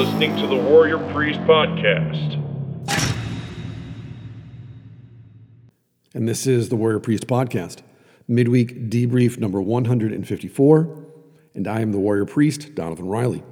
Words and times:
Listening 0.00 0.34
to 0.38 0.46
the 0.46 0.56
Warrior 0.56 0.96
Priest 1.12 1.40
Podcast. 1.40 2.42
And 6.14 6.26
this 6.26 6.46
is 6.46 6.70
the 6.70 6.76
Warrior 6.76 7.00
Priest 7.00 7.26
Podcast, 7.26 7.82
midweek 8.26 8.88
debrief 8.88 9.36
number 9.36 9.60
154. 9.60 11.04
And 11.54 11.68
I 11.68 11.82
am 11.82 11.92
the 11.92 11.98
Warrior 11.98 12.24
Priest, 12.24 12.74
Donavon 12.74 13.10
Riley. 13.10 13.42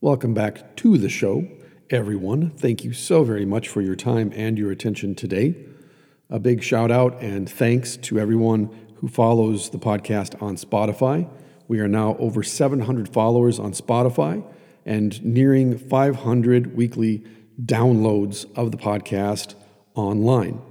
Welcome 0.00 0.32
back 0.32 0.76
to 0.76 0.96
the 0.96 1.10
show, 1.10 1.46
everyone. 1.90 2.52
Thank 2.52 2.82
you 2.82 2.94
so 2.94 3.22
very 3.22 3.44
much 3.44 3.68
for 3.68 3.82
your 3.82 3.96
time 3.96 4.32
and 4.34 4.56
your 4.56 4.70
attention 4.70 5.14
today. 5.14 5.56
A 6.30 6.38
big 6.38 6.62
shout 6.62 6.90
out 6.90 7.20
and 7.20 7.50
thanks 7.50 7.98
to 7.98 8.18
everyone 8.18 8.70
who 8.94 9.08
follows 9.08 9.68
the 9.68 9.78
podcast 9.78 10.40
on 10.40 10.56
Spotify. 10.56 11.28
We 11.68 11.80
are 11.80 11.88
now 11.88 12.16
over 12.18 12.42
700 12.42 13.12
followers 13.12 13.58
on 13.58 13.72
Spotify 13.72 14.42
and 14.86 15.22
nearing 15.22 15.76
500 15.76 16.76
weekly 16.76 17.24
downloads 17.60 18.46
of 18.56 18.70
the 18.70 18.78
podcast 18.78 19.54
online. 19.94 20.62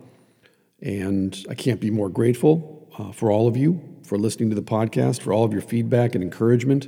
And 0.82 1.46
I 1.50 1.54
can't 1.54 1.82
be 1.82 1.92
more 1.92 2.10
grateful 2.10 2.90
uh, 2.98 3.12
for 3.12 3.30
all 3.30 3.48
of 3.48 3.58
you 3.58 3.82
for 4.04 4.18
listening 4.18 4.50
to 4.50 4.56
the 4.56 4.62
podcast, 4.62 5.22
for 5.22 5.34
all 5.34 5.44
of 5.44 5.52
your 5.52 5.62
feedback 5.62 6.16
and 6.16 6.24
encouragement. 6.24 6.88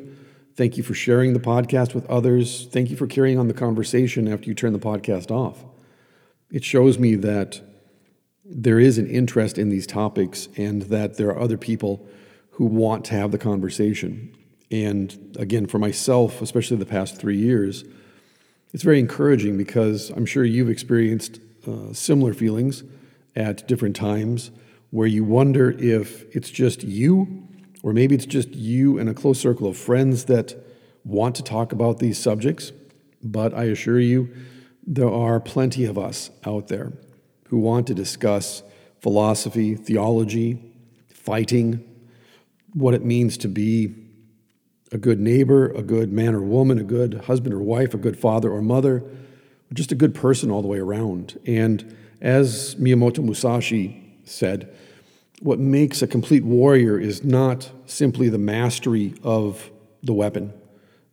Thank 0.55 0.77
you 0.77 0.83
for 0.83 0.93
sharing 0.93 1.33
the 1.33 1.39
podcast 1.39 1.93
with 1.93 2.05
others. 2.07 2.67
Thank 2.71 2.89
you 2.89 2.95
for 2.95 3.07
carrying 3.07 3.37
on 3.37 3.47
the 3.47 3.53
conversation 3.53 4.27
after 4.31 4.47
you 4.47 4.55
turn 4.55 4.73
the 4.73 4.79
podcast 4.79 5.29
off. 5.29 5.65
It 6.49 6.63
shows 6.63 6.97
me 6.97 7.15
that 7.15 7.61
there 8.45 8.79
is 8.79 8.97
an 8.97 9.07
interest 9.07 9.57
in 9.57 9.69
these 9.69 9.85
topics 9.85 10.47
and 10.55 10.83
that 10.83 11.17
there 11.17 11.27
are 11.29 11.39
other 11.39 11.57
people 11.57 12.07
who 12.51 12.65
want 12.65 13.03
to 13.05 13.13
have 13.15 13.31
the 13.31 13.37
conversation. 13.37 14.36
And 14.71 15.35
again, 15.39 15.65
for 15.67 15.79
myself, 15.79 16.41
especially 16.41 16.77
the 16.77 16.85
past 16.85 17.17
three 17.17 17.37
years, 17.37 17.85
it's 18.73 18.83
very 18.83 18.99
encouraging 18.99 19.57
because 19.57 20.09
I'm 20.09 20.25
sure 20.25 20.43
you've 20.43 20.69
experienced 20.69 21.39
uh, 21.67 21.93
similar 21.93 22.33
feelings 22.33 22.83
at 23.35 23.67
different 23.67 23.95
times 23.95 24.51
where 24.89 25.07
you 25.07 25.23
wonder 25.23 25.71
if 25.71 26.23
it's 26.35 26.49
just 26.49 26.83
you, 26.83 27.47
or 27.83 27.93
maybe 27.93 28.15
it's 28.15 28.25
just 28.25 28.49
you 28.55 28.99
and 28.99 29.09
a 29.09 29.13
close 29.13 29.39
circle 29.39 29.67
of 29.67 29.77
friends 29.77 30.25
that 30.25 30.55
want 31.03 31.35
to 31.35 31.43
talk 31.43 31.71
about 31.71 31.99
these 31.99 32.17
subjects. 32.17 32.71
But 33.23 33.53
I 33.53 33.65
assure 33.65 33.99
you, 33.99 34.33
there 34.85 35.09
are 35.09 35.39
plenty 35.39 35.85
of 35.85 35.97
us 35.97 36.29
out 36.45 36.67
there 36.67 36.93
who 37.47 37.57
want 37.57 37.87
to 37.87 37.93
discuss 37.93 38.63
philosophy, 38.99 39.75
theology, 39.75 40.61
fighting, 41.07 41.83
what 42.73 42.93
it 42.93 43.03
means 43.03 43.37
to 43.37 43.47
be 43.47 44.06
a 44.91 44.97
good 44.97 45.19
neighbor, 45.19 45.69
a 45.71 45.81
good 45.81 46.11
man 46.11 46.33
or 46.33 46.41
woman, 46.41 46.79
a 46.79 46.83
good 46.83 47.25
husband 47.25 47.53
or 47.53 47.59
wife, 47.59 47.93
a 47.93 47.97
good 47.97 48.17
father 48.17 48.51
or 48.51 48.61
mother, 48.61 49.03
just 49.73 49.91
a 49.91 49.95
good 49.95 50.15
person 50.15 50.49
all 50.49 50.61
the 50.61 50.67
way 50.67 50.79
around. 50.79 51.39
And 51.45 51.95
as 52.21 52.75
Miyamoto 52.75 53.23
Musashi 53.23 54.19
said, 54.23 54.73
what 55.41 55.59
makes 55.59 56.01
a 56.01 56.07
complete 56.07 56.43
warrior 56.43 56.99
is 56.99 57.23
not 57.23 57.69
simply 57.85 58.29
the 58.29 58.37
mastery 58.37 59.13
of 59.23 59.69
the 60.01 60.13
weapon, 60.13 60.53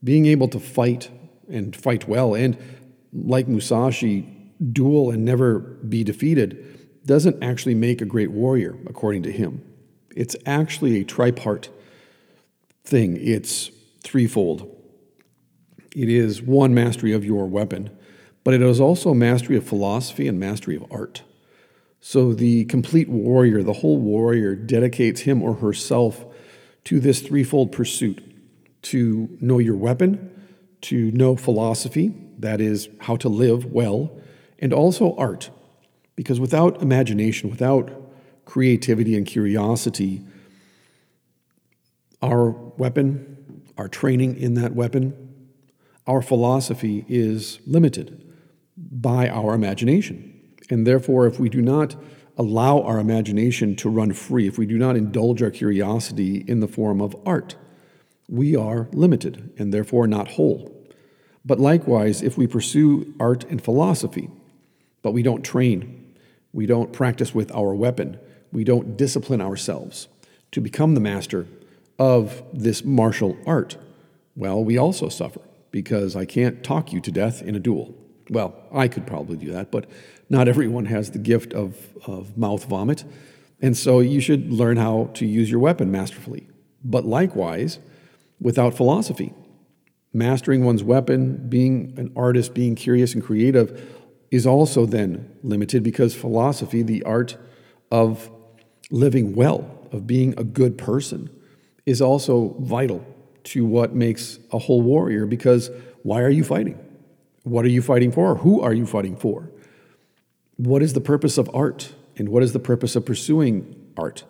being 0.02 0.26
able 0.26 0.48
to 0.48 0.60
fight 0.60 1.10
and 1.48 1.74
fight 1.74 2.08
well, 2.08 2.34
and 2.34 2.56
like 3.12 3.48
Musashi, 3.48 4.30
duel 4.72 5.10
and 5.10 5.24
never 5.24 5.58
be 5.58 6.04
defeated, 6.04 7.04
doesn't 7.04 7.42
actually 7.42 7.74
make 7.74 8.00
a 8.00 8.06
great 8.06 8.30
warrior, 8.30 8.76
according 8.86 9.22
to 9.24 9.32
him. 9.32 9.62
It's 10.16 10.36
actually 10.46 11.00
a 11.00 11.04
tripart 11.04 11.68
thing, 12.84 13.16
it's 13.20 13.70
threefold. 14.02 14.70
It 15.96 16.08
is 16.08 16.42
one, 16.42 16.74
mastery 16.74 17.12
of 17.12 17.24
your 17.24 17.46
weapon, 17.46 17.90
but 18.42 18.54
it 18.54 18.62
is 18.62 18.80
also 18.80 19.14
mastery 19.14 19.56
of 19.56 19.66
philosophy 19.66 20.28
and 20.28 20.38
mastery 20.38 20.76
of 20.76 20.84
art. 20.90 21.22
So 22.00 22.34
the 22.34 22.66
complete 22.66 23.08
warrior, 23.08 23.62
the 23.62 23.72
whole 23.72 23.96
warrior, 23.96 24.54
dedicates 24.54 25.22
him 25.22 25.42
or 25.42 25.54
herself 25.54 26.26
to 26.84 27.00
this 27.00 27.22
threefold 27.22 27.72
pursuit 27.72 28.22
to 28.82 29.38
know 29.40 29.58
your 29.58 29.76
weapon, 29.76 30.30
to 30.82 31.10
know 31.12 31.36
philosophy, 31.36 32.14
that 32.38 32.60
is, 32.60 32.90
how 33.00 33.16
to 33.16 33.30
live 33.30 33.64
well, 33.64 34.18
and 34.58 34.72
also 34.74 35.16
art. 35.16 35.48
Because 36.14 36.38
without 36.38 36.82
imagination, 36.82 37.48
without 37.48 37.90
creativity 38.44 39.16
and 39.16 39.26
curiosity, 39.26 40.22
our 42.24 42.50
weapon, 42.78 43.62
our 43.76 43.88
training 43.88 44.36
in 44.36 44.54
that 44.54 44.74
weapon, 44.74 45.14
our 46.06 46.22
philosophy 46.22 47.04
is 47.06 47.58
limited 47.66 48.32
by 48.76 49.28
our 49.28 49.54
imagination. 49.54 50.30
And 50.70 50.86
therefore, 50.86 51.26
if 51.26 51.38
we 51.38 51.50
do 51.50 51.60
not 51.60 51.94
allow 52.38 52.80
our 52.80 52.98
imagination 52.98 53.76
to 53.76 53.90
run 53.90 54.12
free, 54.14 54.46
if 54.48 54.56
we 54.56 54.66
do 54.66 54.78
not 54.78 54.96
indulge 54.96 55.42
our 55.42 55.50
curiosity 55.50 56.44
in 56.48 56.60
the 56.60 56.68
form 56.68 57.00
of 57.02 57.14
art, 57.26 57.56
we 58.28 58.56
are 58.56 58.88
limited 58.92 59.52
and 59.58 59.72
therefore 59.72 60.06
not 60.06 60.28
whole. 60.28 60.74
But 61.44 61.60
likewise, 61.60 62.22
if 62.22 62.38
we 62.38 62.46
pursue 62.46 63.14
art 63.20 63.44
and 63.44 63.62
philosophy, 63.62 64.30
but 65.02 65.12
we 65.12 65.22
don't 65.22 65.44
train, 65.44 66.16
we 66.54 66.64
don't 66.64 66.92
practice 66.92 67.34
with 67.34 67.54
our 67.54 67.74
weapon, 67.74 68.18
we 68.50 68.64
don't 68.64 68.96
discipline 68.96 69.42
ourselves 69.42 70.08
to 70.52 70.62
become 70.62 70.94
the 70.94 71.00
master 71.00 71.46
of 71.98 72.42
this 72.52 72.84
martial 72.84 73.36
art, 73.46 73.76
well, 74.36 74.62
we 74.64 74.78
also 74.78 75.08
suffer 75.08 75.40
because 75.70 76.16
I 76.16 76.24
can't 76.24 76.62
talk 76.62 76.92
you 76.92 77.00
to 77.00 77.10
death 77.10 77.42
in 77.42 77.54
a 77.54 77.60
duel. 77.60 77.94
Well, 78.30 78.54
I 78.72 78.88
could 78.88 79.06
probably 79.06 79.36
do 79.36 79.52
that, 79.52 79.70
but 79.70 79.86
not 80.30 80.48
everyone 80.48 80.86
has 80.86 81.10
the 81.10 81.18
gift 81.18 81.52
of, 81.52 81.76
of 82.06 82.36
mouth 82.36 82.64
vomit. 82.64 83.04
And 83.60 83.76
so 83.76 84.00
you 84.00 84.20
should 84.20 84.52
learn 84.52 84.76
how 84.76 85.10
to 85.14 85.26
use 85.26 85.50
your 85.50 85.60
weapon 85.60 85.90
masterfully. 85.90 86.48
But 86.82 87.04
likewise, 87.04 87.78
without 88.40 88.74
philosophy, 88.74 89.32
mastering 90.12 90.64
one's 90.64 90.82
weapon, 90.82 91.48
being 91.48 91.94
an 91.96 92.12
artist, 92.16 92.54
being 92.54 92.74
curious 92.74 93.14
and 93.14 93.22
creative, 93.22 94.00
is 94.30 94.46
also 94.46 94.86
then 94.86 95.30
limited 95.42 95.82
because 95.82 96.14
philosophy, 96.14 96.82
the 96.82 97.02
art 97.04 97.36
of 97.90 98.30
living 98.90 99.34
well, 99.34 99.88
of 99.92 100.06
being 100.06 100.34
a 100.38 100.44
good 100.44 100.76
person, 100.76 101.30
is 101.86 102.00
also 102.00 102.56
vital 102.60 103.04
to 103.44 103.64
what 103.64 103.94
makes 103.94 104.38
a 104.52 104.58
whole 104.58 104.80
warrior 104.80 105.26
because 105.26 105.70
why 106.02 106.22
are 106.22 106.30
you 106.30 106.44
fighting? 106.44 106.78
What 107.42 107.64
are 107.64 107.68
you 107.68 107.82
fighting 107.82 108.10
for? 108.10 108.36
Who 108.36 108.60
are 108.60 108.72
you 108.72 108.86
fighting 108.86 109.16
for? 109.16 109.50
What 110.56 110.82
is 110.82 110.94
the 110.94 111.00
purpose 111.00 111.36
of 111.36 111.50
art? 111.54 111.92
And 112.16 112.28
what 112.28 112.42
is 112.42 112.52
the 112.52 112.58
purpose 112.58 112.96
of 112.96 113.04
pursuing 113.04 113.92
art? 113.96 114.24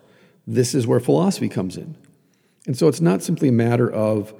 This 0.46 0.74
is 0.74 0.86
where 0.86 1.00
philosophy 1.00 1.48
comes 1.48 1.76
in. 1.76 1.96
And 2.66 2.76
so 2.76 2.88
it's 2.88 3.00
not 3.00 3.22
simply 3.22 3.48
a 3.48 3.52
matter 3.52 3.90
of, 3.90 4.34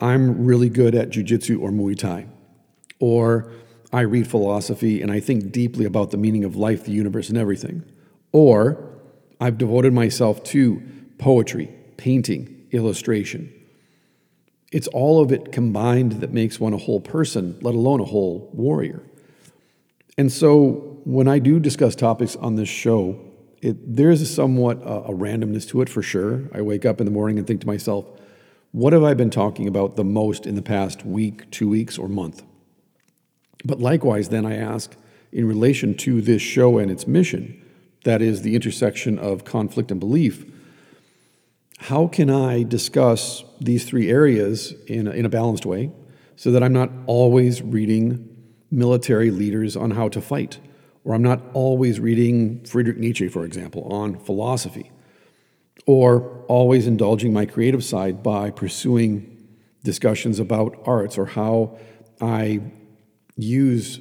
I'm 0.00 0.44
really 0.44 0.68
good 0.68 0.94
at 0.94 1.10
jujitsu 1.10 1.60
or 1.60 1.70
Muay 1.70 1.98
Thai, 1.98 2.26
or 2.98 3.50
I 3.92 4.02
read 4.02 4.28
philosophy 4.28 5.02
and 5.02 5.10
I 5.10 5.20
think 5.20 5.50
deeply 5.50 5.84
about 5.84 6.10
the 6.10 6.16
meaning 6.16 6.44
of 6.44 6.56
life, 6.56 6.84
the 6.84 6.92
universe, 6.92 7.28
and 7.28 7.38
everything, 7.38 7.84
or 8.32 8.82
I've 9.40 9.58
devoted 9.58 9.92
myself 9.92 10.44
to 10.44 10.82
poetry, 11.18 11.70
painting, 11.96 12.59
illustration. 12.72 13.52
It's 14.72 14.86
all 14.88 15.20
of 15.20 15.32
it 15.32 15.52
combined 15.52 16.12
that 16.20 16.32
makes 16.32 16.60
one 16.60 16.72
a 16.72 16.78
whole 16.78 17.00
person, 17.00 17.58
let 17.60 17.74
alone 17.74 18.00
a 18.00 18.04
whole 18.04 18.50
warrior. 18.52 19.02
And 20.16 20.30
so 20.30 21.00
when 21.04 21.28
I 21.28 21.38
do 21.38 21.58
discuss 21.58 21.94
topics 21.96 22.36
on 22.36 22.56
this 22.56 22.68
show, 22.68 23.18
it, 23.62 23.96
there's 23.96 24.20
a 24.22 24.26
somewhat 24.26 24.78
uh, 24.82 25.02
a 25.06 25.12
randomness 25.12 25.68
to 25.68 25.82
it 25.82 25.88
for 25.88 26.02
sure. 26.02 26.48
I 26.54 26.62
wake 26.62 26.86
up 26.86 27.00
in 27.00 27.04
the 27.04 27.12
morning 27.12 27.38
and 27.38 27.46
think 27.46 27.60
to 27.62 27.66
myself, 27.66 28.06
what 28.72 28.92
have 28.92 29.02
I 29.02 29.14
been 29.14 29.30
talking 29.30 29.66
about 29.66 29.96
the 29.96 30.04
most 30.04 30.46
in 30.46 30.54
the 30.54 30.62
past 30.62 31.04
week, 31.04 31.50
two 31.50 31.68
weeks, 31.68 31.98
or 31.98 32.08
month? 32.08 32.44
But 33.64 33.80
likewise, 33.80 34.28
then 34.28 34.46
I 34.46 34.56
ask, 34.56 34.96
in 35.32 35.46
relation 35.46 35.94
to 35.96 36.20
this 36.20 36.40
show 36.40 36.78
and 36.78 36.90
its 36.90 37.06
mission, 37.06 37.60
that 38.04 38.22
is 38.22 38.42
the 38.42 38.54
intersection 38.54 39.18
of 39.18 39.44
conflict 39.44 39.90
and 39.90 40.00
belief, 40.00 40.49
how 41.80 42.06
can 42.06 42.28
I 42.28 42.62
discuss 42.62 43.42
these 43.58 43.86
three 43.86 44.10
areas 44.10 44.74
in 44.86 45.08
a, 45.08 45.12
in 45.12 45.24
a 45.24 45.30
balanced 45.30 45.64
way 45.64 45.90
so 46.36 46.50
that 46.50 46.62
I'm 46.62 46.74
not 46.74 46.90
always 47.06 47.62
reading 47.62 48.28
military 48.70 49.30
leaders 49.30 49.76
on 49.76 49.92
how 49.92 50.08
to 50.10 50.20
fight, 50.20 50.58
or 51.04 51.14
I'm 51.14 51.22
not 51.22 51.40
always 51.54 51.98
reading 51.98 52.62
Friedrich 52.64 52.98
Nietzsche, 52.98 53.28
for 53.28 53.46
example, 53.46 53.84
on 53.84 54.18
philosophy, 54.18 54.92
or 55.86 56.44
always 56.48 56.86
indulging 56.86 57.32
my 57.32 57.46
creative 57.46 57.82
side 57.82 58.22
by 58.22 58.50
pursuing 58.50 59.48
discussions 59.82 60.38
about 60.38 60.78
arts 60.84 61.16
or 61.16 61.24
how 61.24 61.78
I 62.20 62.60
use 63.36 64.00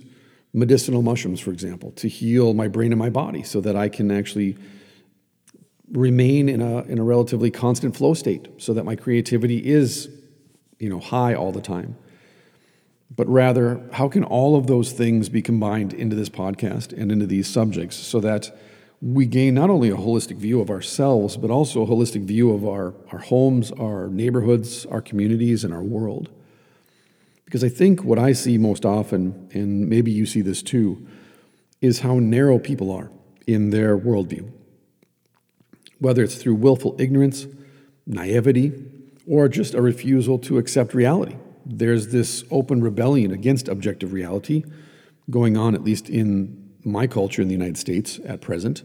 medicinal 0.51 1.01
mushrooms, 1.01 1.39
for 1.39 1.51
example, 1.51 1.91
to 1.91 2.09
heal 2.09 2.53
my 2.53 2.67
brain 2.67 2.91
and 2.91 2.99
my 2.99 3.09
body 3.09 3.41
so 3.41 3.61
that 3.61 3.77
I 3.77 3.87
can 3.87 4.11
actually 4.11 4.57
remain 5.91 6.49
in 6.49 6.61
a, 6.61 6.83
in 6.83 6.99
a 6.99 7.03
relatively 7.03 7.49
constant 7.49 7.95
flow 7.95 8.13
state 8.13 8.47
so 8.57 8.73
that 8.73 8.83
my 8.83 8.95
creativity 8.95 9.65
is 9.65 10.09
you 10.77 10.89
know 10.89 10.99
high 10.99 11.33
all 11.33 11.51
the 11.51 11.61
time 11.61 11.95
but 13.15 13.27
rather, 13.27 13.81
how 13.91 14.07
can 14.07 14.23
all 14.23 14.55
of 14.55 14.67
those 14.67 14.91
things 14.91 15.29
be 15.29 15.41
combined 15.41 15.93
into 15.93 16.15
this 16.15 16.29
podcast 16.29 16.93
and 16.93 17.11
into 17.11 17.25
these 17.25 17.47
subjects 17.47 17.95
so 17.95 18.19
that 18.19 18.55
we 19.01 19.25
gain 19.25 19.55
not 19.55 19.69
only 19.69 19.89
a 19.89 19.95
holistic 19.95 20.37
view 20.37 20.61
of 20.61 20.69
ourselves, 20.69 21.35
but 21.35 21.49
also 21.49 21.81
a 21.81 21.87
holistic 21.87 22.25
view 22.25 22.51
of 22.51 22.67
our, 22.67 22.93
our 23.11 23.19
homes, 23.19 23.71
our 23.73 24.07
neighborhoods, 24.09 24.85
our 24.87 25.01
communities, 25.01 25.63
and 25.63 25.73
our 25.73 25.81
world? 25.81 26.29
Because 27.45 27.63
I 27.63 27.69
think 27.69 28.03
what 28.03 28.19
I 28.19 28.33
see 28.33 28.57
most 28.57 28.85
often, 28.85 29.49
and 29.53 29.89
maybe 29.89 30.11
you 30.11 30.25
see 30.25 30.41
this 30.41 30.61
too, 30.61 31.07
is 31.81 32.01
how 32.01 32.19
narrow 32.19 32.59
people 32.59 32.91
are 32.91 33.09
in 33.47 33.71
their 33.71 33.97
worldview. 33.97 34.51
Whether 35.99 36.23
it's 36.23 36.35
through 36.35 36.55
willful 36.55 36.95
ignorance, 36.99 37.47
naivety, 38.07 38.73
or 39.27 39.47
just 39.47 39.73
a 39.73 39.81
refusal 39.81 40.39
to 40.39 40.57
accept 40.57 40.93
reality. 40.93 41.35
There's 41.65 42.07
this 42.07 42.43
open 42.49 42.81
rebellion 42.81 43.31
against 43.31 43.67
objective 43.67 44.11
reality 44.11 44.63
going 45.29 45.55
on, 45.55 45.75
at 45.75 45.83
least 45.83 46.09
in 46.09 46.71
my 46.83 47.05
culture 47.05 47.41
in 47.41 47.47
the 47.47 47.53
United 47.53 47.77
States 47.77 48.19
at 48.25 48.41
present, 48.41 48.83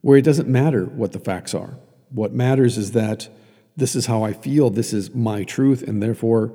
where 0.00 0.16
it 0.16 0.24
doesn't 0.24 0.48
matter 0.48 0.84
what 0.84 1.12
the 1.12 1.18
facts 1.20 1.54
are. 1.54 1.76
What 2.10 2.32
matters 2.32 2.78
is 2.78 2.92
that 2.92 3.28
this 3.76 3.94
is 3.94 4.06
how 4.06 4.22
I 4.22 4.32
feel, 4.32 4.70
this 4.70 4.92
is 4.92 5.14
my 5.14 5.44
truth, 5.44 5.82
and 5.82 6.02
therefore 6.02 6.54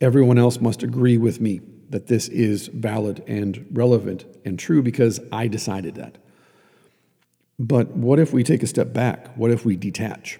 everyone 0.00 0.38
else 0.38 0.60
must 0.60 0.82
agree 0.82 1.16
with 1.16 1.40
me 1.40 1.60
that 1.88 2.08
this 2.08 2.28
is 2.28 2.68
valid 2.68 3.22
and 3.26 3.66
relevant 3.72 4.24
and 4.44 4.58
true 4.58 4.82
because 4.82 5.20
I 5.32 5.48
decided 5.48 5.94
that. 5.94 6.18
But 7.58 7.90
what 7.90 8.18
if 8.18 8.32
we 8.32 8.44
take 8.44 8.62
a 8.62 8.66
step 8.66 8.92
back? 8.92 9.34
What 9.36 9.50
if 9.50 9.64
we 9.64 9.76
detach? 9.76 10.38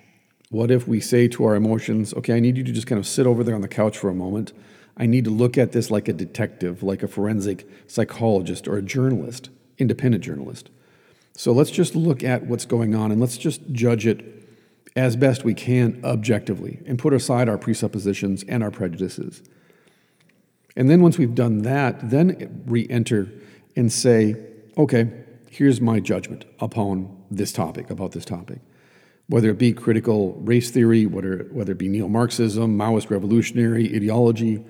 What 0.51 0.71
if 0.71 0.87
we 0.87 1.01
say 1.01 1.29
to 1.29 1.45
our 1.45 1.55
emotions, 1.55 2.15
okay, 2.15 2.35
I 2.35 2.41
need 2.41 2.57
you 2.57 2.65
to 2.65 2.73
just 2.73 2.87
kind 2.87 2.99
of 2.99 3.07
sit 3.07 3.27
over 3.27 3.43
there 3.43 3.55
on 3.55 3.63
the 3.63 3.69
couch 3.69 3.99
for 3.99 4.09
a 4.09 4.15
moment. 4.15 4.53
I 4.97 5.07
need 5.07 5.25
to 5.25 5.31
look 5.31 5.59
at 5.59 5.73
this 5.73 5.91
like 5.91 6.09
a 6.09 6.13
detective, 6.13 6.83
like 6.83 7.03
a 7.03 7.09
forensic 7.09 7.69
psychologist 7.87 8.69
or 8.69 8.77
a 8.77 8.83
journalist, 8.83 9.51
independent 9.79 10.23
journalist. 10.23 10.71
So 11.37 11.53
let's 11.53 11.71
just 11.71 11.95
look 11.95 12.23
at 12.23 12.47
what's 12.47 12.65
going 12.65 12.95
on 12.95 13.11
and 13.11 13.21
let's 13.21 13.37
just 13.37 13.61
judge 13.73 14.07
it 14.07 14.25
as 14.95 15.17
best 15.17 15.45
we 15.45 15.53
can 15.53 16.01
objectively 16.03 16.81
and 16.87 16.99
put 16.99 17.13
aside 17.13 17.49
our 17.49 17.59
presuppositions 17.59 18.43
and 18.45 18.63
our 18.63 18.71
prejudices. 18.71 19.43
And 20.77 20.89
then 20.89 21.03
once 21.03 21.19
we've 21.19 21.35
done 21.35 21.63
that, 21.63 22.11
then 22.11 22.63
re 22.67 22.87
enter 22.89 23.31
and 23.75 23.93
say, 23.93 24.37
okay, 24.79 25.11
here's 25.57 25.81
my 25.81 25.99
judgment 25.99 26.45
upon 26.61 27.17
this 27.31 27.51
topic, 27.51 27.89
about 27.89 28.13
this 28.13 28.27
topic. 28.27 28.59
Whether 29.29 29.49
it 29.51 29.59
be 29.59 29.73
critical 29.73 30.35
race 30.35 30.71
theory, 30.71 31.07
whether, 31.07 31.49
whether 31.51 31.73
it 31.73 31.79
be 31.79 31.89
neo 31.89 32.09
Marxism, 32.09 32.77
Maoist 32.77 33.09
revolutionary 33.09 33.95
ideology, 33.97 34.63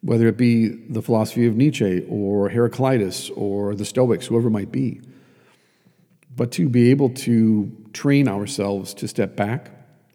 whether 0.00 0.26
it 0.26 0.36
be 0.36 0.68
the 0.68 1.00
philosophy 1.00 1.46
of 1.46 1.56
Nietzsche 1.56 2.04
or 2.08 2.48
Heraclitus 2.48 3.30
or 3.30 3.76
the 3.76 3.84
Stoics, 3.84 4.26
whoever 4.26 4.48
it 4.48 4.50
might 4.50 4.72
be. 4.72 5.00
But 6.34 6.50
to 6.52 6.68
be 6.68 6.90
able 6.90 7.10
to 7.10 7.70
train 7.92 8.26
ourselves 8.26 8.92
to 8.94 9.06
step 9.06 9.36
back 9.36 9.70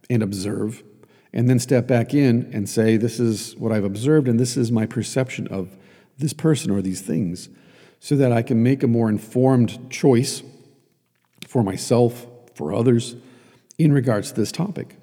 and 0.10 0.22
observe, 0.22 0.84
and 1.32 1.50
then 1.50 1.60
step 1.60 1.88
back 1.88 2.14
in 2.14 2.50
and 2.52 2.68
say, 2.68 2.98
This 2.98 3.22
is 3.22 3.56
what 3.56 3.72
I've 3.72 3.86
observed, 3.86 4.28
and 4.28 4.38
this 4.38 4.58
is 4.58 4.70
my 4.70 4.86
perception 4.86 5.48
of 5.48 5.78
this 6.18 6.34
person 6.34 6.72
or 6.72 6.82
these 6.82 7.02
things 7.02 7.48
so 8.00 8.16
that 8.16 8.32
I 8.32 8.42
can 8.42 8.64
make 8.64 8.84
a 8.84 8.88
more 8.88 9.10
informed 9.10 9.90
choice 9.90 10.42
for 11.48 11.64
myself, 11.64 12.26
for 12.56 12.74
others, 12.74 13.16
in 13.78 13.92
regards 13.92 14.30
to 14.32 14.36
this 14.36 14.52
topic. 14.52 14.98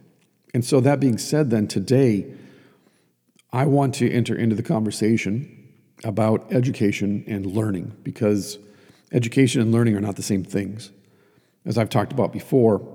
And 0.54 0.64
so, 0.64 0.81
that 0.81 1.00
being 1.00 1.19
said, 1.19 1.50
then 1.50 1.66
today, 1.66 2.32
I 3.52 3.66
want 3.66 3.94
to 3.96 4.10
enter 4.10 4.34
into 4.34 4.56
the 4.56 4.62
conversation 4.62 5.52
about 6.04 6.52
education 6.52 7.25
and 7.26 7.46
learning 7.46 7.96
because 8.02 8.58
education 9.12 9.60
and 9.60 9.72
learning 9.72 9.96
are 9.96 10.00
not 10.00 10.16
the 10.16 10.22
same 10.22 10.44
things. 10.44 10.90
As 11.64 11.78
I've 11.78 11.88
talked 11.88 12.12
about 12.12 12.32
before, 12.32 12.87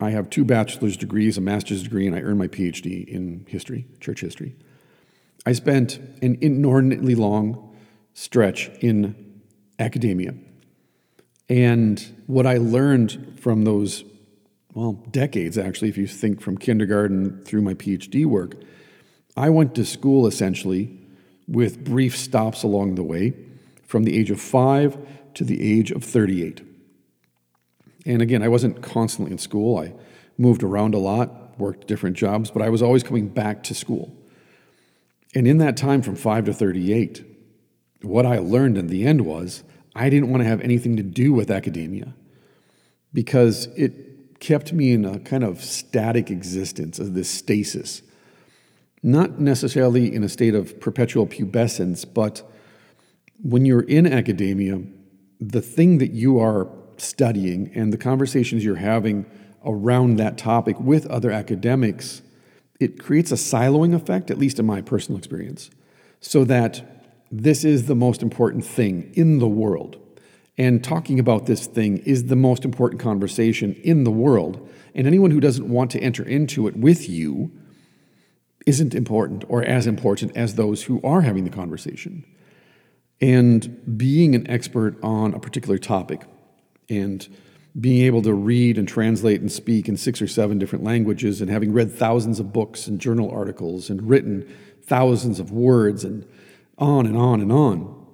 I 0.00 0.10
have 0.10 0.30
two 0.30 0.44
bachelor's 0.44 0.96
degrees, 0.96 1.36
a 1.36 1.40
master's 1.40 1.82
degree, 1.82 2.06
and 2.06 2.16
I 2.16 2.20
earned 2.20 2.38
my 2.38 2.48
PhD 2.48 3.06
in 3.06 3.44
history, 3.48 3.86
church 4.00 4.20
history. 4.20 4.56
I 5.46 5.52
spent 5.52 5.98
an 6.22 6.38
inordinately 6.40 7.14
long 7.14 7.76
stretch 8.14 8.70
in 8.80 9.14
academia. 9.80 10.34
And 11.48 12.22
what 12.26 12.46
I 12.46 12.58
learned 12.58 13.40
from 13.40 13.64
those, 13.64 14.04
well, 14.74 14.92
decades 15.10 15.58
actually, 15.58 15.88
if 15.88 15.98
you 15.98 16.06
think 16.06 16.40
from 16.40 16.56
kindergarten 16.56 17.42
through 17.44 17.62
my 17.62 17.74
PhD 17.74 18.24
work, 18.24 18.54
I 19.36 19.50
went 19.50 19.74
to 19.74 19.84
school 19.84 20.26
essentially 20.26 20.96
with 21.48 21.84
brief 21.84 22.16
stops 22.16 22.62
along 22.62 22.94
the 22.94 23.02
way 23.02 23.34
from 23.84 24.04
the 24.04 24.16
age 24.16 24.30
of 24.30 24.40
five 24.40 24.96
to 25.34 25.44
the 25.44 25.60
age 25.60 25.90
of 25.90 26.04
38. 26.04 26.64
And 28.06 28.22
again, 28.22 28.42
I 28.42 28.48
wasn't 28.48 28.82
constantly 28.82 29.32
in 29.32 29.38
school. 29.38 29.78
I 29.78 29.92
moved 30.38 30.62
around 30.62 30.94
a 30.94 30.98
lot, 30.98 31.58
worked 31.58 31.86
different 31.86 32.16
jobs, 32.16 32.50
but 32.50 32.62
I 32.62 32.68
was 32.68 32.82
always 32.82 33.02
coming 33.02 33.28
back 33.28 33.62
to 33.64 33.74
school. 33.74 34.16
And 35.34 35.46
in 35.46 35.58
that 35.58 35.76
time 35.76 36.02
from 36.02 36.16
5 36.16 36.46
to 36.46 36.52
38, 36.52 37.24
what 38.02 38.24
I 38.24 38.38
learned 38.38 38.78
in 38.78 38.86
the 38.86 39.06
end 39.06 39.22
was 39.22 39.62
I 39.94 40.08
didn't 40.10 40.30
want 40.30 40.42
to 40.42 40.48
have 40.48 40.60
anything 40.60 40.96
to 40.96 41.02
do 41.02 41.32
with 41.32 41.50
academia 41.50 42.14
because 43.12 43.66
it 43.76 44.40
kept 44.40 44.72
me 44.72 44.92
in 44.92 45.04
a 45.04 45.18
kind 45.20 45.44
of 45.44 45.62
static 45.62 46.30
existence 46.30 46.98
of 46.98 47.14
this 47.14 47.28
stasis. 47.28 48.02
Not 49.02 49.40
necessarily 49.40 50.14
in 50.14 50.24
a 50.24 50.28
state 50.28 50.54
of 50.54 50.80
perpetual 50.80 51.26
pubescence, 51.26 52.06
but 52.12 52.42
when 53.42 53.64
you're 53.64 53.82
in 53.82 54.06
academia, 54.06 54.82
the 55.40 55.62
thing 55.62 55.98
that 55.98 56.12
you 56.12 56.38
are 56.38 56.68
studying 56.98 57.70
and 57.74 57.92
the 57.92 57.98
conversations 57.98 58.64
you're 58.64 58.76
having 58.76 59.24
around 59.64 60.16
that 60.16 60.38
topic 60.38 60.78
with 60.78 61.06
other 61.06 61.30
academics, 61.30 62.22
it 62.78 62.98
creates 62.98 63.32
a 63.32 63.36
siloing 63.36 63.94
effect, 63.94 64.30
at 64.30 64.38
least 64.38 64.58
in 64.58 64.66
my 64.66 64.80
personal 64.80 65.18
experience, 65.18 65.70
so 66.20 66.44
that 66.44 66.99
this 67.30 67.64
is 67.64 67.86
the 67.86 67.94
most 67.94 68.22
important 68.22 68.64
thing 68.64 69.12
in 69.14 69.38
the 69.38 69.48
world. 69.48 69.96
And 70.58 70.82
talking 70.82 71.18
about 71.18 71.46
this 71.46 71.66
thing 71.66 71.98
is 71.98 72.26
the 72.26 72.36
most 72.36 72.64
important 72.64 73.00
conversation 73.00 73.74
in 73.82 74.04
the 74.04 74.10
world. 74.10 74.68
And 74.94 75.06
anyone 75.06 75.30
who 75.30 75.40
doesn't 75.40 75.68
want 75.68 75.90
to 75.92 76.00
enter 76.00 76.22
into 76.22 76.66
it 76.66 76.76
with 76.76 77.08
you 77.08 77.52
isn't 78.66 78.94
important 78.94 79.44
or 79.48 79.62
as 79.62 79.86
important 79.86 80.36
as 80.36 80.54
those 80.56 80.82
who 80.82 81.00
are 81.02 81.22
having 81.22 81.44
the 81.44 81.50
conversation. 81.50 82.24
And 83.20 83.96
being 83.96 84.34
an 84.34 84.50
expert 84.50 84.98
on 85.02 85.34
a 85.34 85.40
particular 85.40 85.78
topic 85.78 86.26
and 86.88 87.26
being 87.78 88.04
able 88.04 88.22
to 88.22 88.34
read 88.34 88.76
and 88.76 88.88
translate 88.88 89.40
and 89.40 89.50
speak 89.50 89.88
in 89.88 89.96
six 89.96 90.20
or 90.20 90.26
seven 90.26 90.58
different 90.58 90.84
languages 90.84 91.40
and 91.40 91.50
having 91.50 91.72
read 91.72 91.92
thousands 91.92 92.40
of 92.40 92.52
books 92.52 92.86
and 92.86 93.00
journal 93.00 93.30
articles 93.30 93.88
and 93.88 94.08
written 94.08 94.52
thousands 94.82 95.38
of 95.38 95.52
words 95.52 96.04
and 96.04 96.26
on 96.80 97.06
and 97.06 97.16
on 97.16 97.40
and 97.40 97.52
on. 97.52 98.06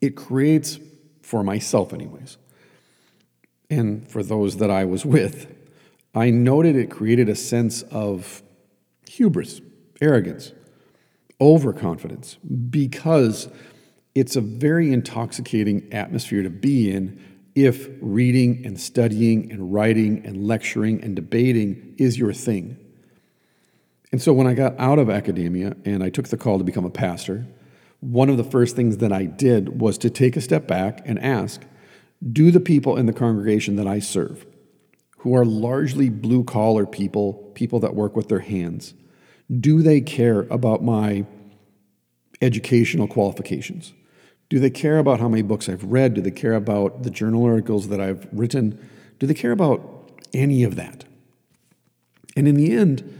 It 0.00 0.16
creates, 0.16 0.78
for 1.22 1.42
myself, 1.42 1.92
anyways, 1.92 2.36
and 3.70 4.08
for 4.08 4.22
those 4.22 4.58
that 4.58 4.70
I 4.70 4.84
was 4.84 5.06
with, 5.06 5.54
I 6.14 6.30
noted 6.30 6.76
it 6.76 6.90
created 6.90 7.28
a 7.28 7.34
sense 7.34 7.82
of 7.82 8.42
hubris, 9.08 9.60
arrogance, 10.00 10.52
overconfidence, 11.40 12.36
because 12.70 13.48
it's 14.14 14.36
a 14.36 14.40
very 14.40 14.92
intoxicating 14.92 15.92
atmosphere 15.92 16.42
to 16.42 16.50
be 16.50 16.90
in 16.90 17.22
if 17.54 17.88
reading 18.00 18.64
and 18.64 18.80
studying 18.80 19.50
and 19.52 19.72
writing 19.72 20.24
and 20.24 20.46
lecturing 20.46 21.02
and 21.02 21.14
debating 21.14 21.94
is 21.98 22.18
your 22.18 22.32
thing. 22.32 22.76
And 24.10 24.22
so 24.22 24.32
when 24.32 24.46
I 24.46 24.54
got 24.54 24.74
out 24.78 24.98
of 24.98 25.10
academia 25.10 25.76
and 25.84 26.02
I 26.02 26.08
took 26.08 26.28
the 26.28 26.36
call 26.36 26.58
to 26.58 26.64
become 26.64 26.84
a 26.84 26.90
pastor, 26.90 27.46
one 28.00 28.28
of 28.28 28.36
the 28.36 28.44
first 28.44 28.76
things 28.76 28.98
that 28.98 29.12
I 29.12 29.24
did 29.24 29.80
was 29.80 29.98
to 29.98 30.10
take 30.10 30.36
a 30.36 30.40
step 30.40 30.66
back 30.66 31.02
and 31.04 31.18
ask 31.18 31.62
Do 32.32 32.50
the 32.50 32.60
people 32.60 32.96
in 32.96 33.06
the 33.06 33.12
congregation 33.12 33.76
that 33.76 33.86
I 33.86 33.98
serve, 33.98 34.46
who 35.18 35.34
are 35.34 35.44
largely 35.44 36.08
blue 36.08 36.44
collar 36.44 36.86
people, 36.86 37.34
people 37.54 37.80
that 37.80 37.94
work 37.94 38.14
with 38.14 38.28
their 38.28 38.40
hands, 38.40 38.94
do 39.60 39.82
they 39.82 40.00
care 40.00 40.40
about 40.50 40.82
my 40.82 41.26
educational 42.40 43.08
qualifications? 43.08 43.92
Do 44.48 44.58
they 44.58 44.70
care 44.70 44.98
about 44.98 45.20
how 45.20 45.28
many 45.28 45.42
books 45.42 45.68
I've 45.68 45.84
read? 45.84 46.14
Do 46.14 46.20
they 46.20 46.30
care 46.30 46.54
about 46.54 47.02
the 47.02 47.10
journal 47.10 47.44
articles 47.44 47.88
that 47.88 48.00
I've 48.00 48.26
written? 48.32 48.78
Do 49.18 49.26
they 49.26 49.34
care 49.34 49.52
about 49.52 50.12
any 50.32 50.62
of 50.62 50.76
that? 50.76 51.04
And 52.36 52.46
in 52.46 52.54
the 52.54 52.72
end, 52.72 53.18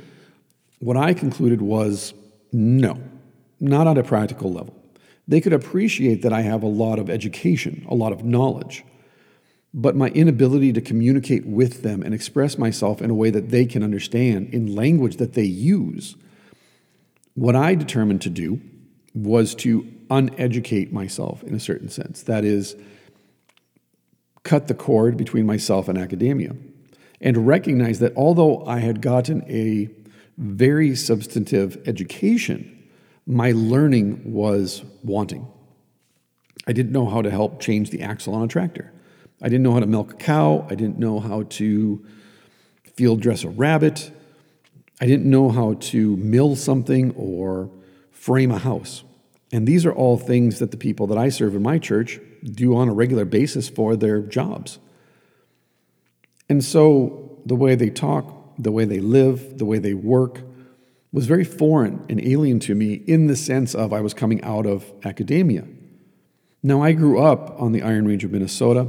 what 0.79 0.97
I 0.97 1.13
concluded 1.13 1.61
was 1.61 2.15
no 2.53 2.99
not 3.61 3.87
on 3.87 3.97
a 3.97 4.03
practical 4.03 4.53
level. 4.53 4.75
They 5.27 5.41
could 5.41 5.53
appreciate 5.53 6.23
that 6.23 6.33
I 6.33 6.41
have 6.41 6.63
a 6.63 6.69
lot 6.69 6.99
of 6.99 7.11
education, 7.11 7.87
a 7.89 7.95
lot 7.95 8.13
of 8.13 8.25
knowledge, 8.25 8.85
but 9.75 9.95
my 9.95 10.09
inability 10.09 10.73
to 10.73 10.81
communicate 10.81 11.47
with 11.47 11.83
them 11.83 12.03
and 12.03 12.15
express 12.15 12.57
myself 12.57 13.03
in 13.03 13.11
a 13.11 13.15
way 13.15 13.31
that 13.31 13.51
they 13.51 13.67
can 13.67 13.83
understand 13.83 14.49
in 14.55 14.75
language 14.75 15.17
that 15.17 15.35
they 15.35 15.45
use. 15.45 16.17
What 17.35 17.55
I 17.55 17.75
determined 17.75 18.23
to 18.23 18.31
do 18.31 18.61
was 19.15 19.55
to 19.57 19.87
uneducate 20.11 20.93
myself 20.93 21.43
in 21.43 21.55
a 21.55 21.61
certain 21.61 21.91
sense. 21.91 22.23
That 22.23 22.45
is, 22.45 22.77
cut 24.43 24.69
the 24.69 24.75
cord 24.75 25.17
between 25.17 25.45
myself 25.45 25.89
and 25.89 25.99
academia 25.99 26.57
and 27.21 27.47
recognize 27.47 27.99
that 27.99 28.17
although 28.17 28.65
I 28.65 28.79
had 28.79 29.03
gotten 29.03 29.45
a 29.51 29.91
very 30.39 30.95
substantive 30.95 31.77
education, 31.87 32.78
my 33.29 33.53
learning 33.53 34.33
was 34.33 34.83
wanting. 35.05 35.47
I 36.67 36.73
didn't 36.73 36.93
know 36.93 37.07
how 37.07 37.21
to 37.21 37.31
help 37.31 37.61
change 37.61 37.91
the 37.91 38.01
axle 38.01 38.35
on 38.35 38.43
a 38.43 38.49
tractor. 38.49 38.91
I 39.43 39.51
didn't 39.51 39.63
know 39.63 39.75
how 39.75 39.81
to 39.81 39.87
milk 39.87 40.13
a 40.13 40.17
cow. 40.17 40.67
I 40.71 40.75
didn't 40.75 40.99
know 40.99 41.21
how 41.21 41.43
to 41.43 42.05
field 42.97 43.21
dress 43.21 43.45
a 43.45 43.51
rabbit. 43.51 44.11
I 44.99 45.07
didn't 45.07 45.27
know 45.27 45.51
how 45.51 45.75
to 45.75 46.17
mill 46.17 46.57
something 46.57 47.13
or 47.17 47.71
frame 48.11 48.51
a 48.51 48.59
house. 48.59 49.05
And 49.53 49.69
these 49.69 49.85
are 49.85 49.93
all 49.93 50.17
things 50.17 50.59
that 50.59 50.71
the 50.71 50.77
people 50.79 51.07
that 51.09 51.19
I 51.19 51.29
serve 51.29 51.55
in 51.55 51.63
my 51.63 51.79
church 51.79 52.19
do 52.43 52.75
on 52.75 52.89
a 52.89 52.95
regular 52.95 53.27
basis 53.27 53.69
for 53.69 53.95
their 53.95 54.21
jobs. 54.23 54.79
And 56.49 56.65
so 56.65 57.41
the 57.45 57.55
way 57.55 57.75
they 57.75 57.91
talk, 57.91 58.55
the 58.59 58.73
way 58.73 58.87
they 58.87 59.01
live, 59.01 59.59
the 59.59 59.67
way 59.67 59.79
they 59.79 59.95
work 59.95 60.41
was 61.13 61.27
very 61.27 61.45
foreign 61.45 62.05
and 62.09 62.21
alien 62.25 62.61
to 62.61 62.75
me 62.75 62.95
in 62.95 63.27
the 63.27 63.37
sense 63.37 63.75
of 63.75 63.93
I 63.93 64.01
was 64.01 64.15
coming 64.15 64.43
out 64.43 64.67
of 64.67 64.93
academia. 65.05 65.65
Now, 66.63 66.83
I 66.83 66.93
grew 66.93 67.21
up 67.21 67.61
on 67.61 67.73
the 67.73 67.83
Iron 67.83 68.07
Range 68.07 68.25
of 68.25 68.33
Minnesota. 68.33 68.87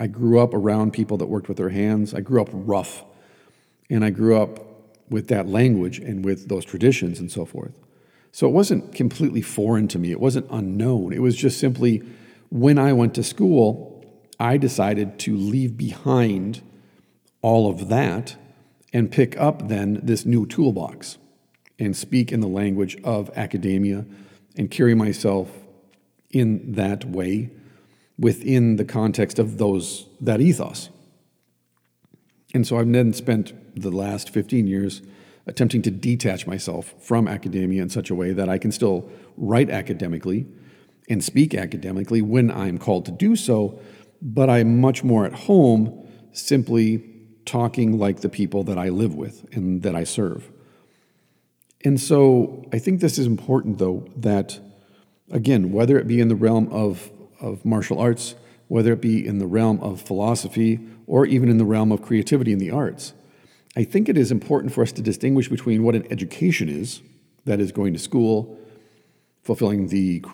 I 0.00 0.06
grew 0.06 0.40
up 0.40 0.54
around 0.54 0.92
people 0.92 1.16
that 1.18 1.26
worked 1.26 1.48
with 1.48 1.58
their 1.58 1.68
hands. 1.68 2.14
I 2.14 2.20
grew 2.20 2.40
up 2.40 2.48
rough. 2.52 3.04
And 3.88 4.04
I 4.04 4.10
grew 4.10 4.40
up 4.40 4.60
with 5.10 5.28
that 5.28 5.46
language 5.48 5.98
and 5.98 6.24
with 6.24 6.48
those 6.48 6.64
traditions 6.64 7.20
and 7.20 7.30
so 7.30 7.44
forth. 7.44 7.72
So 8.32 8.46
it 8.46 8.52
wasn't 8.52 8.94
completely 8.94 9.42
foreign 9.42 9.88
to 9.88 9.98
me. 9.98 10.12
It 10.12 10.20
wasn't 10.20 10.46
unknown. 10.50 11.12
It 11.12 11.20
was 11.20 11.36
just 11.36 11.58
simply 11.58 12.02
when 12.48 12.78
I 12.78 12.92
went 12.92 13.14
to 13.14 13.22
school, 13.22 14.04
I 14.38 14.56
decided 14.56 15.18
to 15.20 15.36
leave 15.36 15.76
behind 15.76 16.62
all 17.42 17.70
of 17.70 17.88
that 17.88 18.36
and 18.92 19.10
pick 19.10 19.38
up 19.38 19.68
then 19.68 20.00
this 20.02 20.24
new 20.24 20.46
toolbox 20.46 21.18
and 21.80 21.96
speak 21.96 22.30
in 22.30 22.40
the 22.40 22.46
language 22.46 22.96
of 23.02 23.30
academia 23.36 24.04
and 24.56 24.70
carry 24.70 24.94
myself 24.94 25.50
in 26.30 26.74
that 26.74 27.04
way 27.06 27.50
within 28.18 28.76
the 28.76 28.84
context 28.84 29.38
of 29.38 29.58
those 29.58 30.06
that 30.20 30.40
ethos. 30.40 30.90
And 32.52 32.66
so 32.66 32.78
I've 32.78 32.92
then 32.92 33.12
spent 33.14 33.54
the 33.74 33.90
last 33.90 34.30
15 34.30 34.66
years 34.66 35.00
attempting 35.46 35.80
to 35.82 35.90
detach 35.90 36.46
myself 36.46 36.94
from 37.00 37.26
academia 37.26 37.82
in 37.82 37.88
such 37.88 38.10
a 38.10 38.14
way 38.14 38.32
that 38.32 38.48
I 38.48 38.58
can 38.58 38.70
still 38.70 39.10
write 39.36 39.70
academically 39.70 40.46
and 41.08 41.24
speak 41.24 41.54
academically 41.54 42.20
when 42.20 42.50
I'm 42.50 42.78
called 42.78 43.06
to 43.06 43.12
do 43.12 43.34
so, 43.36 43.80
but 44.20 44.50
I'm 44.50 44.80
much 44.80 45.02
more 45.02 45.24
at 45.24 45.32
home 45.32 46.06
simply 46.32 47.02
talking 47.46 47.98
like 47.98 48.20
the 48.20 48.28
people 48.28 48.62
that 48.64 48.78
I 48.78 48.90
live 48.90 49.14
with 49.14 49.46
and 49.54 49.82
that 49.82 49.96
I 49.96 50.04
serve. 50.04 50.50
And 51.84 52.00
so 52.00 52.64
I 52.72 52.78
think 52.78 53.00
this 53.00 53.18
is 53.18 53.26
important, 53.26 53.78
though, 53.78 54.06
that 54.16 54.60
again, 55.30 55.72
whether 55.72 55.98
it 55.98 56.06
be 56.06 56.20
in 56.20 56.28
the 56.28 56.36
realm 56.36 56.68
of, 56.72 57.10
of 57.40 57.64
martial 57.64 57.98
arts, 57.98 58.34
whether 58.68 58.92
it 58.92 59.00
be 59.00 59.26
in 59.26 59.38
the 59.38 59.46
realm 59.46 59.80
of 59.80 60.00
philosophy, 60.00 60.78
or 61.06 61.26
even 61.26 61.48
in 61.48 61.58
the 61.58 61.64
realm 61.64 61.90
of 61.90 62.02
creativity 62.02 62.52
in 62.52 62.58
the 62.58 62.70
arts, 62.70 63.14
I 63.76 63.84
think 63.84 64.08
it 64.08 64.16
is 64.16 64.30
important 64.30 64.72
for 64.72 64.82
us 64.82 64.92
to 64.92 65.02
distinguish 65.02 65.48
between 65.48 65.82
what 65.82 65.94
an 65.94 66.06
education 66.10 66.68
is, 66.68 67.02
that 67.44 67.60
is, 67.60 67.72
going 67.72 67.92
to 67.94 67.98
school, 67.98 68.58
fulfilling 69.42 69.88
the 69.88 70.24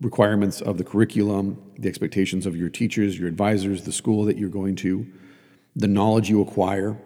requirements 0.00 0.60
of 0.60 0.78
the 0.78 0.84
curriculum, 0.84 1.60
the 1.78 1.88
expectations 1.88 2.46
of 2.46 2.56
your 2.56 2.68
teachers, 2.68 3.18
your 3.18 3.28
advisors, 3.28 3.84
the 3.84 3.92
school 3.92 4.24
that 4.24 4.36
you're 4.36 4.48
going 4.48 4.74
to, 4.76 5.06
the 5.76 5.88
knowledge 5.88 6.28
you 6.28 6.42
acquire, 6.42 6.96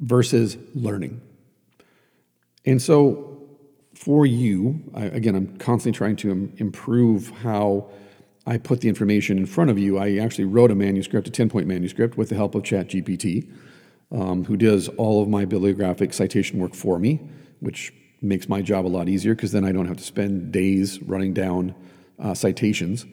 versus 0.00 0.56
learning. 0.74 1.20
And 2.64 2.80
so, 2.80 3.33
for 3.94 4.26
you, 4.26 4.82
I, 4.94 5.04
again, 5.04 5.34
I'm 5.34 5.56
constantly 5.56 5.96
trying 5.96 6.16
to 6.16 6.52
improve 6.56 7.30
how 7.30 7.90
I 8.46 8.58
put 8.58 8.80
the 8.80 8.88
information 8.88 9.38
in 9.38 9.46
front 9.46 9.70
of 9.70 9.78
you. 9.78 9.98
I 9.98 10.16
actually 10.16 10.44
wrote 10.44 10.70
a 10.70 10.74
manuscript, 10.74 11.28
a 11.28 11.30
10 11.30 11.48
point 11.48 11.66
manuscript, 11.66 12.16
with 12.18 12.28
the 12.28 12.34
help 12.34 12.54
of 12.54 12.62
ChatGPT 12.62 13.48
um, 14.12 14.44
who 14.44 14.56
does 14.56 14.88
all 14.88 15.22
of 15.22 15.28
my 15.28 15.44
bibliographic 15.44 16.12
citation 16.12 16.58
work 16.58 16.74
for 16.74 16.98
me, 16.98 17.20
which 17.60 17.92
makes 18.20 18.48
my 18.48 18.62
job 18.62 18.86
a 18.86 18.88
lot 18.88 19.08
easier 19.08 19.34
because 19.34 19.52
then 19.52 19.64
I 19.64 19.72
don't 19.72 19.86
have 19.86 19.96
to 19.96 20.04
spend 20.04 20.52
days 20.52 21.00
running 21.02 21.32
down 21.32 21.74
uh, 22.18 22.34
citations. 22.34 23.06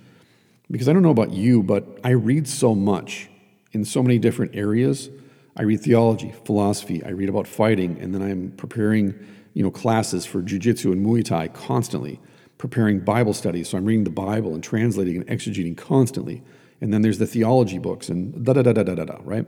Because 0.70 0.88
I 0.88 0.94
don't 0.94 1.04
know 1.04 1.12
about 1.12 1.32
you, 1.32 1.64
but 1.64 2.00
I 2.04 2.12
read 2.12 2.48
so 2.48 2.76
much 2.76 3.30
in 3.74 3.84
so 3.84 4.02
many 4.02 4.20
different 4.20 4.56
areas. 4.56 5.10
I 5.56 5.64
read 5.64 5.82
theology, 5.82 6.34
philosophy, 6.46 7.04
I 7.04 7.10
read 7.10 7.28
about 7.28 7.48
fighting, 7.48 8.00
and 8.00 8.16
then 8.16 8.22
I'm 8.22 8.52
preparing 8.52 9.16
you 9.53 9.63
know, 9.63 9.72
classes 9.72 10.25
for 10.25 10.41
jujitsu 10.41 10.91
and 10.91 11.05
Muay 11.05 11.24
Thai 11.24 11.48
constantly, 11.50 12.20
preparing 12.58 13.00
Bible 13.00 13.34
studies. 13.34 13.70
So 13.70 13.77
I'm 13.77 13.86
reading 13.86 14.03
the 14.03 14.10
Bible 14.10 14.53
and 14.53 14.63
translating 14.63 15.17
and 15.17 15.27
exegeting 15.27 15.77
constantly. 15.77 16.43
And 16.79 16.93
then 16.93 17.01
there's 17.01 17.20
the 17.20 17.27
theology 17.27 17.77
books 17.77 18.10
and 18.10 18.46
da 18.46 18.53
da 18.53 18.62
da 18.62 18.74
da 18.74 18.84
da 18.84 18.96
da, 18.96 19.05
da, 19.05 19.17
right? 19.24 19.46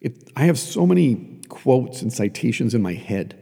It, 0.00 0.30
I 0.36 0.44
have 0.44 0.58
so 0.58 0.86
many 0.86 1.40
quotes 1.48 2.02
and 2.02 2.12
citations 2.12 2.74
in 2.74 2.82
my 2.82 2.94
head 2.94 3.38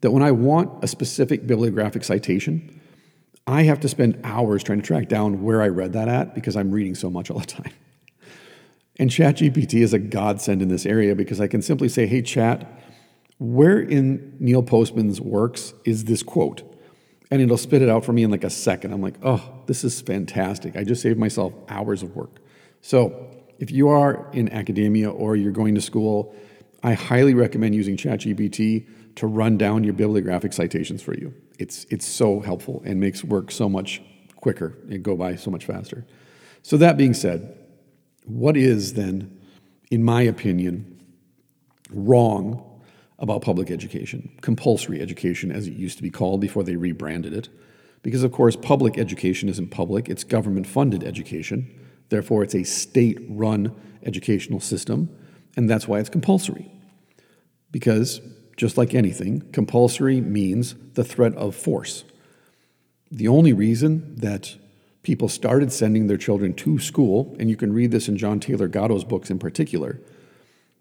that 0.00 0.10
when 0.10 0.22
I 0.22 0.32
want 0.32 0.84
a 0.84 0.88
specific 0.88 1.46
bibliographic 1.46 2.04
citation, 2.04 2.80
I 3.46 3.62
have 3.62 3.80
to 3.80 3.88
spend 3.88 4.20
hours 4.22 4.62
trying 4.62 4.80
to 4.80 4.86
track 4.86 5.08
down 5.08 5.42
where 5.42 5.62
I 5.62 5.68
read 5.68 5.92
that 5.94 6.08
at 6.08 6.34
because 6.34 6.56
I'm 6.56 6.70
reading 6.70 6.94
so 6.94 7.10
much 7.10 7.30
all 7.30 7.40
the 7.40 7.46
time. 7.46 7.72
And 8.98 9.08
ChatGPT 9.08 9.80
is 9.80 9.94
a 9.94 9.98
godsend 9.98 10.60
in 10.60 10.68
this 10.68 10.84
area 10.84 11.14
because 11.14 11.40
I 11.40 11.46
can 11.46 11.62
simply 11.62 11.88
say, 11.88 12.06
hey, 12.06 12.20
chat, 12.20 12.70
where 13.40 13.80
in 13.80 14.36
Neil 14.38 14.62
Postman's 14.62 15.18
works 15.18 15.72
is 15.86 16.04
this 16.04 16.22
quote? 16.22 16.62
And 17.30 17.40
it'll 17.40 17.56
spit 17.56 17.80
it 17.80 17.88
out 17.88 18.04
for 18.04 18.12
me 18.12 18.22
in 18.22 18.30
like 18.30 18.44
a 18.44 18.50
second. 18.50 18.92
I'm 18.92 19.00
like, 19.00 19.14
oh, 19.22 19.62
this 19.66 19.82
is 19.82 19.98
fantastic. 20.02 20.76
I 20.76 20.84
just 20.84 21.00
saved 21.00 21.18
myself 21.18 21.54
hours 21.68 22.02
of 22.02 22.14
work. 22.14 22.40
So 22.82 23.34
if 23.58 23.70
you 23.70 23.88
are 23.88 24.30
in 24.32 24.52
academia 24.52 25.10
or 25.10 25.36
you're 25.36 25.52
going 25.52 25.74
to 25.74 25.80
school, 25.80 26.34
I 26.82 26.92
highly 26.92 27.32
recommend 27.32 27.74
using 27.74 27.96
ChatGPT 27.96 28.86
to 29.16 29.26
run 29.26 29.56
down 29.56 29.84
your 29.84 29.94
bibliographic 29.94 30.52
citations 30.52 31.00
for 31.00 31.14
you. 31.14 31.32
It's, 31.58 31.86
it's 31.88 32.06
so 32.06 32.40
helpful 32.40 32.82
and 32.84 33.00
makes 33.00 33.24
work 33.24 33.50
so 33.50 33.70
much 33.70 34.02
quicker 34.36 34.76
and 34.90 35.02
go 35.02 35.16
by 35.16 35.36
so 35.36 35.50
much 35.50 35.64
faster. 35.64 36.06
So, 36.62 36.76
that 36.76 36.98
being 36.98 37.14
said, 37.14 37.56
what 38.24 38.56
is 38.56 38.94
then, 38.94 39.40
in 39.90 40.04
my 40.04 40.22
opinion, 40.22 41.02
wrong 41.90 42.69
about 43.20 43.42
public 43.42 43.70
education, 43.70 44.30
compulsory 44.40 45.00
education, 45.00 45.52
as 45.52 45.66
it 45.66 45.74
used 45.74 45.98
to 45.98 46.02
be 46.02 46.10
called 46.10 46.40
before 46.40 46.64
they 46.64 46.76
rebranded 46.76 47.32
it? 47.32 47.48
Because, 48.02 48.22
of 48.22 48.32
course, 48.32 48.56
public 48.56 48.98
education 48.98 49.48
isn't 49.48 49.70
public, 49.70 50.08
it's 50.08 50.24
government 50.24 50.66
funded 50.66 51.04
education. 51.04 51.70
Therefore, 52.08 52.42
it's 52.42 52.54
a 52.54 52.64
state 52.64 53.18
run 53.28 53.74
educational 54.02 54.60
system, 54.60 55.14
and 55.56 55.68
that's 55.68 55.86
why 55.86 55.98
it's 56.00 56.08
compulsory. 56.08 56.72
Because, 57.70 58.20
just 58.56 58.78
like 58.78 58.94
anything, 58.94 59.42
compulsory 59.52 60.20
means 60.20 60.74
the 60.94 61.04
threat 61.04 61.34
of 61.34 61.54
force. 61.54 62.04
The 63.12 63.28
only 63.28 63.52
reason 63.52 64.16
that 64.16 64.56
people 65.02 65.28
started 65.28 65.72
sending 65.72 66.06
their 66.06 66.16
children 66.16 66.54
to 66.54 66.78
school, 66.78 67.36
and 67.38 67.50
you 67.50 67.56
can 67.56 67.72
read 67.72 67.90
this 67.90 68.08
in 68.08 68.16
John 68.16 68.40
Taylor 68.40 68.68
Gatto's 68.68 69.04
books 69.04 69.30
in 69.30 69.38
particular, 69.38 70.00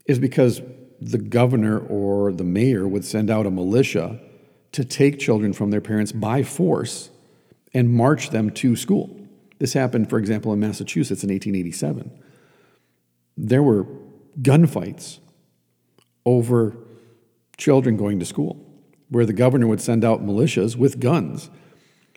is 0.05 0.19
because 0.19 0.61
the 1.01 1.17
governor 1.17 1.79
or 1.79 2.31
the 2.31 2.43
mayor 2.43 2.87
would 2.87 3.05
send 3.05 3.29
out 3.29 3.45
a 3.45 3.51
militia 3.51 4.19
to 4.71 4.85
take 4.85 5.19
children 5.19 5.53
from 5.53 5.71
their 5.71 5.81
parents 5.81 6.11
by 6.11 6.43
force 6.43 7.09
and 7.73 7.89
march 7.89 8.29
them 8.29 8.49
to 8.49 8.75
school. 8.75 9.15
This 9.59 9.73
happened, 9.73 10.09
for 10.09 10.17
example, 10.17 10.53
in 10.53 10.59
Massachusetts 10.59 11.23
in 11.23 11.29
1887. 11.29 12.11
There 13.37 13.63
were 13.63 13.85
gunfights 14.41 15.19
over 16.25 16.75
children 17.57 17.97
going 17.97 18.19
to 18.19 18.25
school, 18.25 18.65
where 19.09 19.25
the 19.25 19.33
governor 19.33 19.67
would 19.67 19.81
send 19.81 20.05
out 20.05 20.23
militias 20.23 20.75
with 20.75 20.99
guns, 20.99 21.49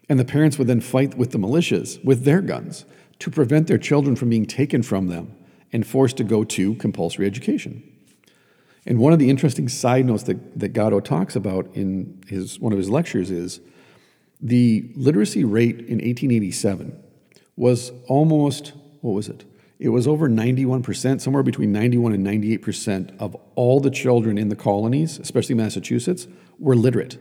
and 0.09 0.19
the 0.19 0.25
parents 0.25 0.59
would 0.59 0.69
then 0.69 0.81
fight 0.81 1.17
with 1.17 1.33
the 1.33 1.39
militias 1.39 2.03
with 2.05 2.25
their 2.25 2.41
guns 2.41 2.85
to 3.19 3.31
prevent 3.31 3.67
their 3.67 3.79
children 3.79 4.15
from 4.15 4.29
being 4.29 4.47
taken 4.47 4.83
from 4.83 5.09
them 5.09 5.35
and 5.73 5.87
forced 5.87 6.17
to 6.17 6.25
go 6.25 6.45
to 6.45 6.75
compulsory 6.75 7.27
education. 7.27 7.83
And 8.87 8.99
one 8.99 9.12
of 9.12 9.19
the 9.19 9.31
interesting 9.31 9.69
side 9.69 10.07
notes 10.07 10.25
that, 10.25 10.59
that 10.59 10.71
Gatto 10.71 11.01
talks 11.01 11.37
about 11.37 11.69
in 11.75 12.23
his, 12.27 12.59
one 12.59 12.73
of 12.73 12.79
his 12.79 12.91
lectures 12.91 13.31
is 13.31 13.61
the 14.41 14.91
literacy 14.97 15.45
rate 15.45 15.77
in 15.77 15.99
1887 15.99 17.01
was 17.57 17.93
almost, 18.09 18.73
what 19.01 19.12
was 19.12 19.29
it? 19.29 19.45
It 19.79 19.91
was 19.91 20.07
over 20.07 20.29
91%, 20.29 21.21
somewhere 21.21 21.43
between 21.43 21.73
91 21.73 22.12
and 22.12 22.27
98% 22.27 23.17
of 23.19 23.37
all 23.55 23.81
the 23.81 23.91
children 23.91 24.39
in 24.39 24.49
the 24.49 24.57
colonies, 24.57 25.19
especially 25.19 25.55
Massachusetts, 25.55 26.27
were 26.59 26.77
literate. 26.77 27.19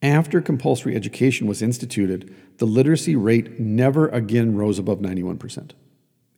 After 0.00 0.40
compulsory 0.40 0.94
education 0.94 1.48
was 1.48 1.60
instituted, 1.60 2.34
the 2.58 2.66
literacy 2.66 3.16
rate 3.16 3.58
never 3.58 4.08
again 4.08 4.56
rose 4.56 4.78
above 4.78 4.98
91% 4.98 5.72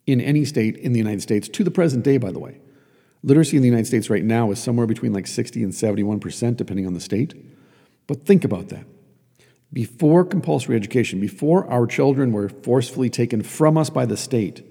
in 0.06 0.20
any 0.20 0.46
state 0.46 0.76
in 0.78 0.92
the 0.92 0.98
United 0.98 1.20
States 1.20 1.48
to 1.48 1.62
the 1.62 1.70
present 1.70 2.02
day, 2.02 2.16
by 2.16 2.30
the 2.30 2.38
way. 2.38 2.58
Literacy 3.22 3.56
in 3.56 3.62
the 3.62 3.68
United 3.68 3.86
States 3.86 4.08
right 4.08 4.24
now 4.24 4.50
is 4.50 4.58
somewhere 4.58 4.86
between 4.86 5.12
like 5.12 5.26
60 5.26 5.62
and 5.62 5.72
71%, 5.72 6.56
depending 6.56 6.86
on 6.86 6.94
the 6.94 7.00
state. 7.00 7.34
But 8.06 8.24
think 8.24 8.44
about 8.44 8.68
that. 8.68 8.86
Before 9.72 10.24
compulsory 10.24 10.74
education, 10.74 11.20
before 11.20 11.70
our 11.70 11.86
children 11.86 12.32
were 12.32 12.48
forcefully 12.48 13.10
taken 13.10 13.42
from 13.42 13.78
us 13.78 13.90
by 13.90 14.04
the 14.06 14.16
state 14.16 14.66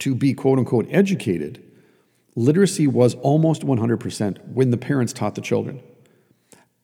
to 0.00 0.14
be 0.14 0.34
quote 0.34 0.58
unquote 0.58 0.86
educated, 0.90 1.62
literacy 2.34 2.86
was 2.86 3.14
almost 3.16 3.62
100% 3.62 4.48
when 4.48 4.70
the 4.70 4.76
parents 4.76 5.12
taught 5.12 5.36
the 5.36 5.40
children. 5.40 5.80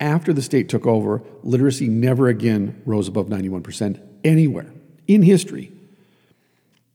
After 0.00 0.32
the 0.32 0.42
state 0.42 0.68
took 0.68 0.86
over, 0.86 1.22
literacy 1.42 1.88
never 1.88 2.28
again 2.28 2.80
rose 2.86 3.08
above 3.08 3.26
91% 3.26 4.00
anywhere 4.22 4.72
in 5.08 5.22
history. 5.22 5.72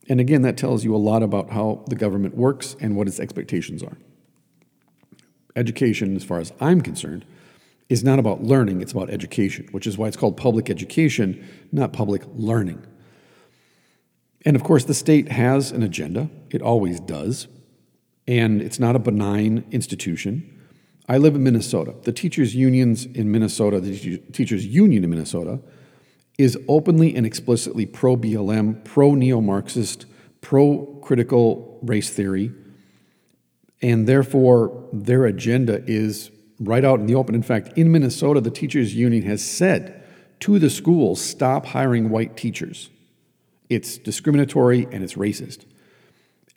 And 0.07 0.19
again, 0.19 0.41
that 0.43 0.57
tells 0.57 0.83
you 0.83 0.95
a 0.95 0.97
lot 0.97 1.23
about 1.23 1.51
how 1.51 1.83
the 1.87 1.95
government 1.95 2.35
works 2.35 2.75
and 2.79 2.95
what 2.95 3.07
its 3.07 3.19
expectations 3.19 3.83
are. 3.83 3.97
Education, 5.55 6.15
as 6.15 6.23
far 6.23 6.39
as 6.39 6.51
I'm 6.59 6.81
concerned, 6.81 7.25
is 7.89 8.03
not 8.03 8.19
about 8.19 8.43
learning, 8.43 8.81
it's 8.81 8.91
about 8.91 9.09
education, 9.09 9.67
which 9.71 9.85
is 9.85 9.97
why 9.97 10.07
it's 10.07 10.17
called 10.17 10.37
public 10.37 10.69
education, 10.69 11.47
not 11.71 11.93
public 11.93 12.23
learning. 12.35 12.85
And 14.45 14.55
of 14.55 14.63
course, 14.63 14.85
the 14.85 14.93
state 14.93 15.31
has 15.31 15.71
an 15.71 15.83
agenda, 15.83 16.29
it 16.49 16.61
always 16.61 16.99
does, 16.99 17.47
and 18.27 18.61
it's 18.61 18.79
not 18.79 18.95
a 18.95 18.99
benign 18.99 19.65
institution. 19.71 20.49
I 21.07 21.17
live 21.17 21.35
in 21.35 21.43
Minnesota. 21.43 21.93
The 22.01 22.13
teachers' 22.13 22.55
unions 22.55 23.05
in 23.05 23.31
Minnesota, 23.31 23.79
the 23.79 24.17
teachers' 24.31 24.65
union 24.65 25.03
in 25.03 25.09
Minnesota, 25.09 25.59
is 26.37 26.57
openly 26.67 27.15
and 27.15 27.25
explicitly 27.25 27.85
pro 27.85 28.15
BLM, 28.17 28.83
pro 28.83 29.13
neo 29.13 29.41
Marxist, 29.41 30.05
pro 30.41 30.99
critical 31.03 31.79
race 31.83 32.09
theory, 32.09 32.51
and 33.83 34.07
therefore 34.07 34.87
their 34.93 35.25
agenda 35.25 35.83
is 35.85 36.31
right 36.59 36.85
out 36.85 36.99
in 36.99 37.05
the 37.05 37.15
open. 37.15 37.35
In 37.35 37.43
fact, 37.43 37.77
in 37.77 37.91
Minnesota, 37.91 38.39
the 38.39 38.49
teachers' 38.49 38.95
union 38.95 39.23
has 39.23 39.45
said 39.45 40.01
to 40.39 40.57
the 40.57 40.69
schools 40.69 41.21
stop 41.21 41.67
hiring 41.67 42.09
white 42.09 42.37
teachers. 42.37 42.89
It's 43.69 43.97
discriminatory 43.97 44.87
and 44.91 45.03
it's 45.03 45.13
racist. 45.13 45.65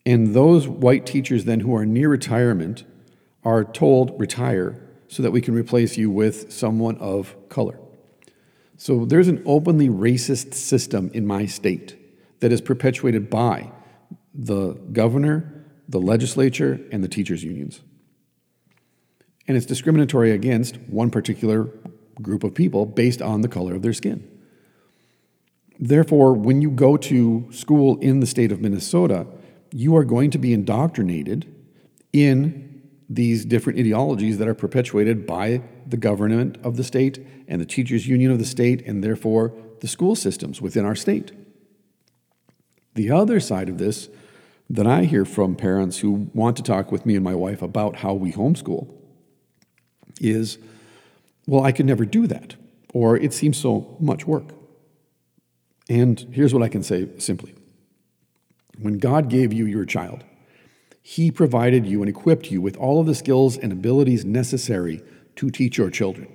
And 0.06 0.34
those 0.34 0.68
white 0.68 1.04
teachers, 1.04 1.44
then, 1.44 1.60
who 1.60 1.74
are 1.74 1.84
near 1.84 2.08
retirement, 2.08 2.84
are 3.44 3.64
told 3.64 4.18
retire 4.20 4.80
so 5.08 5.22
that 5.22 5.32
we 5.32 5.40
can 5.40 5.54
replace 5.54 5.96
you 5.96 6.10
with 6.10 6.52
someone 6.52 6.96
of 6.98 7.34
color. 7.48 7.78
So 8.76 9.04
there's 9.04 9.28
an 9.28 9.42
openly 9.46 9.88
racist 9.88 10.54
system 10.54 11.10
in 11.12 11.26
my 11.26 11.46
state 11.46 11.96
that 12.40 12.52
is 12.52 12.60
perpetuated 12.60 13.30
by 13.30 13.72
the 14.34 14.74
governor, 14.92 15.55
the 15.88 16.00
legislature, 16.00 16.80
and 16.90 17.02
the 17.02 17.08
teachers' 17.08 17.44
unions. 17.44 17.80
And 19.46 19.56
it's 19.56 19.66
discriminatory 19.66 20.32
against 20.32 20.76
one 20.88 21.10
particular 21.10 21.68
group 22.20 22.42
of 22.42 22.54
people 22.54 22.86
based 22.86 23.22
on 23.22 23.42
the 23.42 23.48
color 23.48 23.74
of 23.74 23.82
their 23.82 23.92
skin. 23.92 24.28
Therefore, 25.78 26.32
when 26.32 26.62
you 26.62 26.70
go 26.70 26.96
to 26.96 27.46
school 27.52 27.98
in 27.98 28.20
the 28.20 28.26
state 28.26 28.50
of 28.50 28.60
Minnesota, 28.60 29.26
you 29.72 29.94
are 29.96 30.04
going 30.04 30.30
to 30.30 30.38
be 30.38 30.52
indoctrinated 30.52 31.52
in 32.12 32.82
these 33.08 33.44
different 33.44 33.78
ideologies 33.78 34.38
that 34.38 34.48
are 34.48 34.54
perpetuated 34.54 35.26
by 35.26 35.62
the 35.86 35.96
government 35.96 36.58
of 36.64 36.76
the 36.76 36.82
state 36.82 37.24
and 37.46 37.60
the 37.60 37.66
teachers' 37.66 38.08
union 38.08 38.32
of 38.32 38.38
the 38.38 38.44
state, 38.44 38.82
and 38.86 39.04
therefore 39.04 39.52
the 39.80 39.86
school 39.86 40.16
systems 40.16 40.60
within 40.60 40.84
our 40.84 40.96
state. 40.96 41.30
The 42.94 43.10
other 43.10 43.38
side 43.38 43.68
of 43.68 43.78
this 43.78 44.08
that 44.68 44.86
I 44.86 45.04
hear 45.04 45.24
from 45.24 45.54
parents 45.54 45.98
who 45.98 46.28
want 46.34 46.56
to 46.56 46.62
talk 46.62 46.90
with 46.90 47.06
me 47.06 47.14
and 47.14 47.24
my 47.24 47.34
wife 47.34 47.62
about 47.62 47.96
how 47.96 48.14
we 48.14 48.32
homeschool 48.32 48.92
is, 50.20 50.58
well, 51.46 51.64
I 51.64 51.72
could 51.72 51.86
never 51.86 52.04
do 52.04 52.26
that, 52.26 52.56
or 52.92 53.16
it 53.16 53.32
seems 53.32 53.56
so 53.56 53.96
much 54.00 54.26
work. 54.26 54.52
And 55.88 56.18
here's 56.32 56.52
what 56.52 56.62
I 56.62 56.68
can 56.68 56.82
say 56.82 57.08
simply 57.18 57.54
when 58.78 58.98
God 58.98 59.30
gave 59.30 59.52
you 59.52 59.64
your 59.66 59.84
child, 59.84 60.24
He 61.00 61.30
provided 61.30 61.86
you 61.86 62.02
and 62.02 62.08
equipped 62.08 62.50
you 62.50 62.60
with 62.60 62.76
all 62.76 63.00
of 63.00 63.06
the 63.06 63.14
skills 63.14 63.56
and 63.56 63.72
abilities 63.72 64.24
necessary 64.24 65.02
to 65.36 65.50
teach 65.50 65.78
your 65.78 65.90
children. 65.90 66.28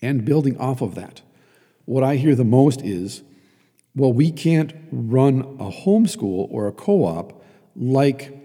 And 0.00 0.24
building 0.24 0.56
off 0.58 0.80
of 0.80 0.94
that, 0.94 1.22
what 1.84 2.04
I 2.04 2.16
hear 2.16 2.34
the 2.34 2.44
most 2.44 2.80
is 2.82 3.22
well, 3.94 4.12
we 4.12 4.30
can't 4.30 4.72
run 4.92 5.40
a 5.58 5.70
homeschool 5.70 6.46
or 6.50 6.68
a 6.68 6.72
co 6.72 7.04
op 7.04 7.42
like 7.74 8.36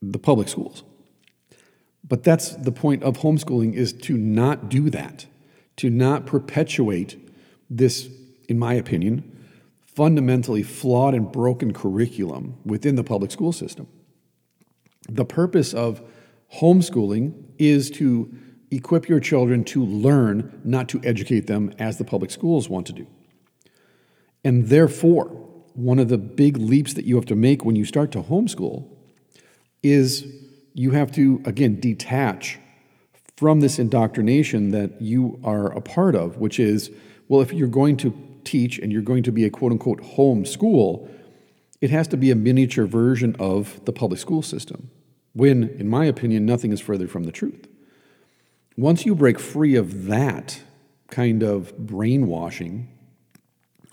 the 0.00 0.18
public 0.18 0.48
schools. 0.48 0.84
But 2.06 2.24
that's 2.24 2.50
the 2.50 2.72
point 2.72 3.02
of 3.02 3.18
homeschooling 3.18 3.74
is 3.74 3.92
to 3.92 4.16
not 4.16 4.68
do 4.68 4.90
that, 4.90 5.26
to 5.76 5.88
not 5.88 6.26
perpetuate 6.26 7.16
this, 7.70 8.08
in 8.48 8.58
my 8.58 8.74
opinion, 8.74 9.28
fundamentally 9.80 10.62
flawed 10.62 11.14
and 11.14 11.30
broken 11.30 11.72
curriculum 11.72 12.56
within 12.64 12.96
the 12.96 13.04
public 13.04 13.30
school 13.30 13.52
system. 13.52 13.86
The 15.08 15.24
purpose 15.24 15.72
of 15.72 16.02
homeschooling 16.56 17.32
is 17.58 17.90
to 17.92 18.32
equip 18.70 19.08
your 19.08 19.20
children 19.20 19.64
to 19.64 19.84
learn, 19.84 20.60
not 20.64 20.88
to 20.90 21.00
educate 21.04 21.46
them 21.46 21.72
as 21.78 21.98
the 21.98 22.04
public 22.04 22.30
schools 22.30 22.68
want 22.68 22.86
to 22.86 22.92
do. 22.92 23.06
And 24.44 24.68
therefore, 24.68 25.26
one 25.74 25.98
of 25.98 26.08
the 26.08 26.18
big 26.18 26.56
leaps 26.56 26.94
that 26.94 27.04
you 27.04 27.16
have 27.16 27.26
to 27.26 27.36
make 27.36 27.64
when 27.64 27.76
you 27.76 27.84
start 27.84 28.12
to 28.12 28.22
homeschool 28.22 28.88
is 29.82 30.26
you 30.74 30.92
have 30.92 31.12
to, 31.12 31.42
again, 31.44 31.80
detach 31.80 32.58
from 33.36 33.60
this 33.60 33.78
indoctrination 33.78 34.70
that 34.70 35.00
you 35.00 35.40
are 35.42 35.72
a 35.72 35.80
part 35.80 36.14
of, 36.14 36.36
which 36.36 36.58
is, 36.60 36.90
well, 37.28 37.40
if 37.40 37.52
you're 37.52 37.68
going 37.68 37.96
to 37.98 38.14
teach 38.44 38.78
and 38.78 38.92
you're 38.92 39.02
going 39.02 39.22
to 39.22 39.32
be 39.32 39.44
a 39.44 39.50
quote 39.50 39.72
unquote 39.72 40.00
home 40.00 40.44
school, 40.44 41.08
it 41.80 41.90
has 41.90 42.06
to 42.08 42.16
be 42.16 42.30
a 42.30 42.36
miniature 42.36 42.86
version 42.86 43.34
of 43.38 43.84
the 43.84 43.92
public 43.92 44.20
school 44.20 44.42
system. 44.42 44.90
When, 45.32 45.70
in 45.70 45.88
my 45.88 46.04
opinion, 46.04 46.46
nothing 46.46 46.72
is 46.72 46.80
further 46.80 47.08
from 47.08 47.24
the 47.24 47.32
truth. 47.32 47.66
Once 48.76 49.04
you 49.04 49.14
break 49.14 49.38
free 49.38 49.74
of 49.74 50.06
that 50.06 50.62
kind 51.10 51.42
of 51.42 51.76
brainwashing 51.76 52.88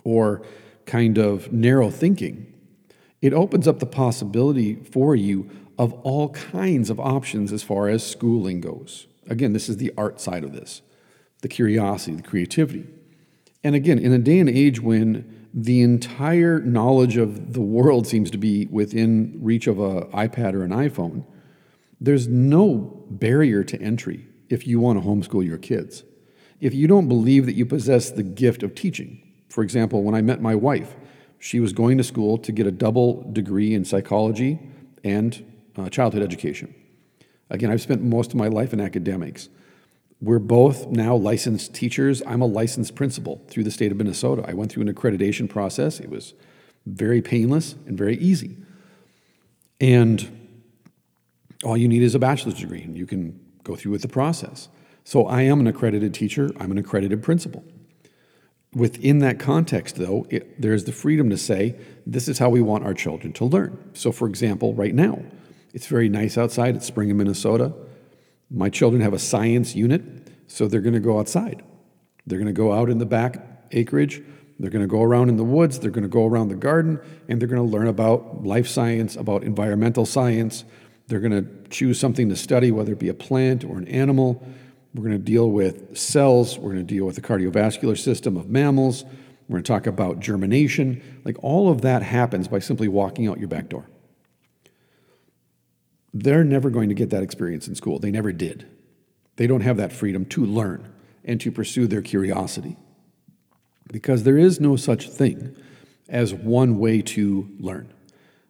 or 0.04 0.42
kind 0.86 1.18
of 1.18 1.52
narrow 1.52 1.90
thinking, 1.90 2.52
it 3.22 3.34
opens 3.34 3.68
up 3.68 3.80
the 3.80 3.86
possibility 3.86 4.76
for 4.76 5.16
you 5.16 5.50
of 5.78 5.94
all 6.04 6.30
kinds 6.30 6.90
of 6.90 7.00
options 7.00 7.54
as 7.54 7.64
far 7.64 7.88
as 7.88 8.06
schooling 8.06 8.62
goes. 8.62 9.08
Again, 9.28 9.54
this 9.54 9.70
is 9.70 9.78
the 9.78 9.94
art 9.98 10.20
side 10.20 10.44
of 10.44 10.54
this 10.54 10.82
the 11.42 11.48
curiosity, 11.48 12.18
the 12.18 12.24
creativity. 12.24 12.86
And 13.64 13.74
again, 13.74 13.98
in 13.98 14.12
a 14.12 14.18
day 14.18 14.40
and 14.40 14.50
age 14.50 14.82
when 14.82 15.48
the 15.54 15.82
entire 15.82 16.60
knowledge 16.60 17.16
of 17.16 17.54
the 17.54 17.62
world 17.62 18.08
seems 18.08 18.30
to 18.32 18.38
be 18.38 18.66
within 18.68 19.38
reach 19.42 19.68
of 19.68 19.80
an 19.80 20.04
iPad 20.12 20.54
or 20.54 20.64
an 20.64 20.72
iPhone, 20.72 21.26
there's 22.02 22.28
no 22.28 23.06
barrier 23.10 23.64
to 23.64 23.82
entry 23.82 24.28
if 24.50 24.68
you 24.68 24.80
want 24.80 25.02
to 25.02 25.08
homeschool 25.08 25.46
your 25.46 25.58
kids. 25.58 26.04
If 26.60 26.74
you 26.74 26.88
don't 26.88 27.08
believe 27.08 27.46
that 27.46 27.56
you 27.56 27.66
possess 27.66 28.12
the 28.12 28.24
gift 28.24 28.64
of 28.64 28.76
teaching, 28.76 29.22
for 29.50 29.64
example, 29.64 30.04
when 30.04 30.16
I 30.16 30.22
met 30.22 30.42
my 30.42 30.56
wife, 30.56 30.96
she 31.40 31.60
was 31.60 31.74
going 31.74 31.98
to 31.98 32.04
school 32.04 32.38
to 32.38 32.52
get 32.52 32.68
a 32.68 32.72
double 32.72 33.24
degree 33.32 33.74
in 33.74 33.86
psychology 33.86 34.60
and 35.04 35.46
uh, 35.78 35.90
childhood 35.90 36.22
education. 36.22 36.74
Again, 37.50 37.72
I've 37.72 37.82
spent 37.82 38.04
most 38.04 38.32
of 38.32 38.36
my 38.36 38.48
life 38.48 38.74
in 38.74 38.80
academics. 38.80 39.50
We're 40.22 40.40
both 40.40 40.88
now 40.88 41.16
licensed 41.16 41.74
teachers. 41.74 42.22
I'm 42.28 42.42
a 42.42 42.46
licensed 42.46 42.94
principal 42.94 43.42
through 43.48 43.64
the 43.64 43.72
state 43.72 43.92
of 43.92 43.98
Minnesota. 43.98 44.44
I 44.48 44.54
went 44.54 44.72
through 44.72 44.84
an 44.84 44.94
accreditation 44.94 45.50
process. 45.50 46.00
It 46.00 46.10
was 46.10 46.34
very 46.86 47.22
painless 47.22 47.76
and 47.88 47.98
very 47.98 48.18
easy. 48.18 48.58
And 49.80 50.40
all 51.64 51.78
you 51.78 51.88
need 51.88 52.04
is 52.04 52.16
a 52.16 52.20
bachelor's 52.20 52.60
degree, 52.60 52.82
and 52.82 52.98
you 52.98 53.06
can 53.06 53.40
go 53.64 53.76
through 53.76 53.94
with 53.94 54.02
the 54.02 54.08
process. 54.08 54.68
So 55.04 55.26
I 55.26 55.42
am 55.44 55.60
an 55.60 55.68
accredited 55.68 56.14
teacher, 56.14 56.52
I'm 56.60 56.72
an 56.72 56.78
accredited 56.78 57.24
principal. 57.24 57.64
Within 58.74 59.20
that 59.20 59.40
context, 59.40 59.96
though, 59.96 60.28
it, 60.30 60.62
there's 60.62 60.84
the 60.84 60.92
freedom 60.92 61.30
to 61.32 61.38
say, 61.38 61.76
this 62.06 62.28
is 62.28 62.38
how 62.38 62.50
we 62.50 62.62
want 62.62 62.86
our 62.86 62.94
children 62.94 63.34
to 63.34 63.46
learn. 63.46 63.92
So, 63.94 64.12
for 64.12 64.28
example, 64.28 64.76
right 64.76 64.94
now, 64.94 65.24
it's 65.74 65.88
very 65.88 66.08
nice 66.08 66.38
outside. 66.38 66.76
It's 66.76 66.86
spring 66.86 67.10
in 67.10 67.18
Minnesota. 67.18 67.74
My 68.52 68.70
children 68.70 69.02
have 69.02 69.14
a 69.14 69.20
science 69.20 69.76
unit, 69.76 70.04
so 70.48 70.68
they're 70.68 70.82
going 70.82 70.94
to 70.94 71.00
go 71.00 71.20
outside. 71.20 71.64
They're 72.28 72.38
going 72.38 72.48
to 72.48 72.54
go 72.54 72.72
out 72.72 72.90
in 72.90 73.00
the 73.00 73.06
back 73.06 73.44
acreage. 73.72 74.22
They're 74.60 74.72
going 74.72 74.84
to 74.84 74.88
go 74.88 75.02
around 75.02 75.30
in 75.30 75.38
the 75.38 75.44
woods. 75.44 75.80
They're 75.80 75.92
going 75.92 76.04
to 76.04 76.10
go 76.10 76.28
around 76.28 76.50
the 76.50 76.56
garden, 76.56 77.00
and 77.28 77.40
they're 77.40 77.48
going 77.48 77.66
to 77.66 77.78
learn 77.78 77.88
about 77.88 78.44
life 78.44 78.68
science, 78.68 79.16
about 79.16 79.44
environmental 79.44 80.06
science. 80.06 80.64
They're 81.08 81.20
going 81.20 81.32
to 81.32 81.70
choose 81.70 82.00
something 82.00 82.30
to 82.30 82.36
study, 82.36 82.70
whether 82.70 82.94
it 82.94 83.00
be 83.00 83.10
a 83.10 83.16
plant 83.16 83.64
or 83.64 83.78
an 83.78 83.88
animal. 83.88 84.44
We're 84.94 85.04
going 85.04 85.18
to 85.18 85.24
deal 85.24 85.50
with 85.50 85.98
cells. 85.98 86.58
We're 86.58 86.72
going 86.74 86.88
to 86.88 86.94
deal 86.94 87.06
with 87.06 87.16
the 87.16 87.22
cardiovascular 87.22 87.98
system 87.98 88.38
of 88.38 88.50
mammals. 88.50 89.04
We're 89.48 89.56
going 89.56 89.64
to 89.64 89.72
talk 89.72 89.88
about 89.88 90.20
germination. 90.20 91.22
Like 91.24 91.38
all 91.44 91.70
of 91.70 91.82
that 91.82 92.02
happens 92.02 92.48
by 92.48 92.60
simply 92.60 92.88
walking 92.88 93.28
out 93.28 93.40
your 93.40 93.48
back 93.48 93.70
door. 93.70 93.88
They're 96.14 96.44
never 96.44 96.70
going 96.70 96.90
to 96.90 96.96
get 96.96 97.12
that 97.12 97.24
experience 97.24 97.68
in 97.68 97.76
school. 97.76 98.00
They 98.00 98.12
never 98.12 98.32
did. 98.32 98.68
They 99.36 99.48
don't 99.48 99.62
have 99.62 99.78
that 99.78 99.94
freedom 99.94 100.26
to 100.26 100.46
learn 100.46 100.92
and 101.24 101.40
to 101.42 101.52
pursue 101.52 101.88
their 101.88 102.02
curiosity. 102.02 102.78
Because 103.92 104.24
there 104.24 104.38
is 104.38 104.60
no 104.60 104.76
such 104.76 105.10
thing 105.10 105.56
as 106.08 106.34
one 106.34 106.80
way 106.80 107.02
to 107.02 107.50
learn. 107.60 107.94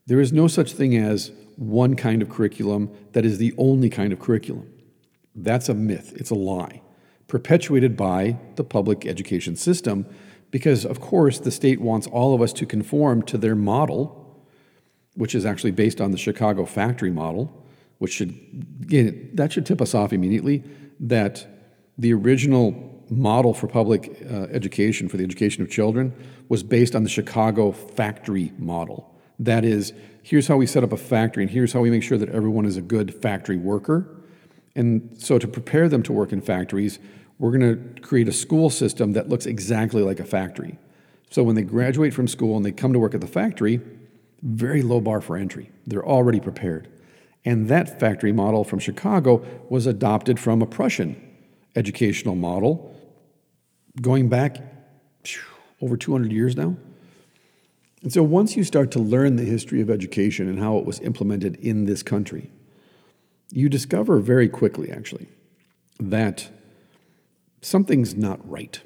There 0.07 0.21
is 0.21 0.31
no 0.31 0.47
such 0.47 0.73
thing 0.73 0.95
as 0.95 1.31
one 1.57 1.95
kind 1.95 2.21
of 2.21 2.29
curriculum 2.29 2.89
that 3.11 3.25
is 3.25 3.37
the 3.37 3.53
only 3.57 3.89
kind 3.89 4.13
of 4.13 4.19
curriculum. 4.19 4.71
That's 5.35 5.69
a 5.69 5.73
myth, 5.73 6.13
it's 6.15 6.31
a 6.31 6.35
lie, 6.35 6.81
perpetuated 7.27 7.95
by 7.95 8.37
the 8.55 8.63
public 8.63 9.05
education 9.05 9.55
system 9.55 10.05
because, 10.51 10.85
of 10.85 10.99
course, 10.99 11.39
the 11.39 11.51
state 11.51 11.79
wants 11.79 12.07
all 12.07 12.33
of 12.33 12.41
us 12.41 12.51
to 12.53 12.65
conform 12.65 13.21
to 13.23 13.37
their 13.37 13.55
model, 13.55 14.45
which 15.13 15.35
is 15.35 15.45
actually 15.45 15.71
based 15.71 16.01
on 16.01 16.11
the 16.11 16.17
Chicago 16.17 16.65
factory 16.65 17.11
model, 17.11 17.65
which 17.99 18.13
should, 18.13 18.29
again, 18.81 19.29
that 19.33 19.51
should 19.51 19.65
tip 19.65 19.81
us 19.81 19.93
off 19.93 20.11
immediately 20.11 20.63
that 20.99 21.45
the 21.97 22.13
original 22.13 23.03
model 23.09 23.53
for 23.53 23.67
public 23.67 24.25
uh, 24.29 24.47
education, 24.51 25.09
for 25.09 25.17
the 25.17 25.23
education 25.23 25.61
of 25.63 25.69
children, 25.69 26.13
was 26.47 26.63
based 26.63 26.95
on 26.95 27.03
the 27.03 27.09
Chicago 27.09 27.71
factory 27.71 28.53
model. 28.57 29.15
That 29.37 29.63
is, 29.65 29.93
here's 30.21 30.47
how 30.47 30.57
we 30.57 30.65
set 30.65 30.83
up 30.83 30.91
a 30.91 30.97
factory, 30.97 31.43
and 31.43 31.51
here's 31.51 31.73
how 31.73 31.81
we 31.81 31.89
make 31.89 32.03
sure 32.03 32.17
that 32.17 32.29
everyone 32.29 32.65
is 32.65 32.77
a 32.77 32.81
good 32.81 33.13
factory 33.13 33.57
worker. 33.57 34.18
And 34.75 35.15
so, 35.17 35.37
to 35.39 35.47
prepare 35.47 35.89
them 35.89 36.03
to 36.03 36.13
work 36.13 36.31
in 36.31 36.41
factories, 36.41 36.99
we're 37.37 37.57
going 37.57 37.61
to 37.95 38.01
create 38.01 38.27
a 38.27 38.33
school 38.33 38.69
system 38.69 39.13
that 39.13 39.29
looks 39.29 39.45
exactly 39.45 40.03
like 40.03 40.19
a 40.19 40.25
factory. 40.25 40.77
So, 41.29 41.43
when 41.43 41.55
they 41.55 41.63
graduate 41.63 42.13
from 42.13 42.27
school 42.27 42.55
and 42.55 42.65
they 42.65 42.71
come 42.71 42.93
to 42.93 42.99
work 42.99 43.13
at 43.13 43.21
the 43.21 43.27
factory, 43.27 43.81
very 44.41 44.81
low 44.81 45.01
bar 45.01 45.21
for 45.21 45.35
entry. 45.35 45.71
They're 45.85 46.05
already 46.05 46.39
prepared. 46.39 46.87
And 47.45 47.67
that 47.69 47.99
factory 47.99 48.31
model 48.31 48.63
from 48.63 48.79
Chicago 48.79 49.45
was 49.69 49.87
adopted 49.87 50.39
from 50.39 50.61
a 50.61 50.65
Prussian 50.65 51.21
educational 51.75 52.35
model 52.35 52.95
going 54.01 54.29
back 54.29 54.57
over 55.81 55.97
200 55.97 56.31
years 56.31 56.55
now. 56.55 56.75
And 58.01 58.13
so 58.13 58.23
once 58.23 58.55
you 58.55 58.63
start 58.63 58.91
to 58.91 58.99
learn 58.99 59.35
the 59.35 59.43
history 59.43 59.81
of 59.81 59.89
education 59.89 60.47
and 60.47 60.59
how 60.59 60.77
it 60.77 60.85
was 60.85 60.99
implemented 61.01 61.55
in 61.57 61.85
this 61.85 62.01
country, 62.01 62.49
you 63.51 63.69
discover 63.69 64.19
very 64.19 64.47
quickly, 64.47 64.91
actually, 64.91 65.27
that 65.99 66.49
something's 67.61 68.15
not 68.15 68.39
right 68.49 68.79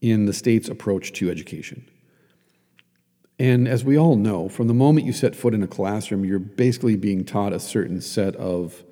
in 0.00 0.26
the 0.26 0.32
state's 0.32 0.68
approach 0.68 1.12
to 1.14 1.30
education. 1.30 1.88
And 3.38 3.68
as 3.68 3.84
we 3.84 3.96
all 3.96 4.16
know, 4.16 4.48
from 4.48 4.66
the 4.66 4.74
moment 4.74 5.06
you 5.06 5.12
set 5.12 5.36
foot 5.36 5.54
in 5.54 5.62
a 5.62 5.68
classroom, 5.68 6.24
you're 6.24 6.40
basically 6.40 6.96
being 6.96 7.24
taught 7.24 7.52
a 7.52 7.60
certain 7.60 8.00
set 8.00 8.34
of 8.36 8.82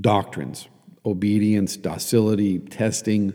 doctrines 0.00 0.68
obedience, 1.06 1.76
docility, 1.76 2.58
testing. 2.58 3.34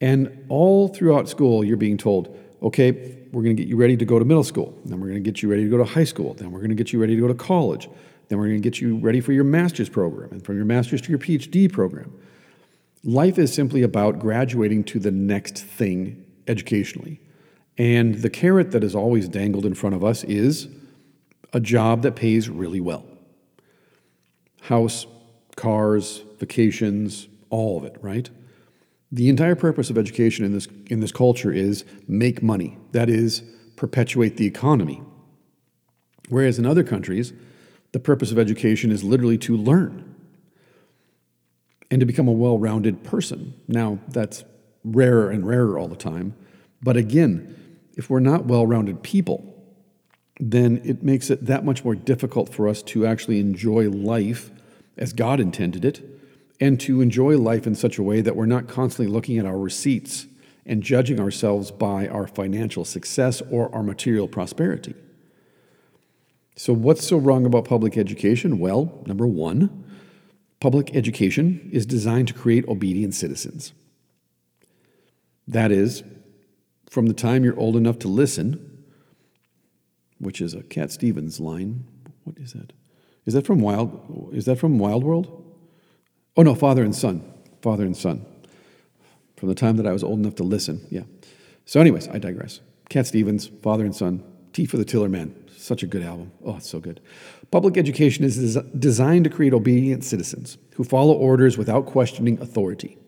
And 0.00 0.44
all 0.48 0.86
throughout 0.88 1.28
school, 1.28 1.64
you're 1.64 1.76
being 1.76 1.96
told, 1.96 2.38
okay, 2.62 2.92
we're 3.32 3.42
going 3.42 3.56
to 3.56 3.60
get 3.60 3.68
you 3.68 3.76
ready 3.76 3.96
to 3.96 4.04
go 4.04 4.18
to 4.18 4.24
middle 4.24 4.44
school. 4.44 4.78
Then 4.84 5.00
we're 5.00 5.08
going 5.08 5.22
to 5.22 5.28
get 5.28 5.42
you 5.42 5.50
ready 5.50 5.64
to 5.64 5.70
go 5.70 5.78
to 5.78 5.84
high 5.84 6.04
school. 6.04 6.34
Then 6.34 6.52
we're 6.52 6.60
going 6.60 6.70
to 6.70 6.76
get 6.76 6.92
you 6.92 7.00
ready 7.00 7.16
to 7.16 7.20
go 7.20 7.26
to 7.26 7.34
college. 7.34 7.88
Then 8.28 8.38
we're 8.38 8.48
going 8.48 8.62
to 8.62 8.68
get 8.68 8.80
you 8.80 8.96
ready 8.98 9.20
for 9.20 9.32
your 9.32 9.44
master's 9.44 9.88
program 9.88 10.30
and 10.32 10.44
from 10.44 10.56
your 10.56 10.64
master's 10.64 11.00
to 11.02 11.10
your 11.10 11.18
PhD 11.18 11.70
program. 11.70 12.12
Life 13.02 13.38
is 13.38 13.52
simply 13.52 13.82
about 13.82 14.18
graduating 14.18 14.84
to 14.84 14.98
the 14.98 15.10
next 15.10 15.58
thing 15.58 16.24
educationally. 16.48 17.20
And 17.76 18.16
the 18.16 18.30
carrot 18.30 18.70
that 18.70 18.84
is 18.84 18.94
always 18.94 19.28
dangled 19.28 19.66
in 19.66 19.74
front 19.74 19.94
of 19.94 20.04
us 20.04 20.24
is 20.24 20.68
a 21.52 21.60
job 21.60 22.02
that 22.02 22.16
pays 22.16 22.48
really 22.48 22.80
well. 22.80 23.04
House, 24.62 25.06
cars, 25.56 26.22
vacations, 26.38 27.28
all 27.50 27.78
of 27.78 27.84
it, 27.84 27.96
right? 28.00 28.30
The 29.12 29.28
entire 29.28 29.54
purpose 29.54 29.90
of 29.90 29.98
education 29.98 30.44
in 30.44 30.52
this, 30.52 30.66
in 30.86 31.00
this 31.00 31.12
culture 31.12 31.52
is 31.52 31.84
make 32.08 32.42
money. 32.42 32.78
That 32.92 33.08
is, 33.08 33.42
perpetuate 33.76 34.36
the 34.36 34.46
economy. 34.46 35.02
Whereas 36.28 36.58
in 36.58 36.66
other 36.66 36.82
countries, 36.82 37.32
the 37.94 38.00
purpose 38.00 38.32
of 38.32 38.40
education 38.40 38.90
is 38.90 39.04
literally 39.04 39.38
to 39.38 39.56
learn 39.56 40.16
and 41.92 42.00
to 42.00 42.06
become 42.06 42.26
a 42.26 42.32
well 42.32 42.58
rounded 42.58 43.04
person. 43.04 43.54
Now, 43.68 44.00
that's 44.08 44.42
rarer 44.82 45.30
and 45.30 45.46
rarer 45.46 45.78
all 45.78 45.86
the 45.86 45.94
time. 45.94 46.34
But 46.82 46.96
again, 46.96 47.78
if 47.96 48.10
we're 48.10 48.18
not 48.18 48.46
well 48.46 48.66
rounded 48.66 49.04
people, 49.04 49.54
then 50.40 50.82
it 50.84 51.04
makes 51.04 51.30
it 51.30 51.46
that 51.46 51.64
much 51.64 51.84
more 51.84 51.94
difficult 51.94 52.52
for 52.52 52.66
us 52.66 52.82
to 52.82 53.06
actually 53.06 53.38
enjoy 53.38 53.88
life 53.88 54.50
as 54.98 55.12
God 55.12 55.38
intended 55.38 55.84
it 55.84 56.02
and 56.58 56.80
to 56.80 57.00
enjoy 57.00 57.38
life 57.38 57.64
in 57.64 57.76
such 57.76 57.96
a 57.96 58.02
way 58.02 58.20
that 58.22 58.34
we're 58.34 58.44
not 58.44 58.66
constantly 58.66 59.06
looking 59.06 59.38
at 59.38 59.46
our 59.46 59.56
receipts 59.56 60.26
and 60.66 60.82
judging 60.82 61.20
ourselves 61.20 61.70
by 61.70 62.08
our 62.08 62.26
financial 62.26 62.84
success 62.84 63.40
or 63.52 63.72
our 63.72 63.84
material 63.84 64.26
prosperity. 64.26 64.96
So, 66.56 66.72
what's 66.72 67.06
so 67.06 67.16
wrong 67.16 67.46
about 67.46 67.64
public 67.64 67.96
education? 67.96 68.58
Well, 68.58 69.02
number 69.06 69.26
one, 69.26 69.84
public 70.60 70.94
education 70.94 71.68
is 71.72 71.84
designed 71.84 72.28
to 72.28 72.34
create 72.34 72.66
obedient 72.68 73.14
citizens. 73.14 73.72
That 75.48 75.72
is, 75.72 76.04
from 76.88 77.06
the 77.06 77.14
time 77.14 77.44
you're 77.44 77.58
old 77.58 77.76
enough 77.76 77.98
to 78.00 78.08
listen, 78.08 78.84
which 80.18 80.40
is 80.40 80.54
a 80.54 80.62
Cat 80.62 80.92
Stevens 80.92 81.40
line. 81.40 81.84
What 82.22 82.38
is 82.38 82.52
that? 82.52 82.72
Is 83.26 83.34
that 83.34 83.46
from 83.46 83.58
Wild? 83.58 84.30
Is 84.32 84.44
that 84.44 84.58
from 84.58 84.78
Wild 84.78 85.02
World? 85.02 85.42
Oh 86.36 86.42
no, 86.42 86.54
father 86.54 86.84
and 86.84 86.94
son. 86.94 87.22
Father 87.62 87.84
and 87.84 87.96
son. 87.96 88.24
From 89.36 89.48
the 89.48 89.54
time 89.54 89.76
that 89.76 89.86
I 89.86 89.92
was 89.92 90.04
old 90.04 90.20
enough 90.20 90.36
to 90.36 90.44
listen. 90.44 90.86
Yeah. 90.90 91.02
So, 91.66 91.80
anyways, 91.80 92.08
I 92.08 92.18
digress. 92.18 92.60
Cat 92.88 93.06
Stevens, 93.06 93.48
father 93.62 93.84
and 93.84 93.94
son. 93.94 94.22
Tea 94.52 94.66
for 94.66 94.76
the 94.76 94.84
Tillerman. 94.84 95.34
Such 95.64 95.82
a 95.82 95.86
good 95.86 96.02
album. 96.02 96.30
Oh, 96.44 96.56
it's 96.56 96.68
so 96.68 96.78
good. 96.78 97.00
Public 97.50 97.78
education 97.78 98.24
is 98.24 98.56
designed 98.78 99.24
to 99.24 99.30
create 99.30 99.54
obedient 99.54 100.04
citizens 100.04 100.58
who 100.74 100.84
follow 100.84 101.14
orders 101.14 101.56
without 101.56 101.86
questioning 101.86 102.38
authority. 102.40 102.98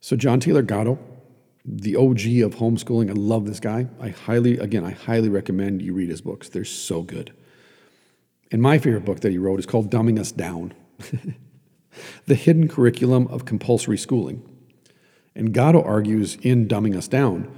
So, 0.00 0.16
John 0.16 0.38
Taylor 0.38 0.62
Gatto 0.62 0.98
the 1.70 1.96
OG 1.96 2.40
of 2.42 2.56
homeschooling. 2.56 3.10
I 3.10 3.12
love 3.12 3.46
this 3.46 3.60
guy. 3.60 3.86
I 4.00 4.08
highly, 4.08 4.58
again, 4.58 4.84
I 4.84 4.90
highly 4.92 5.28
recommend 5.28 5.82
you 5.82 5.92
read 5.92 6.08
his 6.08 6.22
books. 6.22 6.48
They're 6.48 6.64
so 6.64 7.02
good. 7.02 7.32
And 8.50 8.62
my 8.62 8.78
favorite 8.78 9.04
book 9.04 9.20
that 9.20 9.30
he 9.30 9.38
wrote 9.38 9.58
is 9.58 9.66
called 9.66 9.90
Dumbing 9.90 10.18
Us 10.18 10.32
Down 10.32 10.72
The 12.26 12.34
Hidden 12.34 12.68
Curriculum 12.68 13.26
of 13.28 13.44
Compulsory 13.44 13.98
Schooling. 13.98 14.42
And 15.34 15.52
Gatto 15.52 15.82
argues 15.82 16.36
in 16.36 16.66
Dumbing 16.66 16.96
Us 16.96 17.08
Down 17.08 17.54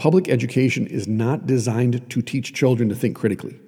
public 0.00 0.30
education 0.30 0.86
is 0.86 1.06
not 1.06 1.46
designed 1.46 2.08
to 2.08 2.22
teach 2.22 2.54
children 2.54 2.88
to 2.88 2.94
think 2.94 3.14
critically, 3.14 3.60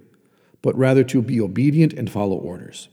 but 0.62 0.74
rather 0.78 1.04
to 1.04 1.20
be 1.20 1.38
obedient 1.38 1.92
and 1.92 2.10
follow 2.10 2.36
orders. 2.36 2.88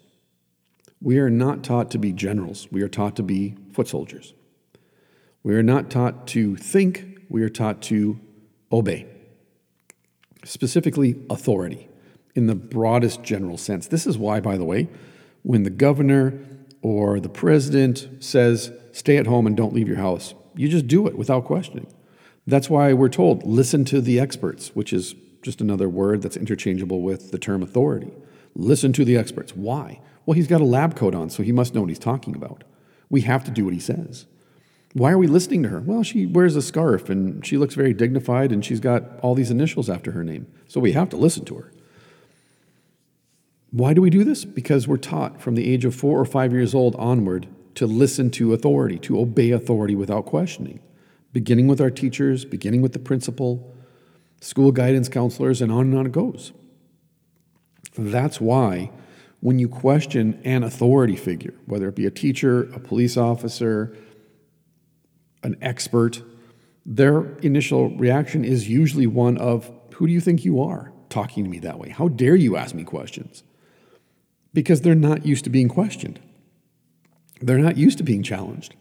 We 1.02 1.20
are 1.20 1.30
not 1.30 1.64
taught 1.64 1.90
to 1.92 1.98
be 1.98 2.12
generals, 2.12 2.68
we 2.70 2.82
are 2.82 2.90
taught 2.90 3.16
to 3.16 3.24
be 3.24 3.56
foot 3.72 3.88
soldiers. 3.88 4.34
We 5.42 5.56
are 5.56 5.64
not 5.64 5.90
taught 5.90 6.28
to 6.28 6.58
think, 6.58 7.22
we 7.30 7.42
are 7.42 7.50
taught 7.50 7.82
to 7.84 8.20
obey. 8.74 9.08
Specifically, 10.44 11.16
authority 11.30 11.88
in 12.36 12.48
the 12.48 12.56
broadest 12.56 13.24
general 13.24 13.58
sense. 13.58 13.88
This 13.88 14.06
is 14.06 14.18
why, 14.18 14.42
by 14.42 14.58
the 14.58 14.66
way, 14.66 14.90
when 15.44 15.64
the 15.64 15.70
governor 15.70 16.38
or 16.82 17.22
the 17.22 17.30
president 17.30 18.10
says, 18.20 18.74
stay 18.92 19.16
at 19.16 19.28
home 19.28 19.48
and 19.48 19.56
don't 19.56 19.74
leave 19.74 19.88
your 19.88 19.96
house, 19.96 20.34
you 20.58 20.68
just 20.68 20.88
do 20.88 21.08
it 21.08 21.18
without 21.18 21.46
questioning. 21.46 21.88
That's 22.50 22.70
why 22.70 22.94
we're 22.94 23.10
told, 23.10 23.46
listen 23.46 23.86
to 23.86 24.02
the 24.02 24.20
experts, 24.20 24.72
which 24.74 24.92
is 24.92 25.14
just 25.44 25.62
another 25.62 25.88
word 25.88 26.24
that's 26.24 26.36
interchangeable 26.36 27.02
with 27.02 27.32
the 27.32 27.38
term 27.38 27.62
authority. 27.62 28.12
Listen 28.56 28.92
to 28.94 29.06
the 29.06 29.16
experts. 29.16 29.56
Why? 29.56 30.02
Well, 30.26 30.34
he's 30.34 30.48
got 30.48 30.60
a 30.60 30.66
lab 30.66 30.96
coat 30.96 31.14
on, 31.14 31.30
so 31.30 31.44
he 31.44 31.52
must 31.52 31.76
know 31.76 31.82
what 31.82 31.90
he's 31.90 32.00
talking 32.00 32.36
about. 32.36 32.64
We 33.08 33.22
have 33.22 33.44
to 33.44 33.52
do 33.52 33.66
what 33.66 33.76
he 33.76 33.80
says. 33.80 34.26
Why 34.94 35.12
are 35.12 35.18
we 35.20 35.28
listening 35.28 35.62
to 35.64 35.70
her? 35.70 35.80
Well, 35.80 36.02
she 36.02 36.26
wears 36.26 36.56
a 36.56 36.62
scarf 36.64 37.10
and 37.10 37.46
she 37.46 37.56
looks 37.56 37.76
very 37.76 37.94
dignified 37.94 38.52
and 38.52 38.66
she's 38.66 38.80
got 38.80 39.20
all 39.22 39.36
these 39.36 39.52
initials 39.52 39.88
after 39.88 40.12
her 40.14 40.24
name. 40.24 40.48
So 40.68 40.80
we 40.80 40.94
have 40.94 41.10
to 41.10 41.18
listen 41.18 41.46
to 41.46 41.56
her. 41.56 41.72
Why 43.70 43.94
do 43.94 44.02
we 44.02 44.10
do 44.10 44.24
this? 44.24 44.46
Because 44.46 44.88
we're 44.88 44.98
taught 44.98 45.40
from 45.40 45.54
the 45.54 45.72
age 45.72 45.86
of 45.86 45.94
four 45.94 46.20
or 46.20 46.26
five 46.26 46.52
years 46.52 46.74
old 46.74 46.96
onward 46.96 47.48
to 47.76 47.86
listen 47.86 48.32
to 48.32 48.54
authority, 48.54 48.98
to 49.00 49.20
obey 49.20 49.52
authority 49.52 49.94
without 49.94 50.26
questioning, 50.26 50.80
beginning 51.34 51.68
with 51.68 51.82
our 51.82 51.90
teachers, 51.90 52.46
beginning 52.46 52.82
with 52.82 52.94
the 52.94 53.00
principal, 53.00 53.74
school 54.42 54.72
guidance 54.72 55.10
counselors, 55.10 55.62
and 55.62 55.72
on 55.72 55.82
and 55.82 55.98
on 55.98 56.06
it 56.06 56.12
goes. 56.12 56.52
That's 57.98 58.40
why 58.40 58.92
when 59.42 59.60
you 59.60 59.70
question 59.70 60.40
an 60.44 60.64
authority 60.64 61.16
figure, 61.16 61.54
whether 61.66 61.88
it 61.88 61.96
be 61.96 62.06
a 62.06 62.12
teacher, 62.12 62.64
a 62.74 62.80
police 62.80 63.16
officer, 63.16 63.96
an 65.44 65.56
expert, 65.62 66.22
their 66.86 67.38
initial 67.38 67.96
reaction 67.98 68.44
is 68.44 68.68
usually 68.68 69.08
one 69.08 69.38
of, 69.38 69.72
Who 69.96 70.08
do 70.08 70.14
you 70.14 70.22
think 70.22 70.44
you 70.44 70.62
are 70.62 70.92
talking 71.10 71.44
to 71.44 71.50
me 71.50 71.60
that 71.60 71.80
way? 71.80 71.90
How 71.90 72.08
dare 72.08 72.36
you 72.36 72.58
ask 72.58 72.76
me 72.76 72.84
questions? 72.84 73.44
Because 74.54 74.82
they're 74.82 74.96
not 74.96 75.26
used 75.26 75.44
to 75.44 75.50
being 75.50 75.70
questioned. 75.70 76.20
They're 77.42 77.58
not 77.60 77.78
used 77.78 77.98
to 78.00 78.04
being 78.04 78.24
challenged 78.24 78.76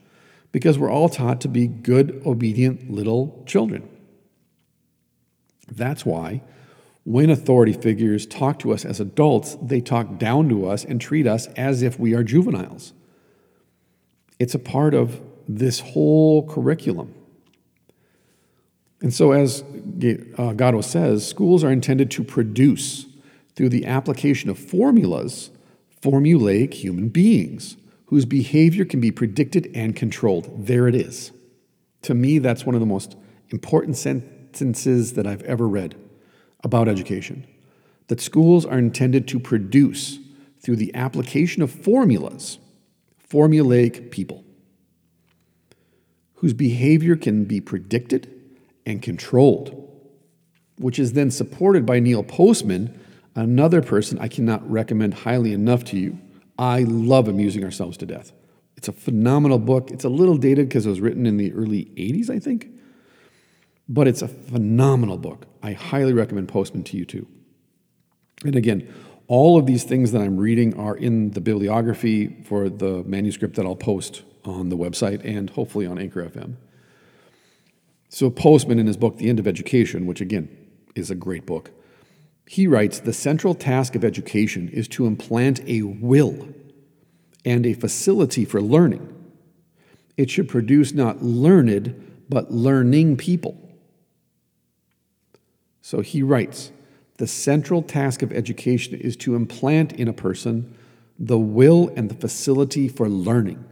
because 0.52 0.78
we're 0.78 0.90
all 0.90 1.08
taught 1.08 1.40
to 1.42 1.48
be 1.48 1.66
good, 1.66 2.22
obedient 2.24 2.90
little 2.90 3.42
children. 3.46 3.88
That's 5.70 6.06
why 6.06 6.42
when 7.08 7.30
authority 7.30 7.72
figures 7.72 8.26
talk 8.26 8.58
to 8.58 8.70
us 8.70 8.84
as 8.84 9.00
adults, 9.00 9.56
they 9.62 9.80
talk 9.80 10.18
down 10.18 10.46
to 10.50 10.66
us 10.66 10.84
and 10.84 11.00
treat 11.00 11.26
us 11.26 11.46
as 11.56 11.80
if 11.80 11.98
we 11.98 12.14
are 12.14 12.22
juveniles. 12.22 12.92
It's 14.38 14.54
a 14.54 14.58
part 14.58 14.92
of 14.92 15.18
this 15.48 15.80
whole 15.80 16.46
curriculum. 16.46 17.14
And 19.00 19.14
so, 19.14 19.32
as 19.32 19.62
uh, 20.37 20.52
Gatto 20.52 20.82
says, 20.82 21.26
schools 21.26 21.64
are 21.64 21.70
intended 21.70 22.11
to 22.11 22.22
produce, 22.22 23.06
through 23.56 23.70
the 23.70 23.87
application 23.87 24.50
of 24.50 24.58
formulas, 24.58 25.50
formulaic 26.02 26.74
human 26.74 27.08
beings 27.08 27.78
whose 28.08 28.24
behavior 28.24 28.84
can 28.84 29.00
be 29.00 29.10
predicted 29.10 29.70
and 29.74 29.94
controlled. 29.94 30.66
There 30.66 30.88
it 30.88 30.94
is. 30.94 31.30
To 32.02 32.14
me, 32.14 32.38
that's 32.38 32.64
one 32.64 32.74
of 32.74 32.80
the 32.80 32.86
most 32.86 33.16
important 33.50 33.96
sentences 33.96 35.12
that 35.12 35.26
I've 35.26 35.42
ever 35.42 35.68
read 35.68 35.94
about 36.64 36.88
education. 36.88 37.46
That 38.08 38.20
schools 38.20 38.64
are 38.64 38.78
intended 38.78 39.28
to 39.28 39.38
produce, 39.38 40.18
through 40.60 40.76
the 40.76 40.94
application 40.94 41.62
of 41.62 41.70
formulas, 41.70 42.58
formulaic 43.30 44.10
people 44.10 44.44
whose 46.34 46.54
behavior 46.54 47.16
can 47.16 47.44
be 47.44 47.60
predicted 47.60 48.32
and 48.86 49.02
controlled, 49.02 49.86
which 50.78 50.98
is 50.98 51.12
then 51.12 51.30
supported 51.30 51.84
by 51.84 51.98
Neil 51.98 52.22
Postman, 52.22 52.98
another 53.34 53.82
person 53.82 54.18
I 54.18 54.28
cannot 54.28 54.68
recommend 54.70 55.14
highly 55.14 55.52
enough 55.52 55.84
to 55.86 55.98
you. 55.98 56.18
I 56.58 56.80
love 56.82 57.28
Amusing 57.28 57.64
Ourselves 57.64 57.96
to 57.98 58.06
Death. 58.06 58.32
It's 58.76 58.88
a 58.88 58.92
phenomenal 58.92 59.58
book. 59.58 59.90
It's 59.90 60.04
a 60.04 60.08
little 60.08 60.36
dated 60.36 60.68
because 60.68 60.86
it 60.86 60.90
was 60.90 61.00
written 61.00 61.26
in 61.26 61.36
the 61.36 61.52
early 61.52 61.86
80s, 61.96 62.30
I 62.30 62.38
think, 62.38 62.68
but 63.88 64.08
it's 64.08 64.22
a 64.22 64.28
phenomenal 64.28 65.18
book. 65.18 65.46
I 65.62 65.72
highly 65.72 66.12
recommend 66.12 66.48
Postman 66.48 66.84
to 66.84 66.96
you 66.96 67.04
too. 67.04 67.26
And 68.44 68.54
again, 68.54 68.92
all 69.26 69.58
of 69.58 69.66
these 69.66 69.84
things 69.84 70.12
that 70.12 70.22
I'm 70.22 70.36
reading 70.36 70.78
are 70.78 70.96
in 70.96 71.32
the 71.32 71.40
bibliography 71.40 72.42
for 72.44 72.68
the 72.68 73.04
manuscript 73.04 73.56
that 73.56 73.66
I'll 73.66 73.76
post 73.76 74.22
on 74.44 74.68
the 74.68 74.76
website 74.76 75.24
and 75.24 75.50
hopefully 75.50 75.86
on 75.86 75.98
Anchor 75.98 76.24
FM. 76.24 76.54
So, 78.08 78.30
Postman, 78.30 78.78
in 78.78 78.86
his 78.86 78.96
book, 78.96 79.18
The 79.18 79.28
End 79.28 79.38
of 79.38 79.46
Education, 79.46 80.06
which 80.06 80.22
again 80.22 80.48
is 80.94 81.10
a 81.10 81.14
great 81.14 81.44
book, 81.44 81.72
he 82.48 82.66
writes 82.66 83.00
The 83.00 83.12
central 83.12 83.54
task 83.54 83.94
of 83.94 84.04
education 84.04 84.68
is 84.68 84.88
to 84.88 85.06
implant 85.06 85.61
a 85.68 85.82
will 85.82 86.48
and 87.44 87.66
a 87.66 87.74
facility 87.74 88.44
for 88.44 88.61
learning. 88.61 89.14
It 90.16 90.30
should 90.30 90.48
produce 90.48 90.92
not 90.92 91.22
learned, 91.22 92.24
but 92.28 92.50
learning 92.50 93.16
people. 93.16 93.56
So 95.82 96.00
he 96.00 96.22
writes 96.22 96.72
The 97.18 97.26
central 97.26 97.82
task 97.82 98.22
of 98.22 98.32
education 98.32 98.94
is 98.94 99.16
to 99.16 99.34
implant 99.34 99.92
in 99.92 100.08
a 100.08 100.12
person 100.12 100.74
the 101.18 101.38
will 101.38 101.92
and 101.96 102.08
the 102.08 102.14
facility 102.14 102.88
for 102.88 103.08
learning 103.08 103.64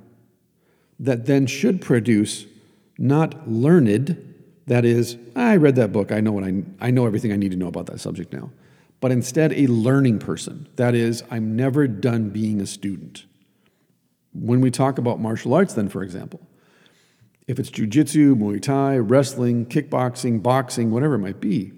that 0.99 1.27
then 1.27 1.47
should 1.47 1.81
produce 1.81 2.47
not 2.99 3.49
learned, 3.49 4.35
that 4.67 4.85
is, 4.85 5.17
I 5.35 5.57
read 5.57 5.77
that 5.77 5.93
book, 5.93 6.11
I 6.11 6.21
know 6.21 6.33
what 6.33 6.45
I, 6.45 6.63
I 6.81 6.91
know 6.91 7.07
everything 7.07 7.33
I 7.33 7.37
need 7.37 7.51
to 7.51 7.57
know 7.57 7.69
about 7.69 7.87
that 7.87 8.01
subject 8.01 8.33
now, 8.33 8.51
but 9.01 9.13
instead 9.13 9.53
a 9.53 9.67
learning 9.67 10.19
person. 10.19 10.69
That 10.77 10.95
is, 10.95 11.23
I'm 11.31 11.57
never 11.57 11.87
done 11.87 12.31
being 12.31 12.61
a 12.61 12.67
student. 12.67 13.27
When 14.33 14.61
we 14.61 14.71
talk 14.71 14.99
about 14.99 15.21
martial 15.21 15.55
arts, 15.55 15.75
then, 15.75 15.89
for 15.89 16.03
example, 16.03 16.41
if 17.47 17.59
it's 17.59 17.71
jujitsu, 17.71 18.35
Muay 18.35 18.61
Thai, 18.61 18.99
wrestling, 18.99 19.67
kickboxing, 19.67 20.43
boxing, 20.43 20.91
whatever 20.91 21.15
it 21.15 21.21
might 21.21 21.41
be, 21.41 21.73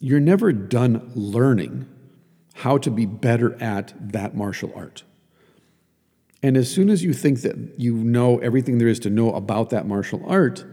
you're 0.00 0.20
never 0.20 0.52
done 0.52 1.12
learning 1.14 1.86
how 2.54 2.78
to 2.78 2.90
be 2.90 3.06
better 3.06 3.60
at 3.62 3.92
that 4.12 4.34
martial 4.34 4.72
art. 4.74 5.04
And 6.42 6.56
as 6.56 6.72
soon 6.72 6.88
as 6.88 7.04
you 7.04 7.12
think 7.12 7.42
that 7.42 7.56
you 7.78 7.94
know 7.94 8.38
everything 8.38 8.78
there 8.78 8.88
is 8.88 8.98
to 9.00 9.10
know 9.10 9.32
about 9.32 9.70
that 9.70 9.86
martial 9.86 10.22
art, 10.26 10.64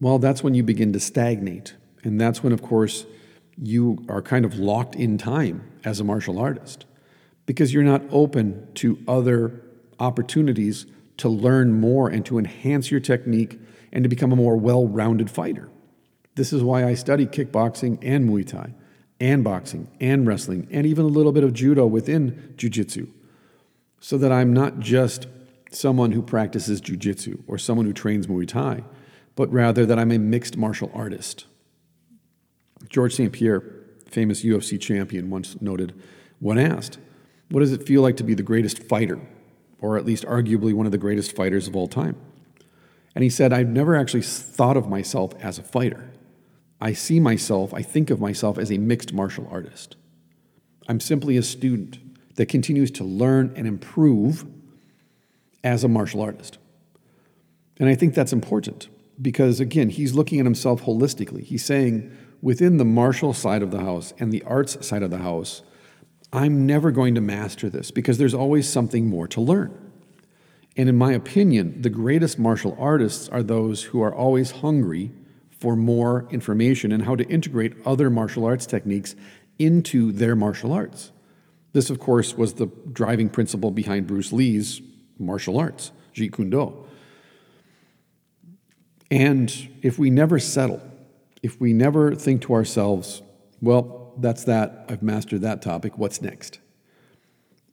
well, 0.00 0.18
that's 0.18 0.42
when 0.42 0.54
you 0.54 0.62
begin 0.62 0.92
to 0.94 1.00
stagnate. 1.00 1.74
And 2.02 2.20
that's 2.20 2.42
when, 2.42 2.52
of 2.52 2.62
course, 2.62 3.04
you 3.56 4.04
are 4.08 4.22
kind 4.22 4.44
of 4.44 4.56
locked 4.56 4.94
in 4.94 5.18
time 5.18 5.70
as 5.84 6.00
a 6.00 6.04
martial 6.04 6.38
artist 6.38 6.84
because 7.46 7.72
you're 7.72 7.82
not 7.82 8.02
open 8.10 8.66
to 8.74 8.98
other 9.06 9.60
opportunities 9.98 10.86
to 11.16 11.28
learn 11.28 11.80
more 11.80 12.08
and 12.08 12.26
to 12.26 12.38
enhance 12.38 12.90
your 12.90 13.00
technique 13.00 13.58
and 13.92 14.02
to 14.02 14.08
become 14.08 14.32
a 14.32 14.36
more 14.36 14.56
well 14.56 14.86
rounded 14.86 15.30
fighter. 15.30 15.68
This 16.34 16.52
is 16.52 16.62
why 16.62 16.84
I 16.84 16.94
study 16.94 17.26
kickboxing 17.26 17.98
and 18.02 18.28
Muay 18.28 18.46
Thai 18.46 18.74
and 19.20 19.44
boxing 19.44 19.88
and 20.00 20.26
wrestling 20.26 20.66
and 20.70 20.86
even 20.86 21.04
a 21.04 21.08
little 21.08 21.30
bit 21.30 21.44
of 21.44 21.52
judo 21.52 21.86
within 21.86 22.54
jiu 22.56 22.68
jitsu 22.68 23.06
so 24.00 24.18
that 24.18 24.32
I'm 24.32 24.52
not 24.52 24.80
just 24.80 25.28
someone 25.70 26.12
who 26.12 26.22
practices 26.22 26.80
jujitsu 26.80 27.42
or 27.46 27.58
someone 27.58 27.86
who 27.86 27.92
trains 27.92 28.26
Muay 28.26 28.46
Thai, 28.46 28.84
but 29.34 29.50
rather 29.52 29.86
that 29.86 29.98
I'm 29.98 30.12
a 30.12 30.18
mixed 30.18 30.56
martial 30.56 30.90
artist. 30.94 31.46
George 32.88 33.14
St. 33.14 33.32
Pierre, 33.32 33.62
famous 34.06 34.44
UFC 34.44 34.80
champion, 34.80 35.30
once 35.30 35.60
noted 35.60 35.94
when 36.40 36.58
asked, 36.58 36.98
What 37.50 37.60
does 37.60 37.72
it 37.72 37.86
feel 37.86 38.02
like 38.02 38.16
to 38.18 38.24
be 38.24 38.34
the 38.34 38.42
greatest 38.42 38.82
fighter, 38.82 39.20
or 39.80 39.96
at 39.96 40.04
least 40.04 40.24
arguably 40.24 40.72
one 40.74 40.86
of 40.86 40.92
the 40.92 40.98
greatest 40.98 41.34
fighters 41.34 41.68
of 41.68 41.76
all 41.76 41.88
time? 41.88 42.16
And 43.14 43.22
he 43.22 43.30
said, 43.30 43.52
I've 43.52 43.68
never 43.68 43.94
actually 43.94 44.22
thought 44.22 44.76
of 44.76 44.88
myself 44.88 45.32
as 45.40 45.58
a 45.58 45.62
fighter. 45.62 46.10
I 46.80 46.92
see 46.92 47.20
myself, 47.20 47.72
I 47.72 47.82
think 47.82 48.10
of 48.10 48.20
myself 48.20 48.58
as 48.58 48.70
a 48.70 48.78
mixed 48.78 49.12
martial 49.12 49.48
artist. 49.50 49.96
I'm 50.88 51.00
simply 51.00 51.36
a 51.36 51.42
student 51.42 51.98
that 52.34 52.46
continues 52.46 52.90
to 52.92 53.04
learn 53.04 53.52
and 53.56 53.66
improve 53.66 54.44
as 55.62 55.84
a 55.84 55.88
martial 55.88 56.20
artist. 56.20 56.58
And 57.78 57.88
I 57.88 57.94
think 57.94 58.14
that's 58.14 58.32
important 58.32 58.88
because, 59.20 59.60
again, 59.60 59.88
he's 59.88 60.14
looking 60.14 60.40
at 60.40 60.44
himself 60.44 60.82
holistically. 60.82 61.42
He's 61.42 61.64
saying, 61.64 62.14
within 62.44 62.76
the 62.76 62.84
martial 62.84 63.32
side 63.32 63.62
of 63.62 63.70
the 63.70 63.80
house 63.80 64.12
and 64.18 64.30
the 64.30 64.42
arts 64.42 64.86
side 64.86 65.02
of 65.02 65.10
the 65.10 65.16
house, 65.16 65.62
I'm 66.30 66.66
never 66.66 66.90
going 66.90 67.14
to 67.14 67.22
master 67.22 67.70
this 67.70 67.90
because 67.90 68.18
there's 68.18 68.34
always 68.34 68.68
something 68.68 69.06
more 69.06 69.26
to 69.28 69.40
learn. 69.40 69.74
And 70.76 70.86
in 70.90 70.94
my 70.94 71.12
opinion, 71.14 71.80
the 71.80 71.88
greatest 71.88 72.38
martial 72.38 72.76
artists 72.78 73.30
are 73.30 73.42
those 73.42 73.84
who 73.84 74.02
are 74.02 74.14
always 74.14 74.50
hungry 74.50 75.10
for 75.58 75.74
more 75.74 76.28
information 76.30 76.92
and 76.92 77.04
how 77.04 77.16
to 77.16 77.26
integrate 77.30 77.72
other 77.86 78.10
martial 78.10 78.44
arts 78.44 78.66
techniques 78.66 79.16
into 79.58 80.12
their 80.12 80.36
martial 80.36 80.70
arts. 80.70 81.12
This, 81.72 81.88
of 81.88 81.98
course, 81.98 82.36
was 82.36 82.54
the 82.54 82.66
driving 82.92 83.30
principle 83.30 83.70
behind 83.70 84.06
Bruce 84.06 84.34
Lee's 84.34 84.82
martial 85.18 85.58
arts, 85.58 85.92
Jeet 86.12 86.34
Kune 86.34 86.50
Do. 86.50 86.84
And 89.10 89.70
if 89.80 89.98
we 89.98 90.10
never 90.10 90.38
settle, 90.38 90.82
if 91.44 91.60
we 91.60 91.74
never 91.74 92.14
think 92.14 92.40
to 92.40 92.54
ourselves, 92.54 93.20
well, 93.60 94.14
that's 94.16 94.44
that, 94.44 94.86
I've 94.88 95.02
mastered 95.02 95.42
that 95.42 95.60
topic, 95.60 95.98
what's 95.98 96.22
next? 96.22 96.58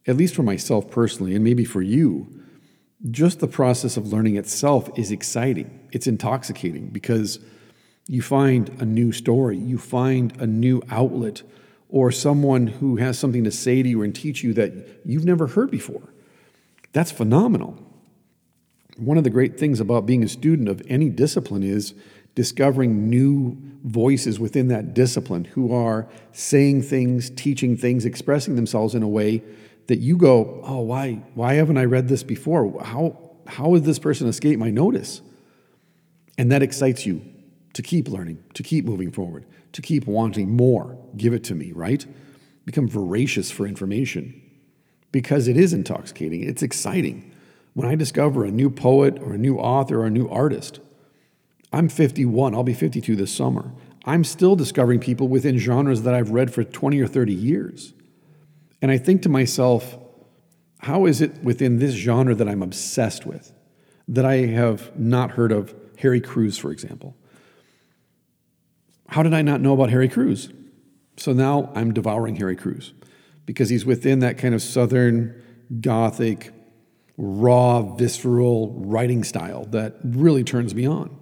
At 0.06 0.18
least 0.18 0.34
for 0.34 0.42
myself 0.42 0.90
personally, 0.90 1.34
and 1.34 1.42
maybe 1.42 1.64
for 1.64 1.80
you, 1.80 2.42
just 3.10 3.40
the 3.40 3.48
process 3.48 3.96
of 3.96 4.12
learning 4.12 4.36
itself 4.36 4.90
is 4.98 5.10
exciting. 5.10 5.88
It's 5.90 6.06
intoxicating 6.06 6.88
because 6.88 7.38
you 8.06 8.20
find 8.20 8.68
a 8.78 8.84
new 8.84 9.10
story, 9.10 9.56
you 9.56 9.78
find 9.78 10.38
a 10.38 10.46
new 10.46 10.82
outlet 10.90 11.42
or 11.88 12.12
someone 12.12 12.66
who 12.66 12.96
has 12.96 13.18
something 13.18 13.44
to 13.44 13.50
say 13.50 13.82
to 13.82 13.88
you 13.88 14.02
and 14.02 14.14
teach 14.14 14.44
you 14.44 14.52
that 14.52 15.00
you've 15.06 15.24
never 15.24 15.46
heard 15.46 15.70
before. 15.70 16.12
That's 16.92 17.10
phenomenal. 17.10 17.78
One 18.98 19.16
of 19.16 19.24
the 19.24 19.30
great 19.30 19.58
things 19.58 19.80
about 19.80 20.04
being 20.04 20.22
a 20.22 20.28
student 20.28 20.68
of 20.68 20.82
any 20.88 21.08
discipline 21.08 21.62
is 21.62 21.94
discovering 22.34 23.10
new 23.10 23.56
voices 23.84 24.40
within 24.40 24.68
that 24.68 24.94
discipline 24.94 25.44
who 25.44 25.72
are 25.72 26.08
saying 26.32 26.82
things, 26.82 27.30
teaching 27.30 27.76
things, 27.76 28.04
expressing 28.04 28.56
themselves 28.56 28.94
in 28.94 29.02
a 29.02 29.08
way 29.08 29.42
that 29.88 29.98
you 29.98 30.16
go, 30.16 30.60
"Oh, 30.64 30.80
why 30.80 31.22
why 31.34 31.54
haven't 31.54 31.78
I 31.78 31.84
read 31.84 32.08
this 32.08 32.22
before? 32.22 32.80
How 32.82 33.16
how 33.46 33.74
has 33.74 33.82
this 33.82 33.98
person 33.98 34.28
escaped 34.28 34.58
my 34.60 34.70
notice?" 34.70 35.20
And 36.38 36.50
that 36.52 36.62
excites 36.62 37.04
you 37.06 37.22
to 37.74 37.82
keep 37.82 38.08
learning, 38.08 38.38
to 38.54 38.62
keep 38.62 38.84
moving 38.84 39.10
forward, 39.10 39.44
to 39.72 39.82
keep 39.82 40.06
wanting 40.06 40.56
more. 40.56 40.96
Give 41.16 41.34
it 41.34 41.44
to 41.44 41.54
me, 41.54 41.72
right? 41.72 42.04
Become 42.64 42.88
voracious 42.88 43.50
for 43.50 43.66
information. 43.66 44.34
because 45.12 45.46
it 45.46 45.58
is 45.58 45.74
intoxicating. 45.74 46.42
It's 46.42 46.62
exciting. 46.62 47.30
When 47.74 47.86
I 47.86 47.94
discover 47.96 48.44
a 48.46 48.50
new 48.50 48.70
poet 48.70 49.18
or 49.20 49.34
a 49.34 49.38
new 49.38 49.58
author 49.58 50.00
or 50.00 50.06
a 50.06 50.10
new 50.10 50.26
artist, 50.28 50.80
I'm 51.72 51.88
51, 51.88 52.54
I'll 52.54 52.62
be 52.62 52.74
52 52.74 53.16
this 53.16 53.34
summer. 53.34 53.72
I'm 54.04 54.24
still 54.24 54.56
discovering 54.56 55.00
people 55.00 55.28
within 55.28 55.58
genres 55.58 56.02
that 56.02 56.14
I've 56.14 56.30
read 56.30 56.52
for 56.52 56.64
20 56.64 57.00
or 57.00 57.06
30 57.06 57.32
years. 57.32 57.94
And 58.80 58.90
I 58.90 58.98
think 58.98 59.22
to 59.22 59.28
myself, 59.28 59.96
how 60.80 61.06
is 61.06 61.20
it 61.20 61.42
within 61.42 61.78
this 61.78 61.94
genre 61.94 62.34
that 62.34 62.48
I'm 62.48 62.62
obsessed 62.62 63.24
with 63.24 63.52
that 64.08 64.24
I 64.24 64.46
have 64.46 64.98
not 64.98 65.32
heard 65.32 65.52
of 65.52 65.74
Harry 65.98 66.20
Crews, 66.20 66.58
for 66.58 66.72
example? 66.72 67.16
How 69.08 69.22
did 69.22 69.34
I 69.34 69.42
not 69.42 69.60
know 69.60 69.72
about 69.72 69.90
Harry 69.90 70.08
Crews? 70.08 70.50
So 71.16 71.32
now 71.32 71.70
I'm 71.74 71.94
devouring 71.94 72.36
Harry 72.36 72.56
Crews 72.56 72.92
because 73.46 73.68
he's 73.68 73.86
within 73.86 74.18
that 74.20 74.38
kind 74.38 74.54
of 74.54 74.62
southern 74.62 75.40
gothic, 75.80 76.52
raw, 77.16 77.82
visceral 77.82 78.72
writing 78.72 79.22
style 79.22 79.66
that 79.66 79.96
really 80.02 80.42
turns 80.42 80.74
me 80.74 80.86
on. 80.86 81.16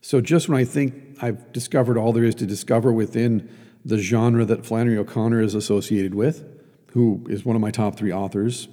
So 0.00 0.20
just 0.20 0.48
when 0.48 0.58
I 0.58 0.64
think 0.64 1.18
I've 1.22 1.52
discovered 1.52 1.98
all 1.98 2.12
there 2.12 2.24
is 2.24 2.34
to 2.36 2.46
discover 2.46 2.92
within 2.92 3.48
the 3.84 3.98
genre 3.98 4.44
that 4.44 4.64
Flannery 4.64 4.98
O'Connor 4.98 5.40
is 5.40 5.54
associated 5.54 6.14
with, 6.14 6.44
who 6.92 7.26
is 7.28 7.44
one 7.44 7.56
of 7.56 7.62
my 7.62 7.70
top 7.70 7.96
three 7.96 8.12
authors, 8.12 8.68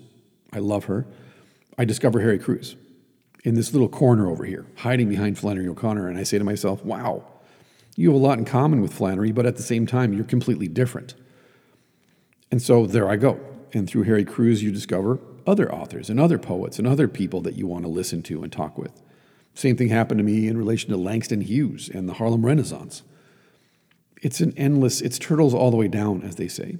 I 0.53 0.59
love 0.59 0.85
her, 0.85 1.05
I 1.77 1.85
discover 1.85 2.21
Harry 2.21 2.39
Crews 2.39 2.75
in 3.43 3.55
this 3.55 3.71
little 3.73 3.89
corner 3.89 4.29
over 4.29 4.45
here, 4.45 4.65
hiding 4.77 5.09
behind 5.09 5.37
Flannery 5.37 5.67
O'Connor. 5.67 6.07
And 6.07 6.17
I 6.17 6.23
say 6.23 6.37
to 6.37 6.43
myself, 6.43 6.83
wow, 6.83 7.23
you 7.95 8.09
have 8.09 8.19
a 8.19 8.23
lot 8.23 8.39
in 8.39 8.45
common 8.45 8.81
with 8.81 8.93
Flannery, 8.93 9.31
but 9.31 9.45
at 9.45 9.55
the 9.55 9.63
same 9.63 9.85
time, 9.85 10.13
you're 10.13 10.25
completely 10.25 10.67
different. 10.67 11.15
And 12.51 12.61
so 12.61 12.85
there 12.85 13.09
I 13.09 13.15
go. 13.15 13.39
And 13.73 13.87
through 13.87 14.03
Harry 14.03 14.25
Crews, 14.25 14.63
you 14.63 14.71
discover 14.71 15.19
other 15.45 15.73
authors 15.73 16.09
and 16.09 16.19
other 16.19 16.37
poets 16.37 16.79
and 16.79 16.87
other 16.87 17.07
people 17.07 17.41
that 17.41 17.55
you 17.55 17.67
want 17.67 17.83
to 17.83 17.89
listen 17.89 18.21
to 18.23 18.43
and 18.43 18.51
talk 18.51 18.77
with. 18.77 19.01
Same 19.57 19.75
thing 19.75 19.89
happened 19.89 20.19
to 20.19 20.23
me 20.23 20.47
in 20.47 20.55
relation 20.55 20.91
to 20.91 20.97
Langston 20.97 21.41
Hughes 21.41 21.89
and 21.89 22.07
the 22.07 22.13
Harlem 22.13 22.45
Renaissance. 22.45 23.01
It's 24.21 24.39
an 24.39 24.53
endless, 24.55 25.01
it's 25.01 25.17
turtles 25.17 25.55
all 25.55 25.71
the 25.71 25.77
way 25.77 25.87
down, 25.87 26.21
as 26.21 26.35
they 26.35 26.47
say. 26.47 26.77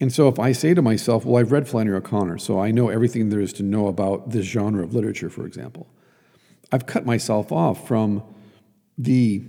And 0.00 0.12
so 0.12 0.28
if 0.28 0.38
I 0.38 0.52
say 0.52 0.72
to 0.72 0.82
myself, 0.82 1.24
well, 1.24 1.40
I've 1.40 1.50
read 1.50 1.66
Flannery 1.66 1.96
O'Connor, 1.96 2.38
so 2.38 2.60
I 2.60 2.70
know 2.70 2.90
everything 2.90 3.28
there 3.28 3.40
is 3.40 3.52
to 3.54 3.64
know 3.64 3.88
about 3.88 4.30
this 4.30 4.46
genre 4.46 4.84
of 4.84 4.94
literature, 4.94 5.28
for 5.28 5.46
example, 5.46 5.88
I've 6.70 6.86
cut 6.86 7.04
myself 7.04 7.50
off 7.50 7.88
from 7.88 8.22
the 8.96 9.42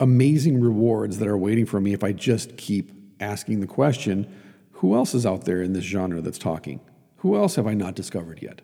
amazing 0.00 0.60
rewards 0.60 1.18
that 1.18 1.28
are 1.28 1.38
waiting 1.38 1.64
for 1.64 1.80
me 1.80 1.92
if 1.92 2.02
I 2.02 2.10
just 2.10 2.56
keep 2.56 2.90
asking 3.20 3.60
the 3.60 3.68
question 3.68 4.26
who 4.72 4.96
else 4.96 5.14
is 5.14 5.24
out 5.24 5.44
there 5.44 5.62
in 5.62 5.74
this 5.74 5.84
genre 5.84 6.20
that's 6.20 6.38
talking? 6.38 6.80
Who 7.18 7.36
else 7.36 7.54
have 7.54 7.68
I 7.68 7.74
not 7.74 7.94
discovered 7.94 8.42
yet? 8.42 8.62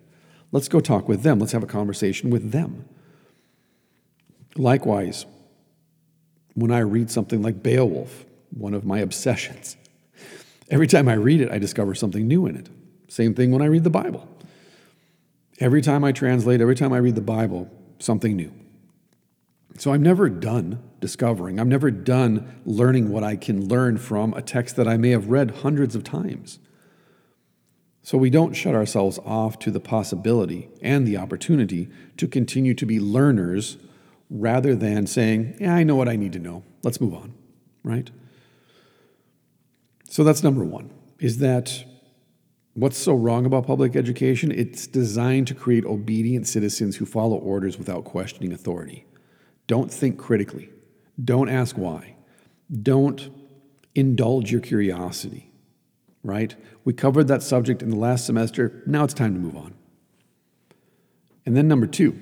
Let's 0.51 0.67
go 0.67 0.79
talk 0.79 1.07
with 1.07 1.23
them. 1.23 1.39
Let's 1.39 1.53
have 1.53 1.63
a 1.63 1.67
conversation 1.67 2.29
with 2.29 2.51
them. 2.51 2.85
Likewise, 4.57 5.25
when 6.55 6.71
I 6.71 6.79
read 6.79 7.09
something 7.09 7.41
like 7.41 7.63
Beowulf, 7.63 8.25
one 8.51 8.73
of 8.73 8.85
my 8.85 8.99
obsessions, 8.99 9.77
every 10.69 10.87
time 10.87 11.07
I 11.07 11.13
read 11.13 11.41
it, 11.41 11.51
I 11.51 11.57
discover 11.57 11.95
something 11.95 12.27
new 12.27 12.45
in 12.45 12.57
it. 12.57 12.69
Same 13.07 13.33
thing 13.33 13.51
when 13.51 13.61
I 13.61 13.65
read 13.65 13.83
the 13.83 13.89
Bible. 13.89 14.27
Every 15.59 15.81
time 15.81 16.03
I 16.03 16.11
translate, 16.11 16.59
every 16.59 16.75
time 16.75 16.91
I 16.91 16.97
read 16.97 17.15
the 17.15 17.21
Bible, 17.21 17.69
something 17.99 18.35
new. 18.35 18.51
So 19.77 19.93
I'm 19.93 20.01
never 20.01 20.29
done 20.29 20.81
discovering. 20.99 21.59
I'm 21.59 21.69
never 21.69 21.91
done 21.91 22.61
learning 22.65 23.09
what 23.09 23.23
I 23.23 23.35
can 23.35 23.67
learn 23.67 23.97
from 23.97 24.33
a 24.33 24.41
text 24.41 24.75
that 24.75 24.87
I 24.87 24.97
may 24.97 25.11
have 25.11 25.29
read 25.29 25.51
hundreds 25.61 25.95
of 25.95 26.03
times. 26.03 26.59
So 28.03 28.17
we 28.17 28.29
don't 28.29 28.53
shut 28.53 28.73
ourselves 28.73 29.19
off 29.25 29.59
to 29.59 29.71
the 29.71 29.79
possibility 29.79 30.69
and 30.81 31.05
the 31.05 31.17
opportunity 31.17 31.89
to 32.17 32.27
continue 32.27 32.73
to 32.73 32.85
be 32.85 32.99
learners 32.99 33.77
rather 34.29 34.75
than 34.75 35.05
saying, 35.05 35.55
Yeah, 35.59 35.75
I 35.75 35.83
know 35.83 35.95
what 35.95 36.09
I 36.09 36.15
need 36.15 36.33
to 36.33 36.39
know. 36.39 36.63
Let's 36.83 36.99
move 36.99 37.13
on, 37.13 37.33
right? 37.83 38.09
So 40.09 40.23
that's 40.23 40.43
number 40.43 40.63
one 40.63 40.91
is 41.19 41.37
that 41.37 41.85
what's 42.73 42.97
so 42.97 43.13
wrong 43.13 43.45
about 43.45 43.67
public 43.67 43.95
education? 43.95 44.51
It's 44.51 44.87
designed 44.87 45.47
to 45.47 45.53
create 45.53 45.85
obedient 45.85 46.47
citizens 46.47 46.97
who 46.97 47.05
follow 47.05 47.37
orders 47.37 47.77
without 47.77 48.05
questioning 48.05 48.51
authority. 48.51 49.05
Don't 49.67 49.91
think 49.91 50.17
critically. 50.17 50.69
Don't 51.23 51.49
ask 51.49 51.77
why. 51.77 52.15
Don't 52.81 53.29
indulge 53.93 54.51
your 54.51 54.61
curiosity, 54.61 55.50
right? 56.23 56.55
We 56.85 56.93
covered 56.93 57.27
that 57.27 57.43
subject 57.43 57.81
in 57.81 57.89
the 57.89 57.97
last 57.97 58.25
semester. 58.25 58.83
Now 58.85 59.03
it's 59.03 59.13
time 59.13 59.33
to 59.33 59.39
move 59.39 59.55
on. 59.55 59.73
And 61.45 61.55
then, 61.57 61.67
number 61.67 61.87
two, 61.87 62.19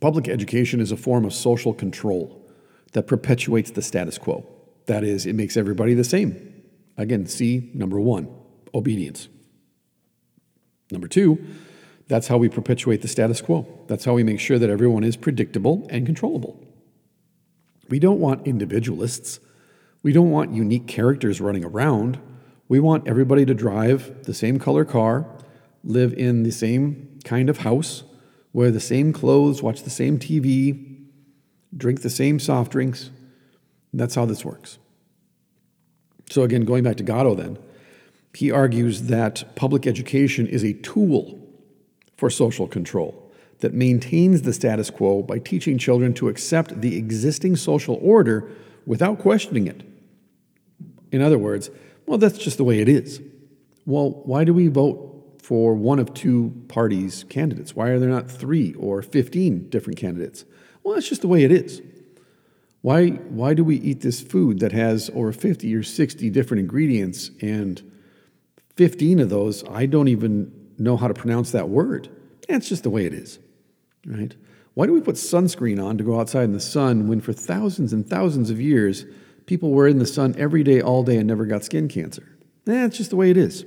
public 0.00 0.28
education 0.28 0.80
is 0.80 0.92
a 0.92 0.96
form 0.96 1.24
of 1.24 1.32
social 1.32 1.72
control 1.72 2.46
that 2.92 3.06
perpetuates 3.06 3.70
the 3.70 3.82
status 3.82 4.18
quo. 4.18 4.46
That 4.86 5.04
is, 5.04 5.26
it 5.26 5.34
makes 5.34 5.56
everybody 5.56 5.94
the 5.94 6.04
same. 6.04 6.62
Again, 6.96 7.26
see 7.26 7.70
number 7.74 8.00
one, 8.00 8.28
obedience. 8.74 9.28
Number 10.90 11.08
two, 11.08 11.44
that's 12.08 12.28
how 12.28 12.38
we 12.38 12.48
perpetuate 12.48 13.02
the 13.02 13.08
status 13.08 13.40
quo. 13.40 13.66
That's 13.86 14.04
how 14.04 14.14
we 14.14 14.24
make 14.24 14.40
sure 14.40 14.58
that 14.58 14.70
everyone 14.70 15.04
is 15.04 15.16
predictable 15.16 15.86
and 15.90 16.06
controllable. 16.06 16.58
We 17.88 17.98
don't 17.98 18.20
want 18.20 18.46
individualists. 18.46 19.40
We 20.02 20.12
don't 20.12 20.30
want 20.30 20.52
unique 20.52 20.86
characters 20.86 21.40
running 21.40 21.64
around. 21.64 22.18
We 22.68 22.80
want 22.80 23.08
everybody 23.08 23.46
to 23.46 23.54
drive 23.54 24.24
the 24.24 24.34
same 24.34 24.58
color 24.58 24.84
car, 24.84 25.26
live 25.82 26.12
in 26.12 26.42
the 26.42 26.50
same 26.50 27.18
kind 27.24 27.48
of 27.48 27.58
house, 27.58 28.04
wear 28.52 28.70
the 28.70 28.80
same 28.80 29.12
clothes, 29.12 29.62
watch 29.62 29.82
the 29.82 29.90
same 29.90 30.18
TV, 30.18 31.06
drink 31.76 32.02
the 32.02 32.10
same 32.10 32.38
soft 32.38 32.72
drinks. 32.72 33.10
That's 33.92 34.14
how 34.14 34.26
this 34.26 34.44
works. 34.44 34.78
So, 36.30 36.42
again, 36.42 36.64
going 36.64 36.84
back 36.84 36.96
to 36.96 37.02
Gatto, 37.02 37.34
then, 37.34 37.58
he 38.34 38.50
argues 38.50 39.04
that 39.04 39.56
public 39.56 39.86
education 39.86 40.46
is 40.46 40.62
a 40.62 40.74
tool 40.74 41.40
for 42.16 42.28
social 42.28 42.68
control 42.68 43.32
that 43.60 43.72
maintains 43.72 44.42
the 44.42 44.52
status 44.52 44.90
quo 44.90 45.22
by 45.22 45.38
teaching 45.38 45.78
children 45.78 46.12
to 46.14 46.28
accept 46.28 46.80
the 46.80 46.96
existing 46.96 47.56
social 47.56 47.98
order 48.00 48.48
without 48.86 49.18
questioning 49.18 49.66
it. 49.66 49.82
In 51.10 51.22
other 51.22 51.38
words, 51.38 51.70
well, 52.08 52.18
that's 52.18 52.38
just 52.38 52.56
the 52.56 52.64
way 52.64 52.80
it 52.80 52.88
is. 52.88 53.20
Well, 53.86 54.22
why 54.24 54.44
do 54.44 54.52
we 54.52 54.68
vote 54.68 55.40
for 55.42 55.74
one 55.74 55.98
of 55.98 56.12
two 56.14 56.52
parties' 56.68 57.24
candidates? 57.28 57.76
Why 57.76 57.88
are 57.88 57.98
there 57.98 58.08
not 58.08 58.30
three 58.30 58.74
or 58.74 59.02
15 59.02 59.68
different 59.68 59.98
candidates? 59.98 60.44
Well, 60.82 60.94
that's 60.94 61.08
just 61.08 61.22
the 61.22 61.28
way 61.28 61.44
it 61.44 61.52
is. 61.52 61.80
Why, 62.82 63.08
why 63.08 63.54
do 63.54 63.64
we 63.64 63.76
eat 63.76 64.00
this 64.00 64.20
food 64.20 64.60
that 64.60 64.72
has 64.72 65.10
over 65.14 65.32
50 65.32 65.74
or 65.74 65.82
60 65.82 66.30
different 66.30 66.60
ingredients 66.60 67.30
and 67.40 67.82
15 68.76 69.20
of 69.20 69.30
those, 69.30 69.64
I 69.68 69.86
don't 69.86 70.08
even 70.08 70.52
know 70.78 70.96
how 70.96 71.08
to 71.08 71.14
pronounce 71.14 71.50
that 71.52 71.68
word? 71.68 72.08
That's 72.48 72.68
just 72.68 72.82
the 72.82 72.90
way 72.90 73.04
it 73.04 73.12
is 73.12 73.38
right? 74.08 74.34
Why 74.74 74.86
do 74.86 74.92
we 74.92 75.00
put 75.00 75.16
sunscreen 75.16 75.82
on 75.82 75.98
to 75.98 76.04
go 76.04 76.20
outside 76.20 76.44
in 76.44 76.52
the 76.52 76.60
sun 76.60 77.08
when 77.08 77.20
for 77.20 77.32
thousands 77.32 77.92
and 77.92 78.08
thousands 78.08 78.50
of 78.50 78.60
years 78.60 79.04
people 79.48 79.72
were 79.72 79.88
in 79.88 79.98
the 79.98 80.06
sun 80.06 80.36
every 80.38 80.62
day, 80.62 80.80
all 80.80 81.02
day, 81.02 81.16
and 81.16 81.26
never 81.26 81.44
got 81.44 81.64
skin 81.64 81.88
cancer? 81.88 82.38
Eh, 82.68 82.84
it's 82.84 82.96
just 82.96 83.10
the 83.10 83.16
way 83.16 83.30
it 83.30 83.36
is, 83.36 83.64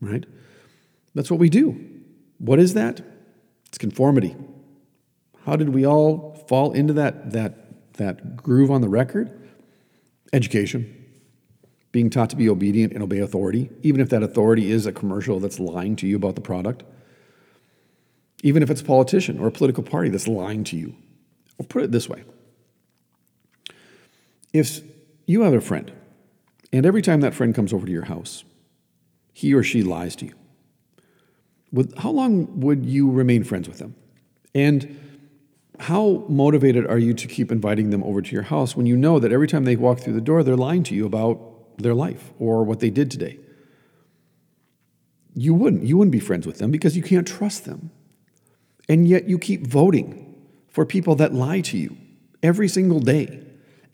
right? 0.00 0.24
That's 1.14 1.30
what 1.30 1.38
we 1.38 1.50
do. 1.50 1.84
What 2.38 2.58
is 2.58 2.72
that? 2.72 3.02
It's 3.66 3.76
conformity. 3.76 4.34
How 5.44 5.56
did 5.56 5.70
we 5.70 5.86
all 5.86 6.42
fall 6.48 6.72
into 6.72 6.94
that, 6.94 7.32
that, 7.32 7.94
that 7.94 8.36
groove 8.36 8.70
on 8.70 8.80
the 8.80 8.88
record? 8.88 9.30
Education. 10.32 10.94
Being 11.92 12.08
taught 12.08 12.30
to 12.30 12.36
be 12.36 12.48
obedient 12.48 12.94
and 12.94 13.02
obey 13.02 13.18
authority, 13.18 13.70
even 13.82 14.00
if 14.00 14.08
that 14.08 14.22
authority 14.22 14.70
is 14.70 14.86
a 14.86 14.92
commercial 14.92 15.40
that's 15.40 15.60
lying 15.60 15.96
to 15.96 16.06
you 16.06 16.16
about 16.16 16.34
the 16.34 16.40
product 16.40 16.84
even 18.42 18.62
if 18.62 18.70
it's 18.70 18.80
a 18.80 18.84
politician 18.84 19.38
or 19.38 19.48
a 19.48 19.52
political 19.52 19.82
party 19.82 20.08
that's 20.08 20.28
lying 20.28 20.64
to 20.64 20.76
you. 20.76 20.94
I'll 21.60 21.66
put 21.66 21.82
it 21.82 21.92
this 21.92 22.08
way 22.08 22.24
if 24.52 24.80
you 25.26 25.42
have 25.42 25.54
a 25.54 25.60
friend, 25.60 25.92
and 26.72 26.86
every 26.86 27.02
time 27.02 27.20
that 27.20 27.34
friend 27.34 27.54
comes 27.54 27.72
over 27.72 27.86
to 27.86 27.92
your 27.92 28.06
house, 28.06 28.44
he 29.32 29.54
or 29.54 29.62
she 29.62 29.82
lies 29.82 30.16
to 30.16 30.26
you, 30.26 30.34
with, 31.72 31.96
how 31.98 32.10
long 32.10 32.60
would 32.60 32.86
you 32.86 33.10
remain 33.10 33.44
friends 33.44 33.68
with 33.68 33.78
them? 33.78 33.94
And 34.54 34.98
how 35.80 36.24
motivated 36.28 36.86
are 36.86 36.98
you 36.98 37.14
to 37.14 37.26
keep 37.26 37.52
inviting 37.52 37.90
them 37.90 38.02
over 38.02 38.20
to 38.20 38.32
your 38.32 38.42
house 38.42 38.74
when 38.74 38.86
you 38.86 38.96
know 38.96 39.18
that 39.18 39.32
every 39.32 39.46
time 39.46 39.64
they 39.64 39.76
walk 39.76 40.00
through 40.00 40.14
the 40.14 40.20
door, 40.20 40.42
they're 40.42 40.56
lying 40.56 40.82
to 40.84 40.94
you 40.94 41.06
about 41.06 41.78
their 41.78 41.94
life 41.94 42.32
or 42.38 42.64
what 42.64 42.80
they 42.80 42.90
did 42.90 43.10
today? 43.10 43.38
You 45.34 45.54
wouldn't. 45.54 45.84
You 45.84 45.96
wouldn't 45.96 46.12
be 46.12 46.20
friends 46.20 46.46
with 46.46 46.58
them 46.58 46.70
because 46.70 46.96
you 46.96 47.02
can't 47.02 47.26
trust 47.26 47.64
them. 47.64 47.90
And 48.88 49.06
yet 49.06 49.28
you 49.28 49.38
keep 49.38 49.66
voting 49.66 50.34
for 50.68 50.84
people 50.84 51.14
that 51.16 51.34
lie 51.34 51.60
to 51.60 51.78
you 51.78 51.96
every 52.42 52.66
single 52.66 52.98
day 52.98 53.44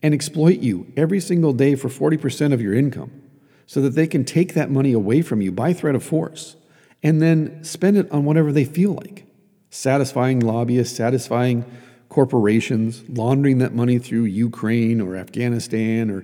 and 0.05 0.13
exploit 0.13 0.59
you 0.59 0.85
every 0.95 1.19
single 1.19 1.51
day 1.51 1.73
for 1.73 1.89
40% 1.89 2.53
of 2.53 2.61
your 2.61 2.75
income. 2.75 3.23
so 3.65 3.81
that 3.81 3.95
they 3.95 4.05
can 4.05 4.23
take 4.23 4.53
that 4.53 4.69
money 4.69 4.93
away 4.93 5.23
from 5.23 5.41
you 5.41 5.51
by 5.51 5.73
threat 5.73 5.95
of 5.95 6.03
force 6.03 6.55
and 7.01 7.19
then 7.19 7.63
spend 7.63 7.97
it 7.97 8.07
on 8.11 8.23
whatever 8.23 8.51
they 8.51 8.63
feel 8.63 8.91
like 8.91 9.25
satisfying 9.71 10.39
lobbyists, 10.39 10.95
satisfying 10.95 11.65
corporations, 12.07 13.03
laundering 13.09 13.57
that 13.57 13.73
money 13.73 13.97
through 13.97 14.25
Ukraine 14.25 15.01
or 15.01 15.15
Afghanistan 15.15 16.11
or 16.11 16.23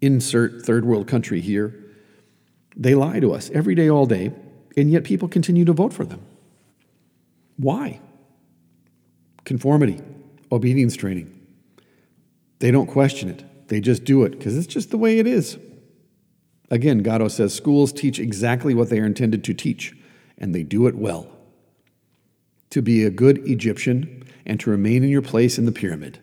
insert 0.00 0.62
third 0.64 0.86
world 0.86 1.06
country 1.06 1.42
here. 1.42 1.74
They 2.74 2.94
lie 2.94 3.20
to 3.20 3.34
us 3.34 3.50
every 3.50 3.74
day, 3.74 3.90
all 3.90 4.06
day, 4.06 4.32
and 4.78 4.90
yet 4.90 5.04
people 5.04 5.28
continue 5.28 5.66
to 5.66 5.74
vote 5.74 5.92
for 5.92 6.06
them. 6.06 6.22
Why? 7.58 8.00
Conformity, 9.44 10.00
obedience 10.50 10.96
training. 10.96 11.35
They 12.58 12.70
don't 12.70 12.86
question 12.86 13.28
it, 13.28 13.44
they 13.68 13.80
just 13.80 14.04
do 14.04 14.24
it 14.24 14.30
because 14.30 14.56
it's 14.56 14.66
just 14.66 14.90
the 14.90 14.98
way 14.98 15.18
it 15.18 15.26
is. 15.26 15.58
Again, 16.70 16.98
Gatto 16.98 17.28
says 17.28 17.54
schools 17.54 17.92
teach 17.92 18.18
exactly 18.18 18.74
what 18.74 18.90
they 18.90 18.98
are 18.98 19.06
intended 19.06 19.44
to 19.44 19.54
teach, 19.54 19.94
and 20.36 20.54
they 20.54 20.62
do 20.62 20.86
it 20.86 20.96
well. 20.96 21.28
To 22.70 22.82
be 22.82 23.04
a 23.04 23.10
good 23.10 23.38
Egyptian 23.46 24.24
and 24.44 24.58
to 24.60 24.70
remain 24.70 25.04
in 25.04 25.10
your 25.10 25.22
place 25.22 25.58
in 25.58 25.64
the 25.64 25.72
pyramid. 25.72 26.18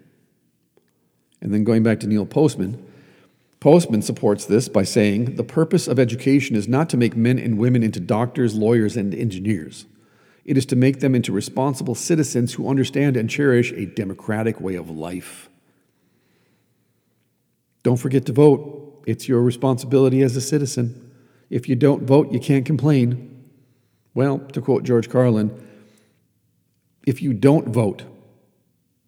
And 1.42 1.54
then 1.54 1.64
going 1.64 1.84
back 1.84 2.00
to 2.02 2.08
Neil 2.08 2.26
Postman, 2.26 2.86
Postman 3.60 4.02
supports 4.02 4.44
this 4.44 4.68
by 4.68 4.84
saying 4.84 5.36
the 5.36 5.44
purpose 5.44 5.88
of 5.88 5.98
education 5.98 6.58
is 6.58 6.68
not 6.68 6.90
to 6.90 6.98
make 6.98 7.16
men 7.16 7.40
and 7.40 7.58
women 7.58 7.82
into 7.82 8.02
doctors, 8.02 8.56
lawyers, 8.56 8.98
and 8.98 9.16
engineers. 9.16 9.86
It 10.44 10.58
is 10.58 10.66
to 10.66 10.76
make 10.76 11.00
them 11.00 11.16
into 11.16 11.32
responsible 11.32 11.96
citizens 11.96 12.54
who 12.54 12.68
understand 12.68 13.16
and 13.16 13.30
cherish 13.30 13.72
a 13.72 13.86
democratic 13.86 14.60
way 14.60 14.76
of 14.76 14.90
life. 14.90 15.50
Don't 17.84 17.98
forget 17.98 18.26
to 18.26 18.34
vote. 18.34 19.04
It's 19.06 19.28
your 19.28 19.42
responsibility 19.42 20.22
as 20.22 20.36
a 20.36 20.42
citizen. 20.42 21.12
If 21.50 21.70
you 21.70 21.76
don't 21.76 22.04
vote, 22.04 22.32
you 22.32 22.40
can't 22.40 22.66
complain. 22.66 23.30
Well, 24.14 24.40
to 24.40 24.62
quote 24.62 24.84
George 24.84 25.10
Carlin, 25.10 25.68
if 27.06 27.22
you 27.22 27.34
don't 27.34 27.70
vote, 27.70 28.04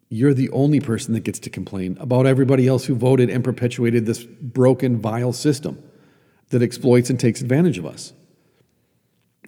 you're 0.08 0.34
the 0.34 0.50
only 0.50 0.78
person 0.80 1.14
that 1.14 1.24
gets 1.24 1.38
to 1.40 1.50
complain 1.50 1.96
about 1.98 2.26
everybody 2.26 2.68
else 2.68 2.84
who 2.84 2.94
voted 2.94 3.30
and 3.30 3.42
perpetuated 3.42 4.06
this 4.06 4.22
broken, 4.22 5.00
vile 5.00 5.32
system 5.32 5.82
that 6.50 6.62
exploits 6.62 7.10
and 7.10 7.18
takes 7.18 7.40
advantage 7.40 7.78
of 7.78 7.86
us. 7.86 8.12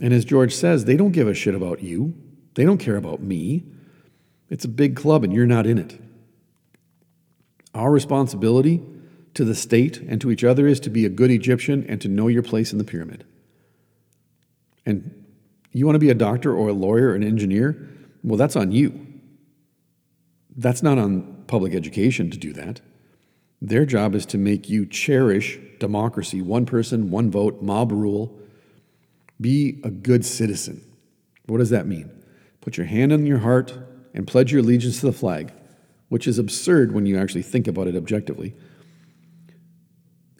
And 0.00 0.12
as 0.12 0.24
George 0.24 0.54
says, 0.54 0.84
they 0.84 0.96
don't 0.96 1.12
give 1.12 1.28
a 1.28 1.34
shit 1.34 1.54
about 1.54 1.82
you. 1.82 2.14
They 2.54 2.64
don't 2.64 2.78
care 2.78 2.96
about 2.96 3.20
me. 3.20 3.66
It's 4.48 4.64
a 4.64 4.68
big 4.68 4.96
club 4.96 5.22
and 5.22 5.32
you're 5.32 5.46
not 5.46 5.66
in 5.66 5.78
it. 5.78 6.00
Our 7.74 7.92
responsibility 7.92 8.82
to 9.38 9.44
the 9.44 9.54
state 9.54 9.98
and 9.98 10.20
to 10.20 10.32
each 10.32 10.42
other 10.42 10.66
is 10.66 10.80
to 10.80 10.90
be 10.90 11.06
a 11.06 11.08
good 11.08 11.30
Egyptian 11.30 11.86
and 11.88 12.00
to 12.00 12.08
know 12.08 12.26
your 12.26 12.42
place 12.42 12.72
in 12.72 12.78
the 12.78 12.84
pyramid. 12.84 13.24
And 14.84 15.24
you 15.70 15.86
want 15.86 15.94
to 15.94 16.00
be 16.00 16.10
a 16.10 16.14
doctor 16.14 16.52
or 16.52 16.70
a 16.70 16.72
lawyer 16.72 17.10
or 17.10 17.14
an 17.14 17.22
engineer? 17.22 17.88
Well, 18.24 18.36
that's 18.36 18.56
on 18.56 18.72
you. 18.72 19.06
That's 20.56 20.82
not 20.82 20.98
on 20.98 21.44
public 21.46 21.72
education 21.72 22.32
to 22.32 22.36
do 22.36 22.52
that. 22.54 22.80
Their 23.62 23.86
job 23.86 24.16
is 24.16 24.26
to 24.26 24.38
make 24.38 24.68
you 24.68 24.84
cherish 24.84 25.60
democracy, 25.78 26.42
one 26.42 26.66
person, 26.66 27.08
one 27.08 27.30
vote, 27.30 27.62
mob 27.62 27.92
rule. 27.92 28.36
Be 29.40 29.80
a 29.84 29.90
good 29.90 30.24
citizen. 30.24 30.82
What 31.46 31.58
does 31.58 31.70
that 31.70 31.86
mean? 31.86 32.10
Put 32.60 32.76
your 32.76 32.86
hand 32.86 33.12
on 33.12 33.24
your 33.24 33.38
heart 33.38 33.78
and 34.14 34.26
pledge 34.26 34.50
your 34.50 34.62
allegiance 34.62 34.98
to 34.98 35.06
the 35.06 35.12
flag, 35.12 35.52
which 36.08 36.26
is 36.26 36.40
absurd 36.40 36.90
when 36.90 37.06
you 37.06 37.16
actually 37.16 37.42
think 37.42 37.68
about 37.68 37.86
it 37.86 37.94
objectively. 37.94 38.56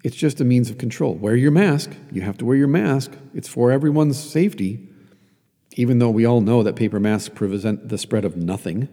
It's 0.04 0.16
just 0.16 0.40
a 0.40 0.44
means 0.44 0.70
of 0.70 0.78
control. 0.78 1.14
Wear 1.14 1.34
your 1.34 1.50
mask. 1.50 1.90
You 2.12 2.22
have 2.22 2.38
to 2.38 2.44
wear 2.44 2.56
your 2.56 2.68
mask. 2.68 3.12
It's 3.34 3.48
for 3.48 3.72
everyone's 3.72 4.18
safety, 4.18 4.88
even 5.72 5.98
though 5.98 6.10
we 6.10 6.24
all 6.24 6.40
know 6.40 6.62
that 6.62 6.76
paper 6.76 7.00
masks 7.00 7.28
prevent 7.34 7.88
the 7.88 7.98
spread 7.98 8.24
of 8.24 8.36
nothing. 8.36 8.88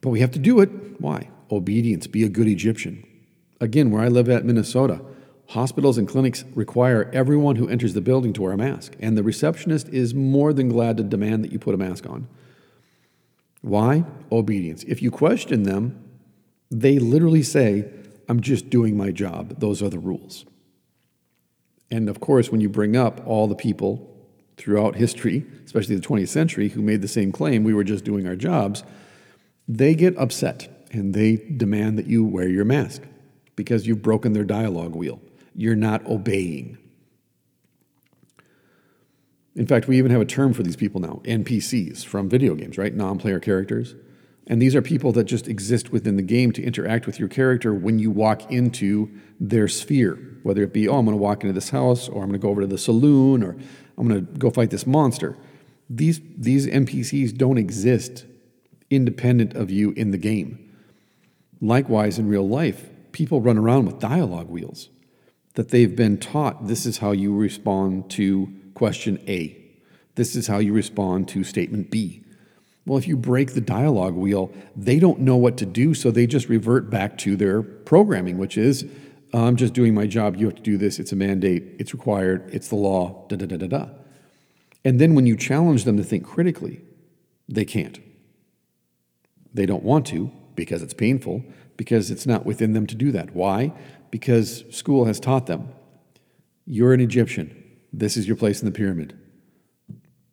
But 0.00 0.10
we 0.10 0.20
have 0.20 0.30
to 0.32 0.38
do 0.38 0.60
it. 0.60 0.70
Why? 1.00 1.30
Obedience. 1.50 2.06
Be 2.06 2.24
a 2.24 2.28
good 2.28 2.46
Egyptian. 2.46 3.04
Again, 3.60 3.90
where 3.90 4.02
I 4.02 4.08
live 4.08 4.28
at 4.28 4.44
Minnesota, 4.44 5.00
hospitals 5.48 5.98
and 5.98 6.08
clinics 6.08 6.44
require 6.54 7.10
everyone 7.12 7.56
who 7.56 7.68
enters 7.68 7.94
the 7.94 8.00
building 8.00 8.32
to 8.34 8.42
wear 8.42 8.52
a 8.52 8.56
mask, 8.56 8.96
and 9.00 9.16
the 9.16 9.22
receptionist 9.22 9.88
is 9.88 10.14
more 10.14 10.52
than 10.52 10.68
glad 10.68 10.96
to 10.96 11.02
demand 11.02 11.44
that 11.44 11.52
you 11.52 11.58
put 11.58 11.74
a 11.74 11.78
mask 11.78 12.08
on. 12.08 12.28
Why? 13.60 14.04
Obedience. 14.30 14.82
If 14.84 15.02
you 15.02 15.10
question 15.10 15.62
them, 15.62 16.02
they 16.70 16.98
literally 16.98 17.42
say, 17.42 17.88
I'm 18.32 18.40
just 18.40 18.70
doing 18.70 18.96
my 18.96 19.10
job. 19.10 19.60
Those 19.60 19.82
are 19.82 19.90
the 19.90 19.98
rules. 19.98 20.46
And 21.90 22.08
of 22.08 22.18
course, 22.18 22.50
when 22.50 22.62
you 22.62 22.70
bring 22.70 22.96
up 22.96 23.20
all 23.26 23.46
the 23.46 23.54
people 23.54 24.26
throughout 24.56 24.96
history, 24.96 25.44
especially 25.66 25.96
the 25.96 26.00
20th 26.00 26.28
century, 26.28 26.70
who 26.70 26.80
made 26.80 27.02
the 27.02 27.08
same 27.08 27.30
claim, 27.30 27.62
we 27.62 27.74
were 27.74 27.84
just 27.84 28.04
doing 28.04 28.26
our 28.26 28.34
jobs, 28.34 28.84
they 29.68 29.94
get 29.94 30.16
upset 30.16 30.86
and 30.90 31.12
they 31.12 31.36
demand 31.36 31.98
that 31.98 32.06
you 32.06 32.24
wear 32.24 32.48
your 32.48 32.64
mask 32.64 33.02
because 33.54 33.86
you've 33.86 34.00
broken 34.00 34.32
their 34.32 34.44
dialogue 34.44 34.94
wheel. 34.94 35.20
You're 35.54 35.76
not 35.76 36.06
obeying. 36.06 36.78
In 39.54 39.66
fact, 39.66 39.88
we 39.88 39.98
even 39.98 40.10
have 40.10 40.22
a 40.22 40.24
term 40.24 40.54
for 40.54 40.62
these 40.62 40.76
people 40.76 41.02
now 41.02 41.20
NPCs 41.24 42.02
from 42.02 42.30
video 42.30 42.54
games, 42.54 42.78
right? 42.78 42.94
Non 42.94 43.18
player 43.18 43.40
characters. 43.40 43.94
And 44.46 44.60
these 44.60 44.74
are 44.74 44.82
people 44.82 45.12
that 45.12 45.24
just 45.24 45.46
exist 45.46 45.92
within 45.92 46.16
the 46.16 46.22
game 46.22 46.52
to 46.52 46.62
interact 46.62 47.06
with 47.06 47.18
your 47.18 47.28
character 47.28 47.72
when 47.72 47.98
you 47.98 48.10
walk 48.10 48.50
into 48.50 49.10
their 49.38 49.68
sphere, 49.68 50.18
whether 50.42 50.62
it 50.62 50.72
be, 50.72 50.88
oh, 50.88 50.98
I'm 50.98 51.04
going 51.04 51.16
to 51.16 51.22
walk 51.22 51.42
into 51.42 51.52
this 51.52 51.70
house, 51.70 52.08
or 52.08 52.22
I'm 52.22 52.28
going 52.28 52.40
to 52.40 52.44
go 52.44 52.50
over 52.50 52.62
to 52.62 52.66
the 52.66 52.78
saloon, 52.78 53.42
or 53.42 53.56
I'm 53.96 54.08
going 54.08 54.26
to 54.26 54.38
go 54.38 54.50
fight 54.50 54.70
this 54.70 54.86
monster. 54.86 55.36
These, 55.88 56.20
these 56.36 56.66
NPCs 56.66 57.36
don't 57.36 57.58
exist 57.58 58.26
independent 58.90 59.54
of 59.54 59.70
you 59.70 59.92
in 59.92 60.10
the 60.10 60.18
game. 60.18 60.58
Likewise, 61.60 62.18
in 62.18 62.28
real 62.28 62.48
life, 62.48 62.90
people 63.12 63.40
run 63.40 63.58
around 63.58 63.86
with 63.86 64.00
dialogue 64.00 64.48
wheels 64.48 64.88
that 65.54 65.68
they've 65.68 65.94
been 65.94 66.18
taught 66.18 66.66
this 66.66 66.86
is 66.86 66.98
how 66.98 67.12
you 67.12 67.34
respond 67.34 68.10
to 68.10 68.52
question 68.74 69.22
A, 69.28 69.56
this 70.14 70.34
is 70.34 70.46
how 70.46 70.58
you 70.58 70.72
respond 70.72 71.28
to 71.28 71.44
statement 71.44 71.90
B. 71.90 72.24
Well, 72.84 72.98
if 72.98 73.06
you 73.06 73.16
break 73.16 73.54
the 73.54 73.60
dialogue 73.60 74.14
wheel, 74.14 74.52
they 74.74 74.98
don't 74.98 75.20
know 75.20 75.36
what 75.36 75.56
to 75.58 75.66
do, 75.66 75.94
so 75.94 76.10
they 76.10 76.26
just 76.26 76.48
revert 76.48 76.90
back 76.90 77.16
to 77.18 77.36
their 77.36 77.62
programming, 77.62 78.38
which 78.38 78.58
is 78.58 78.84
I'm 79.32 79.56
just 79.56 79.72
doing 79.72 79.94
my 79.94 80.06
job, 80.06 80.36
you 80.36 80.46
have 80.46 80.56
to 80.56 80.62
do 80.62 80.76
this, 80.76 80.98
it's 80.98 81.12
a 81.12 81.16
mandate, 81.16 81.76
it's 81.78 81.92
required, 81.92 82.50
it's 82.52 82.68
the 82.68 82.76
law, 82.76 83.26
da 83.28 83.36
da 83.36 83.46
da 83.46 83.56
da 83.56 83.66
da. 83.66 83.88
And 84.84 85.00
then 85.00 85.14
when 85.14 85.26
you 85.26 85.36
challenge 85.36 85.84
them 85.84 85.96
to 85.96 86.04
think 86.04 86.24
critically, 86.24 86.82
they 87.48 87.64
can't. 87.64 88.00
They 89.54 89.64
don't 89.64 89.84
want 89.84 90.06
to 90.06 90.32
because 90.54 90.82
it's 90.82 90.94
painful, 90.94 91.44
because 91.76 92.10
it's 92.10 92.26
not 92.26 92.44
within 92.44 92.72
them 92.72 92.86
to 92.88 92.94
do 92.94 93.12
that. 93.12 93.34
Why? 93.34 93.72
Because 94.10 94.64
school 94.70 95.06
has 95.06 95.18
taught 95.18 95.46
them 95.46 95.68
you're 96.64 96.92
an 96.92 97.00
Egyptian. 97.00 97.62
This 97.92 98.16
is 98.16 98.26
your 98.26 98.36
place 98.36 98.60
in 98.60 98.66
the 98.66 98.72
pyramid. 98.72 99.18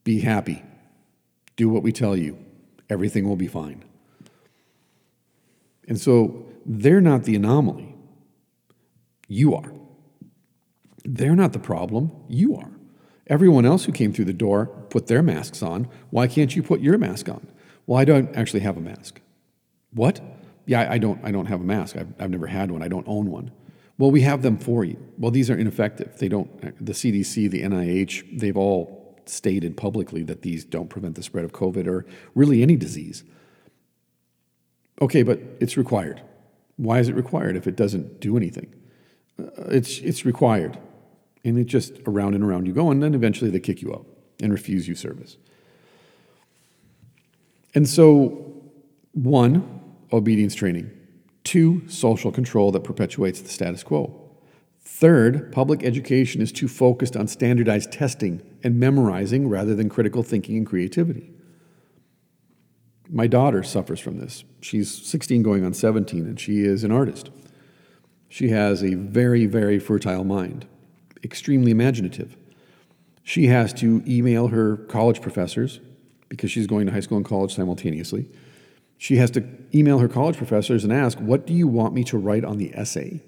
Be 0.03 0.19
happy. 0.19 0.63
Do 1.59 1.67
what 1.67 1.83
we 1.83 1.91
tell 1.91 2.15
you. 2.15 2.37
Everything 2.89 3.27
will 3.27 3.35
be 3.35 3.45
fine. 3.47 3.83
And 5.89 5.99
so 5.99 6.45
they're 6.65 7.01
not 7.01 7.25
the 7.25 7.35
anomaly. 7.35 7.93
You 9.27 9.55
are. 9.55 9.73
They're 11.03 11.35
not 11.35 11.51
the 11.51 11.59
problem. 11.59 12.13
You 12.29 12.55
are. 12.55 12.71
Everyone 13.27 13.65
else 13.65 13.83
who 13.83 13.91
came 13.91 14.13
through 14.13 14.23
the 14.31 14.31
door 14.31 14.67
put 14.89 15.07
their 15.07 15.21
masks 15.21 15.61
on. 15.61 15.89
Why 16.11 16.27
can't 16.27 16.55
you 16.55 16.63
put 16.63 16.79
your 16.79 16.97
mask 16.97 17.27
on? 17.27 17.45
Well, 17.85 17.99
I 17.99 18.05
don't 18.05 18.33
actually 18.37 18.61
have 18.61 18.77
a 18.77 18.81
mask. 18.81 19.19
What? 19.91 20.21
Yeah, 20.65 20.89
I 20.89 20.97
don't, 20.97 21.19
I 21.25 21.33
don't 21.33 21.47
have 21.47 21.59
a 21.59 21.65
mask. 21.65 21.97
I've, 21.97 22.13
I've 22.21 22.29
never 22.29 22.47
had 22.47 22.71
one. 22.71 22.81
I 22.81 22.87
don't 22.87 23.05
own 23.05 23.29
one. 23.29 23.51
Well, 23.97 24.11
we 24.11 24.21
have 24.21 24.43
them 24.43 24.57
for 24.57 24.85
you. 24.85 24.95
Well, 25.17 25.31
these 25.31 25.49
are 25.49 25.57
ineffective. 25.57 26.19
They 26.19 26.29
don't, 26.29 26.49
the 26.85 26.93
CDC, 26.93 27.51
the 27.51 27.63
NIH, 27.63 28.39
they've 28.39 28.55
all 28.55 28.98
stated 29.29 29.77
publicly 29.77 30.23
that 30.23 30.41
these 30.41 30.63
don't 30.65 30.89
prevent 30.89 31.15
the 31.15 31.23
spread 31.23 31.45
of 31.45 31.51
COVID 31.51 31.87
or 31.87 32.05
really 32.35 32.61
any 32.61 32.75
disease. 32.75 33.23
Okay, 35.01 35.23
but 35.23 35.39
it's 35.59 35.77
required. 35.77 36.21
Why 36.77 36.99
is 36.99 37.09
it 37.09 37.15
required 37.15 37.55
if 37.55 37.67
it 37.67 37.75
doesn't 37.75 38.19
do 38.19 38.37
anything? 38.37 38.73
Uh, 39.39 39.49
it's, 39.67 39.99
it's 39.99 40.25
required. 40.25 40.77
And 41.45 41.57
it 41.57 41.65
just 41.65 41.93
around 42.05 42.35
and 42.35 42.43
around 42.43 42.65
you 42.65 42.73
go, 42.73 42.91
and 42.91 43.01
then 43.01 43.13
eventually 43.13 43.49
they 43.49 43.59
kick 43.59 43.81
you 43.81 43.93
out 43.93 44.05
and 44.41 44.51
refuse 44.51 44.87
you 44.87 44.95
service. 44.95 45.37
And 47.73 47.87
so, 47.87 48.53
one, 49.13 49.81
obedience 50.11 50.55
training. 50.55 50.91
Two, 51.43 51.87
social 51.87 52.31
control 52.31 52.71
that 52.73 52.83
perpetuates 52.83 53.41
the 53.41 53.49
status 53.49 53.83
quo. 53.83 54.18
Third, 54.81 55.51
public 55.51 55.83
education 55.83 56.41
is 56.41 56.51
too 56.51 56.67
focused 56.67 57.15
on 57.15 57.27
standardized 57.27 57.91
testing 57.91 58.41
and 58.63 58.79
memorizing 58.79 59.47
rather 59.47 59.75
than 59.75 59.89
critical 59.89 60.23
thinking 60.23 60.57
and 60.57 60.65
creativity. 60.65 61.31
My 63.09 63.27
daughter 63.27 63.63
suffers 63.63 63.99
from 63.99 64.19
this. 64.19 64.43
She's 64.61 64.91
16 64.91 65.41
going 65.41 65.65
on 65.65 65.73
17, 65.73 66.25
and 66.25 66.39
she 66.39 66.59
is 66.61 66.83
an 66.83 66.91
artist. 66.91 67.31
She 68.27 68.49
has 68.49 68.83
a 68.83 68.93
very, 68.93 69.45
very 69.45 69.79
fertile 69.79 70.23
mind. 70.23 70.67
extremely 71.21 71.71
imaginative. 71.71 72.37
She 73.23 73.47
has 73.47 73.73
to 73.73 74.01
email 74.07 74.47
her 74.47 74.77
college 74.77 75.21
professors 75.21 75.81
because 76.29 76.49
she's 76.49 76.65
going 76.65 76.85
to 76.85 76.93
high 76.93 77.01
school 77.01 77.17
and 77.17 77.25
college 77.25 77.53
simultaneously. 77.53 78.29
She 78.97 79.17
has 79.17 79.29
to 79.31 79.43
email 79.73 79.99
her 79.99 80.07
college 80.07 80.37
professors 80.37 80.83
and 80.83 80.93
ask, 80.93 81.17
What 81.19 81.45
do 81.45 81.53
you 81.53 81.67
want 81.67 81.93
me 81.93 82.03
to 82.05 82.17
write 82.17 82.45
on 82.45 82.57
the 82.57 82.73
essay? 82.73 83.21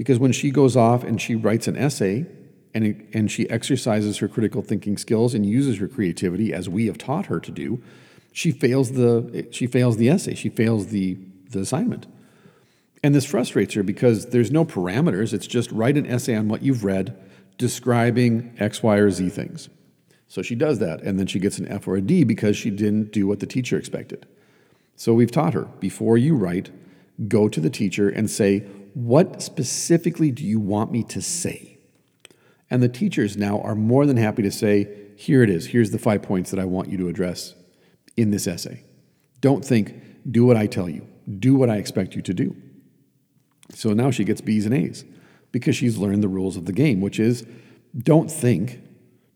Because 0.00 0.18
when 0.18 0.32
she 0.32 0.50
goes 0.50 0.78
off 0.78 1.04
and 1.04 1.20
she 1.20 1.34
writes 1.34 1.68
an 1.68 1.76
essay 1.76 2.24
and, 2.72 3.06
and 3.12 3.30
she 3.30 3.46
exercises 3.50 4.16
her 4.16 4.28
critical 4.28 4.62
thinking 4.62 4.96
skills 4.96 5.34
and 5.34 5.44
uses 5.44 5.76
her 5.76 5.88
creativity 5.88 6.54
as 6.54 6.70
we 6.70 6.86
have 6.86 6.96
taught 6.96 7.26
her 7.26 7.38
to 7.38 7.50
do, 7.50 7.82
she 8.32 8.50
fails 8.50 8.92
the, 8.92 9.46
she 9.50 9.66
fails 9.66 9.98
the 9.98 10.08
essay, 10.08 10.34
she 10.34 10.48
fails 10.48 10.86
the, 10.86 11.18
the 11.50 11.60
assignment. 11.60 12.06
And 13.02 13.14
this 13.14 13.26
frustrates 13.26 13.74
her 13.74 13.82
because 13.82 14.30
there's 14.30 14.50
no 14.50 14.64
parameters. 14.64 15.34
It's 15.34 15.46
just 15.46 15.70
write 15.70 15.98
an 15.98 16.06
essay 16.06 16.34
on 16.34 16.48
what 16.48 16.62
you've 16.62 16.82
read 16.82 17.14
describing 17.58 18.56
X, 18.58 18.82
Y, 18.82 18.96
or 18.96 19.10
Z 19.10 19.28
things. 19.28 19.68
So 20.28 20.40
she 20.40 20.54
does 20.54 20.78
that, 20.78 21.02
and 21.02 21.18
then 21.18 21.26
she 21.26 21.38
gets 21.38 21.58
an 21.58 21.68
F 21.68 21.86
or 21.86 21.96
a 21.96 22.00
D 22.00 22.24
because 22.24 22.56
she 22.56 22.70
didn't 22.70 23.12
do 23.12 23.26
what 23.26 23.40
the 23.40 23.46
teacher 23.46 23.76
expected. 23.76 24.26
So 24.96 25.12
we've 25.12 25.30
taught 25.30 25.52
her 25.52 25.64
before 25.78 26.16
you 26.16 26.36
write, 26.36 26.70
go 27.28 27.50
to 27.50 27.60
the 27.60 27.68
teacher 27.68 28.08
and 28.08 28.30
say, 28.30 28.64
What 28.94 29.42
specifically 29.42 30.30
do 30.30 30.44
you 30.44 30.60
want 30.60 30.90
me 30.90 31.02
to 31.04 31.20
say? 31.20 31.78
And 32.70 32.82
the 32.82 32.88
teachers 32.88 33.36
now 33.36 33.60
are 33.60 33.74
more 33.74 34.06
than 34.06 34.16
happy 34.16 34.42
to 34.42 34.50
say, 34.50 34.88
Here 35.16 35.42
it 35.42 35.50
is. 35.50 35.66
Here's 35.66 35.90
the 35.90 35.98
five 35.98 36.22
points 36.22 36.50
that 36.50 36.60
I 36.60 36.64
want 36.64 36.88
you 36.88 36.98
to 36.98 37.08
address 37.08 37.54
in 38.16 38.30
this 38.30 38.46
essay. 38.46 38.84
Don't 39.40 39.64
think, 39.64 39.94
do 40.30 40.44
what 40.44 40.56
I 40.56 40.66
tell 40.66 40.88
you, 40.88 41.06
do 41.38 41.54
what 41.54 41.70
I 41.70 41.76
expect 41.76 42.14
you 42.14 42.22
to 42.22 42.34
do. 42.34 42.56
So 43.74 43.92
now 43.92 44.10
she 44.10 44.24
gets 44.24 44.40
B's 44.40 44.66
and 44.66 44.74
A's 44.74 45.04
because 45.52 45.76
she's 45.76 45.96
learned 45.96 46.22
the 46.22 46.28
rules 46.28 46.56
of 46.56 46.66
the 46.66 46.72
game, 46.72 47.00
which 47.00 47.18
is 47.18 47.46
don't 47.96 48.30
think, 48.30 48.80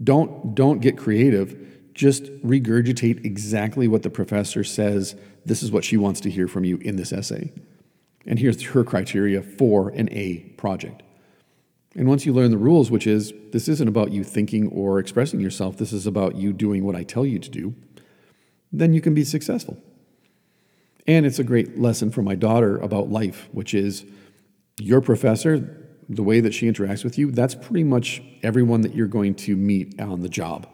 don't, 0.02 0.54
don't 0.54 0.80
get 0.80 0.96
creative, 0.96 1.56
just 1.94 2.24
regurgitate 2.42 3.24
exactly 3.24 3.88
what 3.88 4.02
the 4.02 4.10
professor 4.10 4.64
says. 4.64 5.16
This 5.44 5.62
is 5.62 5.70
what 5.70 5.84
she 5.84 5.96
wants 5.96 6.20
to 6.22 6.30
hear 6.30 6.48
from 6.48 6.64
you 6.64 6.78
in 6.78 6.96
this 6.96 7.12
essay. 7.12 7.52
And 8.26 8.38
here's 8.38 8.62
her 8.62 8.84
criteria 8.84 9.42
for 9.42 9.90
an 9.90 10.08
A 10.12 10.38
project. 10.56 11.02
And 11.96 12.08
once 12.08 12.26
you 12.26 12.32
learn 12.32 12.50
the 12.50 12.58
rules, 12.58 12.90
which 12.90 13.06
is 13.06 13.32
this 13.52 13.68
isn't 13.68 13.88
about 13.88 14.10
you 14.10 14.24
thinking 14.24 14.68
or 14.68 14.98
expressing 14.98 15.40
yourself, 15.40 15.76
this 15.76 15.92
is 15.92 16.06
about 16.06 16.34
you 16.36 16.52
doing 16.52 16.84
what 16.84 16.96
I 16.96 17.04
tell 17.04 17.24
you 17.24 17.38
to 17.38 17.50
do, 17.50 17.74
then 18.72 18.92
you 18.92 19.00
can 19.00 19.14
be 19.14 19.24
successful. 19.24 19.78
And 21.06 21.26
it's 21.26 21.38
a 21.38 21.44
great 21.44 21.78
lesson 21.78 22.10
for 22.10 22.22
my 22.22 22.34
daughter 22.34 22.78
about 22.78 23.10
life, 23.10 23.48
which 23.52 23.74
is 23.74 24.04
your 24.80 25.00
professor, 25.00 25.86
the 26.08 26.22
way 26.22 26.40
that 26.40 26.52
she 26.52 26.70
interacts 26.70 27.04
with 27.04 27.18
you, 27.18 27.30
that's 27.30 27.54
pretty 27.54 27.84
much 27.84 28.22
everyone 28.42 28.80
that 28.80 28.94
you're 28.94 29.06
going 29.06 29.34
to 29.34 29.56
meet 29.56 30.00
on 30.00 30.22
the 30.22 30.28
job. 30.28 30.66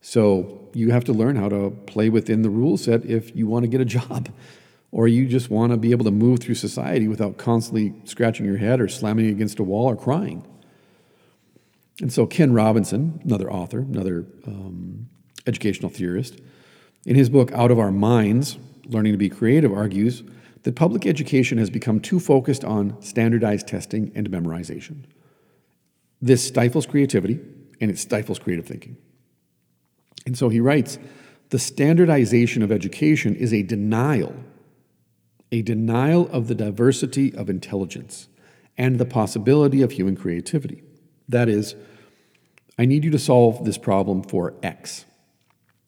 So 0.00 0.68
you 0.72 0.90
have 0.90 1.04
to 1.04 1.12
learn 1.12 1.36
how 1.36 1.48
to 1.48 1.70
play 1.86 2.08
within 2.08 2.42
the 2.42 2.50
rule 2.50 2.76
set 2.76 3.04
if 3.04 3.34
you 3.36 3.46
want 3.46 3.64
to 3.64 3.68
get 3.68 3.80
a 3.80 3.84
job, 4.00 4.30
or 4.92 5.08
you 5.08 5.26
just 5.26 5.50
want 5.50 5.72
to 5.72 5.76
be 5.76 5.90
able 5.90 6.04
to 6.04 6.10
move 6.10 6.38
through 6.38 6.54
society 6.54 7.08
without 7.08 7.38
constantly 7.38 7.94
scratching 8.04 8.46
your 8.46 8.58
head 8.58 8.80
or 8.80 8.86
slamming 8.86 9.26
against 9.26 9.58
a 9.58 9.64
wall 9.64 9.86
or 9.86 9.96
crying. 9.96 10.46
And 12.00 12.12
so 12.12 12.26
Ken 12.26 12.52
Robinson, 12.52 13.20
another 13.24 13.50
author, 13.50 13.80
another 13.80 14.26
um, 14.46 15.08
educational 15.46 15.90
theorist, 15.90 16.40
in 17.04 17.16
his 17.16 17.28
book 17.28 17.50
Out 17.52 17.70
of 17.70 17.78
Our 17.78 17.90
Minds 17.90 18.58
Learning 18.86 19.12
to 19.12 19.18
Be 19.18 19.28
Creative, 19.28 19.72
argues 19.72 20.22
that 20.62 20.76
public 20.76 21.06
education 21.06 21.58
has 21.58 21.70
become 21.70 21.98
too 21.98 22.20
focused 22.20 22.64
on 22.64 23.00
standardized 23.02 23.66
testing 23.66 24.12
and 24.14 24.30
memorization. 24.30 25.04
This 26.20 26.46
stifles 26.46 26.86
creativity 26.86 27.40
and 27.80 27.90
it 27.90 27.98
stifles 27.98 28.38
creative 28.38 28.66
thinking. 28.66 28.96
And 30.24 30.38
so 30.38 30.48
he 30.48 30.60
writes 30.60 30.98
the 31.50 31.58
standardization 31.58 32.62
of 32.62 32.70
education 32.70 33.34
is 33.34 33.52
a 33.52 33.62
denial, 33.62 34.34
a 35.52 35.62
denial 35.62 36.28
of 36.30 36.48
the 36.48 36.54
diversity 36.54 37.32
of 37.34 37.48
intelligence 37.48 38.28
and 38.76 38.98
the 38.98 39.04
possibility 39.04 39.82
of 39.82 39.92
human 39.92 40.16
creativity. 40.16 40.82
That 41.28 41.48
is, 41.48 41.76
I 42.78 42.86
need 42.86 43.04
you 43.04 43.10
to 43.10 43.18
solve 43.18 43.64
this 43.64 43.78
problem 43.78 44.22
for 44.22 44.54
X, 44.62 45.04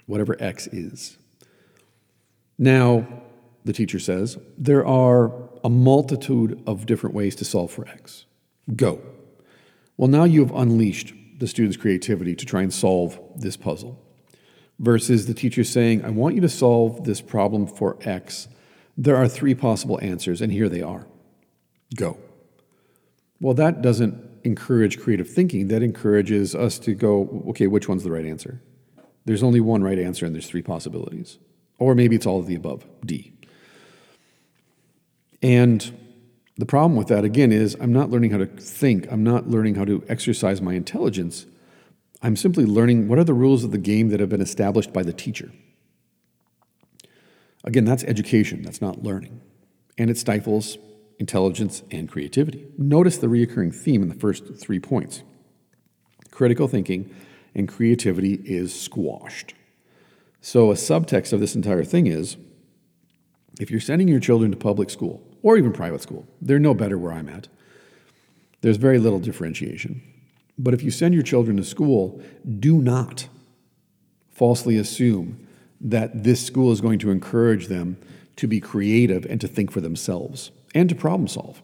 whatever 0.07 0.37
X 0.39 0.67
is. 0.67 1.17
Now, 2.59 3.07
the 3.65 3.73
teacher 3.73 3.99
says, 3.99 4.39
there 4.59 4.87
are 4.87 5.33
a 5.65 5.71
multitude 5.71 6.63
of 6.67 6.85
different 6.85 7.17
ways 7.17 7.35
to 7.37 7.45
solve 7.45 7.73
for 7.73 7.89
x. 7.89 8.27
Go. 8.77 9.01
Well, 9.97 10.09
now 10.09 10.25
you 10.25 10.41
have 10.45 10.55
unleashed 10.55 11.15
the 11.39 11.47
student's 11.47 11.79
creativity 11.79 12.35
to 12.37 12.45
try 12.45 12.63
and 12.63 12.73
solve 12.73 13.19
this 13.35 13.57
puzzle. 13.57 14.01
Versus 14.79 15.27
the 15.27 15.35
teacher 15.35 15.65
saying, 15.65 16.05
I 16.05 16.11
want 16.11 16.35
you 16.35 16.41
to 16.43 16.49
solve 16.49 17.05
this 17.05 17.21
problem 17.23 17.67
for 17.67 17.97
x. 18.03 18.49
There 18.97 19.17
are 19.17 19.29
three 19.29 19.55
possible 19.55 19.99
answers, 20.03 20.41
and 20.41 20.53
here 20.53 20.69
they 20.69 20.83
are. 20.83 21.07
Go. 21.97 22.19
Well, 23.41 23.55
that 23.55 23.83
doesn't 23.83 24.15
encourage 24.45 25.01
creative 25.01 25.29
thinking. 25.29 25.69
That 25.69 25.83
encourages 25.83 26.55
us 26.55 26.79
to 26.81 26.95
go, 26.95 27.45
okay, 27.49 27.67
which 27.67 27.89
one's 27.89 28.05
the 28.05 28.11
right 28.11 28.25
answer? 28.25 28.61
There's 29.25 29.43
only 29.43 29.61
one 29.61 29.83
right 29.83 29.99
answer, 29.99 30.27
and 30.27 30.35
there's 30.35 30.47
three 30.47 30.63
possibilities. 30.63 31.39
Or 31.79 31.95
maybe 31.95 32.15
it's 32.15 32.27
all 32.27 32.39
of 32.39 32.47
the 32.47 32.55
above, 32.55 32.87
D. 33.05 33.33
And 35.43 35.99
the 36.57 36.67
problem 36.67 36.97
with 36.97 37.09
that, 37.09 37.25
again, 37.25 37.53
is 37.53 37.77
I'm 37.81 37.93
not 37.93 38.11
learning 38.11 38.31
how 38.31 38.39
to 38.39 38.47
think. 38.47 39.11
I'm 39.11 39.25
not 39.25 39.49
learning 39.49 39.75
how 39.75 39.85
to 39.85 40.05
exercise 40.09 40.63
my 40.63 40.75
intelligence. 40.75 41.47
I'm 42.23 42.37
simply 42.37 42.65
learning 42.65 43.09
what 43.09 43.19
are 43.19 43.25
the 43.25 43.35
rules 43.35 43.65
of 43.65 43.71
the 43.71 43.79
game 43.79 44.11
that 44.11 44.21
have 44.21 44.29
been 44.29 44.41
established 44.41 44.93
by 44.93 45.03
the 45.03 45.13
teacher. 45.13 45.51
Again, 47.65 47.85
that's 47.85 48.05
education, 48.05 48.63
that's 48.63 48.81
not 48.81 49.03
learning. 49.03 49.41
And 49.99 50.11
it 50.11 50.19
stifles 50.19 50.79
intelligence 51.19 51.83
and 51.91 52.09
creativity. 52.09 52.67
Notice 52.77 53.19
the 53.19 53.27
reoccurring 53.27 53.75
theme 53.75 54.03
in 54.03 54.09
the 54.09 54.15
first 54.15 54.57
three 54.57 54.81
points 54.81 55.23
critical 56.31 56.67
thinking 56.67 57.15
and 57.55 57.69
creativity 57.69 58.35
is 58.45 58.79
squashed. 58.79 59.55
So, 60.41 60.73
a 60.73 60.75
subtext 60.75 61.33
of 61.33 61.39
this 61.39 61.55
entire 61.55 61.85
thing 61.85 62.09
is 62.09 62.37
if 63.61 63.71
you're 63.71 63.81
sending 63.81 64.09
your 64.09 64.19
children 64.19 64.51
to 64.51 64.57
public 64.57 64.91
school, 64.91 65.23
or 65.45 65.59
even 65.59 65.73
private 65.73 66.01
school. 66.01 66.27
They're 66.41 66.59
no 66.59 66.75
better 66.75 66.99
where 66.99 67.13
I'm 67.13 67.29
at. 67.29 67.47
There's 68.63 68.79
very 68.79 68.99
little 68.99 69.21
differentiation. 69.21 70.03
But 70.59 70.73
if 70.73 70.83
you 70.83 70.91
send 70.91 71.13
your 71.13 71.23
children 71.23 71.59
to 71.59 71.65
school, 71.65 72.21
do 72.59 72.81
not 72.81 73.29
falsely 74.31 74.79
assume 74.79 75.44
that 75.81 76.25
this 76.25 76.45
school 76.45 76.73
is 76.73 76.81
going 76.81 76.99
to 77.01 77.11
encourage 77.11 77.67
them 77.67 77.97
to 78.37 78.47
be 78.47 78.61
creative 78.61 79.25
and 79.27 79.41
to 79.41 79.49
think 79.49 79.71
for 79.71 79.81
themselves 79.81 80.51
and 80.75 80.89
to 80.89 80.95
problem 80.95 81.29
solve. 81.29 81.63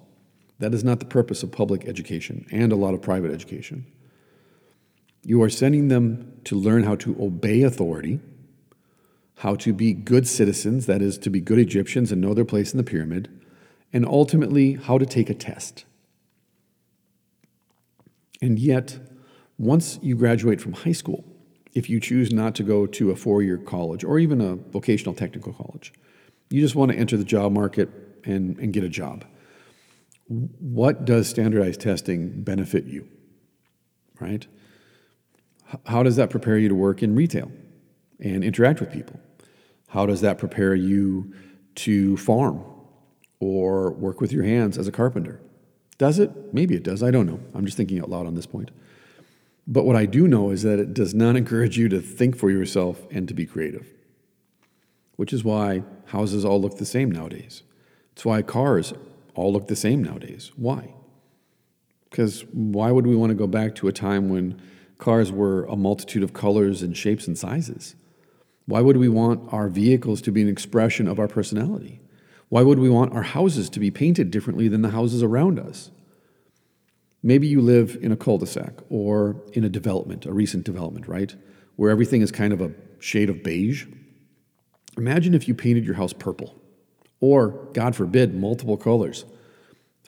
That 0.59 0.75
is 0.75 0.85
not 0.85 1.01
the 1.01 1.07
purpose 1.07 1.43
of 1.43 1.51
public 1.51 1.87
education 1.87 2.47
and 2.51 2.71
a 2.71 2.77
lot 2.77 2.95
of 2.95 3.03
private 3.03 3.33
education. 3.33 3.87
You 5.23 5.43
are 5.43 5.51
sending 5.51 5.89
them 5.89 6.41
to 6.45 6.57
learn 6.57 6.85
how 6.85 6.97
to 6.97 7.17
obey 7.21 7.63
authority, 7.63 8.21
how 9.39 9.55
to 9.57 9.73
be 9.73 9.93
good 9.93 10.29
citizens, 10.29 10.87
that 10.87 11.03
is, 11.03 11.19
to 11.19 11.31
be 11.31 11.41
good 11.41 11.59
Egyptians 11.59 12.13
and 12.13 12.21
know 12.21 12.35
their 12.35 12.45
place 12.45 12.73
in 12.73 12.79
the 12.79 12.85
pyramid, 12.85 13.29
and 13.93 14.07
ultimately 14.07 14.75
how 14.75 14.99
to 14.99 15.07
take 15.07 15.29
a 15.29 15.35
test. 15.35 15.85
And 18.43 18.59
yet, 18.59 18.99
once 19.59 19.99
you 20.03 20.15
graduate 20.15 20.61
from 20.61 20.73
high 20.73 20.93
school, 20.93 21.25
if 21.73 21.89
you 21.89 22.01
choose 22.01 22.33
not 22.33 22.55
to 22.57 22.63
go 22.63 22.87
to 22.87 23.11
a 23.11 23.17
four 23.17 23.43
year 23.43 23.59
college 23.59 24.05
or 24.05 24.19
even 24.19 24.41
a 24.41 24.57
vocational 24.57 25.15
technical 25.15 25.53
college, 25.53 25.93
you 26.51 26.61
just 26.61 26.75
want 26.75 26.93
to 26.93 26.99
enter 26.99 27.17
the 27.17 27.25
job 27.25 27.53
market 27.53 27.89
and, 28.25 28.59
and 28.59 28.73
get 28.73 28.85
a 28.85 28.89
job. 28.89 29.25
What 30.29 31.05
does 31.05 31.29
standardized 31.29 31.81
testing 31.81 32.43
benefit 32.43 32.85
you? 32.85 33.09
Right? 34.21 34.47
How 35.87 36.03
does 36.03 36.17
that 36.17 36.31
prepare 36.31 36.59
you 36.59 36.69
to 36.69 36.75
work 36.75 37.03
in 37.03 37.15
retail 37.15 37.51
and 38.19 38.45
interact 38.45 38.81
with 38.81 38.93
people? 38.93 39.21
How 39.89 40.07
does 40.07 40.21
that 40.21 40.39
prepare 40.39 40.75
you 40.75 41.33
to 41.77 42.17
farm 42.17 42.65
or 43.41 43.93
work 43.93 44.21
with 44.21 44.33
your 44.33 44.45
hands 44.45 44.79
as 44.79 44.87
a 44.87 44.93
carpenter. 44.93 45.41
Does 45.99 46.19
it? 46.19 46.55
Maybe 46.55 46.75
it 46.75 46.83
does. 46.83 47.03
I 47.03 47.11
don't 47.11 47.27
know. 47.27 47.41
I'm 47.55 47.65
just 47.65 47.77
thinking 47.77 48.01
out 48.01 48.11
loud 48.11 48.27
on 48.27 48.35
this 48.35 48.47
point. 48.47 48.71
But 49.71 49.85
what 49.85 49.95
I 49.95 50.05
do 50.05 50.27
know 50.27 50.51
is 50.51 50.63
that 50.65 50.81
it 50.81 50.93
does 50.93 51.15
not 51.15 51.37
encourage 51.37 51.79
you 51.79 51.89
to 51.89 52.01
think 52.01 52.37
for 52.37 52.51
yourself 52.51 53.07
and 53.11 53.29
to 53.29 53.35
be 53.35 53.47
creative, 53.47 53.87
which 55.17 55.33
is 55.33 55.45
why 55.45 55.85
houses 56.07 56.45
all 56.45 56.61
look 56.61 56.79
the 56.79 56.85
same 56.85 57.11
nowadays. 57.11 57.63
It's 58.13 58.25
why 58.25 58.43
cars 58.43 58.93
all 59.35 59.53
look 59.53 59.69
the 59.69 59.77
same 59.77 60.03
nowadays. 60.03 60.51
Why? 60.57 60.93
Because 62.11 62.45
why 62.53 62.91
would 62.91 63.07
we 63.07 63.15
want 63.15 63.31
to 63.31 63.37
go 63.37 63.47
back 63.47 63.77
to 63.77 63.87
a 63.87 63.93
time 63.93 64.29
when 64.29 64.61
cars 64.99 65.31
were 65.31 65.65
a 65.67 65.77
multitude 65.77 66.25
of 66.25 66.33
colors 66.33 66.83
and 66.83 66.97
shapes 66.97 67.29
and 67.29 67.39
sizes? 67.39 67.95
Why 68.67 68.81
would 68.81 68.97
we 68.97 69.09
want 69.09 69.53
our 69.53 69.69
vehicles 69.69 70.21
to 70.23 70.33
be 70.33 70.43
an 70.43 70.49
expression 70.49 71.07
of 71.07 71.21
our 71.21 71.29
personality? 71.29 72.01
Why 72.49 72.63
would 72.63 72.81
we 72.81 72.91
want 72.91 73.13
our 73.13 73.23
houses 73.23 73.71
to 73.71 73.81
be 73.81 73.93
painted 73.93 74.33
differently 74.33 74.67
than 74.67 74.83
the 74.83 74.91
houses 74.91 75.23
around 75.23 75.61
us? 75.61 75.93
Maybe 77.23 77.47
you 77.47 77.61
live 77.61 77.99
in 78.01 78.13
a 78.13 78.17
cul 78.17 78.39
de 78.39 78.47
sac 78.47 78.81
or 78.89 79.43
in 79.53 79.65
a 79.65 79.69
development, 79.69 80.25
a 80.27 80.33
recent 80.33 80.65
development, 80.65 81.07
right? 81.07 81.35
Where 81.77 81.91
everything 81.91 82.23
is 82.23 82.33
kind 82.33 82.53
of 82.53 82.61
a 82.61 82.73
shade 82.99 83.29
of 83.29 83.43
beige. 83.43 83.87
Imagine 84.97 85.35
if 85.35 85.47
you 85.47 85.55
painted 85.55 85.85
your 85.85 85.95
house 85.95 86.13
purple, 86.13 86.57
or, 87.21 87.69
God 87.75 87.95
forbid, 87.95 88.35
multiple 88.35 88.77
colors. 88.77 89.25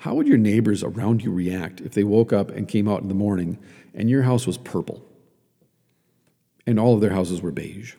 How 0.01 0.15
would 0.15 0.27
your 0.27 0.39
neighbors 0.39 0.83
around 0.83 1.23
you 1.23 1.31
react 1.31 1.81
if 1.81 1.93
they 1.93 2.05
woke 2.05 2.33
up 2.33 2.51
and 2.51 2.67
came 2.67 2.89
out 2.89 3.03
in 3.03 3.09
the 3.09 3.15
morning 3.15 3.59
and 3.95 4.11
your 4.11 4.23
house 4.23 4.47
was 4.47 4.59
purple 4.59 5.07
and 6.67 6.81
all 6.81 6.95
of 6.95 7.01
their 7.01 7.13
houses 7.13 7.41
were 7.43 7.53
beige? 7.53 7.95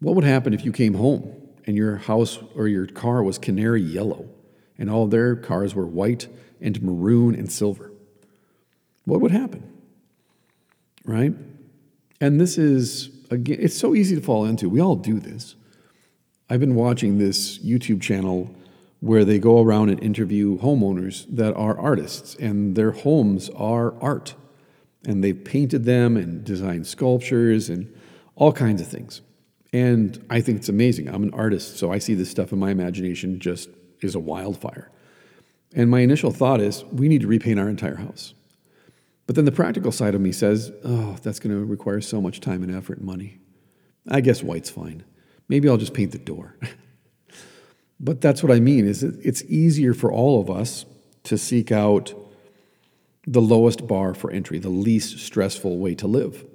What 0.00 0.14
would 0.14 0.24
happen 0.24 0.54
if 0.54 0.64
you 0.64 0.72
came 0.72 0.94
home 0.94 1.30
and 1.66 1.76
your 1.76 1.96
house 1.96 2.38
or 2.54 2.68
your 2.68 2.86
car 2.86 3.22
was 3.22 3.38
canary 3.38 3.82
yellow 3.82 4.28
and 4.78 4.88
all 4.88 5.06
their 5.06 5.36
cars 5.36 5.74
were 5.74 5.86
white 5.86 6.28
and 6.60 6.80
maroon 6.82 7.34
and 7.34 7.50
silver? 7.50 7.92
What 9.04 9.20
would 9.20 9.30
happen? 9.30 9.62
Right? 11.04 11.32
And 12.20 12.40
this 12.40 12.58
is, 12.58 13.10
again, 13.30 13.58
it's 13.60 13.76
so 13.76 13.94
easy 13.94 14.16
to 14.16 14.22
fall 14.22 14.44
into. 14.44 14.68
We 14.68 14.80
all 14.80 14.96
do 14.96 15.20
this. 15.20 15.54
I've 16.48 16.60
been 16.60 16.74
watching 16.74 17.18
this 17.18 17.58
YouTube 17.58 18.00
channel 18.00 18.54
where 19.00 19.24
they 19.24 19.38
go 19.38 19.60
around 19.62 19.90
and 19.90 20.02
interview 20.02 20.58
homeowners 20.58 21.26
that 21.28 21.54
are 21.54 21.78
artists, 21.78 22.34
and 22.36 22.74
their 22.74 22.92
homes 22.92 23.50
are 23.50 23.94
art. 24.02 24.34
And 25.06 25.22
they've 25.22 25.44
painted 25.44 25.84
them 25.84 26.16
and 26.16 26.42
designed 26.42 26.86
sculptures 26.86 27.68
and 27.68 27.94
all 28.34 28.52
kinds 28.52 28.80
of 28.80 28.88
things. 28.88 29.20
And 29.72 30.24
I 30.30 30.40
think 30.40 30.58
it's 30.58 30.68
amazing. 30.68 31.08
I'm 31.08 31.22
an 31.22 31.34
artist, 31.34 31.76
so 31.76 31.92
I 31.92 31.98
see 31.98 32.14
this 32.14 32.30
stuff 32.30 32.52
in 32.52 32.58
my 32.58 32.70
imagination 32.70 33.38
just 33.38 33.68
is 34.00 34.14
a 34.14 34.20
wildfire. 34.20 34.90
And 35.76 35.90
my 35.90 36.00
initial 36.00 36.32
thought 36.32 36.60
is 36.60 36.84
we 36.86 37.06
need 37.06 37.20
to 37.20 37.26
repaint 37.28 37.60
our 37.60 37.68
entire 37.68 37.96
house. 37.96 38.32
But 39.26 39.36
then 39.36 39.44
the 39.44 39.52
practical 39.52 39.92
side 39.92 40.14
of 40.14 40.20
me 40.20 40.32
says, 40.32 40.72
oh, 40.82 41.16
that's 41.22 41.38
going 41.38 41.54
to 41.54 41.64
require 41.64 42.00
so 42.00 42.20
much 42.20 42.40
time 42.40 42.62
and 42.62 42.74
effort 42.74 42.98
and 42.98 43.06
money. 43.06 43.38
I 44.08 44.22
guess 44.22 44.42
white's 44.42 44.70
fine. 44.70 45.04
Maybe 45.48 45.68
I'll 45.68 45.76
just 45.76 45.94
paint 45.94 46.12
the 46.12 46.18
door. 46.18 46.56
but 48.00 48.20
that's 48.20 48.42
what 48.42 48.50
I 48.50 48.58
mean 48.58 48.86
is 48.86 49.02
it's 49.02 49.42
easier 49.44 49.92
for 49.92 50.10
all 50.10 50.40
of 50.40 50.48
us 50.48 50.86
to 51.24 51.36
seek 51.36 51.70
out 51.70 52.14
the 53.26 53.42
lowest 53.42 53.86
bar 53.86 54.14
for 54.14 54.30
entry, 54.30 54.58
the 54.58 54.68
least 54.70 55.18
stressful 55.18 55.78
way 55.78 55.94
to 55.96 56.06
live. 56.06 56.46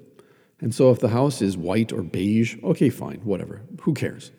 And 0.61 0.73
so 0.73 0.91
if 0.91 0.99
the 0.99 1.09
house 1.09 1.41
is 1.41 1.57
white 1.57 1.91
or 1.91 2.01
beige, 2.01 2.57
okay, 2.63 2.89
fine, 2.89 3.19
whatever. 3.23 3.61
Who 3.81 3.93
cares? 3.93 4.31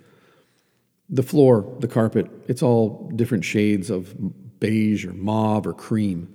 The 1.08 1.22
floor, 1.22 1.76
the 1.80 1.88
carpet, 1.88 2.30
it's 2.48 2.62
all 2.62 3.10
different 3.14 3.44
shades 3.44 3.90
of 3.90 4.14
beige 4.62 5.04
or 5.04 5.12
mauve 5.12 5.66
or 5.66 5.74
cream. 5.74 6.32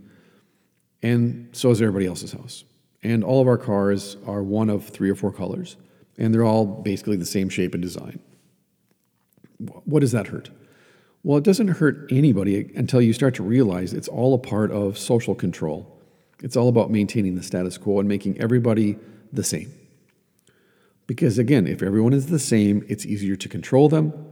And 1.02 1.50
so 1.54 1.72
is 1.72 1.82
everybody 1.82 2.06
else's 2.06 2.34
house. 2.34 2.66
And 3.02 3.24
all 3.24 3.42
of 3.42 3.48
our 3.48 3.58
cars 3.58 4.18
are 4.28 4.44
one 4.44 4.70
of 4.70 4.90
three 4.90 5.10
or 5.10 5.16
four 5.16 5.32
colors, 5.32 5.78
and 6.18 6.34
they're 6.34 6.44
all 6.44 6.66
basically 6.66 7.16
the 7.16 7.26
same 7.26 7.48
shape 7.48 7.74
and 7.74 7.82
design. 7.82 8.20
What 9.86 10.02
does 10.02 10.12
that 10.12 10.28
hurt? 10.28 10.50
Well, 11.24 11.38
it 11.38 11.44
doesn't 11.44 11.70
hurt 11.70 12.12
anybody 12.12 12.72
until 12.76 13.02
you 13.02 13.14
start 13.14 13.34
to 13.36 13.44
realize 13.44 13.94
it's 13.94 14.08
all 14.10 14.34
a 14.34 14.38
part 14.38 14.72
of 14.72 14.98
social 14.98 15.34
control. 15.34 16.00
It's 16.44 16.58
all 16.58 16.68
about 16.68 16.92
maintaining 16.92 17.36
the 17.36 17.44
status 17.44 17.78
quo 17.78 18.00
and 18.00 18.10
making 18.10 18.40
everybody 18.42 18.98
the 19.32 19.44
same. 19.44 19.72
Because 21.06 21.38
again, 21.38 21.66
if 21.66 21.82
everyone 21.82 22.14
is 22.14 22.28
the 22.28 22.40
same, 22.40 22.86
it's 22.90 23.06
easier 23.06 23.38
to 23.38 23.48
control 23.48 23.88
them 23.88 24.27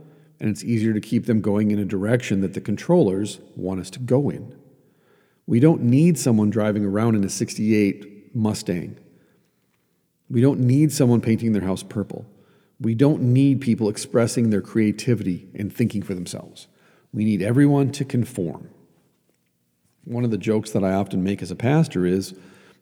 and 0.46 0.52
it's 0.52 0.64
easier 0.64 0.94
to 0.94 1.02
keep 1.02 1.26
them 1.26 1.42
going 1.42 1.72
in 1.72 1.80
a 1.80 1.86
direction 1.86 2.42
that 2.42 2.54
the 2.54 2.62
controllers 2.62 3.40
want 3.56 3.80
us 3.80 3.90
to 3.90 3.98
go 3.98 4.30
in. 4.30 4.56
We 5.48 5.60
don't 5.60 5.82
need 5.82 6.20
someone 6.20 6.52
driving 6.52 6.86
around 6.86 7.16
in 7.16 7.24
a 7.24 7.30
68 7.30 8.36
Mustang. 8.36 8.96
We 10.30 10.42
don't 10.42 10.60
need 10.60 10.92
someone 10.92 11.20
painting 11.20 11.54
their 11.54 11.64
house 11.64 11.82
purple. 11.82 12.28
We 12.80 12.94
don't 12.94 13.24
need 13.24 13.60
people 13.60 13.90
expressing 13.90 14.52
their 14.52 14.62
creativity 14.62 15.50
and 15.56 15.74
thinking 15.74 16.04
for 16.04 16.14
themselves. 16.14 16.68
We 17.12 17.26
need 17.26 17.42
everyone 17.42 17.92
to 17.94 18.06
conform. 18.06 18.70
One 20.04 20.26
of 20.26 20.30
the 20.30 20.38
jokes 20.38 20.70
that 20.74 20.84
I 20.84 20.94
often 20.94 21.24
make 21.24 21.42
as 21.42 21.50
a 21.50 21.56
pastor 21.56 22.06
is 22.06 22.36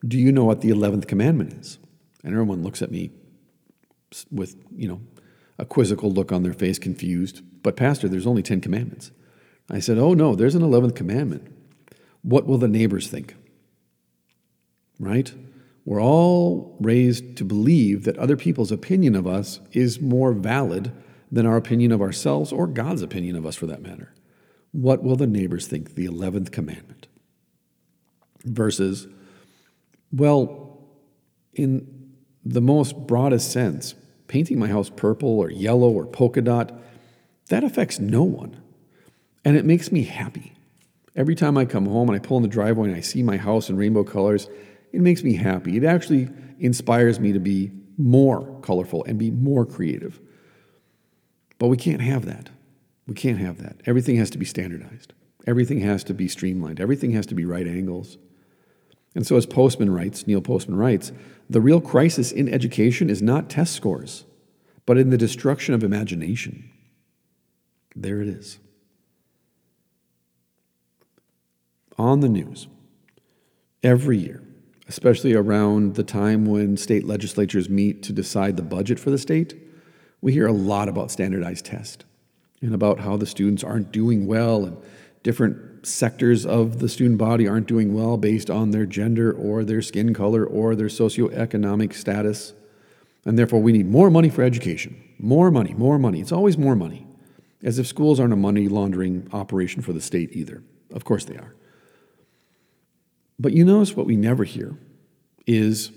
Do 0.05 0.20
you 0.20 0.34
know 0.34 0.43
what 0.43 0.59
the 0.59 0.72
11th 0.72 1.07
commandment 1.07 1.53
is? 1.53 1.78
And 2.26 2.34
everyone 2.34 2.61
looks 2.61 2.82
at 2.82 2.91
me 2.91 3.11
with, 4.30 4.57
you 4.76 4.89
know, 4.89 4.99
a 5.64 5.66
quizzical 5.66 6.11
look 6.11 6.34
on 6.34 6.43
their 6.43 6.51
face, 6.51 6.78
confused. 6.78 7.41
But, 7.64 7.78
Pastor, 7.78 8.09
there's 8.09 8.28
only 8.28 8.43
10 8.43 8.59
commandments. 8.59 9.11
I 9.70 9.80
said, 9.80 9.97
Oh, 9.97 10.14
no, 10.14 10.36
there's 10.36 10.55
an 10.55 10.61
11th 10.61 10.93
commandment. 10.93 11.47
What 12.22 12.45
will 12.45 12.57
the 12.57 12.68
neighbors 12.68 13.07
think? 13.07 13.36
Right? 14.99 15.34
We're 15.86 16.01
all 16.01 16.76
raised 16.82 17.38
to 17.38 17.45
believe 17.45 18.03
that 18.03 18.18
other 18.18 18.36
people's 18.36 18.74
opinion 18.74 19.16
of 19.16 19.26
us 19.26 19.61
is 19.72 20.01
more 20.01 20.34
valid 20.34 20.91
than 21.32 21.45
our 21.45 21.55
opinion 21.55 21.93
of 21.93 22.01
ourselves 22.01 22.51
or 22.51 22.68
God's 22.68 23.01
opinion 23.01 23.38
of 23.38 23.45
us 23.45 23.55
for 23.55 23.66
that 23.68 23.82
matter. 23.82 24.14
What 24.74 25.01
will 25.01 25.16
the 25.16 25.28
neighbors 25.28 25.66
think? 25.66 25.95
The 25.95 26.07
11th 26.07 26.51
commandment. 26.51 27.07
Versus, 28.43 29.07
well, 30.11 30.89
in 31.53 32.11
the 32.43 32.61
most 32.61 33.07
broadest 33.07 33.49
sense, 33.49 33.95
painting 34.34 34.58
my 34.58 34.68
house 34.68 34.90
purple 34.90 35.40
or 35.40 35.52
yellow 35.52 35.92
or 35.92 36.08
polka 36.08 36.42
dot, 36.42 36.72
that 37.50 37.64
affects 37.64 38.00
no 38.00 38.24
one. 38.24 38.60
And 39.46 39.56
it 39.56 39.64
makes 39.64 39.92
me 39.92 40.06
happy. 40.06 40.56
Every 41.16 41.36
time 41.36 41.56
I 41.56 41.66
come 41.66 41.86
home 41.86 42.10
and 42.10 42.16
I 42.16 42.20
pull 42.20 42.38
in 42.38 42.42
the 42.42 42.50
driveway 42.50 42.88
and 42.88 42.98
I 42.98 43.02
see 43.02 43.22
my 43.22 43.38
house 43.38 43.70
in 43.70 43.78
rainbow 43.78 44.04
colors, 44.04 44.50
it 44.92 45.02
makes 45.02 45.22
me 45.22 45.36
happy. 45.36 45.78
It 45.78 45.84
actually 45.84 46.30
inspires 46.58 47.20
me 47.20 47.32
to 47.32 47.40
be 47.40 47.70
more 47.96 48.60
colorful 48.64 49.04
and 49.04 49.20
be 49.20 49.30
more 49.30 49.68
creative. 49.68 50.20
But 51.60 51.68
we 51.68 51.78
can't 51.78 52.02
have 52.02 52.26
that. 52.26 52.50
We 53.06 53.14
can't 53.14 53.38
have 53.38 53.60
that. 53.62 53.82
Everything 53.86 54.16
has 54.16 54.32
to 54.32 54.40
be 54.40 54.46
standardized. 54.46 55.14
Everything 55.46 55.82
has 55.82 56.04
to 56.06 56.16
be 56.16 56.28
streamlined. 56.28 56.80
Everything 56.80 57.12
has 57.12 57.28
to 57.28 57.36
be 57.36 57.46
right 57.46 57.68
angles. 57.68 58.18
And 59.16 59.28
so, 59.28 59.36
as 59.36 59.45
Postman 59.45 59.93
writes, 59.93 60.26
Neil 60.26 60.41
Postman 60.41 60.78
writes, 60.78 61.11
the 61.49 61.61
real 61.61 61.82
crisis 61.82 62.32
in 62.32 62.51
education 62.51 63.09
is 63.09 63.22
not 63.22 63.49
test 63.49 63.74
scores, 63.74 64.26
but 64.86 64.97
in 64.97 65.09
the 65.09 65.18
destruction 65.18 65.74
of 65.74 65.84
imagination. 65.84 66.70
There 67.95 68.22
it 68.22 68.28
is. 68.28 68.59
On 71.97 72.22
the 72.22 72.30
news, 72.30 72.68
every 73.84 74.18
year, 74.18 74.41
especially 74.88 75.34
around 75.34 75.95
the 75.95 76.03
time 76.03 76.45
when 76.45 76.76
state 76.76 77.05
legislatures 77.05 77.70
meet 77.70 78.01
to 78.03 78.14
decide 78.14 78.57
the 78.57 78.64
budget 78.64 78.99
for 78.99 79.11
the 79.11 79.18
state, 79.18 79.55
we 80.22 80.34
hear 80.34 80.47
a 80.47 80.53
lot 80.53 80.89
about 80.89 81.11
standardized 81.11 81.66
tests 81.66 82.03
and 82.61 82.74
about 82.74 82.99
how 82.99 83.18
the 83.18 83.26
students 83.26 83.64
aren't 83.64 83.91
doing 83.91 84.26
well 84.26 84.66
and 84.66 84.78
different 85.22 85.57
sectors 85.84 86.46
of 86.46 86.80
the 86.80 86.90
student 86.90 87.18
body 87.18 87.48
aren't 87.48 87.68
doing 87.68 87.94
well 87.94 88.18
based 88.18 88.50
on 88.50 88.72
their 88.72 88.86
gender 88.86 89.32
or 89.32 89.64
their 89.64 89.82
skin 89.82 90.14
color 90.14 90.46
or 90.46 90.76
their 90.76 90.88
socioeconomic 90.88 91.94
status. 91.94 92.54
And 93.26 93.38
therefore, 93.38 93.62
we 93.62 93.72
need 93.72 93.88
more 93.88 94.10
money 94.10 94.30
for 94.30 94.44
education. 94.44 95.02
More 95.20 95.52
money, 95.52 95.74
more 95.74 95.98
money. 95.98 96.20
It's 96.20 96.32
always 96.32 96.58
more 96.58 96.76
money. 96.76 97.08
As 97.62 97.80
if 97.80 97.88
schools 97.88 98.20
aren't 98.20 98.34
a 98.34 98.38
money 98.38 98.68
laundering 98.68 99.28
operation 99.32 99.82
for 99.82 99.94
the 99.94 100.02
state 100.02 100.32
either. 100.34 100.64
Of 100.94 101.06
course 101.06 101.26
they 101.26 101.36
are. 101.38 101.56
But 103.40 103.54
you 103.54 103.66
notice 103.66 103.96
what 103.96 104.06
we 104.06 104.16
never 104.16 104.44
hear 104.44 104.78
is 105.48 105.92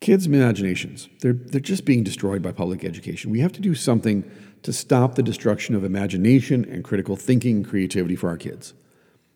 kids' 0.00 0.26
imaginations. 0.26 1.08
They're, 1.20 1.34
they're 1.34 1.60
just 1.60 1.84
being 1.84 2.02
destroyed 2.02 2.42
by 2.42 2.52
public 2.52 2.84
education. 2.84 3.30
We 3.30 3.40
have 3.40 3.52
to 3.52 3.60
do 3.60 3.74
something 3.74 4.30
to 4.62 4.72
stop 4.72 5.14
the 5.14 5.22
destruction 5.22 5.74
of 5.74 5.84
imagination 5.84 6.64
and 6.64 6.84
critical 6.84 7.16
thinking 7.16 7.56
and 7.56 7.68
creativity 7.68 8.16
for 8.16 8.28
our 8.28 8.36
kids. 8.36 8.74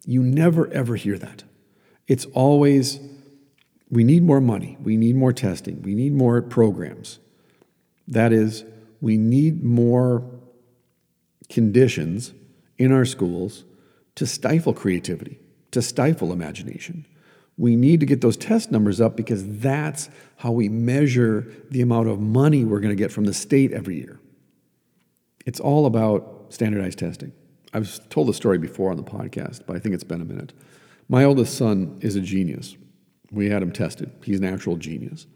You 0.06 0.22
never, 0.22 0.70
ever 0.72 0.96
hear 0.96 1.18
that. 1.18 1.44
It's 2.06 2.26
always, 2.26 3.00
we 3.90 4.04
need 4.04 4.22
more 4.22 4.40
money, 4.40 4.76
we 4.82 4.96
need 4.96 5.16
more 5.16 5.32
testing, 5.32 5.82
we 5.82 5.94
need 5.94 6.12
more 6.12 6.42
programs. 6.42 7.18
That 8.06 8.32
is, 8.32 8.64
we 9.00 9.16
need 9.16 9.62
more 9.62 10.22
conditions 11.48 12.34
in 12.76 12.92
our 12.92 13.04
schools 13.04 13.64
to 14.16 14.26
stifle 14.26 14.74
creativity, 14.74 15.38
to 15.70 15.80
stifle 15.80 16.32
imagination. 16.32 17.06
We 17.56 17.76
need 17.76 18.00
to 18.00 18.06
get 18.06 18.20
those 18.20 18.36
test 18.36 18.72
numbers 18.72 19.00
up 19.00 19.16
because 19.16 19.58
that's 19.58 20.10
how 20.36 20.52
we 20.52 20.68
measure 20.68 21.46
the 21.70 21.80
amount 21.82 22.08
of 22.08 22.20
money 22.20 22.64
we're 22.64 22.80
going 22.80 22.94
to 22.94 23.00
get 23.00 23.12
from 23.12 23.24
the 23.24 23.34
state 23.34 23.72
every 23.72 23.96
year. 23.96 24.18
It's 25.46 25.60
all 25.60 25.86
about 25.86 26.46
standardized 26.50 26.98
testing. 26.98 27.32
I've 27.72 28.08
told 28.08 28.28
the 28.28 28.34
story 28.34 28.58
before 28.58 28.90
on 28.90 28.96
the 28.96 29.02
podcast, 29.02 29.66
but 29.66 29.76
I 29.76 29.78
think 29.78 29.94
it's 29.94 30.04
been 30.04 30.20
a 30.20 30.24
minute. 30.24 30.52
My 31.08 31.24
oldest 31.24 31.56
son 31.56 31.98
is 32.00 32.16
a 32.16 32.20
genius. 32.20 32.76
We 33.30 33.50
had 33.50 33.62
him 33.62 33.72
tested. 33.72 34.12
He's 34.22 34.38
an 34.38 34.44
actual 34.44 34.76
genius. 34.76 35.26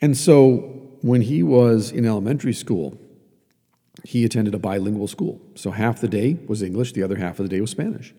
And 0.00 0.16
so 0.16 0.90
when 1.02 1.22
he 1.22 1.42
was 1.42 1.90
in 1.92 2.06
elementary 2.06 2.54
school, 2.54 2.98
he 4.04 4.24
attended 4.24 4.54
a 4.54 4.58
bilingual 4.58 5.08
school. 5.08 5.40
So 5.54 5.70
half 5.70 6.00
the 6.00 6.08
day 6.08 6.38
was 6.46 6.62
English, 6.62 6.92
the 6.92 7.02
other 7.02 7.16
half 7.16 7.38
of 7.38 7.44
the 7.44 7.54
day 7.54 7.60
was 7.60 7.70
Spanish. 7.70 8.14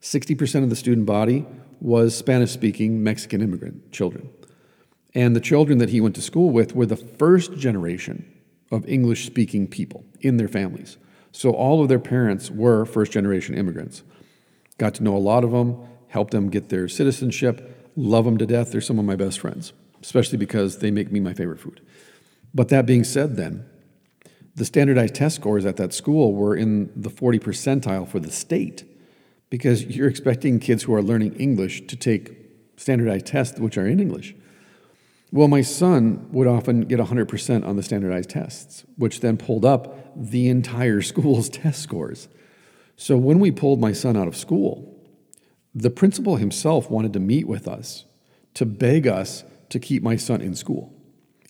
60% 0.00 0.64
of 0.64 0.70
the 0.70 0.76
student 0.76 1.06
body 1.06 1.46
was 1.80 2.16
Spanish 2.16 2.50
speaking 2.50 3.02
Mexican 3.02 3.40
immigrant 3.40 3.92
children. 3.92 4.30
And 5.14 5.36
the 5.36 5.40
children 5.40 5.78
that 5.78 5.90
he 5.90 6.00
went 6.00 6.14
to 6.14 6.22
school 6.22 6.50
with 6.50 6.74
were 6.74 6.86
the 6.86 6.96
first 6.96 7.54
generation 7.56 8.31
of 8.72 8.88
English 8.88 9.26
speaking 9.26 9.68
people 9.68 10.04
in 10.20 10.38
their 10.38 10.48
families. 10.48 10.96
So 11.30 11.52
all 11.52 11.82
of 11.82 11.88
their 11.88 12.00
parents 12.00 12.50
were 12.50 12.84
first 12.84 13.12
generation 13.12 13.54
immigrants. 13.54 14.02
Got 14.78 14.94
to 14.94 15.04
know 15.04 15.16
a 15.16 15.18
lot 15.18 15.44
of 15.44 15.52
them, 15.52 15.78
helped 16.08 16.32
them 16.32 16.50
get 16.50 16.70
their 16.70 16.88
citizenship, 16.88 17.92
love 17.94 18.24
them 18.24 18.38
to 18.38 18.46
death. 18.46 18.72
They're 18.72 18.80
some 18.80 18.98
of 18.98 19.04
my 19.04 19.16
best 19.16 19.38
friends, 19.38 19.72
especially 20.02 20.38
because 20.38 20.78
they 20.78 20.90
make 20.90 21.12
me 21.12 21.20
my 21.20 21.34
favorite 21.34 21.60
food. 21.60 21.80
But 22.54 22.68
that 22.68 22.86
being 22.86 23.04
said, 23.04 23.36
then, 23.36 23.66
the 24.54 24.64
standardized 24.64 25.14
test 25.14 25.36
scores 25.36 25.64
at 25.64 25.76
that 25.76 25.94
school 25.94 26.34
were 26.34 26.54
in 26.54 26.90
the 26.94 27.08
40 27.08 27.38
percentile 27.38 28.06
for 28.06 28.20
the 28.20 28.30
state 28.30 28.84
because 29.48 29.84
you're 29.84 30.08
expecting 30.08 30.58
kids 30.58 30.82
who 30.82 30.94
are 30.94 31.02
learning 31.02 31.34
English 31.34 31.86
to 31.86 31.96
take 31.96 32.36
standardized 32.76 33.26
tests 33.26 33.58
which 33.58 33.78
are 33.78 33.86
in 33.86 34.00
English. 34.00 34.34
Well, 35.32 35.48
my 35.48 35.62
son 35.62 36.28
would 36.30 36.46
often 36.46 36.82
get 36.82 37.00
100% 37.00 37.66
on 37.66 37.76
the 37.76 37.82
standardized 37.82 38.30
tests, 38.30 38.84
which 38.96 39.20
then 39.20 39.36
pulled 39.36 39.64
up 39.64 40.12
the 40.14 40.48
entire 40.48 41.02
school's 41.02 41.48
test 41.48 41.82
scores. 41.82 42.28
So 42.96 43.16
when 43.16 43.40
we 43.40 43.50
pulled 43.50 43.80
my 43.80 43.92
son 43.92 44.16
out 44.16 44.28
of 44.28 44.36
school, 44.36 44.88
the 45.74 45.90
principal 45.90 46.36
himself 46.36 46.90
wanted 46.90 47.14
to 47.14 47.20
meet 47.20 47.48
with 47.48 47.66
us 47.66 48.04
to 48.54 48.66
beg 48.66 49.06
us 49.06 49.44
to 49.70 49.80
keep 49.80 50.02
my 50.02 50.16
son 50.16 50.42
in 50.42 50.54
school. 50.54 50.92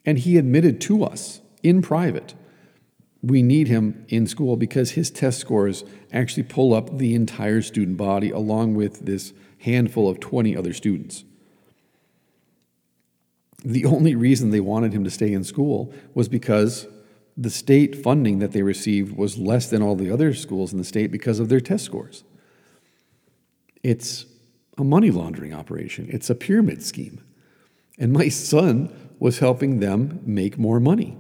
And 0.07 0.19
he 0.19 0.39
admitted 0.39 0.81
to 0.83 1.05
us 1.05 1.41
in 1.63 1.83
private 1.83 2.35
we 3.23 3.43
need 3.43 3.69
him 3.69 4.05
in 4.09 4.27
school 4.27 4.57
because 4.57 4.93
his 4.93 5.11
test 5.11 5.39
scores 5.39 5.85
actually 6.13 6.43
pull 6.43 6.75
up 6.75 6.99
the 6.99 7.15
entire 7.15 7.63
student 7.63 7.97
body 7.97 8.31
along 8.31 8.75
with 8.75 9.07
this 9.07 9.33
handful 9.61 10.11
of 10.11 10.19
20 10.19 10.57
other 10.57 10.73
students. 10.73 11.25
The 13.65 13.85
only 13.85 14.15
reason 14.15 14.51
they 14.51 14.61
wanted 14.61 14.93
him 14.93 15.05
to 15.05 15.11
stay 15.11 15.33
in 15.33 15.45
school 15.45 15.93
was 16.15 16.29
because 16.29 16.87
the 17.37 17.51
state 17.51 17.97
funding 17.97 18.41
that 18.41 18.53
they 18.53 18.63
received 18.63 19.17
was 19.17 19.39
less 19.39 19.71
than 19.71 19.83
all 19.83 19.97
the 19.97 20.11
other 20.11 20.35
schools 20.35 20.73
in 20.73 20.79
the 20.79 20.85
state 20.85 21.11
because 21.11 21.39
of 21.39 21.49
their 21.49 21.61
test 21.61 21.85
scores. 21.85 22.25
It's 23.83 24.27
a 24.79 24.85
money 24.85 25.11
laundering 25.11 25.55
operation, 25.55 26.09
it's 26.11 26.31
a 26.31 26.35
pyramid 26.35 26.83
scheme. 26.83 27.21
And 27.99 28.13
my 28.13 28.29
son 28.29 29.11
was 29.19 29.39
helping 29.39 29.81
them 29.81 30.21
make 30.25 30.59
more 30.59 30.81
money. 30.81 31.17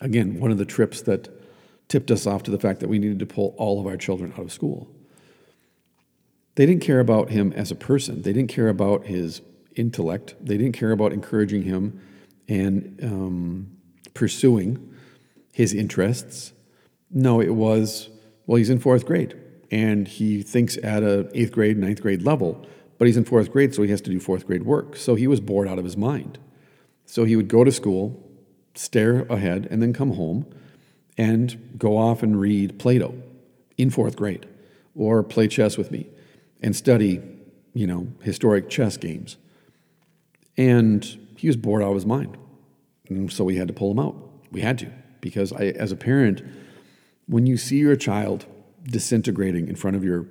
Again, 0.00 0.40
one 0.40 0.50
of 0.50 0.58
the 0.58 0.64
trips 0.64 1.02
that 1.02 1.28
tipped 1.88 2.10
us 2.10 2.26
off 2.26 2.42
to 2.44 2.50
the 2.50 2.58
fact 2.58 2.80
that 2.80 2.88
we 2.88 2.98
needed 2.98 3.18
to 3.18 3.26
pull 3.26 3.54
all 3.58 3.80
of 3.80 3.86
our 3.86 3.96
children 3.96 4.32
out 4.34 4.44
of 4.44 4.52
school. 4.52 4.88
They 6.54 6.66
didn't 6.66 6.82
care 6.82 7.00
about 7.00 7.30
him 7.30 7.52
as 7.52 7.70
a 7.70 7.74
person, 7.74 8.22
they 8.22 8.32
didn't 8.32 8.50
care 8.50 8.68
about 8.68 9.06
his 9.06 9.42
intellect. 9.78 10.34
They 10.40 10.56
didn't 10.56 10.74
care 10.74 10.90
about 10.90 11.12
encouraging 11.12 11.62
him 11.62 12.00
and 12.48 12.98
um, 13.02 13.76
pursuing 14.14 14.94
his 15.52 15.74
interests. 15.74 16.52
No, 17.10 17.40
it 17.40 17.54
was, 17.54 18.10
well, 18.46 18.56
he's 18.56 18.70
in 18.70 18.78
fourth 18.78 19.06
grade 19.06 19.36
and 19.70 20.08
he 20.08 20.42
thinks 20.42 20.76
at 20.82 21.02
a 21.02 21.28
eighth 21.34 21.52
grade, 21.52 21.78
ninth 21.78 22.00
grade 22.00 22.22
level, 22.22 22.66
but 22.96 23.06
he's 23.06 23.16
in 23.16 23.24
fourth 23.24 23.52
grade, 23.52 23.74
so 23.74 23.82
he 23.82 23.90
has 23.90 24.00
to 24.02 24.10
do 24.10 24.18
fourth 24.18 24.46
grade 24.46 24.64
work. 24.64 24.96
So 24.96 25.14
he 25.14 25.26
was 25.26 25.40
bored 25.40 25.68
out 25.68 25.78
of 25.78 25.84
his 25.84 25.96
mind. 25.96 26.38
So 27.06 27.24
he 27.24 27.36
would 27.36 27.48
go 27.48 27.64
to 27.64 27.72
school, 27.72 28.22
stare 28.74 29.20
ahead, 29.30 29.68
and 29.70 29.80
then 29.80 29.92
come 29.92 30.14
home 30.14 30.46
and 31.16 31.74
go 31.78 31.96
off 31.96 32.22
and 32.22 32.38
read 32.40 32.78
Plato 32.78 33.14
in 33.76 33.90
fourth 33.90 34.16
grade 34.16 34.46
or 34.94 35.22
play 35.22 35.48
chess 35.48 35.76
with 35.76 35.90
me 35.90 36.08
and 36.60 36.74
study, 36.74 37.20
you 37.74 37.86
know, 37.86 38.08
historic 38.22 38.68
chess 38.68 38.96
games. 38.96 39.36
And 40.58 41.04
he 41.36 41.46
was 41.46 41.56
bored 41.56 41.82
out 41.82 41.88
of 41.88 41.94
his 41.94 42.04
mind. 42.04 42.36
And 43.08 43.32
so 43.32 43.44
we 43.44 43.56
had 43.56 43.68
to 43.68 43.74
pull 43.74 43.92
him 43.92 43.98
out. 43.98 44.16
We 44.50 44.60
had 44.60 44.78
to, 44.78 44.92
because 45.20 45.52
I, 45.52 45.66
as 45.68 45.92
a 45.92 45.96
parent, 45.96 46.42
when 47.26 47.46
you 47.46 47.56
see 47.56 47.78
your 47.78 47.96
child 47.96 48.44
disintegrating 48.84 49.68
in 49.68 49.76
front 49.76 49.96
of 49.96 50.04
your 50.04 50.26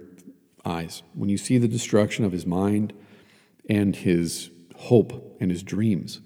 eyes, 0.65 1.01
when 1.13 1.29
you 1.29 1.37
see 1.37 1.57
the 1.57 1.67
destruction 1.67 2.25
of 2.25 2.31
his 2.31 2.45
mind 2.45 2.93
and 3.69 3.95
his 3.95 4.51
hope 4.75 5.37
and 5.39 5.49
his 5.49 5.63
dreams, 5.63 6.19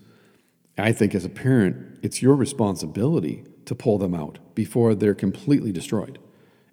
I 0.77 0.91
think 0.91 1.13
as 1.13 1.25
a 1.25 1.29
parent, 1.29 1.99
it's 2.01 2.21
your 2.21 2.35
responsibility 2.35 3.43
to 3.65 3.75
pull 3.75 3.97
them 3.97 4.15
out 4.15 4.39
before 4.55 4.95
they're 4.95 5.13
completely 5.13 5.71
destroyed 5.71 6.17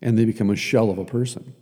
and 0.00 0.16
they 0.16 0.24
become 0.24 0.50
a 0.50 0.56
shell 0.56 0.90
of 0.90 0.98
a 0.98 1.04
person. 1.04 1.54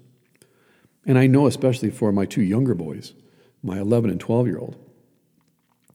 And 1.05 1.19
I 1.19 1.27
know, 1.27 1.47
especially 1.47 1.91
for 1.91 2.13
my 2.13 2.27
two 2.27 2.43
younger 2.43 2.75
boys, 2.75 3.15
my 3.63 3.79
11 3.79 4.11
and 4.11 4.21
12 4.21 4.47
year 4.47 4.59
old, 4.59 4.77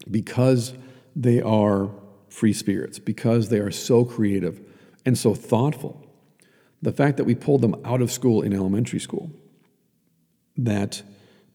because 0.10 0.74
they 1.16 1.42
are 1.42 1.90
free 2.30 2.54
spirits, 2.54 3.00
because 3.00 3.50
they 3.50 3.60
are 3.60 3.72
so 3.72 4.06
creative 4.06 4.62
and 5.06 5.18
so 5.18 5.34
thoughtful. 5.34 6.06
The 6.82 6.92
fact 6.92 7.18
that 7.18 7.26
we 7.26 7.36
pulled 7.36 7.62
them 7.62 7.76
out 7.86 8.02
of 8.02 8.12
school 8.12 8.42
in 8.42 8.54
elementary 8.54 9.00
school, 9.00 9.32
that 10.58 11.04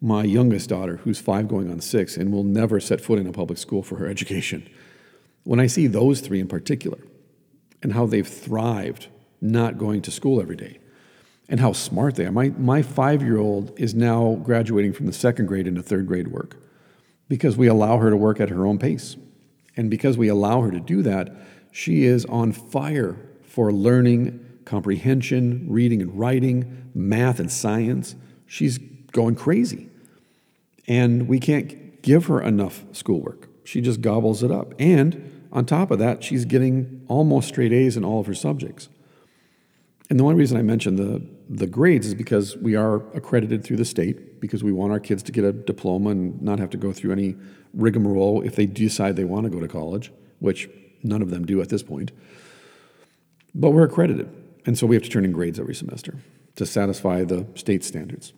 my 0.01 0.25
youngest 0.25 0.69
daughter, 0.69 0.99
who's 0.99 1.19
five 1.19 1.49
going 1.49 1.71
on 1.71 1.81
six 1.81 2.17
and 2.17 2.33
will 2.33 2.45
never 2.45 2.79
set 2.79 3.01
foot 3.01 3.19
in 3.19 3.27
a 3.27 3.33
public 3.33 3.59
school 3.59 3.83
for 3.83 3.97
her 3.97 4.07
education, 4.07 4.69
when 5.45 5.59
I 5.59 5.67
see 5.67 5.87
those 5.87 6.21
three 6.21 6.41
in 6.41 6.49
particular 6.49 6.99
and 7.83 7.93
how 7.93 8.07
they've 8.07 8.27
thrived 8.27 9.09
not 9.41 9.79
going 9.79 10.03
to 10.03 10.11
school 10.11 10.41
every 10.41 10.57
day 10.57 10.79
and 11.49 11.61
how 11.61 11.73
smart 11.73 12.17
they 12.17 12.27
are. 12.27 12.33
My, 12.33 12.51
my 12.51 12.83
five 12.83 13.23
year 13.23 13.39
old 13.39 13.79
is 13.79 13.95
now 13.95 14.35
graduating 14.43 14.93
from 14.93 15.07
the 15.07 15.13
second 15.13 15.47
grade 15.47 15.67
into 15.67 15.83
third 15.83 16.07
grade 16.07 16.29
work 16.29 16.57
because 17.29 17.57
we 17.57 17.67
allow 17.67 17.99
her 17.99 18.11
to 18.11 18.17
work 18.17 18.41
at 18.41 18.51
her 18.51 18.67
own 18.67 18.79
pace. 18.79 19.17
And 19.77 19.91
because 19.91 20.17
we 20.17 20.29
allow 20.29 20.63
her 20.63 20.71
to 20.71 20.81
do 20.81 21.03
that, 21.03 21.35
she 21.71 22.05
is 22.05 22.25
on 22.27 22.53
fire 22.53 23.17
for 23.43 23.73
learning, 23.73 24.45
comprehension, 24.65 25.67
reading 25.69 26.01
and 26.01 26.19
writing, 26.19 26.91
math 26.95 27.39
and 27.39 27.51
science. 27.51 28.15
She's 28.47 28.79
going 29.13 29.35
crazy. 29.35 29.89
And 30.89 31.29
we 31.29 31.41
can't 31.41 32.01
give 32.03 32.27
her 32.27 32.41
enough 32.41 32.85
schoolwork. 32.93 33.49
She 33.65 33.81
just 33.81 34.01
gobbles 34.01 34.43
it 34.43 34.51
up. 34.51 34.75
And 34.79 35.49
on 35.53 35.67
top 35.67 35.91
of 35.91 35.99
that, 35.99 36.23
she's 36.23 36.45
getting 36.45 37.05
almost 37.09 37.49
straight 37.49 37.73
A's 37.73 37.97
in 37.97 38.05
all 38.05 38.21
of 38.21 38.27
her 38.27 38.35
subjects. 38.35 38.89
And 40.09 40.21
the 40.21 40.25
only 40.25 40.37
reason 40.37 40.57
I 40.57 40.63
mentioned 40.63 40.99
the, 40.99 41.23
the 41.49 41.67
grades 41.67 42.07
is 42.07 42.15
because 42.15 42.57
we 42.57 42.75
are 42.75 42.97
accredited 43.15 43.63
through 43.65 43.77
the 43.77 43.85
state, 43.85 44.41
because 44.41 44.65
we 44.65 44.73
want 44.73 44.93
our 44.93 45.01
kids 45.01 45.23
to 45.25 45.33
get 45.33 45.45
a 45.45 45.53
diploma 45.53 46.11
and 46.11 46.41
not 46.43 46.59
have 46.59 46.71
to 46.71 46.77
go 46.77 46.93
through 46.93 47.13
any 47.13 47.37
rigmarole 47.73 48.43
if 48.43 48.57
they 48.57 48.67
decide 48.67 49.17
they 49.17 49.25
want 49.25 49.45
to 49.45 49.51
go 49.51 49.61
to 49.61 49.69
college, 49.69 50.13
which 50.41 50.69
none 51.03 51.23
of 51.23 51.31
them 51.31 51.45
do 51.45 51.61
at 51.61 51.69
this 51.69 51.83
point. 51.83 52.11
But 53.55 53.71
we're 53.71 53.85
accredited, 53.85 54.29
and 54.67 54.77
so 54.77 54.87
we 54.87 54.97
have 54.97 55.05
to 55.05 55.09
turn 55.09 55.25
in 55.25 55.33
grades 55.33 55.61
every 55.61 55.75
semester 55.75 56.19
to 56.57 56.67
satisfy 56.67 57.23
the 57.25 57.47
state 57.55 57.85
standards. 57.85 58.33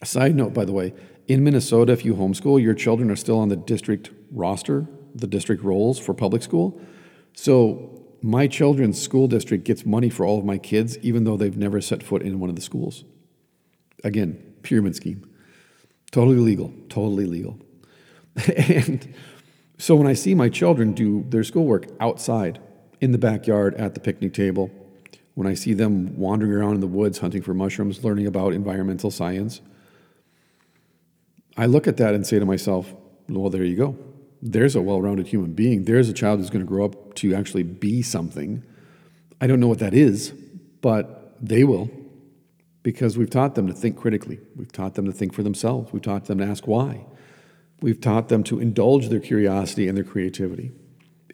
A 0.00 0.06
side 0.06 0.34
note, 0.34 0.54
by 0.54 0.64
the 0.64 0.72
way, 0.72 0.94
in 1.26 1.42
Minnesota, 1.42 1.92
if 1.92 2.04
you 2.04 2.14
homeschool, 2.14 2.62
your 2.62 2.74
children 2.74 3.10
are 3.10 3.16
still 3.16 3.38
on 3.38 3.48
the 3.48 3.56
district 3.56 4.10
roster, 4.30 4.86
the 5.14 5.26
district 5.26 5.62
rolls 5.62 5.98
for 5.98 6.14
public 6.14 6.42
school. 6.42 6.80
So 7.34 7.95
my 8.26 8.48
children's 8.48 9.00
school 9.00 9.28
district 9.28 9.62
gets 9.62 9.86
money 9.86 10.10
for 10.10 10.26
all 10.26 10.36
of 10.38 10.44
my 10.44 10.58
kids, 10.58 10.98
even 10.98 11.22
though 11.22 11.36
they've 11.36 11.56
never 11.56 11.80
set 11.80 12.02
foot 12.02 12.22
in 12.22 12.40
one 12.40 12.50
of 12.50 12.56
the 12.56 12.62
schools. 12.62 13.04
Again, 14.02 14.54
pyramid 14.62 14.96
scheme. 14.96 15.30
Totally 16.10 16.38
legal, 16.38 16.74
totally 16.88 17.24
legal. 17.24 17.56
and 18.56 19.14
so 19.78 19.94
when 19.94 20.08
I 20.08 20.14
see 20.14 20.34
my 20.34 20.48
children 20.48 20.92
do 20.92 21.24
their 21.28 21.44
schoolwork 21.44 21.86
outside, 22.00 22.58
in 23.00 23.12
the 23.12 23.18
backyard, 23.18 23.74
at 23.76 23.94
the 23.94 24.00
picnic 24.00 24.34
table, 24.34 24.70
when 25.34 25.46
I 25.46 25.54
see 25.54 25.72
them 25.72 26.18
wandering 26.18 26.50
around 26.50 26.74
in 26.74 26.80
the 26.80 26.86
woods 26.88 27.18
hunting 27.18 27.42
for 27.42 27.54
mushrooms, 27.54 28.02
learning 28.02 28.26
about 28.26 28.54
environmental 28.54 29.12
science, 29.12 29.60
I 31.56 31.66
look 31.66 31.86
at 31.86 31.96
that 31.98 32.14
and 32.14 32.26
say 32.26 32.40
to 32.40 32.44
myself, 32.44 32.92
well, 33.28 33.50
there 33.50 33.62
you 33.62 33.76
go 33.76 34.05
there's 34.42 34.76
a 34.76 34.82
well 34.82 35.00
rounded 35.00 35.28
human 35.28 35.52
being. 35.52 35.84
There's 35.84 36.08
a 36.08 36.12
child 36.12 36.40
who's 36.40 36.50
going 36.50 36.64
to 36.64 36.68
grow 36.68 36.84
up 36.84 37.14
to 37.16 37.34
actually 37.34 37.62
be 37.62 38.02
something. 38.02 38.62
I 39.40 39.46
don't 39.46 39.60
know 39.60 39.68
what 39.68 39.78
that 39.80 39.94
is, 39.94 40.30
but 40.80 41.36
they 41.40 41.64
will 41.64 41.90
because 42.82 43.18
we've 43.18 43.30
taught 43.30 43.56
them 43.56 43.66
to 43.66 43.72
think 43.72 43.96
critically. 43.96 44.38
We've 44.54 44.70
taught 44.70 44.94
them 44.94 45.06
to 45.06 45.12
think 45.12 45.34
for 45.34 45.42
themselves. 45.42 45.92
We've 45.92 46.02
taught 46.02 46.26
them 46.26 46.38
to 46.38 46.44
ask 46.44 46.66
why. 46.68 47.04
We've 47.80 48.00
taught 48.00 48.28
them 48.28 48.44
to 48.44 48.60
indulge 48.60 49.08
their 49.08 49.20
curiosity 49.20 49.88
and 49.88 49.96
their 49.96 50.04
creativity. 50.04 50.70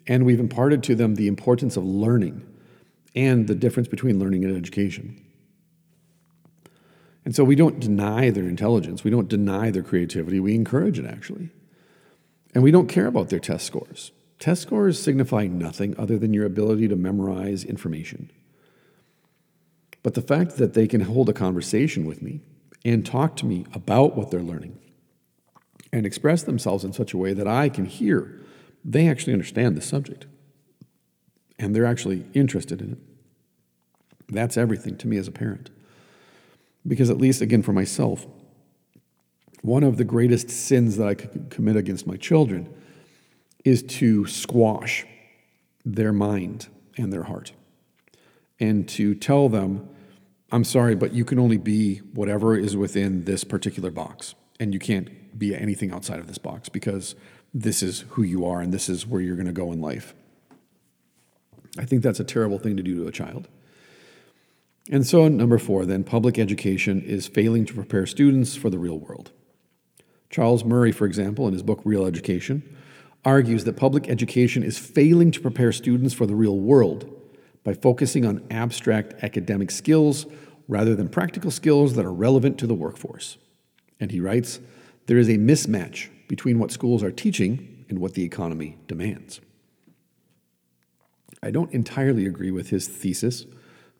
And 0.07 0.25
we've 0.25 0.39
imparted 0.39 0.83
to 0.83 0.95
them 0.95 1.15
the 1.15 1.27
importance 1.27 1.77
of 1.77 1.85
learning 1.85 2.45
and 3.15 3.47
the 3.47 3.55
difference 3.55 3.87
between 3.87 4.19
learning 4.19 4.43
and 4.43 4.57
education. 4.57 5.23
And 7.25 7.35
so 7.35 7.43
we 7.43 7.55
don't 7.55 7.79
deny 7.79 8.29
their 8.29 8.45
intelligence, 8.45 9.03
we 9.03 9.11
don't 9.11 9.29
deny 9.29 9.71
their 9.71 9.83
creativity, 9.83 10.39
we 10.39 10.55
encourage 10.55 10.99
it 10.99 11.05
actually. 11.05 11.49
And 12.53 12.63
we 12.63 12.71
don't 12.71 12.87
care 12.87 13.07
about 13.07 13.29
their 13.29 13.39
test 13.39 13.65
scores. 13.65 14.11
Test 14.39 14.61
scores 14.61 15.01
signify 15.01 15.47
nothing 15.47 15.95
other 15.97 16.17
than 16.17 16.33
your 16.33 16.45
ability 16.45 16.87
to 16.87 16.95
memorize 16.95 17.63
information. 17.63 18.31
But 20.03 20.15
the 20.15 20.21
fact 20.21 20.57
that 20.57 20.73
they 20.73 20.87
can 20.87 21.01
hold 21.01 21.29
a 21.29 21.33
conversation 21.33 22.05
with 22.05 22.21
me 22.21 22.41
and 22.83 23.05
talk 23.05 23.35
to 23.37 23.45
me 23.45 23.65
about 23.73 24.15
what 24.15 24.31
they're 24.31 24.41
learning 24.41 24.77
and 25.91 26.05
express 26.05 26.43
themselves 26.43 26.83
in 26.83 26.91
such 26.91 27.13
a 27.13 27.17
way 27.17 27.33
that 27.33 27.47
I 27.47 27.69
can 27.69 27.85
hear 27.85 28.39
they 28.83 29.07
actually 29.07 29.33
understand 29.33 29.77
the 29.77 29.81
subject 29.81 30.25
and 31.57 31.75
they're 31.75 31.85
actually 31.85 32.25
interested 32.33 32.81
in 32.81 32.93
it. 32.93 32.97
That's 34.27 34.57
everything 34.57 34.97
to 34.97 35.07
me 35.07 35.17
as 35.17 35.27
a 35.27 35.31
parent. 35.31 35.69
Because, 36.85 37.09
at 37.09 37.17
least 37.17 37.41
again, 37.41 37.61
for 37.61 37.71
myself, 37.71 38.25
one 39.63 39.83
of 39.83 39.95
the 39.95 40.03
greatest 40.03 40.49
sins 40.49 40.97
that 40.97 41.07
I 41.07 41.15
could 41.15 41.49
commit 41.49 41.77
against 41.77 42.05
my 42.05 42.17
children 42.17 42.71
is 43.63 43.81
to 43.81 44.27
squash 44.27 45.05
their 45.85 46.11
mind 46.11 46.67
and 46.97 47.11
their 47.11 47.23
heart 47.23 47.53
and 48.59 48.87
to 48.89 49.15
tell 49.15 49.47
them, 49.47 49.87
I'm 50.51 50.65
sorry, 50.65 50.95
but 50.95 51.13
you 51.13 51.23
can 51.23 51.39
only 51.39 51.57
be 51.57 51.97
whatever 52.13 52.57
is 52.57 52.75
within 52.75 53.23
this 53.23 53.45
particular 53.45 53.89
box, 53.89 54.35
and 54.59 54.73
you 54.73 54.79
can't 54.79 55.39
be 55.39 55.55
anything 55.55 55.91
outside 55.91 56.19
of 56.19 56.27
this 56.27 56.37
box 56.37 56.67
because 56.67 57.15
this 57.53 57.81
is 57.81 58.01
who 58.09 58.21
you 58.21 58.45
are 58.45 58.59
and 58.59 58.73
this 58.73 58.89
is 58.89 59.07
where 59.07 59.21
you're 59.21 59.37
going 59.37 59.47
to 59.47 59.53
go 59.53 59.71
in 59.71 59.79
life. 59.79 60.13
I 61.77 61.85
think 61.85 62.03
that's 62.03 62.19
a 62.19 62.25
terrible 62.25 62.59
thing 62.59 62.75
to 62.75 62.83
do 62.83 63.01
to 63.01 63.07
a 63.07 63.11
child. 63.11 63.47
And 64.91 65.07
so, 65.07 65.29
number 65.29 65.57
four, 65.57 65.85
then, 65.85 66.03
public 66.03 66.37
education 66.37 67.01
is 67.01 67.27
failing 67.27 67.65
to 67.67 67.73
prepare 67.73 68.05
students 68.05 68.57
for 68.57 68.69
the 68.69 68.77
real 68.77 68.99
world. 68.99 69.31
Charles 70.33 70.65
Murray, 70.65 70.91
for 70.91 71.05
example, 71.05 71.45
in 71.47 71.53
his 71.53 71.61
book 71.61 71.79
Real 71.85 72.07
Education, 72.07 72.63
argues 73.23 73.65
that 73.65 73.77
public 73.77 74.09
education 74.09 74.63
is 74.63 74.79
failing 74.79 75.29
to 75.29 75.39
prepare 75.39 75.71
students 75.71 76.11
for 76.11 76.25
the 76.25 76.33
real 76.33 76.57
world 76.57 77.07
by 77.63 77.75
focusing 77.75 78.25
on 78.25 78.43
abstract 78.49 79.13
academic 79.23 79.69
skills 79.69 80.25
rather 80.67 80.95
than 80.95 81.07
practical 81.07 81.51
skills 81.51 81.93
that 81.93 82.03
are 82.03 82.11
relevant 82.11 82.57
to 82.57 82.65
the 82.65 82.73
workforce. 82.73 83.37
And 83.99 84.09
he 84.09 84.19
writes 84.19 84.59
there 85.05 85.19
is 85.19 85.29
a 85.29 85.37
mismatch 85.37 86.09
between 86.27 86.57
what 86.57 86.71
schools 86.71 87.03
are 87.03 87.11
teaching 87.11 87.85
and 87.87 87.99
what 87.99 88.15
the 88.15 88.23
economy 88.23 88.79
demands. 88.87 89.39
I 91.43 91.51
don't 91.51 91.71
entirely 91.71 92.25
agree 92.25 92.49
with 92.49 92.71
his 92.71 92.87
thesis 92.87 93.45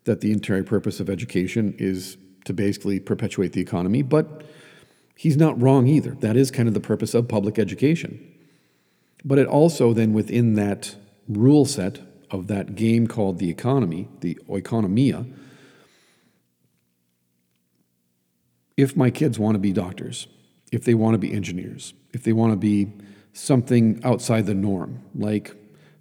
that 0.02 0.20
the 0.20 0.32
entire 0.32 0.64
purpose 0.64 0.98
of 0.98 1.08
education 1.08 1.76
is 1.78 2.16
to 2.44 2.52
basically 2.52 2.98
perpetuate 2.98 3.52
the 3.52 3.60
economy, 3.60 4.02
but 4.02 4.42
he's 5.14 5.36
not 5.36 5.60
wrong 5.60 5.86
either. 5.86 6.12
That 6.12 6.36
is 6.36 6.50
kind 6.50 6.68
of 6.68 6.74
the 6.74 6.80
purpose 6.80 7.14
of 7.14 7.28
public 7.28 7.58
education. 7.58 8.32
But 9.24 9.38
it 9.38 9.46
also, 9.46 9.92
then, 9.92 10.12
within 10.12 10.54
that 10.54 10.96
rule 11.28 11.64
set 11.64 12.00
of 12.30 12.46
that 12.48 12.74
game 12.74 13.06
called 13.06 13.38
the 13.38 13.48
economy, 13.48 14.08
the 14.20 14.38
oikonomia, 14.48 15.32
if 18.76 18.96
my 18.96 19.10
kids 19.10 19.38
want 19.38 19.54
to 19.54 19.58
be 19.58 19.72
doctors, 19.72 20.26
if 20.72 20.84
they 20.84 20.94
want 20.94 21.14
to 21.14 21.18
be 21.18 21.32
engineers, 21.32 21.94
if 22.12 22.24
they 22.24 22.32
want 22.32 22.52
to 22.52 22.56
be 22.56 22.92
something 23.32 24.00
outside 24.04 24.46
the 24.46 24.54
norm, 24.54 25.02
like 25.14 25.54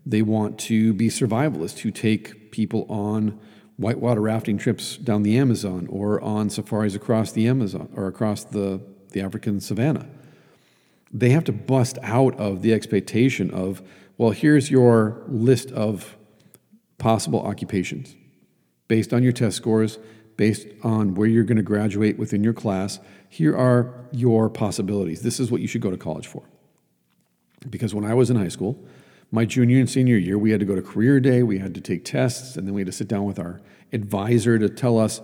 they 0.06 0.22
want 0.22 0.60
to 0.60 0.94
be 0.94 1.08
survivalists 1.08 1.80
who 1.80 1.92
take 1.92 2.52
people 2.52 2.86
on 2.90 3.40
whitewater 3.78 4.22
rafting 4.22 4.58
trips 4.58 4.98
down 4.98 5.24
the 5.24 5.38
Amazon 5.38 5.88
or 5.90 6.22
on 6.22 6.50
safaris 6.50 6.96
across 6.96 7.32
the 7.32 7.48
Amazon 7.48 7.90
or 7.96 8.08
across 8.08 8.44
the, 8.44 8.82
the 9.14 9.22
African 9.22 9.60
savannah. 9.60 10.08
They 11.12 11.30
have 11.30 11.44
to 11.46 11.52
bust 11.52 11.98
out 12.04 12.38
of 12.40 12.62
the 12.62 12.74
expectation 12.74 13.52
of, 13.52 13.82
well, 14.18 14.32
here's 14.32 14.70
your 14.70 15.24
list 15.28 15.72
of 15.72 16.18
possible 16.98 17.42
occupations 17.42 18.16
based 18.88 19.14
on 19.14 19.24
your 19.24 19.32
test 19.32 19.56
scores, 19.58 19.98
based 20.38 20.68
on 20.84 21.16
where 21.16 21.28
you're 21.28 21.44
going 21.44 21.58
to 21.58 21.64
graduate 21.64 22.18
within 22.18 22.44
your 22.44 22.54
class. 22.54 23.00
Here 23.30 23.56
are 23.58 23.94
your 24.12 24.50
possibilities. 24.50 25.22
This 25.22 25.40
is 25.40 25.50
what 25.50 25.62
you 25.62 25.68
should 25.68 25.82
go 25.82 25.90
to 25.90 25.98
college 25.98 26.28
for. 26.28 26.44
Because 27.70 27.96
when 27.96 28.06
I 28.06 28.14
was 28.14 28.30
in 28.30 28.36
high 28.36 28.50
school, 28.50 28.78
my 29.32 29.46
junior 29.46 29.80
and 29.80 29.90
senior 29.90 30.18
year, 30.18 30.38
we 30.38 30.52
had 30.52 30.60
to 30.60 30.66
go 30.66 30.76
to 30.76 30.82
career 30.82 31.20
day, 31.20 31.42
we 31.42 31.58
had 31.58 31.74
to 31.74 31.82
take 31.82 32.06
tests, 32.06 32.56
and 32.56 32.68
then 32.68 32.76
we 32.76 32.82
had 32.82 32.88
to 32.88 32.92
sit 32.92 33.08
down 33.08 33.24
with 33.24 33.40
our 33.40 33.62
advisor 33.92 34.60
to 34.60 34.70
tell 34.70 35.00
us, 35.00 35.22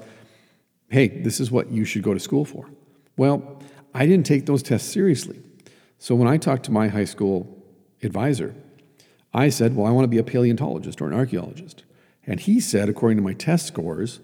hey, 0.89 1.07
this 1.07 1.39
is 1.39 1.51
what 1.51 1.69
you 1.69 1.85
should 1.85 2.01
go 2.01 2.13
to 2.13 2.19
school 2.19 2.45
for. 2.45 2.69
Well, 3.17 3.61
I 3.93 4.05
didn't 4.05 4.25
take 4.25 4.45
those 4.45 4.63
tests 4.63 4.91
seriously. 4.91 5.41
So 5.97 6.15
when 6.15 6.27
I 6.27 6.37
talked 6.37 6.63
to 6.65 6.71
my 6.71 6.87
high 6.87 7.05
school 7.05 7.63
advisor, 8.01 8.55
I 9.33 9.49
said, 9.49 9.75
well, 9.75 9.85
I 9.85 9.91
want 9.91 10.05
to 10.05 10.09
be 10.09 10.17
a 10.17 10.23
paleontologist 10.23 11.01
or 11.01 11.07
an 11.07 11.13
archaeologist. 11.13 11.83
And 12.25 12.39
he 12.39 12.59
said, 12.59 12.89
according 12.89 13.17
to 13.17 13.23
my 13.23 13.33
test 13.33 13.67
scores, 13.67 14.19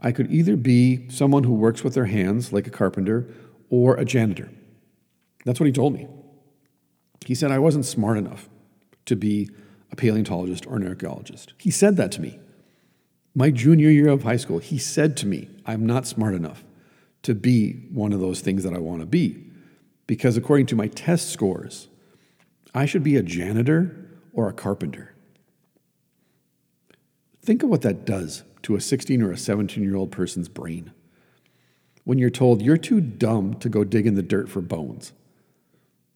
I 0.00 0.12
could 0.12 0.30
either 0.30 0.56
be 0.56 1.08
someone 1.10 1.44
who 1.44 1.52
works 1.52 1.82
with 1.82 1.94
their 1.94 2.06
hands, 2.06 2.52
like 2.52 2.66
a 2.66 2.70
carpenter, 2.70 3.28
or 3.68 3.96
a 3.96 4.04
janitor. 4.04 4.50
That's 5.44 5.60
what 5.60 5.66
he 5.66 5.72
told 5.72 5.92
me. 5.92 6.06
He 7.26 7.34
said 7.34 7.50
I 7.50 7.58
wasn't 7.58 7.84
smart 7.84 8.16
enough 8.16 8.48
to 9.06 9.16
be 9.16 9.50
a 9.90 9.96
paleontologist 9.96 10.66
or 10.66 10.76
an 10.76 10.86
archaeologist. 10.86 11.52
He 11.58 11.70
said 11.70 11.96
that 11.96 12.12
to 12.12 12.20
me. 12.20 12.38
My 13.34 13.50
junior 13.50 13.90
year 13.90 14.08
of 14.08 14.22
high 14.22 14.36
school, 14.36 14.58
he 14.58 14.78
said 14.78 15.16
to 15.18 15.26
me, 15.26 15.48
I'm 15.66 15.84
not 15.84 16.06
smart 16.06 16.34
enough 16.34 16.64
to 17.22 17.34
be 17.34 17.88
one 17.92 18.12
of 18.12 18.20
those 18.20 18.40
things 18.40 18.62
that 18.64 18.74
I 18.74 18.78
want 18.78 19.00
to 19.00 19.06
be. 19.06 19.44
Because 20.06 20.36
according 20.36 20.66
to 20.66 20.76
my 20.76 20.88
test 20.88 21.30
scores, 21.30 21.88
I 22.74 22.86
should 22.86 23.02
be 23.02 23.16
a 23.16 23.22
janitor 23.22 24.08
or 24.32 24.48
a 24.48 24.52
carpenter. 24.52 25.14
Think 27.42 27.62
of 27.62 27.68
what 27.68 27.82
that 27.82 28.04
does 28.04 28.44
to 28.62 28.76
a 28.76 28.80
16 28.80 29.22
or 29.22 29.32
a 29.32 29.36
17 29.36 29.82
year 29.82 29.96
old 29.96 30.10
person's 30.10 30.48
brain 30.48 30.92
when 32.04 32.18
you're 32.18 32.30
told 32.30 32.62
you're 32.62 32.78
too 32.78 33.00
dumb 33.00 33.54
to 33.54 33.68
go 33.68 33.84
dig 33.84 34.06
in 34.06 34.14
the 34.14 34.22
dirt 34.22 34.48
for 34.48 34.62
bones. 34.62 35.12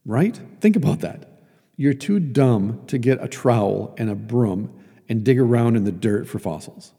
Right? 0.06 0.40
Think 0.60 0.74
about 0.74 1.00
that. 1.00 1.42
You're 1.76 1.94
too 1.94 2.18
dumb 2.18 2.82
to 2.86 2.96
get 2.96 3.22
a 3.22 3.28
trowel 3.28 3.94
and 3.98 4.08
a 4.08 4.14
broom 4.14 4.72
and 5.08 5.24
dig 5.24 5.38
around 5.38 5.76
in 5.76 5.84
the 5.84 5.92
dirt 5.92 6.26
for 6.26 6.38
fossils. 6.38 6.92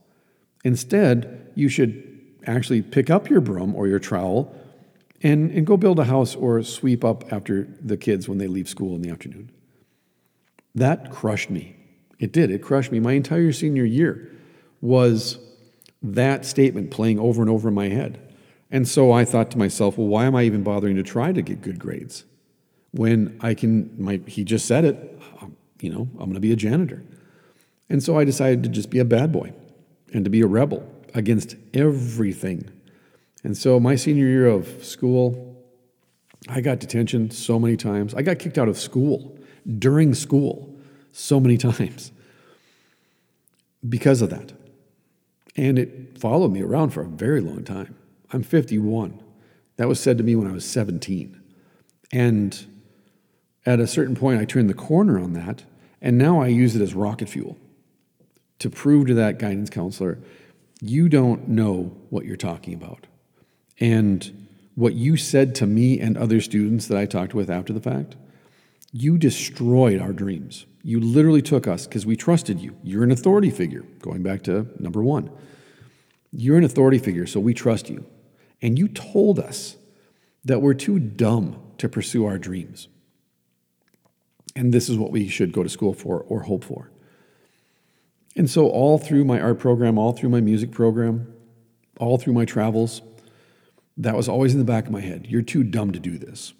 Instead, 0.63 1.51
you 1.55 1.69
should 1.69 2.12
actually 2.45 2.81
pick 2.81 3.09
up 3.09 3.29
your 3.29 3.41
broom 3.41 3.75
or 3.75 3.87
your 3.87 3.99
trowel 3.99 4.55
and, 5.21 5.51
and 5.51 5.65
go 5.65 5.77
build 5.77 5.99
a 5.99 6.03
house 6.03 6.35
or 6.35 6.61
sweep 6.63 7.03
up 7.03 7.31
after 7.31 7.67
the 7.81 7.97
kids 7.97 8.27
when 8.27 8.37
they 8.37 8.47
leave 8.47 8.67
school 8.67 8.95
in 8.95 9.01
the 9.01 9.09
afternoon. 9.09 9.51
That 10.75 11.11
crushed 11.11 11.49
me. 11.49 11.75
It 12.19 12.31
did. 12.31 12.51
It 12.51 12.61
crushed 12.61 12.91
me. 12.91 12.99
My 12.99 13.13
entire 13.13 13.51
senior 13.51 13.85
year 13.85 14.31
was 14.81 15.37
that 16.01 16.45
statement 16.45 16.91
playing 16.91 17.19
over 17.19 17.41
and 17.41 17.49
over 17.49 17.69
in 17.69 17.73
my 17.73 17.87
head. 17.87 18.19
And 18.69 18.87
so 18.87 19.11
I 19.11 19.23
thought 19.23 19.51
to 19.51 19.57
myself, 19.57 19.97
well, 19.97 20.07
why 20.07 20.25
am 20.25 20.35
I 20.35 20.43
even 20.43 20.63
bothering 20.63 20.95
to 20.97 21.03
try 21.03 21.31
to 21.31 21.41
get 21.41 21.61
good 21.61 21.79
grades? 21.79 22.25
When 22.91 23.37
I 23.41 23.53
can, 23.53 23.93
my, 23.97 24.19
he 24.27 24.43
just 24.43 24.65
said 24.65 24.83
it, 24.83 25.19
um, 25.41 25.55
you 25.79 25.89
know, 25.89 26.01
I'm 26.13 26.25
going 26.25 26.33
to 26.33 26.39
be 26.39 26.51
a 26.51 26.55
janitor. 26.55 27.03
And 27.89 28.01
so 28.01 28.17
I 28.17 28.23
decided 28.23 28.63
to 28.63 28.69
just 28.69 28.89
be 28.89 28.99
a 28.99 29.05
bad 29.05 29.31
boy 29.31 29.53
and 30.11 30.23
to 30.25 30.29
be 30.29 30.41
a 30.41 30.47
rebel 30.47 30.87
against 31.13 31.55
everything. 31.73 32.69
And 33.43 33.57
so 33.57 33.79
my 33.79 33.95
senior 33.95 34.25
year 34.25 34.47
of 34.47 34.83
school, 34.83 35.63
I 36.47 36.61
got 36.61 36.79
detention 36.79 37.31
so 37.31 37.59
many 37.59 37.77
times. 37.77 38.13
I 38.13 38.21
got 38.21 38.39
kicked 38.39 38.57
out 38.57 38.67
of 38.67 38.77
school 38.77 39.37
during 39.79 40.13
school 40.13 40.75
so 41.11 41.39
many 41.39 41.57
times 41.69 42.11
because 43.87 44.21
of 44.21 44.29
that. 44.29 44.53
And 45.55 45.77
it 45.77 46.17
followed 46.17 46.51
me 46.51 46.61
around 46.61 46.91
for 46.91 47.01
a 47.01 47.07
very 47.07 47.41
long 47.41 47.63
time. 47.63 47.95
I'm 48.31 48.43
51. 48.43 49.21
That 49.77 49.87
was 49.87 49.99
said 49.99 50.17
to 50.17 50.23
me 50.23 50.35
when 50.35 50.47
I 50.47 50.53
was 50.53 50.65
17. 50.65 51.39
And 52.11 52.65
at 53.65 53.79
a 53.79 53.87
certain 53.87 54.15
point, 54.15 54.41
I 54.41 54.45
turned 54.45 54.69
the 54.69 54.73
corner 54.73 55.19
on 55.19 55.33
that, 55.33 55.63
and 56.01 56.17
now 56.17 56.41
I 56.41 56.47
use 56.47 56.75
it 56.75 56.81
as 56.81 56.93
rocket 56.93 57.29
fuel 57.29 57.57
to 58.59 58.69
prove 58.69 59.07
to 59.07 59.13
that 59.13 59.39
guidance 59.39 59.69
counselor 59.69 60.19
you 60.83 61.07
don't 61.07 61.47
know 61.47 61.95
what 62.09 62.25
you're 62.25 62.35
talking 62.35 62.73
about. 62.73 63.07
And 63.79 64.47
what 64.75 64.95
you 64.95 65.15
said 65.15 65.55
to 65.55 65.65
me 65.65 65.97
and 65.97 66.17
other 66.17 66.41
students 66.41 66.87
that 66.87 66.97
I 66.97 67.05
talked 67.05 67.33
with 67.33 67.49
after 67.49 67.71
the 67.71 67.79
fact 67.79 68.17
you 68.91 69.17
destroyed 69.17 69.99
our 69.99 70.13
dreams. 70.13 70.67
You 70.83 70.99
literally 70.99 71.41
took 71.41 71.67
us 71.67 71.87
because 71.87 72.05
we 72.05 72.15
trusted 72.15 72.59
you. 72.59 72.75
You're 72.83 73.03
an 73.03 73.11
authority 73.11 73.49
figure, 73.49 73.83
going 74.01 74.21
back 74.21 74.43
to 74.43 74.67
number 74.77 75.01
one. 75.01 75.31
You're 76.31 76.57
an 76.57 76.63
authority 76.63 76.99
figure, 76.99 77.25
so 77.25 77.39
we 77.39 77.55
trust 77.55 77.89
you. 77.89 78.05
And 78.61 78.77
you 78.77 78.87
told 78.87 79.39
us 79.39 79.77
that 80.45 80.61
we're 80.61 80.75
too 80.75 80.99
dumb 80.99 81.59
to 81.79 81.89
pursue 81.89 82.25
our 82.25 82.37
dreams. 82.37 82.87
And 84.55 84.71
this 84.71 84.89
is 84.89 84.97
what 84.97 85.11
we 85.11 85.27
should 85.27 85.53
go 85.53 85.63
to 85.63 85.69
school 85.69 85.93
for 85.93 86.19
or 86.27 86.41
hope 86.41 86.63
for. 86.63 86.91
And 88.35 88.49
so, 88.49 88.67
all 88.67 88.97
through 88.97 89.25
my 89.25 89.39
art 89.39 89.59
program, 89.59 89.97
all 89.97 90.11
through 90.11 90.29
my 90.29 90.41
music 90.41 90.71
program, 90.71 91.31
all 91.99 92.17
through 92.17 92.33
my 92.33 92.45
travels, 92.45 93.01
that 93.97 94.15
was 94.15 94.27
always 94.27 94.53
in 94.53 94.59
the 94.59 94.65
back 94.65 94.85
of 94.85 94.91
my 94.91 95.01
head. 95.01 95.27
You're 95.27 95.43
too 95.43 95.63
dumb 95.63 95.91
to 95.91 95.99
do 95.99 96.17
this. 96.17 96.53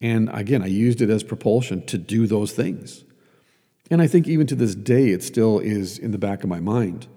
And 0.00 0.30
again, 0.32 0.62
I 0.62 0.66
used 0.66 1.02
it 1.02 1.10
as 1.10 1.22
propulsion 1.22 1.84
to 1.86 1.98
do 1.98 2.26
those 2.26 2.52
things. 2.52 3.04
And 3.90 4.00
I 4.00 4.06
think 4.06 4.28
even 4.28 4.46
to 4.46 4.54
this 4.54 4.74
day, 4.74 5.10
it 5.10 5.22
still 5.22 5.58
is 5.58 5.98
in 5.98 6.12
the 6.12 6.18
back 6.18 6.44
of 6.44 6.48
my 6.48 6.60
mind 6.60 7.08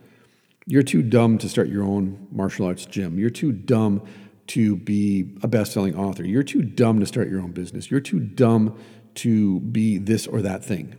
You're 0.66 0.84
too 0.84 1.04
dumb 1.04 1.38
to 1.40 1.50
start 1.50 1.68
your 1.68 1.84
own 1.84 2.28
martial 2.32 2.66
arts 2.66 2.86
gym. 2.86 3.20
You're 3.20 3.30
too 3.30 3.52
dumb 3.52 4.02
to 4.48 4.76
be 4.78 5.38
a 5.42 5.48
best 5.48 5.74
selling 5.74 5.96
author. 5.96 6.26
You're 6.26 6.44
too 6.44 6.62
dumb 6.62 7.00
to 7.00 7.06
start 7.06 7.30
your 7.30 7.42
own 7.42 7.52
business. 7.52 7.92
You're 7.92 8.00
too 8.00 8.20
dumb 8.20 8.78
to 9.16 9.60
be 9.60 9.98
this 9.98 10.26
or 10.26 10.42
that 10.42 10.64
thing. 10.64 10.96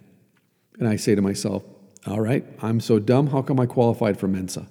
And 0.78 0.88
I 0.88 0.96
say 0.96 1.14
to 1.14 1.22
myself, 1.22 1.64
all 2.06 2.20
right, 2.20 2.44
I'm 2.60 2.80
so 2.80 2.98
dumb. 2.98 3.28
How 3.28 3.42
come 3.42 3.58
I 3.58 3.66
qualified 3.66 4.18
for 4.18 4.28
Mensa? 4.28 4.68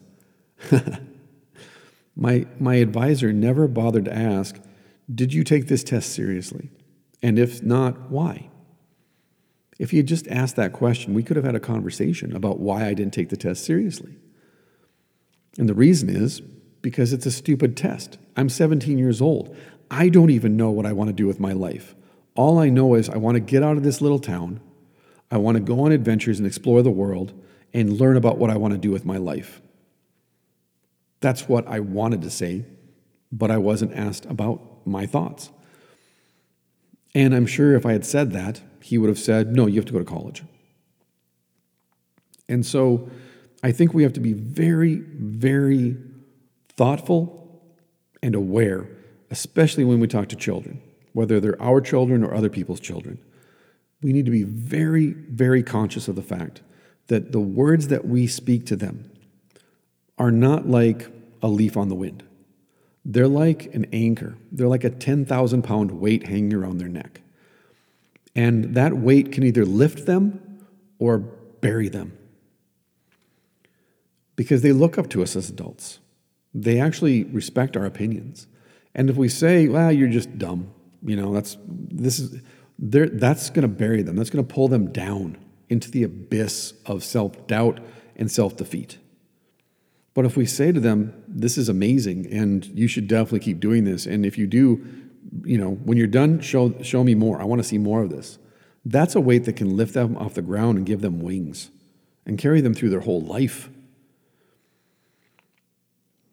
my, 2.16 2.46
my 2.60 2.76
advisor 2.76 3.34
never 3.34 3.68
bothered 3.68 4.06
to 4.06 4.16
ask, 4.16 4.60
Did 5.14 5.34
you 5.34 5.44
take 5.44 5.68
this 5.68 5.84
test 5.84 6.14
seriously? 6.14 6.70
And 7.22 7.40
if 7.40 7.64
not, 7.64 8.12
why? 8.12 8.50
If 9.80 9.92
he 9.92 9.98
had 9.98 10.08
just 10.08 10.28
asked 10.28 10.56
that 10.58 10.74
question, 10.74 11.14
we 11.14 11.24
could 11.24 11.36
have 11.36 11.46
had 11.46 11.56
a 11.56 11.60
conversation 11.60 12.36
about 12.36 12.60
why 12.60 12.86
I 12.86 12.94
didn't 12.94 13.14
take 13.14 13.30
the 13.30 13.38
test 13.38 13.66
seriously. 13.66 14.18
And 15.58 15.68
the 15.68 15.74
reason 15.74 16.10
is 16.10 16.42
because 16.82 17.14
it's 17.14 17.26
a 17.26 17.32
stupid 17.32 17.76
test. 17.76 18.18
I'm 18.36 18.50
17 18.50 18.98
years 18.98 19.22
old. 19.22 19.56
I 19.90 20.10
don't 20.10 20.30
even 20.30 20.58
know 20.58 20.72
what 20.72 20.86
I 20.86 20.92
want 20.92 21.10
to 21.10 21.14
do 21.14 21.28
with 21.28 21.40
my 21.40 21.54
life. 21.54 21.96
All 22.36 22.60
I 22.60 22.70
know 22.70 22.96
is 22.96 23.10
I 23.10 23.18
want 23.18 23.36
to 23.36 23.40
get 23.40 23.64
out 23.64 23.78
of 23.78 23.84
this 23.84 24.02
little 24.02 24.20
town. 24.20 24.60
I 25.34 25.38
want 25.38 25.58
to 25.58 25.64
go 25.64 25.80
on 25.80 25.92
adventures 25.92 26.38
and 26.38 26.46
explore 26.46 26.84
the 26.84 26.92
world 26.92 27.34
and 27.74 28.00
learn 28.00 28.18
about 28.18 28.38
what 28.38 28.52
I 28.52 28.56
want 28.56 28.76
to 28.76 28.78
do 28.78 28.92
with 28.92 29.04
my 29.04 29.18
life. 29.18 29.64
That's 31.22 31.50
what 31.50 31.68
I 31.68 31.80
wanted 31.80 32.22
to 32.22 32.30
say, 32.30 32.66
but 33.32 33.50
I 33.50 33.58
wasn't 33.58 33.94
asked 33.94 34.26
about 34.26 34.86
my 34.86 35.08
thoughts. 35.08 35.50
And 37.16 37.34
I'm 37.34 37.48
sure 37.48 37.74
if 37.74 37.84
I 37.84 37.94
had 37.94 38.06
said 38.06 38.32
that, 38.34 38.62
he 38.80 39.00
would 39.00 39.10
have 39.10 39.18
said, 39.18 39.56
no, 39.56 39.66
you 39.66 39.78
have 39.78 39.86
to 39.86 39.94
go 39.94 39.98
to 39.98 40.06
college. 40.06 40.44
And 42.48 42.64
so 42.64 43.10
I 43.64 43.72
think 43.72 43.92
we 43.92 44.04
have 44.04 44.14
to 44.14 44.20
be 44.20 44.34
very, 44.34 44.98
very 44.98 45.98
thoughtful 46.78 47.60
and 48.22 48.36
aware, 48.36 48.88
especially 49.32 49.84
when 49.84 50.00
we 50.00 50.06
talk 50.06 50.30
to 50.30 50.36
children, 50.36 50.80
whether 51.14 51.40
they're 51.40 51.60
our 51.60 51.82
children 51.82 52.24
or 52.24 52.36
other 52.36 52.50
people's 52.50 52.80
children. 52.80 53.18
We 54.04 54.14
need 54.14 54.26
to 54.26 54.32
be 54.32 54.44
very, 54.44 55.08
very 55.14 55.64
conscious 55.64 56.08
of 56.08 56.16
the 56.16 56.22
fact 56.22 56.62
that 57.08 57.32
the 57.32 57.40
words 57.40 57.88
that 57.88 58.06
we 58.06 58.28
speak 58.28 58.66
to 58.68 58.76
them 58.76 59.10
are 60.18 60.32
not 60.32 60.68
like 60.68 61.08
a 61.42 61.48
leaf 61.48 61.76
on 61.76 61.90
the 61.90 61.96
wind. 61.96 62.24
They're 63.06 63.28
like 63.28 63.74
an 63.74 63.88
anchor, 63.92 64.38
they're 64.52 64.68
like 64.68 64.84
a 64.84 64.90
10,000 64.90 65.62
pound 65.64 65.92
weight 65.92 66.28
hanging 66.28 66.54
around 66.54 66.78
their 66.78 66.88
neck. 66.88 67.22
And 68.36 68.76
that 68.76 68.94
weight 68.94 69.32
can 69.32 69.44
either 69.44 69.66
lift 69.66 70.06
them 70.06 70.66
or 71.00 71.20
bury 71.20 71.90
them 71.90 72.18
because 74.36 74.62
they 74.62 74.72
look 74.72 74.98
up 74.98 75.10
to 75.12 75.22
us 75.22 75.36
as 75.36 75.50
adults. 75.50 76.00
They 76.54 76.80
actually 76.80 77.24
respect 77.26 77.78
our 77.78 77.86
opinions. 77.86 78.48
And 78.96 79.10
if 79.10 79.16
we 79.16 79.30
say, 79.30 79.68
well, 79.68 79.92
you're 79.92 80.10
just 80.10 80.38
dumb, 80.38 80.72
you 81.04 81.16
know, 81.16 81.34
that's, 81.34 81.58
this 81.68 82.20
is, 82.20 82.42
that's 82.84 83.50
going 83.50 83.62
to 83.62 83.68
bury 83.68 84.02
them. 84.02 84.16
That's 84.16 84.30
going 84.30 84.46
to 84.46 84.54
pull 84.54 84.68
them 84.68 84.92
down 84.92 85.38
into 85.70 85.90
the 85.90 86.04
abyss 86.04 86.74
of 86.86 87.04
self 87.04 87.48
doubt 87.48 87.80
and 88.16 88.30
self 88.30 88.58
defeat. 88.58 88.98
But 90.14 90.26
if 90.26 90.38
we 90.38 90.46
say 90.46 90.72
to 90.72 90.80
them, 90.80 91.24
this 91.28 91.58
is 91.58 91.70
amazing 91.70 92.32
and 92.32 92.66
you 92.66 92.88
should 92.88 93.08
definitely 93.08 93.40
keep 93.40 93.60
doing 93.60 93.84
this, 93.86 94.06
and 94.06 94.26
if 94.26 94.38
you 94.38 94.46
do, 94.46 94.86
you 95.44 95.58
know, 95.58 95.72
when 95.72 95.98
you're 95.98 96.08
done, 96.08 96.40
show, 96.42 96.80
show 96.84 97.04
me 97.04 97.16
more. 97.16 97.42
I 97.42 97.46
want 97.46 97.62
to 97.62 97.68
see 97.68 97.78
more 97.78 98.04
of 98.04 98.10
this. 98.10 98.38
That's 98.86 99.16
a 99.16 99.22
weight 99.22 99.46
that 99.46 99.56
can 99.56 99.76
lift 99.76 99.94
them 99.94 100.18
off 100.18 100.34
the 100.34 100.42
ground 100.42 100.78
and 100.78 100.86
give 100.86 101.02
them 101.02 101.22
wings 101.22 101.72
and 102.26 102.38
carry 102.38 102.62
them 102.62 102.74
through 102.74 102.90
their 102.90 103.00
whole 103.00 103.22
life. 103.22 103.70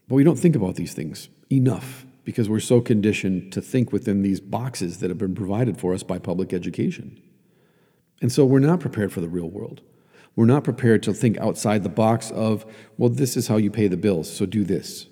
But 0.09 0.17
we 0.17 0.25
don't 0.25 0.39
think 0.39 0.57
about 0.57 0.75
these 0.75 0.93
things 0.93 1.29
enough 1.51 2.05
because 2.31 2.49
we're 2.49 2.61
so 2.61 2.81
conditioned 2.81 3.53
to 3.53 3.61
think 3.61 3.93
within 3.93 4.22
these 4.22 4.39
boxes 4.39 4.99
that 4.99 5.11
have 5.11 5.18
been 5.18 5.35
provided 5.35 5.81
for 5.81 5.93
us 5.93 6.05
by 6.05 6.16
public 6.16 6.53
education. 6.53 7.20
And 8.22 8.31
so 8.31 8.45
we're 8.45 8.61
not 8.61 8.78
prepared 8.78 9.12
for 9.12 9.20
the 9.20 9.28
real 9.28 9.51
world. 9.51 9.81
We're 10.37 10.47
not 10.47 10.62
prepared 10.62 11.03
to 11.03 11.12
think 11.12 11.39
outside 11.39 11.83
the 11.83 11.89
box 11.89 12.31
of, 12.31 12.64
well, 12.97 13.11
this 13.11 13.37
is 13.37 13.49
how 13.49 13.57
you 13.57 13.68
pay 13.68 13.89
the 13.89 13.97
bills, 13.97 14.33
so 14.33 14.47
do 14.47 14.62
this, 14.62 15.07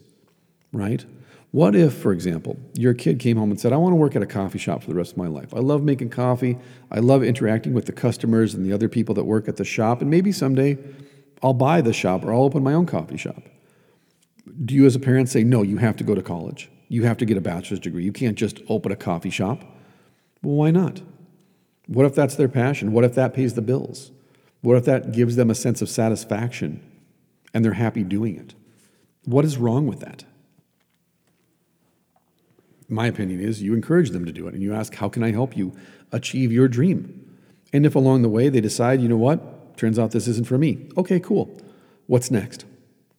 right? 0.72 1.04
What 1.50 1.74
if, 1.74 1.92
for 1.92 2.12
example, 2.12 2.56
your 2.74 2.94
kid 2.94 3.18
came 3.18 3.36
home 3.36 3.50
and 3.50 3.58
said, 3.58 3.72
I 3.72 3.78
want 3.78 3.92
to 3.92 3.96
work 3.96 4.14
at 4.14 4.22
a 4.22 4.26
coffee 4.26 4.58
shop 4.58 4.82
for 4.82 4.90
the 4.90 4.94
rest 4.94 5.12
of 5.12 5.18
my 5.18 5.26
life. 5.26 5.52
I 5.52 5.58
love 5.58 5.82
making 5.82 6.10
coffee. 6.10 6.56
I 6.92 7.00
love 7.00 7.24
interacting 7.24 7.74
with 7.74 7.86
the 7.86 7.92
customers 7.92 8.54
and 8.54 8.64
the 8.64 8.72
other 8.72 8.88
people 8.88 9.14
that 9.16 9.24
work 9.24 9.48
at 9.48 9.56
the 9.56 9.64
shop. 9.64 10.02
And 10.02 10.08
maybe 10.08 10.30
someday 10.30 10.78
I'll 11.42 11.54
buy 11.54 11.80
the 11.80 11.92
shop 11.92 12.24
or 12.24 12.32
I'll 12.32 12.42
open 12.42 12.62
my 12.62 12.74
own 12.74 12.86
coffee 12.86 13.16
shop. 13.16 13.42
Do 14.64 14.74
you, 14.74 14.86
as 14.86 14.94
a 14.94 15.00
parent, 15.00 15.30
say, 15.30 15.42
no, 15.42 15.62
you 15.62 15.78
have 15.78 15.96
to 15.96 16.04
go 16.04 16.14
to 16.14 16.22
college? 16.22 16.70
You 16.88 17.04
have 17.04 17.18
to 17.18 17.24
get 17.24 17.36
a 17.36 17.40
bachelor's 17.40 17.80
degree. 17.80 18.04
You 18.04 18.12
can't 18.12 18.36
just 18.36 18.60
open 18.68 18.92
a 18.92 18.96
coffee 18.96 19.30
shop. 19.30 19.62
Well, 20.42 20.56
why 20.56 20.70
not? 20.70 21.02
What 21.86 22.06
if 22.06 22.14
that's 22.14 22.36
their 22.36 22.48
passion? 22.48 22.92
What 22.92 23.04
if 23.04 23.14
that 23.14 23.34
pays 23.34 23.54
the 23.54 23.62
bills? 23.62 24.10
What 24.60 24.76
if 24.76 24.84
that 24.86 25.12
gives 25.12 25.36
them 25.36 25.50
a 25.50 25.54
sense 25.54 25.82
of 25.82 25.88
satisfaction 25.88 26.82
and 27.54 27.64
they're 27.64 27.72
happy 27.74 28.04
doing 28.04 28.36
it? 28.36 28.54
What 29.24 29.44
is 29.44 29.56
wrong 29.56 29.86
with 29.86 30.00
that? 30.00 30.24
my 32.88 33.06
opinion 33.06 33.40
is 33.40 33.62
you 33.62 33.74
encourage 33.74 34.10
them 34.10 34.24
to 34.24 34.32
do 34.32 34.48
it 34.48 34.54
and 34.54 34.62
you 34.62 34.74
ask, 34.74 34.94
How 34.94 35.08
can 35.08 35.22
I 35.22 35.30
help 35.30 35.56
you 35.56 35.76
achieve 36.10 36.50
your 36.50 36.68
dream? 36.68 37.24
And 37.72 37.84
if 37.84 37.94
along 37.94 38.22
the 38.22 38.28
way 38.28 38.48
they 38.48 38.62
decide, 38.62 39.02
you 39.02 39.08
know 39.08 39.18
what, 39.18 39.76
turns 39.76 39.98
out 39.98 40.12
this 40.12 40.26
isn't 40.26 40.46
for 40.46 40.56
me, 40.56 40.88
okay, 40.96 41.20
cool. 41.20 41.60
What's 42.06 42.30
next? 42.30 42.64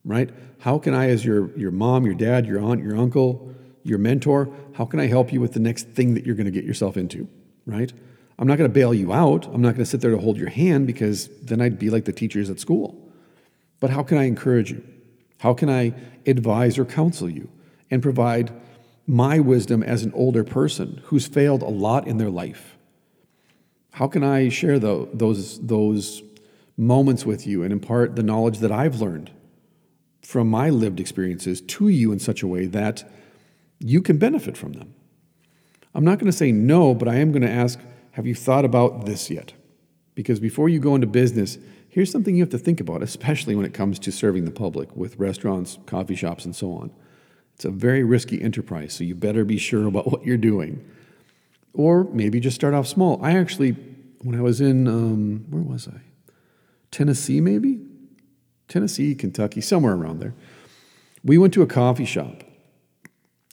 Right? 0.04 0.32
How 0.60 0.80
can 0.80 0.94
I, 0.94 1.10
as 1.10 1.24
your, 1.24 1.56
your 1.56 1.72
mom, 1.72 2.06
your 2.06 2.16
dad, 2.16 2.48
your 2.48 2.60
aunt, 2.60 2.84
your 2.84 2.98
uncle, 2.98 3.54
your 3.90 4.00
mentor, 4.00 4.54
how 4.74 4.86
can 4.86 5.00
I 5.00 5.08
help 5.08 5.34
you 5.34 5.42
with 5.42 5.54
the 5.54 5.60
next 5.60 5.90
thing 5.90 6.14
that 6.14 6.26
you're 6.26 6.36
going 6.36 6.46
to 6.46 6.52
get 6.52 6.64
yourself 6.64 6.96
into? 6.96 7.28
Right? 7.66 7.92
I'm 8.38 8.48
not 8.48 8.58
going 8.58 8.70
to 8.70 8.74
bail 8.74 8.94
you 8.94 9.12
out. 9.12 9.46
I'm 9.48 9.62
not 9.62 9.74
going 9.74 9.84
to 9.84 9.86
sit 9.86 10.02
there 10.02 10.12
to 10.12 10.18
hold 10.18 10.38
your 10.38 10.50
hand 10.50 10.88
because 10.88 11.28
then 11.42 11.60
I'd 11.60 11.78
be 11.78 11.90
like 11.90 12.06
the 12.06 12.14
teachers 12.14 12.50
at 12.50 12.60
school. 12.60 12.96
But 13.80 13.90
how 13.90 14.04
can 14.04 14.18
I 14.18 14.24
encourage 14.24 14.72
you? 14.72 14.84
How 15.40 15.54
can 15.54 15.70
I 15.70 15.94
advise 16.26 16.78
or 16.78 16.86
counsel 16.86 17.30
you 17.30 17.50
and 17.92 18.02
provide 18.02 18.52
my 19.06 19.40
wisdom 19.40 19.84
as 19.84 20.04
an 20.04 20.14
older 20.14 20.44
person 20.44 21.02
who's 21.06 21.28
failed 21.28 21.62
a 21.62 21.68
lot 21.68 22.08
in 22.08 22.18
their 22.18 22.30
life? 22.30 22.78
How 23.92 24.08
can 24.08 24.24
I 24.24 24.50
share 24.50 24.80
the, 24.80 25.10
those, 25.14 25.60
those 25.60 26.24
moments 26.78 27.26
with 27.26 27.46
you 27.46 27.64
and 27.64 27.74
impart 27.74 28.16
the 28.16 28.24
knowledge 28.24 28.60
that 28.60 28.72
I've 28.72 29.02
learned 29.02 29.32
from 30.22 30.50
my 30.50 30.70
lived 30.70 31.00
experiences 31.00 31.60
to 31.60 31.90
you 31.90 32.12
in 32.12 32.20
such 32.20 32.44
a 32.44 32.48
way 32.48 32.68
that 32.68 33.04
you 33.80 34.02
can 34.02 34.18
benefit 34.18 34.58
from 34.58 34.74
them? 34.74 34.94
I'm 35.94 36.04
not 36.04 36.20
going 36.20 36.32
to 36.32 36.38
say 36.38 36.52
no, 36.52 36.94
but 36.94 37.08
I 37.08 37.16
am 37.16 37.32
going 37.32 37.42
to 37.42 37.50
ask 37.50 37.80
have 38.14 38.28
you 38.28 38.36
thought 38.36 38.66
about 38.66 39.06
this 39.06 39.30
yet? 39.30 39.54
Because 40.14 40.40
before 40.40 40.68
you 40.68 40.80
go 40.80 40.96
into 40.96 41.08
business, 41.08 41.58
here's 41.88 42.12
something 42.12 42.36
you 42.36 42.44
have 42.44 42.50
to 42.50 42.58
think 42.58 42.82
about, 42.82 43.02
especially 43.02 43.56
when 43.56 43.66
it 43.66 43.74
comes 43.74 43.98
to 44.00 44.12
serving 44.12 44.46
the 44.46 44.52
public 44.52 44.94
with 44.96 45.18
restaurants, 45.18 45.78
coffee 45.86 46.16
shops, 46.16 46.44
and 46.44 46.56
so 46.56 46.74
on. 46.74 46.92
It's 47.54 47.66
a 47.66 47.70
very 47.70 48.04
risky 48.04 48.42
enterprise, 48.42 48.94
so 48.94 49.04
you 49.04 49.16
better 49.16 49.46
be 49.46 49.58
sure 49.58 49.88
about 49.88 50.12
what 50.12 50.26
you're 50.26 50.38
doing. 50.38 50.86
Or 51.74 52.06
maybe 52.06 52.40
just 52.40 52.56
start 52.56 52.74
off 52.74 52.88
small. 52.88 53.24
I 53.24 53.38
actually, 53.38 53.72
when 54.22 54.38
I 54.38 54.42
was 54.42 54.60
in, 54.60 54.88
um, 54.88 55.46
where 55.50 55.64
was 55.64 55.88
I? 55.88 56.02
Tennessee, 56.92 57.40
maybe? 57.40 57.80
Tennessee, 58.68 59.16
Kentucky, 59.16 59.62
somewhere 59.62 59.94
around 59.94 60.20
there. 60.20 60.34
We 61.24 61.38
went 61.38 61.54
to 61.54 61.62
a 61.62 61.68
coffee 61.68 62.06
shop 62.06 62.44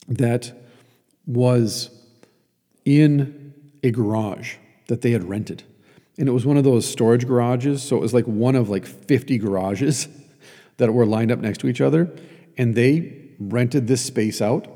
that 0.09 0.52
was 1.26 1.90
in 2.84 3.52
a 3.82 3.90
garage 3.90 4.57
that 4.88 5.02
they 5.02 5.11
had 5.11 5.24
rented. 5.24 5.64
And 6.18 6.28
it 6.28 6.32
was 6.32 6.46
one 6.46 6.57
of 6.57 6.64
those 6.64 6.88
storage 6.88 7.26
garages. 7.26 7.82
So 7.82 7.96
it 7.96 8.00
was 8.00 8.14
like 8.14 8.24
one 8.24 8.54
of 8.54 8.68
like 8.68 8.86
50 8.86 9.38
garages 9.38 10.09
that 10.78 10.92
were 10.92 11.07
lined 11.07 11.30
up 11.30 11.40
next 11.40 11.59
to 11.59 11.68
each 11.68 11.80
other. 11.80 12.11
And 12.57 12.74
they 12.74 13.12
rented 13.38 13.86
this 13.86 14.04
space 14.04 14.40
out 14.40 14.66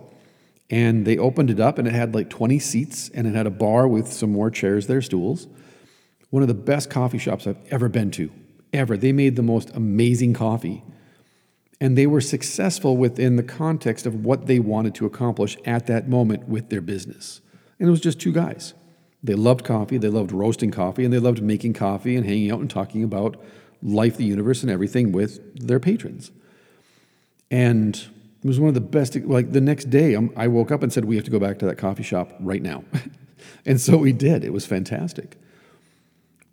and 0.69 1.05
they 1.07 1.19
opened 1.19 1.51
it 1.51 1.59
up 1.59 1.79
and 1.79 1.89
it 1.89 1.95
had 1.95 2.15
like 2.15 2.29
20 2.31 2.59
seats 2.59 3.11
and 3.11 3.27
it 3.27 3.35
had 3.35 3.47
a 3.47 3.51
bar 3.51 3.89
with 3.89 4.13
some 4.13 4.31
more 4.31 4.51
chairs 4.51 4.87
there, 4.87 5.03
stools. 5.03 5.47
One 6.31 6.43
of 6.43 6.49
the 6.49 6.55
best 6.55 6.91
coffee 6.91 7.19
shops 7.19 7.47
I've 7.47 7.59
ever 7.71 7.89
been 7.89 8.11
to, 8.13 8.31
ever. 8.73 8.97
They 8.97 9.13
made 9.13 9.35
the 9.35 9.43
most 9.43 9.71
amazing 9.75 10.35
coffee. 10.35 10.85
And 11.81 11.97
they 11.97 12.07
were 12.07 12.21
successful 12.21 12.97
within 12.97 13.37
the 13.37 13.43
context 13.43 14.05
of 14.05 14.25
what 14.25 14.47
they 14.47 14.59
wanted 14.59 14.95
to 14.97 15.07
accomplish 15.07 15.57
at 15.65 15.87
that 15.87 16.09
moment 16.09 16.49
with 16.49 16.69
their 16.69 16.83
business. 16.83 17.41
And 17.79 17.89
it 17.89 17.91
was 17.91 18.01
just 18.01 18.21
two 18.21 18.33
guys. 18.33 18.75
They 19.23 19.35
loved 19.35 19.65
coffee, 19.65 19.99
they 19.99 20.09
loved 20.09 20.33
roasting 20.33 20.71
coffee, 20.71 21.05
and 21.05 21.13
they 21.13 21.19
loved 21.19 21.43
making 21.43 21.75
coffee 21.75 22.17
and 22.17 22.27
hanging 22.27 22.51
out 22.51 22.61
and 22.61 22.71
talking 22.71 23.03
about 23.03 23.37
life, 23.83 24.17
the 24.17 24.25
universe, 24.25 24.63
and 24.63 24.71
everything 24.71 25.13
with 25.13 25.67
their 25.67 25.81
patrons. 25.81 26.31
And 27.51 27.97
it 28.43 28.47
was 28.47 28.61
one 28.61 28.69
of 28.69 28.75
the 28.75 28.81
best. 28.81 29.17
Like 29.17 29.53
the 29.53 29.61
next 29.61 29.91
day, 29.91 30.15
um, 30.15 30.33
I 30.37 30.49
woke 30.49 30.71
up 30.71 30.83
and 30.83 30.93
said, 30.93 31.05
"We 31.05 31.17
have 31.17 31.25
to 31.27 31.31
go 31.31 31.39
back 31.39 31.59
to 31.59 31.67
that 31.67 31.77
coffee 31.77 32.03
shop 32.03 32.35
right 32.41 32.63
now," 32.63 32.85
and 33.67 33.81
so 33.81 33.99
we 33.99 34.13
did. 34.13 34.45
It 34.45 34.53
was 34.53 34.65
fantastic. 34.65 35.37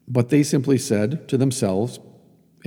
But 0.08 0.30
they 0.30 0.44
simply 0.44 0.78
said 0.78 1.28
to 1.30 1.38
themselves, 1.38 2.00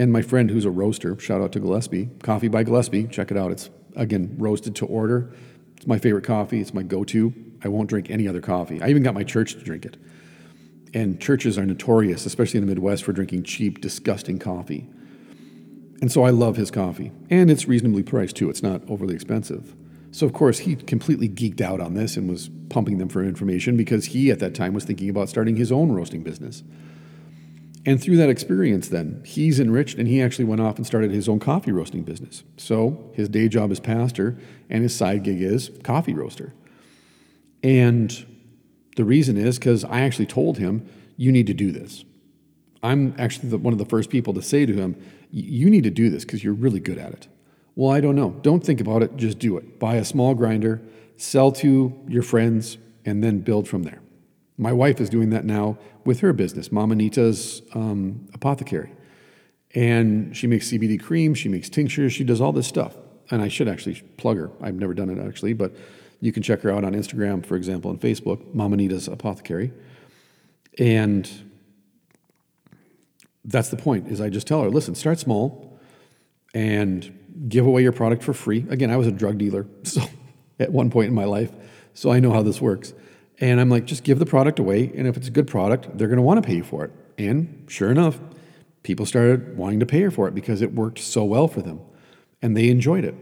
And 0.01 0.11
my 0.11 0.23
friend 0.23 0.51
who's 0.51 0.65
a 0.65 0.71
roaster, 0.71 1.19
shout 1.19 1.43
out 1.43 1.53
to 1.53 1.61
Gillespie, 1.61 2.09
Coffee 2.23 2.49
by 2.49 2.63
Gillespie, 2.63 3.07
check 3.09 3.31
it 3.31 3.37
out. 3.37 3.53
It's 3.53 3.69
again 3.97 4.35
roasted 4.39 4.75
to 4.77 4.87
order. 4.87 5.31
It's 5.77 5.87
my 5.87 5.99
favorite 5.99 6.25
coffee, 6.25 6.63
it's 6.63 6.73
my 6.73 6.83
go 6.83 7.05
to. 7.05 7.35
I 7.63 7.69
won't 7.69 7.91
drink 7.91 8.09
any 8.09 8.27
other 8.27 8.41
coffee. 8.41 8.81
I 8.81 8.89
even 8.89 9.03
got 9.03 9.13
my 9.13 9.25
church 9.25 9.53
to 9.53 9.61
drink 9.61 9.85
it. 9.85 9.99
And 10.95 11.21
churches 11.21 11.59
are 11.59 11.67
notorious, 11.67 12.25
especially 12.25 12.61
in 12.61 12.67
the 12.67 12.75
Midwest, 12.75 13.05
for 13.05 13.13
drinking 13.13 13.43
cheap, 13.43 13.83
disgusting 13.83 14.39
coffee. 14.39 14.89
And 16.01 16.11
so 16.11 16.25
I 16.25 16.31
love 16.31 16.57
his 16.57 16.71
coffee. 16.71 17.13
And 17.29 17.51
it's 17.51 17.69
reasonably 17.69 18.03
priced 18.03 18.37
too, 18.37 18.49
it's 18.49 18.63
not 18.63 18.81
overly 18.89 19.15
expensive. 19.15 19.77
So, 20.13 20.25
of 20.25 20.33
course, 20.33 20.61
he 20.61 20.77
completely 20.77 21.29
geeked 21.29 21.61
out 21.61 21.79
on 21.79 21.93
this 21.93 22.17
and 22.17 22.27
was 22.27 22.49
pumping 22.71 22.97
them 22.97 23.11
for 23.11 23.23
information 23.23 23.77
because 23.77 24.07
he, 24.07 24.31
at 24.31 24.39
that 24.39 24.55
time, 24.55 24.73
was 24.73 24.85
thinking 24.85 25.11
about 25.11 25.29
starting 25.29 25.57
his 25.57 25.71
own 25.71 25.93
roasting 25.93 26.23
business. 26.23 26.63
And 27.87 28.01
through 28.01 28.19
that 28.19 28.29
experience, 28.29 28.89
then, 28.89 29.23
he's 29.25 29.59
enriched 29.59 29.97
and 29.97 30.07
he 30.07 30.21
actually 30.21 30.45
went 30.45 30.61
off 30.61 30.77
and 30.77 30.87
started 30.87 31.11
his 31.11 31.29
own 31.29 31.39
coffee 31.39 31.73
roasting 31.73 32.03
business. 32.03 32.43
So, 32.57 33.11
his 33.15 33.29
day 33.29 33.49
job 33.49 33.73
is 33.73 33.81
pastor 33.81 34.39
and 34.69 34.83
his 34.83 34.95
side 34.95 35.23
gig 35.23 35.41
is 35.41 35.71
coffee 35.83 36.13
roaster. 36.13 36.53
And 37.63 38.27
the 38.97 39.05
reason 39.05 39.37
is 39.37 39.59
because 39.59 39.85
I 39.85 40.01
actually 40.03 40.27
told 40.27 40.59
him, 40.59 40.87
you 41.17 41.33
need 41.33 41.47
to 41.47 41.55
do 41.55 41.73
this. 41.73 42.05
I'm 42.83 43.15
actually 43.19 43.51
the, 43.51 43.59
one 43.59 43.73
of 43.73 43.79
the 43.79 43.85
first 43.85 44.11
people 44.11 44.35
to 44.35 44.43
say 44.43 44.67
to 44.67 44.73
him, 44.73 44.97
you 45.31 45.71
need 45.71 45.85
to 45.85 45.91
do 45.91 46.11
this 46.11 46.25
because 46.25 46.43
you're 46.43 46.55
really 46.55 46.81
good 46.81 46.99
at 46.99 47.13
it. 47.13 47.29
Well, 47.77 47.91
I 47.91 48.01
don't 48.01 48.17
know. 48.17 48.31
Don't 48.43 48.65
think 48.65 48.81
about 48.81 49.03
it, 49.03 49.17
just 49.17 49.39
do 49.39 49.57
it. 49.57 49.79
Buy 49.79 49.97
a 49.97 50.05
small 50.05 50.35
grinder, 50.35 50.83
sell 51.17 51.53
to 51.53 51.99
your 52.09 52.23
friends, 52.23 52.79
and 53.05 53.23
then 53.23 53.41
build 53.41 53.69
from 53.69 53.85
there. 53.85 54.01
My 54.59 54.73
wife 54.73 55.01
is 55.01 55.09
doing 55.09 55.31
that 55.31 55.45
now 55.45 55.79
with 56.11 56.19
her 56.19 56.33
business, 56.33 56.73
Mama 56.73 56.97
Nita's 56.97 57.63
um, 57.73 58.27
Apothecary. 58.35 58.91
And 59.77 60.37
she 60.37 60.49
makes 60.49 60.69
CBD 60.69 61.01
cream, 61.01 61.35
she 61.35 61.49
makes 61.49 61.69
tinctures, 61.69 62.13
she 62.13 62.25
does 62.25 62.41
all 62.41 62.53
this 62.53 62.67
stuff. 62.67 62.97
And 63.31 63.41
I 63.41 63.47
should 63.47 63.69
actually 63.69 64.03
plug 64.17 64.37
her. 64.37 64.51
I've 64.61 64.75
never 64.75 64.93
done 64.93 65.09
it 65.09 65.25
actually, 65.25 65.53
but 65.53 65.73
you 66.21 66.33
can 66.33 66.43
check 66.43 66.63
her 66.63 66.73
out 66.73 66.83
on 66.83 66.95
Instagram, 66.95 67.47
for 67.47 67.55
example, 67.55 67.93
and 67.93 68.01
Facebook, 68.01 68.53
Mama 68.53 68.77
Nita's 68.77 69.07
Apothecary. 69.07 69.73
And 70.81 71.31
that's 73.45 73.69
the 73.69 73.77
point 73.77 74.09
is 74.09 74.21
I 74.21 74.31
just 74.31 74.49
tell 74.49 74.65
her, 74.65 74.69
listen, 74.69 74.97
start 74.97 75.21
small 75.21 75.79
and 76.55 77.17
give 77.49 77.67
away 77.67 77.85
your 77.85 77.93
product 77.93 78.25
for 78.25 78.33
free. 78.33 78.67
Again, 78.69 78.91
I 78.91 78.97
was 78.97 79.07
a 79.07 79.13
drug 79.13 79.39
dealer 79.39 79.65
so 79.85 80.03
at 80.59 80.73
one 80.73 80.91
point 80.91 81.07
in 81.07 81.15
my 81.15 81.25
life, 81.25 81.53
so 81.95 82.11
I 82.11 82.19
know 82.19 82.33
how 82.33 82.43
this 82.43 82.61
works. 82.61 82.95
And 83.41 83.59
I'm 83.59 83.71
like, 83.71 83.87
just 83.87 84.05
give 84.05 84.19
the 84.19 84.27
product 84.27 84.59
away, 84.59 84.93
and 84.95 85.09
if 85.09 85.17
it's 85.17 85.29
a 85.29 85.31
good 85.31 85.47
product, 85.47 85.97
they're 85.97 86.09
going 86.09 86.19
to 86.19 86.23
want 86.23 86.43
to 86.43 86.47
pay 86.47 86.57
you 86.57 86.65
for 86.65 86.85
it. 86.85 86.93
And 87.17 87.65
sure 87.69 87.91
enough, 87.91 88.21
people 88.83 89.07
started 89.07 89.57
wanting 89.57 89.81
to 89.81 89.87
pay 89.87 90.03
her 90.03 90.11
for 90.11 90.29
it 90.29 90.35
because 90.35 90.61
it 90.61 90.75
worked 90.75 90.99
so 90.99 91.25
well 91.25 91.49
for 91.49 91.63
them, 91.63 91.81
and 92.43 92.55
they 92.55 92.69
enjoyed 92.69 93.05
it. 93.05 93.15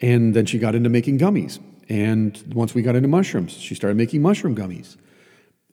And 0.00 0.34
then 0.34 0.46
she 0.46 0.58
got 0.58 0.74
into 0.74 0.88
making 0.88 1.18
gummies. 1.18 1.60
And 1.88 2.42
once 2.54 2.74
we 2.74 2.82
got 2.82 2.96
into 2.96 3.08
mushrooms, 3.08 3.52
she 3.52 3.74
started 3.74 3.96
making 3.96 4.22
mushroom 4.22 4.56
gummies. 4.56 4.96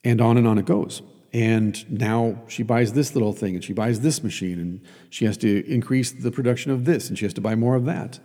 And 0.04 0.20
on 0.20 0.38
and 0.38 0.48
on 0.48 0.58
it 0.58 0.66
goes. 0.66 1.02
And 1.34 1.90
now 1.90 2.42
she 2.48 2.64
buys 2.64 2.94
this 2.94 3.16
little 3.16 3.32
thing 3.32 3.56
and 3.56 3.64
she 3.64 3.72
buys 3.72 4.02
this 4.02 4.22
machine 4.22 4.60
and 4.60 4.82
she 5.10 5.26
has 5.26 5.38
to 5.38 5.66
increase 5.72 6.12
the 6.12 6.32
production 6.32 6.72
of 6.72 6.84
this 6.84 7.08
and 7.08 7.18
she 7.18 7.24
has 7.24 7.34
to 7.36 7.42
buy 7.42 7.56
more 7.56 7.76
of 7.76 7.86
that. 7.86 8.20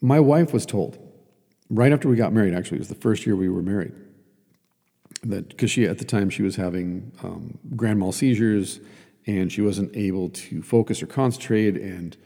My 0.00 0.18
wife 0.18 0.52
was 0.52 0.64
told 0.64 0.98
right 1.72 1.90
after 1.90 2.08
we 2.08 2.16
got 2.16 2.32
married, 2.32 2.54
actually, 2.54 2.76
it 2.76 2.80
was 2.80 2.88
the 2.88 2.94
first 2.94 3.26
year 3.26 3.34
we 3.34 3.48
were 3.48 3.62
married, 3.62 3.92
that 5.24 5.48
because 5.48 5.70
she 5.70 5.86
at 5.86 5.98
the 5.98 6.04
time 6.04 6.28
she 6.28 6.42
was 6.42 6.56
having 6.56 7.12
um, 7.22 7.58
grand 7.74 7.98
mal 7.98 8.12
seizures 8.12 8.80
and 9.26 9.50
she 9.50 9.62
wasn't 9.62 9.94
able 9.96 10.28
to 10.28 10.62
focus 10.62 11.02
or 11.02 11.06
concentrate 11.06 11.76
and 11.76 12.16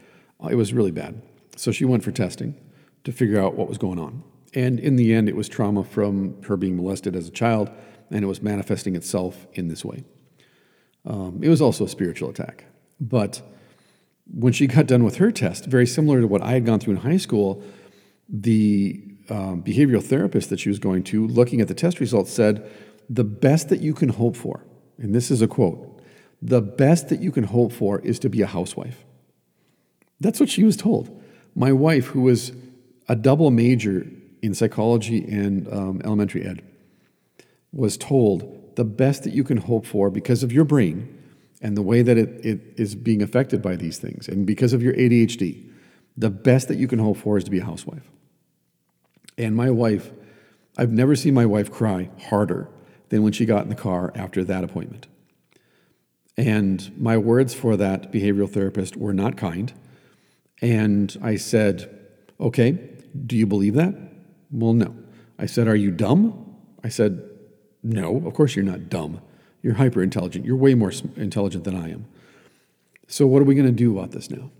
it 0.49 0.55
was 0.55 0.73
really 0.73 0.91
bad. 0.91 1.21
So 1.55 1.71
she 1.71 1.85
went 1.85 2.03
for 2.03 2.11
testing 2.11 2.55
to 3.03 3.11
figure 3.11 3.39
out 3.39 3.55
what 3.55 3.67
was 3.67 3.77
going 3.77 3.99
on. 3.99 4.23
And 4.53 4.79
in 4.79 4.95
the 4.95 5.13
end, 5.13 5.29
it 5.29 5.35
was 5.35 5.47
trauma 5.47 5.83
from 5.83 6.41
her 6.43 6.57
being 6.57 6.75
molested 6.75 7.15
as 7.15 7.27
a 7.27 7.31
child 7.31 7.69
and 8.11 8.23
it 8.23 8.27
was 8.27 8.41
manifesting 8.41 8.95
itself 8.95 9.47
in 9.53 9.67
this 9.67 9.85
way. 9.85 10.03
Um, 11.05 11.39
it 11.41 11.49
was 11.49 11.61
also 11.61 11.85
a 11.85 11.89
spiritual 11.89 12.29
attack. 12.29 12.65
But 12.99 13.41
when 14.25 14.53
she 14.53 14.67
got 14.67 14.87
done 14.87 15.03
with 15.03 15.17
her 15.17 15.31
test, 15.31 15.65
very 15.65 15.85
similar 15.85 16.19
to 16.21 16.27
what 16.27 16.41
I 16.41 16.51
had 16.51 16.65
gone 16.65 16.79
through 16.79 16.95
in 16.95 17.01
high 17.01 17.17
school, 17.17 17.63
the 18.27 19.06
um, 19.29 19.63
behavioral 19.63 20.03
therapist 20.03 20.49
that 20.49 20.59
she 20.59 20.69
was 20.69 20.79
going 20.79 21.03
to, 21.03 21.27
looking 21.27 21.61
at 21.61 21.67
the 21.67 21.73
test 21.73 21.99
results, 21.99 22.31
said, 22.31 22.69
The 23.09 23.23
best 23.23 23.69
that 23.69 23.81
you 23.81 23.93
can 23.93 24.09
hope 24.09 24.35
for, 24.35 24.65
and 24.97 25.13
this 25.13 25.31
is 25.31 25.41
a 25.41 25.47
quote, 25.47 26.01
the 26.41 26.61
best 26.61 27.09
that 27.09 27.21
you 27.21 27.31
can 27.31 27.45
hope 27.45 27.71
for 27.71 27.99
is 27.99 28.19
to 28.19 28.29
be 28.29 28.41
a 28.41 28.47
housewife. 28.47 29.03
That's 30.19 30.39
what 30.39 30.49
she 30.49 30.63
was 30.63 30.77
told. 30.77 31.21
My 31.55 31.71
wife, 31.71 32.07
who 32.07 32.21
was 32.21 32.51
a 33.07 33.15
double 33.15 33.51
major 33.51 34.07
in 34.41 34.53
psychology 34.53 35.23
and 35.23 35.71
um, 35.71 36.01
elementary 36.03 36.45
ed, 36.45 36.61
was 37.71 37.97
told 37.97 38.75
the 38.75 38.85
best 38.85 39.23
that 39.23 39.33
you 39.33 39.43
can 39.43 39.57
hope 39.57 39.85
for 39.85 40.09
because 40.09 40.43
of 40.43 40.51
your 40.51 40.63
brain 40.63 41.13
and 41.61 41.75
the 41.75 41.81
way 41.81 42.01
that 42.03 42.17
it, 42.17 42.45
it 42.45 42.59
is 42.77 42.93
being 42.95 43.21
affected 43.21 43.61
by 43.61 43.75
these 43.75 43.97
things, 43.97 44.27
and 44.27 44.45
because 44.45 44.73
of 44.73 44.83
your 44.83 44.93
ADHD, 44.93 45.67
the 46.15 46.29
best 46.29 46.67
that 46.67 46.77
you 46.77 46.87
can 46.87 46.99
hope 46.99 47.17
for 47.17 47.37
is 47.37 47.43
to 47.43 47.51
be 47.51 47.59
a 47.59 47.65
housewife. 47.65 48.11
And 49.37 49.55
my 49.55 49.69
wife, 49.69 50.11
I've 50.77 50.91
never 50.91 51.15
seen 51.15 51.33
my 51.33 51.45
wife 51.45 51.71
cry 51.71 52.09
harder 52.29 52.69
than 53.09 53.23
when 53.23 53.33
she 53.33 53.45
got 53.45 53.63
in 53.63 53.69
the 53.69 53.75
car 53.75 54.11
after 54.15 54.43
that 54.43 54.63
appointment. 54.63 55.07
And 56.35 56.91
my 56.99 57.17
words 57.17 57.53
for 57.53 57.77
that 57.77 58.11
behavioral 58.11 58.49
therapist 58.49 58.95
were 58.95 59.13
not 59.13 59.37
kind. 59.37 59.73
And 60.61 61.15
I 61.21 61.35
said, 61.35 61.93
Okay, 62.39 62.77
do 63.25 63.35
you 63.35 63.47
believe 63.47 63.73
that? 63.73 63.95
Well, 64.51 64.73
no. 64.73 64.95
I 65.39 65.47
said, 65.47 65.67
Are 65.67 65.75
you 65.75 65.91
dumb? 65.91 66.55
I 66.83 66.89
said, 66.89 67.27
no, 67.83 68.17
of 68.25 68.33
course 68.33 68.55
you're 68.55 68.65
not 68.65 68.89
dumb. 68.89 69.21
You're 69.61 69.75
hyper 69.75 70.03
intelligent. 70.03 70.45
You're 70.45 70.57
way 70.57 70.73
more 70.75 70.91
intelligent 71.15 71.63
than 71.63 71.75
I 71.75 71.91
am. 71.91 72.05
So, 73.07 73.25
what 73.25 73.41
are 73.41 73.45
we 73.45 73.55
going 73.55 73.67
to 73.67 73.71
do 73.71 73.97
about 73.97 74.11
this 74.11 74.29
now? 74.29 74.51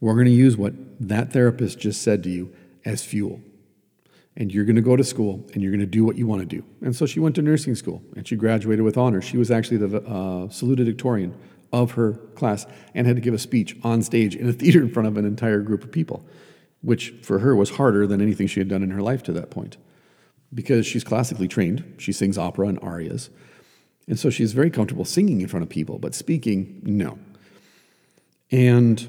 We're 0.00 0.14
going 0.14 0.26
to 0.26 0.32
use 0.32 0.56
what 0.56 0.74
that 1.00 1.32
therapist 1.32 1.78
just 1.78 2.02
said 2.02 2.22
to 2.24 2.30
you 2.30 2.54
as 2.84 3.04
fuel. 3.04 3.40
And 4.36 4.52
you're 4.52 4.64
going 4.64 4.76
to 4.76 4.82
go 4.82 4.96
to 4.96 5.04
school 5.04 5.46
and 5.54 5.62
you're 5.62 5.72
going 5.72 5.80
to 5.80 5.86
do 5.86 6.04
what 6.04 6.16
you 6.16 6.26
want 6.26 6.42
to 6.42 6.46
do. 6.46 6.62
And 6.82 6.94
so 6.94 7.06
she 7.06 7.20
went 7.20 7.34
to 7.36 7.42
nursing 7.42 7.74
school 7.74 8.02
and 8.16 8.28
she 8.28 8.36
graduated 8.36 8.84
with 8.84 8.98
honors. 8.98 9.24
She 9.24 9.38
was 9.38 9.50
actually 9.50 9.78
the 9.78 9.98
uh, 9.98 10.48
salutatorian 10.48 11.32
of 11.72 11.92
her 11.92 12.12
class 12.34 12.66
and 12.94 13.06
had 13.06 13.16
to 13.16 13.22
give 13.22 13.34
a 13.34 13.38
speech 13.38 13.76
on 13.82 14.02
stage 14.02 14.36
in 14.36 14.48
a 14.48 14.52
theater 14.60 14.80
in 14.80 14.90
front 14.92 15.08
of 15.08 15.16
an 15.16 15.24
entire 15.24 15.60
group 15.60 15.84
of 15.84 15.90
people, 15.90 16.24
which 16.82 17.14
for 17.22 17.38
her 17.38 17.56
was 17.56 17.70
harder 17.70 18.06
than 18.06 18.20
anything 18.20 18.46
she 18.46 18.60
had 18.60 18.68
done 18.68 18.82
in 18.82 18.90
her 18.90 19.02
life 19.02 19.22
to 19.24 19.32
that 19.32 19.50
point 19.50 19.78
because 20.54 20.86
she's 20.86 21.04
classically 21.04 21.48
trained. 21.48 21.94
She 21.98 22.12
sings 22.12 22.38
opera 22.38 22.68
and 22.68 22.78
arias. 22.80 23.30
And 24.08 24.18
so 24.18 24.30
she's 24.30 24.52
very 24.52 24.70
comfortable 24.70 25.04
singing 25.04 25.40
in 25.40 25.48
front 25.48 25.64
of 25.64 25.68
people, 25.68 25.98
but 25.98 26.14
speaking, 26.14 26.80
no. 26.84 27.18
And 28.50 29.08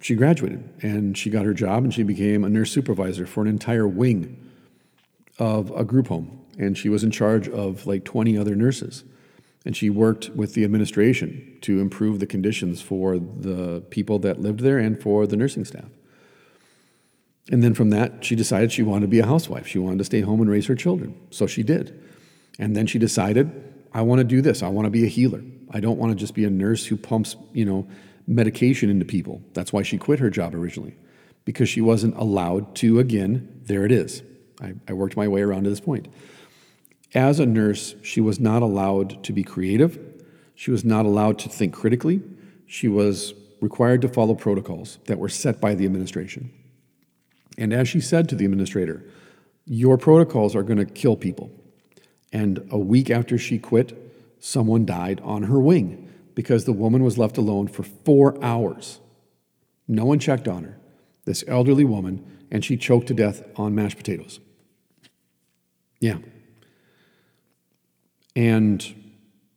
she 0.00 0.14
graduated 0.14 0.68
and 0.82 1.16
she 1.16 1.30
got 1.30 1.44
her 1.44 1.54
job 1.54 1.84
and 1.84 1.92
she 1.92 2.02
became 2.02 2.44
a 2.44 2.48
nurse 2.48 2.70
supervisor 2.70 3.26
for 3.26 3.42
an 3.42 3.48
entire 3.48 3.88
wing 3.88 4.36
of 5.38 5.70
a 5.70 5.84
group 5.84 6.08
home. 6.08 6.40
And 6.58 6.76
she 6.76 6.88
was 6.88 7.04
in 7.04 7.10
charge 7.10 7.48
of 7.48 7.86
like 7.86 8.04
20 8.04 8.36
other 8.38 8.54
nurses. 8.54 9.04
And 9.64 9.76
she 9.76 9.90
worked 9.90 10.30
with 10.30 10.54
the 10.54 10.64
administration 10.64 11.58
to 11.62 11.80
improve 11.80 12.20
the 12.20 12.26
conditions 12.26 12.80
for 12.80 13.18
the 13.18 13.82
people 13.90 14.18
that 14.20 14.40
lived 14.40 14.60
there 14.60 14.78
and 14.78 15.00
for 15.00 15.26
the 15.26 15.36
nursing 15.36 15.64
staff. 15.64 15.90
And 17.50 17.62
then 17.62 17.74
from 17.74 17.90
that, 17.90 18.24
she 18.24 18.36
decided 18.36 18.72
she 18.72 18.82
wanted 18.82 19.02
to 19.02 19.08
be 19.08 19.18
a 19.18 19.26
housewife. 19.26 19.66
She 19.66 19.78
wanted 19.78 19.98
to 19.98 20.04
stay 20.04 20.20
home 20.20 20.40
and 20.40 20.50
raise 20.50 20.66
her 20.66 20.74
children. 20.74 21.20
So 21.30 21.46
she 21.46 21.62
did. 21.62 22.00
And 22.58 22.76
then 22.76 22.86
she 22.86 22.98
decided, 22.98 23.50
I 23.92 24.02
want 24.02 24.20
to 24.20 24.24
do 24.24 24.40
this. 24.40 24.62
I 24.62 24.68
want 24.68 24.86
to 24.86 24.90
be 24.90 25.04
a 25.04 25.08
healer. 25.08 25.42
I 25.70 25.80
don't 25.80 25.98
want 25.98 26.12
to 26.12 26.16
just 26.16 26.34
be 26.34 26.44
a 26.44 26.50
nurse 26.50 26.86
who 26.86 26.96
pumps, 26.96 27.36
you 27.52 27.64
know, 27.64 27.88
medication 28.26 28.90
into 28.90 29.04
people. 29.04 29.42
That's 29.54 29.72
why 29.72 29.82
she 29.82 29.98
quit 29.98 30.18
her 30.18 30.30
job 30.30 30.54
originally, 30.54 30.96
because 31.44 31.68
she 31.68 31.80
wasn't 31.80 32.16
allowed 32.16 32.74
to, 32.76 32.98
again, 32.98 33.62
there 33.64 33.84
it 33.84 33.92
is. 33.92 34.22
I, 34.60 34.74
I 34.88 34.92
worked 34.92 35.16
my 35.16 35.28
way 35.28 35.42
around 35.42 35.64
to 35.64 35.70
this 35.70 35.80
point. 35.80 36.08
As 37.14 37.38
a 37.38 37.46
nurse, 37.46 37.94
she 38.02 38.20
was 38.20 38.40
not 38.40 38.62
allowed 38.62 39.22
to 39.24 39.32
be 39.32 39.42
creative. 39.42 39.98
She 40.54 40.70
was 40.70 40.84
not 40.84 41.06
allowed 41.06 41.38
to 41.40 41.48
think 41.48 41.72
critically. 41.72 42.22
She 42.66 42.88
was 42.88 43.34
required 43.60 44.02
to 44.02 44.08
follow 44.08 44.34
protocols 44.34 44.98
that 45.06 45.18
were 45.18 45.28
set 45.28 45.60
by 45.60 45.74
the 45.74 45.84
administration. 45.84 46.50
And 47.56 47.72
as 47.72 47.88
she 47.88 48.00
said 48.00 48.28
to 48.28 48.34
the 48.34 48.44
administrator, 48.44 49.04
your 49.64 49.96
protocols 49.96 50.54
are 50.54 50.62
going 50.62 50.78
to 50.78 50.84
kill 50.84 51.16
people. 51.16 51.50
And 52.32 52.66
a 52.70 52.78
week 52.78 53.08
after 53.10 53.38
she 53.38 53.58
quit, 53.58 53.96
someone 54.38 54.84
died 54.84 55.20
on 55.22 55.44
her 55.44 55.58
wing 55.58 56.05
because 56.36 56.66
the 56.66 56.72
woman 56.72 57.02
was 57.02 57.18
left 57.18 57.36
alone 57.36 57.66
for 57.66 57.82
four 57.82 58.38
hours. 58.44 59.00
No 59.88 60.04
one 60.04 60.20
checked 60.20 60.46
on 60.46 60.62
her, 60.62 60.78
this 61.24 61.42
elderly 61.48 61.84
woman, 61.84 62.24
and 62.52 62.64
she 62.64 62.76
choked 62.76 63.08
to 63.08 63.14
death 63.14 63.42
on 63.56 63.74
mashed 63.74 63.96
potatoes. 63.96 64.38
Yeah. 66.00 66.18
And 68.36 68.94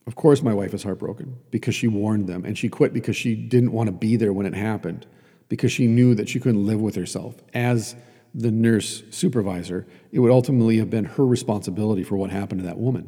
Of 0.10 0.16
course, 0.16 0.42
my 0.42 0.56
wife 0.56 0.74
is 0.74 0.82
heartbroken 0.82 1.38
because 1.52 1.76
she 1.76 1.88
warned 1.88 2.26
them 2.26 2.44
and 2.44 2.58
she 2.58 2.68
quit 2.68 2.94
because 2.94 3.16
she 3.16 3.36
didn't 3.36 3.74
want 3.74 3.90
to 3.90 3.92
be 3.92 4.16
there 4.16 4.34
when 4.34 4.48
it 4.48 4.56
happened 4.56 5.06
because 5.50 5.72
she 5.72 5.86
knew 5.86 6.16
that 6.16 6.28
she 6.28 6.40
couldn't 6.40 6.66
live 6.66 6.82
with 6.82 6.96
herself. 6.96 7.36
As 7.54 7.96
the 8.34 8.50
nurse 8.50 9.04
supervisor, 9.12 9.86
it 10.12 10.18
would 10.18 10.32
ultimately 10.32 10.80
have 10.80 10.90
been 10.90 11.06
her 11.06 11.28
responsibility 11.28 12.02
for 12.02 12.18
what 12.18 12.32
happened 12.32 12.62
to 12.62 12.66
that 12.66 12.80
woman. 12.80 13.08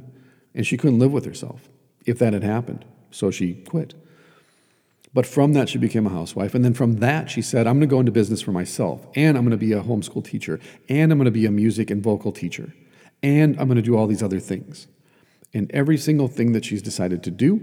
And 0.54 0.68
she 0.68 0.78
couldn't 0.78 1.00
live 1.00 1.12
with 1.12 1.26
herself 1.26 1.70
if 2.06 2.20
that 2.20 2.34
had 2.34 2.44
happened. 2.44 2.86
So 3.12 3.32
she 3.32 3.54
quit. 3.54 3.94
But 5.14 5.26
from 5.26 5.54
that, 5.54 5.68
she 5.68 5.78
became 5.78 6.06
a 6.06 6.10
housewife. 6.10 6.56
And 6.56 6.64
then 6.64 6.74
from 6.74 6.98
that, 6.98 7.30
she 7.30 7.42
said, 7.42 7.68
I'm 7.68 7.76
going 7.76 7.90
to 7.90 7.94
go 7.94 8.00
into 8.00 8.12
business 8.12 8.42
for 8.42 8.52
myself. 8.52 9.06
And 9.16 9.38
I'm 9.38 9.44
going 9.44 9.52
to 9.52 9.58
be 9.58 9.74
a 9.74 9.82
homeschool 9.82 10.24
teacher. 10.24 10.60
And 10.88 11.12
I'm 11.12 11.18
going 11.18 11.26
to 11.26 11.32
be 11.32 11.46
a 11.46 11.52
music 11.52 11.92
and 11.92 12.02
vocal 12.02 12.32
teacher. 12.32 12.74
And 13.22 13.60
I'm 13.60 13.68
going 13.68 13.76
to 13.76 13.82
do 13.82 13.98
all 13.98 14.08
these 14.08 14.24
other 14.24 14.40
things. 14.40 14.88
And 15.54 15.70
every 15.72 15.98
single 15.98 16.30
thing 16.30 16.54
that 16.54 16.64
she's 16.64 16.82
decided 16.82 17.24
to 17.24 17.32
do, 17.32 17.62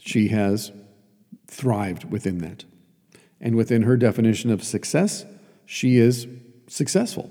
she 0.00 0.28
has 0.28 0.72
thrived 1.46 2.10
within 2.10 2.38
that. 2.38 2.64
And 3.40 3.54
within 3.54 3.82
her 3.82 3.96
definition 3.96 4.50
of 4.50 4.64
success, 4.64 5.24
she 5.66 5.98
is 5.98 6.26
successful. 6.66 7.30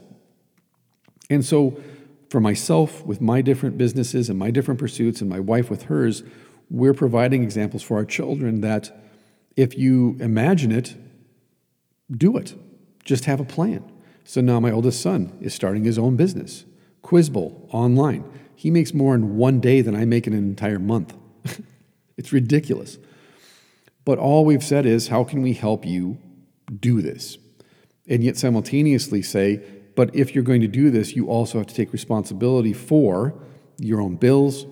And 1.30 1.44
so, 1.44 1.82
for 2.30 2.40
myself, 2.40 3.06
with 3.06 3.22
my 3.22 3.42
different 3.42 3.78
businesses 3.78 4.30
and 4.30 4.38
my 4.38 4.52
different 4.52 4.80
pursuits, 4.80 5.22
and 5.22 5.30
my 5.30 5.40
wife 5.40 5.70
with 5.70 5.84
hers, 5.84 6.24
we're 6.70 6.94
providing 6.94 7.44
examples 7.44 7.84
for 7.84 7.98
our 7.98 8.06
children 8.06 8.62
that 8.62 8.92
if 9.56 9.78
you 9.78 10.18
imagine 10.20 10.72
it, 10.72 10.96
do 12.12 12.38
it. 12.38 12.56
Just 13.04 13.26
have 13.26 13.40
a 13.40 13.46
plan. 13.46 13.84
So 14.24 14.42
now 14.42 14.60
my 14.60 14.72
oldest 14.72 15.02
son 15.02 15.38
is 15.40 15.54
starting 15.54 15.84
his 15.84 16.00
own 16.00 16.16
business, 16.16 16.66
Quiz 17.02 17.30
Bowl, 17.30 17.70
online. 17.72 18.24
He 18.56 18.72
makes 18.72 18.94
more 18.94 19.14
in 19.14 19.38
one 19.38 19.60
day 19.60 19.82
than 19.82 19.96
I 19.96 20.06
make 20.06 20.26
in 20.28 20.34
an 20.34 20.40
entire 20.40 20.80
month. 20.80 21.14
it's 22.18 22.34
ridiculous. 22.34 22.98
But 24.04 24.18
all 24.18 24.46
we've 24.46 24.64
said 24.64 24.86
is, 24.86 25.10
how 25.10 25.24
can 25.24 25.42
we 25.42 25.54
help 25.54 25.86
you 25.86 26.18
do 26.80 27.02
this? 27.02 27.38
And 28.08 28.24
yet 28.24 28.38
simultaneously 28.38 29.22
say, 29.22 29.64
but 29.96 30.14
if 30.16 30.36
you're 30.36 30.44
going 30.44 30.62
to 30.62 30.68
do 30.68 30.90
this, 30.90 31.16
you 31.16 31.28
also 31.28 31.58
have 31.58 31.68
to 31.68 31.76
take 31.76 31.94
responsibility 31.94 32.74
for 32.74 33.34
your 33.78 34.02
own 34.02 34.16
bills, 34.16 34.66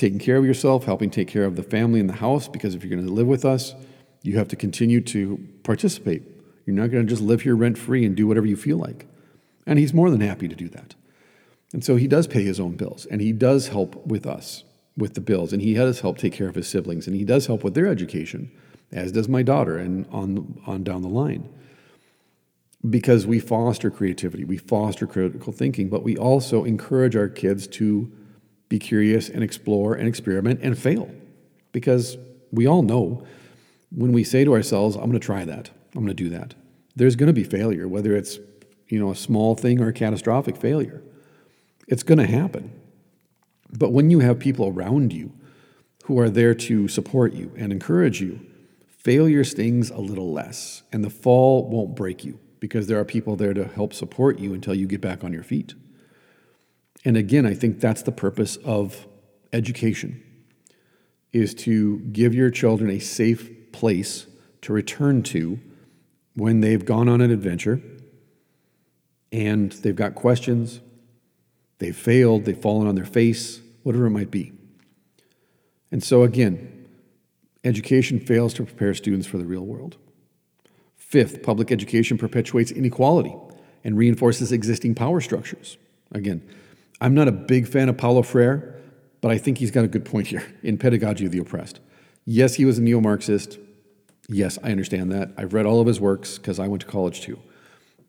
taking 0.00 0.18
care 0.18 0.38
of 0.38 0.46
yourself, 0.46 0.84
helping 0.84 1.10
take 1.10 1.28
care 1.28 1.44
of 1.44 1.56
the 1.56 1.62
family 1.62 2.00
and 2.00 2.08
the 2.08 2.14
house, 2.14 2.48
because 2.48 2.74
if 2.74 2.82
you're 2.82 2.90
going 2.90 3.06
to 3.06 3.12
live 3.12 3.26
with 3.26 3.44
us, 3.44 3.74
you 4.22 4.38
have 4.38 4.48
to 4.48 4.56
continue 4.56 5.00
to 5.02 5.46
participate. 5.62 6.22
You're 6.64 6.74
not 6.74 6.90
going 6.90 7.06
to 7.06 7.10
just 7.10 7.20
live 7.20 7.42
here 7.42 7.54
rent 7.54 7.76
free 7.76 8.06
and 8.06 8.16
do 8.16 8.26
whatever 8.26 8.46
you 8.46 8.56
feel 8.56 8.78
like. 8.78 9.06
And 9.66 9.78
he's 9.78 9.92
more 9.92 10.10
than 10.10 10.22
happy 10.22 10.48
to 10.48 10.56
do 10.56 10.70
that. 10.70 10.94
And 11.74 11.84
so 11.84 11.96
he 11.96 12.08
does 12.08 12.26
pay 12.26 12.42
his 12.42 12.58
own 12.58 12.76
bills 12.76 13.06
and 13.06 13.20
he 13.20 13.32
does 13.32 13.68
help 13.68 14.06
with 14.06 14.26
us 14.26 14.64
with 14.96 15.14
the 15.14 15.20
bills 15.20 15.52
and 15.52 15.60
he 15.60 15.74
does 15.74 16.00
help 16.00 16.16
take 16.16 16.32
care 16.32 16.48
of 16.48 16.54
his 16.54 16.66
siblings 16.66 17.06
and 17.06 17.14
he 17.14 17.24
does 17.24 17.46
help 17.46 17.62
with 17.62 17.74
their 17.74 17.86
education, 17.86 18.50
as 18.90 19.12
does 19.12 19.28
my 19.28 19.42
daughter 19.42 19.76
and 19.76 20.06
on, 20.10 20.60
on 20.66 20.82
down 20.82 21.02
the 21.02 21.08
line. 21.08 21.48
Because 22.88 23.26
we 23.26 23.38
foster 23.38 23.90
creativity, 23.90 24.44
we 24.44 24.56
foster 24.56 25.06
critical 25.06 25.52
thinking, 25.52 25.90
but 25.90 26.02
we 26.02 26.16
also 26.16 26.64
encourage 26.64 27.14
our 27.14 27.28
kids 27.28 27.66
to 27.66 28.10
be 28.70 28.78
curious 28.78 29.28
and 29.28 29.44
explore 29.44 29.94
and 29.94 30.08
experiment 30.08 30.60
and 30.62 30.78
fail. 30.78 31.10
Because 31.72 32.16
we 32.50 32.66
all 32.66 32.82
know 32.82 33.26
when 33.90 34.12
we 34.12 34.24
say 34.24 34.44
to 34.44 34.54
ourselves, 34.54 34.96
I'm 34.96 35.02
going 35.02 35.12
to 35.12 35.18
try 35.18 35.44
that, 35.44 35.68
I'm 35.94 36.04
going 36.04 36.06
to 36.06 36.14
do 36.14 36.30
that, 36.30 36.54
there's 36.96 37.16
going 37.16 37.26
to 37.26 37.34
be 37.34 37.44
failure, 37.44 37.86
whether 37.86 38.16
it's 38.16 38.38
you 38.88 38.98
know 38.98 39.10
a 39.10 39.16
small 39.16 39.54
thing 39.54 39.80
or 39.80 39.88
a 39.88 39.92
catastrophic 39.92 40.56
failure. 40.56 41.02
It's 41.86 42.02
going 42.02 42.18
to 42.18 42.26
happen. 42.26 42.72
But 43.76 43.92
when 43.92 44.10
you 44.10 44.20
have 44.20 44.38
people 44.38 44.68
around 44.68 45.12
you 45.12 45.32
who 46.04 46.18
are 46.18 46.30
there 46.30 46.54
to 46.54 46.88
support 46.88 47.34
you 47.34 47.52
and 47.56 47.72
encourage 47.72 48.20
you, 48.20 48.40
failure 48.86 49.44
stings 49.44 49.90
a 49.90 49.98
little 49.98 50.32
less, 50.32 50.82
and 50.92 51.04
the 51.04 51.10
fall 51.10 51.68
won't 51.68 51.96
break 51.96 52.24
you 52.24 52.38
because 52.60 52.86
there 52.86 52.98
are 52.98 53.04
people 53.04 53.36
there 53.36 53.54
to 53.54 53.64
help 53.64 53.92
support 53.92 54.38
you 54.38 54.54
until 54.54 54.74
you 54.74 54.86
get 54.86 55.00
back 55.00 55.24
on 55.24 55.32
your 55.32 55.42
feet. 55.42 55.74
And 57.04 57.16
again, 57.16 57.46
I 57.46 57.54
think 57.54 57.80
that's 57.80 58.02
the 58.02 58.12
purpose 58.12 58.56
of 58.56 59.06
education 59.52 60.22
is 61.32 61.54
to 61.54 61.98
give 62.12 62.34
your 62.34 62.50
children 62.50 62.90
a 62.90 62.98
safe 62.98 63.72
place 63.72 64.26
to 64.62 64.72
return 64.72 65.22
to 65.22 65.58
when 66.34 66.60
they've 66.60 66.84
gone 66.84 67.08
on 67.08 67.20
an 67.20 67.30
adventure 67.30 67.80
and 69.32 69.72
they've 69.72 69.96
got 69.96 70.14
questions, 70.14 70.80
they've 71.78 71.96
failed, 71.96 72.44
they've 72.44 72.60
fallen 72.60 72.88
on 72.88 72.96
their 72.96 73.04
face, 73.04 73.60
whatever 73.84 74.06
it 74.06 74.10
might 74.10 74.30
be. 74.30 74.52
And 75.92 76.02
so 76.02 76.22
again, 76.22 76.86
education 77.64 78.18
fails 78.18 78.54
to 78.54 78.64
prepare 78.64 78.94
students 78.94 79.26
for 79.26 79.38
the 79.38 79.46
real 79.46 79.64
world. 79.64 79.96
Fifth, 80.96 81.42
public 81.42 81.72
education 81.72 82.18
perpetuates 82.18 82.70
inequality 82.70 83.34
and 83.84 83.96
reinforces 83.96 84.52
existing 84.52 84.94
power 84.94 85.20
structures. 85.20 85.76
Again, 86.12 86.42
I'm 87.00 87.14
not 87.14 87.28
a 87.28 87.32
big 87.32 87.66
fan 87.66 87.88
of 87.88 87.96
Paulo 87.96 88.22
Freire, 88.22 88.74
but 89.20 89.30
I 89.30 89.38
think 89.38 89.58
he's 89.58 89.70
got 89.70 89.84
a 89.84 89.88
good 89.88 90.04
point 90.04 90.26
here 90.26 90.44
in 90.62 90.76
Pedagogy 90.76 91.24
of 91.26 91.32
the 91.32 91.38
Oppressed. 91.38 91.80
Yes, 92.24 92.54
he 92.54 92.64
was 92.64 92.78
a 92.78 92.82
neo 92.82 93.00
Marxist. 93.00 93.58
Yes, 94.28 94.58
I 94.62 94.70
understand 94.70 95.10
that. 95.12 95.32
I've 95.36 95.54
read 95.54 95.66
all 95.66 95.80
of 95.80 95.86
his 95.86 96.00
works 96.00 96.38
because 96.38 96.58
I 96.58 96.68
went 96.68 96.82
to 96.82 96.86
college 96.86 97.22
too. 97.22 97.38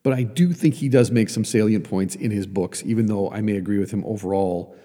But 0.04 0.14
I 0.14 0.24
do 0.24 0.52
think 0.52 0.76
he 0.76 0.90
does 0.90 1.12
make 1.12 1.30
some 1.30 1.46
salient 1.46 1.88
points 1.88 2.16
in 2.16 2.32
his 2.32 2.48
books, 2.48 2.84
even 2.86 3.06
though 3.06 3.32
I 3.32 3.42
may 3.42 3.56
agree 3.56 3.80
with 3.80 3.92
him 3.92 4.04
overall 4.06 4.76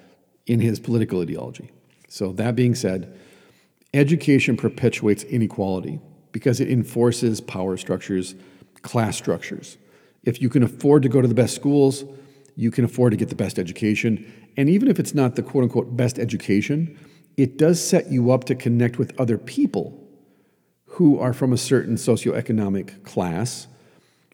in 0.46 0.60
his 0.60 0.78
political 0.78 1.20
ideology. 1.20 1.70
So, 2.08 2.32
that 2.32 2.54
being 2.54 2.74
said, 2.74 3.18
education 3.92 4.56
perpetuates 4.56 5.24
inequality 5.24 6.00
because 6.32 6.60
it 6.60 6.70
enforces 6.70 7.40
power 7.40 7.76
structures, 7.76 8.34
class 8.82 9.16
structures. 9.16 9.78
If 10.22 10.40
you 10.40 10.48
can 10.48 10.62
afford 10.62 11.02
to 11.02 11.08
go 11.08 11.20
to 11.20 11.28
the 11.28 11.34
best 11.34 11.54
schools, 11.54 12.04
you 12.56 12.70
can 12.70 12.84
afford 12.84 13.12
to 13.12 13.16
get 13.16 13.28
the 13.28 13.36
best 13.36 13.58
education. 13.58 14.32
And 14.56 14.68
even 14.68 14.88
if 14.88 14.98
it's 14.98 15.14
not 15.14 15.36
the 15.36 15.42
quote 15.42 15.64
unquote 15.64 15.96
best 15.96 16.18
education, 16.18 16.98
it 17.36 17.58
does 17.58 17.86
set 17.86 18.10
you 18.10 18.32
up 18.32 18.44
to 18.44 18.54
connect 18.54 18.98
with 18.98 19.18
other 19.20 19.38
people 19.38 20.02
who 20.86 21.18
are 21.18 21.34
from 21.34 21.52
a 21.52 21.58
certain 21.58 21.96
socioeconomic 21.96 23.04
class. 23.04 23.68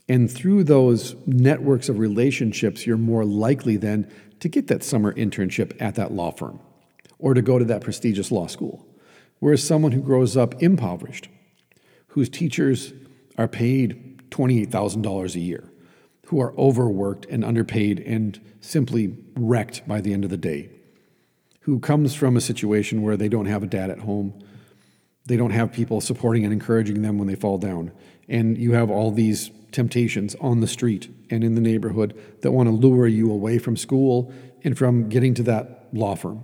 And 0.08 0.30
through 0.30 0.64
those 0.64 1.16
networks 1.26 1.88
of 1.88 1.98
relationships, 1.98 2.86
you're 2.86 2.96
more 2.96 3.24
likely 3.24 3.76
then 3.76 4.10
to 4.38 4.48
get 4.48 4.68
that 4.68 4.84
summer 4.84 5.12
internship 5.14 5.80
at 5.80 5.96
that 5.96 6.12
law 6.12 6.30
firm 6.30 6.60
or 7.18 7.34
to 7.34 7.42
go 7.42 7.58
to 7.58 7.64
that 7.64 7.82
prestigious 7.82 8.30
law 8.30 8.46
school. 8.46 8.86
Whereas 9.40 9.66
someone 9.66 9.92
who 9.92 10.00
grows 10.02 10.36
up 10.36 10.62
impoverished, 10.62 11.28
whose 12.08 12.28
teachers 12.28 12.92
are 13.36 13.48
paid 13.48 14.30
$28,000 14.30 15.34
a 15.34 15.40
year, 15.40 15.71
who 16.32 16.40
are 16.40 16.58
overworked 16.58 17.26
and 17.26 17.44
underpaid 17.44 18.00
and 18.00 18.40
simply 18.62 19.14
wrecked 19.36 19.86
by 19.86 20.00
the 20.00 20.14
end 20.14 20.24
of 20.24 20.30
the 20.30 20.36
day, 20.38 20.66
who 21.60 21.78
comes 21.78 22.14
from 22.14 22.38
a 22.38 22.40
situation 22.40 23.02
where 23.02 23.18
they 23.18 23.28
don't 23.28 23.44
have 23.44 23.62
a 23.62 23.66
dad 23.66 23.90
at 23.90 23.98
home, 23.98 24.32
they 25.26 25.36
don't 25.36 25.50
have 25.50 25.70
people 25.70 26.00
supporting 26.00 26.42
and 26.42 26.50
encouraging 26.50 27.02
them 27.02 27.18
when 27.18 27.28
they 27.28 27.34
fall 27.34 27.58
down, 27.58 27.92
and 28.30 28.56
you 28.56 28.72
have 28.72 28.90
all 28.90 29.10
these 29.10 29.50
temptations 29.72 30.34
on 30.40 30.60
the 30.60 30.66
street 30.66 31.10
and 31.28 31.44
in 31.44 31.54
the 31.54 31.60
neighborhood 31.60 32.18
that 32.40 32.52
want 32.52 32.66
to 32.66 32.74
lure 32.74 33.06
you 33.06 33.30
away 33.30 33.58
from 33.58 33.76
school 33.76 34.32
and 34.64 34.78
from 34.78 35.10
getting 35.10 35.34
to 35.34 35.42
that 35.42 35.86
law 35.92 36.14
firm. 36.14 36.42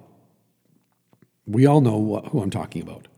We 1.47 1.65
all 1.65 1.81
know 1.81 2.29
who 2.31 2.43
I'm 2.43 2.51
talking 2.51 2.83
about. 2.83 3.09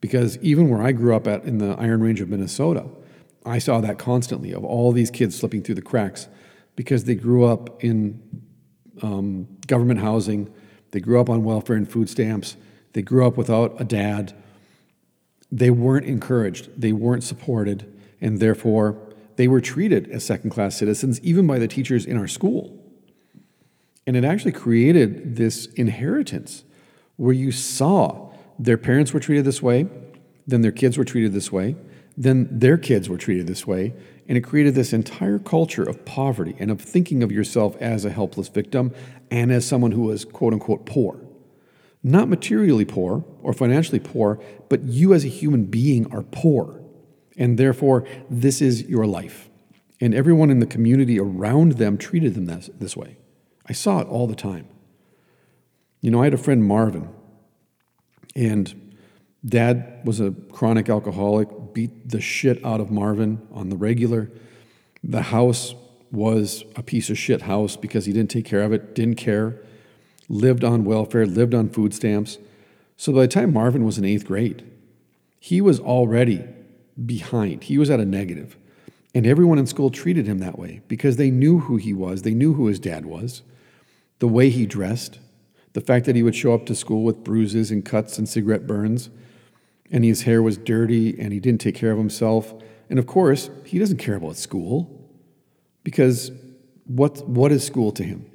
Because 0.00 0.36
even 0.38 0.68
where 0.68 0.82
I 0.82 0.92
grew 0.92 1.16
up 1.16 1.26
at 1.26 1.44
in 1.44 1.58
the 1.58 1.76
Iron 1.78 2.00
Range 2.00 2.20
of 2.20 2.28
Minnesota, 2.28 2.86
I 3.44 3.58
saw 3.58 3.80
that 3.80 3.98
constantly 3.98 4.52
of 4.52 4.64
all 4.64 4.92
these 4.92 5.10
kids 5.10 5.38
slipping 5.38 5.62
through 5.62 5.74
the 5.76 5.82
cracks 5.82 6.28
because 6.76 7.04
they 7.04 7.14
grew 7.14 7.44
up 7.44 7.82
in 7.82 8.22
um, 9.02 9.48
government 9.66 10.00
housing, 10.00 10.52
they 10.92 11.00
grew 11.00 11.20
up 11.20 11.28
on 11.28 11.44
welfare 11.44 11.76
and 11.76 11.90
food 11.90 12.08
stamps, 12.08 12.56
they 12.92 13.02
grew 13.02 13.26
up 13.26 13.36
without 13.36 13.80
a 13.80 13.84
dad. 13.84 14.34
They 15.50 15.70
weren't 15.70 16.06
encouraged, 16.06 16.80
they 16.80 16.92
weren't 16.92 17.24
supported, 17.24 17.92
and 18.20 18.40
therefore 18.40 18.98
they 19.36 19.48
were 19.48 19.60
treated 19.60 20.08
as 20.10 20.24
second 20.24 20.50
class 20.50 20.76
citizens, 20.76 21.20
even 21.20 21.46
by 21.46 21.58
the 21.58 21.68
teachers 21.68 22.06
in 22.06 22.16
our 22.16 22.28
school. 22.28 22.78
And 24.06 24.16
it 24.16 24.24
actually 24.24 24.52
created 24.52 25.36
this 25.36 25.66
inheritance 25.74 26.64
where 27.16 27.34
you 27.34 27.52
saw 27.52 28.32
their 28.58 28.78
parents 28.78 29.12
were 29.12 29.20
treated 29.20 29.44
this 29.44 29.62
way, 29.62 29.86
then 30.46 30.60
their 30.60 30.72
kids 30.72 30.98
were 30.98 31.04
treated 31.04 31.32
this 31.32 31.52
way, 31.52 31.76
then 32.16 32.48
their 32.50 32.78
kids 32.78 33.08
were 33.08 33.16
treated 33.16 33.46
this 33.46 33.66
way. 33.66 33.94
And 34.28 34.38
it 34.38 34.42
created 34.42 34.74
this 34.74 34.92
entire 34.92 35.38
culture 35.38 35.82
of 35.82 36.04
poverty 36.04 36.54
and 36.58 36.70
of 36.70 36.80
thinking 36.80 37.22
of 37.22 37.32
yourself 37.32 37.76
as 37.80 38.04
a 38.04 38.10
helpless 38.10 38.48
victim 38.48 38.94
and 39.30 39.50
as 39.50 39.66
someone 39.66 39.92
who 39.92 40.02
was 40.02 40.24
quote 40.24 40.52
unquote 40.52 40.86
poor. 40.86 41.20
Not 42.02 42.28
materially 42.28 42.84
poor 42.84 43.24
or 43.42 43.52
financially 43.52 43.98
poor, 43.98 44.40
but 44.68 44.84
you 44.84 45.12
as 45.12 45.24
a 45.24 45.28
human 45.28 45.64
being 45.64 46.10
are 46.12 46.22
poor. 46.22 46.80
And 47.36 47.58
therefore, 47.58 48.06
this 48.30 48.62
is 48.62 48.82
your 48.84 49.06
life. 49.06 49.48
And 50.00 50.14
everyone 50.14 50.50
in 50.50 50.58
the 50.58 50.66
community 50.66 51.18
around 51.18 51.72
them 51.72 51.96
treated 51.96 52.34
them 52.34 52.46
this, 52.46 52.70
this 52.78 52.96
way. 52.96 53.18
I 53.66 53.72
saw 53.72 54.00
it 54.00 54.08
all 54.08 54.26
the 54.26 54.34
time. 54.34 54.68
You 56.00 56.10
know, 56.10 56.20
I 56.20 56.24
had 56.24 56.34
a 56.34 56.38
friend, 56.38 56.64
Marvin, 56.64 57.08
And 58.34 58.96
dad 59.44 60.00
was 60.04 60.20
a 60.20 60.32
chronic 60.52 60.88
alcoholic, 60.88 61.48
beat 61.74 62.08
the 62.08 62.20
shit 62.20 62.64
out 62.64 62.80
of 62.80 62.90
Marvin 62.90 63.46
on 63.52 63.68
the 63.68 63.76
regular. 63.76 64.30
The 65.02 65.22
house 65.22 65.74
was 66.10 66.64
a 66.76 66.82
piece 66.82 67.10
of 67.10 67.18
shit 67.18 67.42
house 67.42 67.76
because 67.76 68.06
he 68.06 68.12
didn't 68.12 68.30
take 68.30 68.44
care 68.44 68.62
of 68.62 68.72
it, 68.72 68.94
didn't 68.94 69.16
care, 69.16 69.60
lived 70.28 70.62
on 70.62 70.84
welfare, 70.84 71.26
lived 71.26 71.54
on 71.54 71.68
food 71.68 71.94
stamps. 71.94 72.38
So 72.96 73.12
by 73.12 73.22
the 73.22 73.28
time 73.28 73.52
Marvin 73.52 73.84
was 73.84 73.98
in 73.98 74.04
eighth 74.04 74.26
grade, 74.26 74.64
he 75.40 75.60
was 75.60 75.80
already 75.80 76.44
behind. 77.04 77.64
He 77.64 77.78
was 77.78 77.90
at 77.90 78.00
a 78.00 78.04
negative. 78.04 78.56
And 79.14 79.26
everyone 79.26 79.58
in 79.58 79.66
school 79.66 79.90
treated 79.90 80.26
him 80.26 80.38
that 80.38 80.58
way 80.58 80.80
because 80.88 81.16
they 81.16 81.30
knew 81.30 81.60
who 81.60 81.76
he 81.76 81.92
was. 81.92 82.22
They 82.22 82.34
knew 82.34 82.54
who 82.54 82.66
his 82.66 82.78
dad 82.78 83.04
was, 83.04 83.42
the 84.20 84.28
way 84.28 84.50
he 84.50 84.66
dressed, 84.66 85.18
the 85.72 85.80
fact 85.80 86.06
that 86.06 86.16
he 86.16 86.22
would 86.22 86.36
show 86.36 86.54
up 86.54 86.66
to 86.66 86.74
school 86.74 87.02
with 87.02 87.24
bruises 87.24 87.70
and 87.70 87.84
cuts 87.84 88.18
and 88.18 88.28
cigarette 88.28 88.66
burns, 88.66 89.10
and 89.92 90.04
his 90.04 90.22
hair 90.22 90.42
was 90.42 90.56
dirty 90.56 91.18
and 91.20 91.32
he 91.32 91.38
didn't 91.38 91.60
take 91.60 91.76
care 91.76 91.92
of 91.92 91.98
himself. 91.98 92.54
And 92.90 92.98
of 92.98 93.06
course, 93.06 93.50
he 93.64 93.78
doesn't 93.78 93.98
care 93.98 94.16
about 94.16 94.36
school 94.36 95.08
because 95.84 96.32
what, 96.84 97.28
what 97.28 97.52
is 97.52 97.64
school 97.64 97.92
to 97.92 98.02
him? 98.02 98.26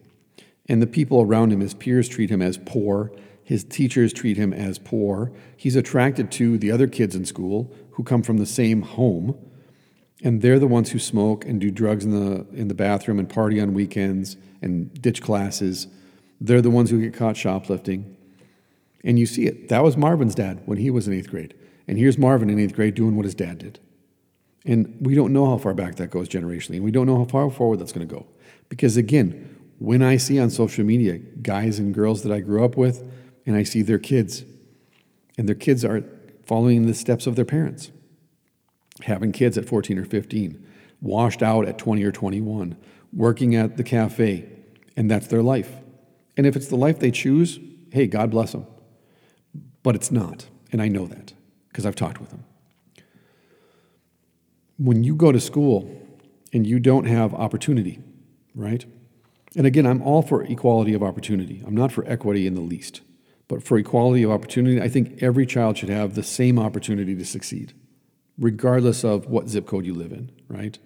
And 0.69 0.81
the 0.81 0.87
people 0.87 1.21
around 1.21 1.51
him, 1.51 1.59
his 1.59 1.73
peers, 1.73 2.07
treat 2.07 2.29
him 2.29 2.41
as 2.41 2.57
poor. 2.57 3.11
His 3.43 3.63
teachers 3.63 4.13
treat 4.13 4.37
him 4.37 4.53
as 4.53 4.79
poor. 4.79 5.33
He's 5.57 5.75
attracted 5.75 6.31
to 6.33 6.57
the 6.57 6.71
other 6.71 6.87
kids 6.87 7.15
in 7.15 7.25
school 7.25 7.73
who 7.91 8.03
come 8.03 8.21
from 8.21 8.37
the 8.37 8.45
same 8.45 8.83
home 8.83 9.37
and 10.23 10.41
they're 10.41 10.59
the 10.59 10.67
ones 10.67 10.91
who 10.91 10.99
smoke 10.99 11.45
and 11.45 11.61
do 11.61 11.69
drugs 11.69 12.03
in 12.03 12.11
the 12.11 12.45
in 12.57 12.67
the 12.67 12.73
bathroom 12.73 13.19
and 13.19 13.29
party 13.29 13.59
on 13.61 13.73
weekends 13.73 14.37
and 14.61 14.93
ditch 15.01 15.21
classes. 15.21 15.87
They're 16.41 16.61
the 16.61 16.71
ones 16.71 16.89
who 16.89 16.99
get 16.99 17.13
caught 17.13 17.37
shoplifting. 17.37 18.16
And 19.07 19.17
you 19.17 19.25
see 19.25 19.47
it. 19.47 19.69
That 19.69 19.83
was 19.83 19.95
Marvin's 19.95 20.35
dad 20.35 20.61
when 20.65 20.77
he 20.77 20.91
was 20.91 21.07
in 21.07 21.13
eighth 21.13 21.31
grade. 21.31 21.55
And 21.87 21.97
here's 21.97 22.17
Marvin 22.17 22.49
in 22.49 22.59
eighth 22.59 22.75
grade 22.75 22.93
doing 22.93 23.15
what 23.15 23.23
his 23.23 23.33
dad 23.33 23.59
did. 23.59 23.79
And 24.65 24.97
we 24.99 25.15
don't 25.15 25.31
know 25.31 25.45
how 25.45 25.57
far 25.57 25.73
back 25.73 25.95
that 25.95 26.11
goes 26.11 26.27
generationally. 26.27 26.75
And 26.75 26.83
we 26.83 26.91
don't 26.91 27.07
know 27.07 27.17
how 27.17 27.23
far 27.23 27.49
forward 27.49 27.79
that's 27.79 27.93
going 27.93 28.05
to 28.05 28.13
go. 28.13 28.27
Because 28.67 28.97
again, 28.97 29.55
when 29.79 30.03
I 30.03 30.17
see 30.17 30.39
on 30.39 30.49
social 30.49 30.83
media 30.83 31.19
guys 31.19 31.79
and 31.79 31.93
girls 31.93 32.23
that 32.23 32.33
I 32.33 32.41
grew 32.41 32.65
up 32.65 32.75
with, 32.75 33.09
and 33.45 33.55
I 33.55 33.63
see 33.63 33.81
their 33.81 33.97
kids, 33.97 34.43
and 35.37 35.47
their 35.47 35.55
kids 35.55 35.85
are 35.85 36.03
following 36.45 36.85
the 36.85 36.93
steps 36.93 37.25
of 37.27 37.37
their 37.37 37.45
parents 37.45 37.91
having 39.03 39.31
kids 39.31 39.57
at 39.57 39.65
14 39.65 39.99
or 39.99 40.05
15, 40.05 40.65
washed 41.01 41.43
out 41.43 41.67
at 41.67 41.77
20 41.77 42.03
or 42.03 42.11
21, 42.11 42.75
working 43.13 43.55
at 43.55 43.77
the 43.77 43.83
cafe, 43.83 44.49
and 44.95 45.09
that's 45.09 45.27
their 45.27 45.43
life. 45.43 45.71
And 46.35 46.47
if 46.47 46.55
it's 46.55 46.67
the 46.67 46.75
life 46.75 46.99
they 46.99 47.11
choose, 47.11 47.59
hey, 47.91 48.07
God 48.07 48.31
bless 48.31 48.53
them. 48.53 48.65
But 49.87 49.95
it's 49.95 50.11
not, 50.11 50.47
and 50.73 50.81
I 50.81 50.89
know 50.89 51.05
that 51.07 51.31
because 51.69 51.85
I've 51.85 51.95
talked 51.95 52.19
with 52.19 52.29
them. 52.29 52.43
When 54.77 55.05
you 55.05 55.15
go 55.15 55.31
to 55.31 55.39
school 55.39 55.89
and 56.51 56.67
you 56.67 56.77
don't 56.77 57.05
have 57.05 57.33
opportunity, 57.33 57.99
right? 58.53 58.83
And 59.55 59.65
again, 59.65 59.85
I'm 59.85 60.01
all 60.01 60.21
for 60.21 60.43
equality 60.43 60.93
of 60.93 61.01
opportunity. 61.01 61.63
I'm 61.65 61.73
not 61.73 61.93
for 61.93 62.05
equity 62.05 62.45
in 62.45 62.53
the 62.53 62.59
least. 62.59 62.99
But 63.47 63.63
for 63.63 63.77
equality 63.77 64.23
of 64.23 64.31
opportunity, 64.31 64.81
I 64.81 64.89
think 64.89 65.23
every 65.23 65.45
child 65.45 65.77
should 65.77 65.87
have 65.87 66.15
the 66.15 66.21
same 66.21 66.59
opportunity 66.59 67.15
to 67.15 67.23
succeed 67.23 67.73
regardless 68.37 69.05
of 69.05 69.27
what 69.27 69.47
zip 69.47 69.67
code 69.67 69.85
you 69.85 69.93
live 69.93 70.11
in, 70.11 70.33
right? 70.49 70.77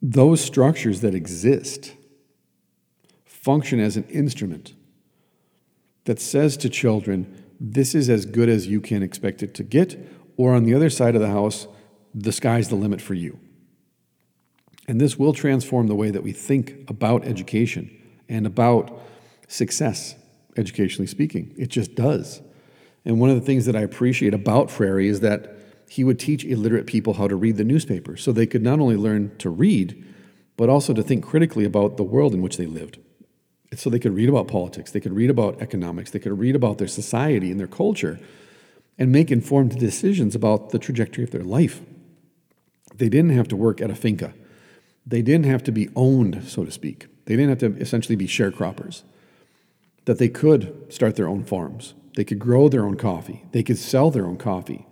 Those 0.00 0.40
structures 0.40 1.02
that 1.02 1.14
exist 1.14 1.92
function 3.26 3.80
as 3.80 3.98
an 3.98 4.04
instrument 4.04 4.72
that 6.06 6.20
says 6.20 6.56
to 6.56 6.68
children, 6.68 7.44
this 7.60 7.94
is 7.94 8.10
as 8.10 8.26
good 8.26 8.48
as 8.48 8.66
you 8.66 8.80
can 8.80 9.02
expect 9.02 9.42
it 9.42 9.54
to 9.54 9.62
get, 9.62 9.96
or 10.36 10.54
on 10.54 10.64
the 10.64 10.74
other 10.74 10.90
side 10.90 11.14
of 11.14 11.20
the 11.20 11.30
house, 11.30 11.68
the 12.14 12.32
sky's 12.32 12.68
the 12.68 12.74
limit 12.74 13.00
for 13.00 13.14
you. 13.14 13.38
And 14.88 15.00
this 15.00 15.18
will 15.18 15.32
transform 15.32 15.88
the 15.88 15.94
way 15.94 16.10
that 16.10 16.22
we 16.22 16.32
think 16.32 16.88
about 16.88 17.24
education 17.24 17.90
and 18.28 18.46
about 18.46 19.00
success, 19.48 20.14
educationally 20.56 21.06
speaking. 21.06 21.54
It 21.56 21.68
just 21.68 21.94
does. 21.94 22.40
And 23.04 23.20
one 23.20 23.30
of 23.30 23.36
the 23.36 23.44
things 23.44 23.66
that 23.66 23.76
I 23.76 23.80
appreciate 23.80 24.34
about 24.34 24.70
Freire 24.70 25.00
is 25.00 25.20
that 25.20 25.56
he 25.88 26.04
would 26.04 26.18
teach 26.18 26.44
illiterate 26.44 26.86
people 26.86 27.14
how 27.14 27.28
to 27.28 27.36
read 27.36 27.56
the 27.56 27.64
newspaper 27.64 28.16
so 28.16 28.32
they 28.32 28.46
could 28.46 28.62
not 28.62 28.80
only 28.80 28.96
learn 28.96 29.36
to 29.38 29.50
read, 29.50 30.04
but 30.56 30.68
also 30.68 30.92
to 30.92 31.02
think 31.02 31.24
critically 31.24 31.64
about 31.64 31.96
the 31.96 32.02
world 32.02 32.34
in 32.34 32.42
which 32.42 32.56
they 32.56 32.66
lived. 32.66 32.98
So 33.74 33.90
they 33.90 33.98
could 33.98 34.14
read 34.14 34.28
about 34.28 34.48
politics, 34.48 34.92
they 34.92 35.00
could 35.00 35.14
read 35.14 35.30
about 35.30 35.60
economics, 35.60 36.10
they 36.10 36.18
could 36.18 36.38
read 36.38 36.54
about 36.54 36.78
their 36.78 36.88
society 36.88 37.50
and 37.50 37.58
their 37.58 37.66
culture, 37.66 38.18
and 38.98 39.10
make 39.10 39.30
informed 39.30 39.78
decisions 39.78 40.34
about 40.34 40.70
the 40.70 40.78
trajectory 40.78 41.24
of 41.24 41.30
their 41.30 41.42
life. 41.42 41.80
They 42.94 43.08
didn't 43.08 43.32
have 43.32 43.48
to 43.48 43.56
work 43.56 43.80
at 43.80 43.90
a 43.90 43.94
finca. 43.94 44.32
They 45.04 45.20
didn't 45.20 45.46
have 45.46 45.62
to 45.64 45.72
be 45.72 45.90
owned, 45.94 46.44
so 46.48 46.64
to 46.64 46.70
speak. 46.70 47.08
They 47.26 47.36
didn't 47.36 47.60
have 47.60 47.74
to 47.74 47.80
essentially 47.80 48.16
be 48.16 48.26
sharecroppers. 48.26 49.02
That 50.04 50.18
they 50.18 50.28
could 50.28 50.92
start 50.92 51.16
their 51.16 51.28
own 51.28 51.44
farms 51.44 51.94
they 52.16 52.24
could 52.24 52.38
grow 52.38 52.68
their 52.68 52.84
own 52.84 52.96
coffee. 52.96 53.44
They 53.52 53.62
could 53.62 53.78
sell 53.78 54.10
their 54.10 54.26
own 54.26 54.38
coffee. 54.38 54.86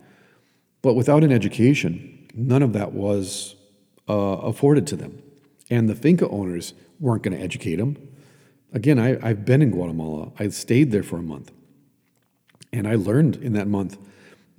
But 0.81 0.93
without 0.93 1.23
an 1.23 1.31
education, 1.31 2.27
none 2.33 2.61
of 2.61 2.71
that 2.73 2.93
was 2.93 3.55
uh, 4.07 4.13
afforded 4.13 4.87
to 4.87 4.95
them. 4.95 5.21
And 5.69 5.89
the 5.89 5.95
finca 5.95 6.29
owners 6.29 6.73
weren't 6.99 7.23
going 7.23 7.35
to 7.35 7.43
educate 7.43 7.77
them. 7.77 7.97
Again, 8.75 8.99
I, 8.99 9.17
I've 9.25 9.45
been 9.45 9.61
in 9.61 9.71
Guatemala. 9.71 10.33
I 10.37 10.49
stayed 10.49 10.91
there 10.91 11.01
for 11.01 11.17
a 11.17 11.23
month. 11.23 11.51
And 12.73 12.85
I 12.85 12.95
learned 12.95 13.37
in 13.37 13.53
that 13.53 13.67
month 13.67 13.97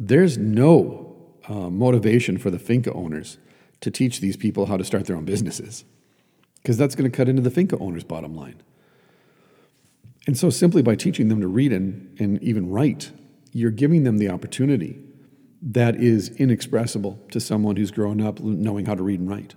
there's 0.00 0.38
no 0.38 1.16
uh, 1.48 1.70
motivation 1.70 2.38
for 2.38 2.50
the 2.50 2.58
finca 2.58 2.92
owners 2.94 3.36
to 3.82 3.90
teach 3.90 4.20
these 4.20 4.36
people 4.36 4.66
how 4.66 4.78
to 4.78 4.84
start 4.84 5.04
their 5.04 5.16
own 5.16 5.26
businesses 5.26 5.84
because 6.62 6.78
that's 6.78 6.94
going 6.94 7.08
to 7.10 7.14
cut 7.14 7.28
into 7.28 7.42
the 7.42 7.50
finca 7.50 7.78
owner's 7.78 8.04
bottom 8.04 8.34
line. 8.34 8.62
And 10.26 10.36
so, 10.36 10.50
simply 10.50 10.82
by 10.82 10.96
teaching 10.96 11.28
them 11.28 11.40
to 11.40 11.46
read 11.46 11.72
and, 11.72 12.18
and 12.18 12.42
even 12.42 12.70
write, 12.70 13.12
you're 13.52 13.70
giving 13.70 14.02
them 14.02 14.18
the 14.18 14.28
opportunity 14.28 14.98
that 15.62 15.94
is 15.96 16.30
inexpressible 16.30 17.20
to 17.30 17.38
someone 17.38 17.76
who's 17.76 17.90
grown 17.90 18.20
up 18.20 18.40
knowing 18.40 18.86
how 18.86 18.94
to 18.94 19.02
read 19.02 19.20
and 19.20 19.28
write. 19.28 19.54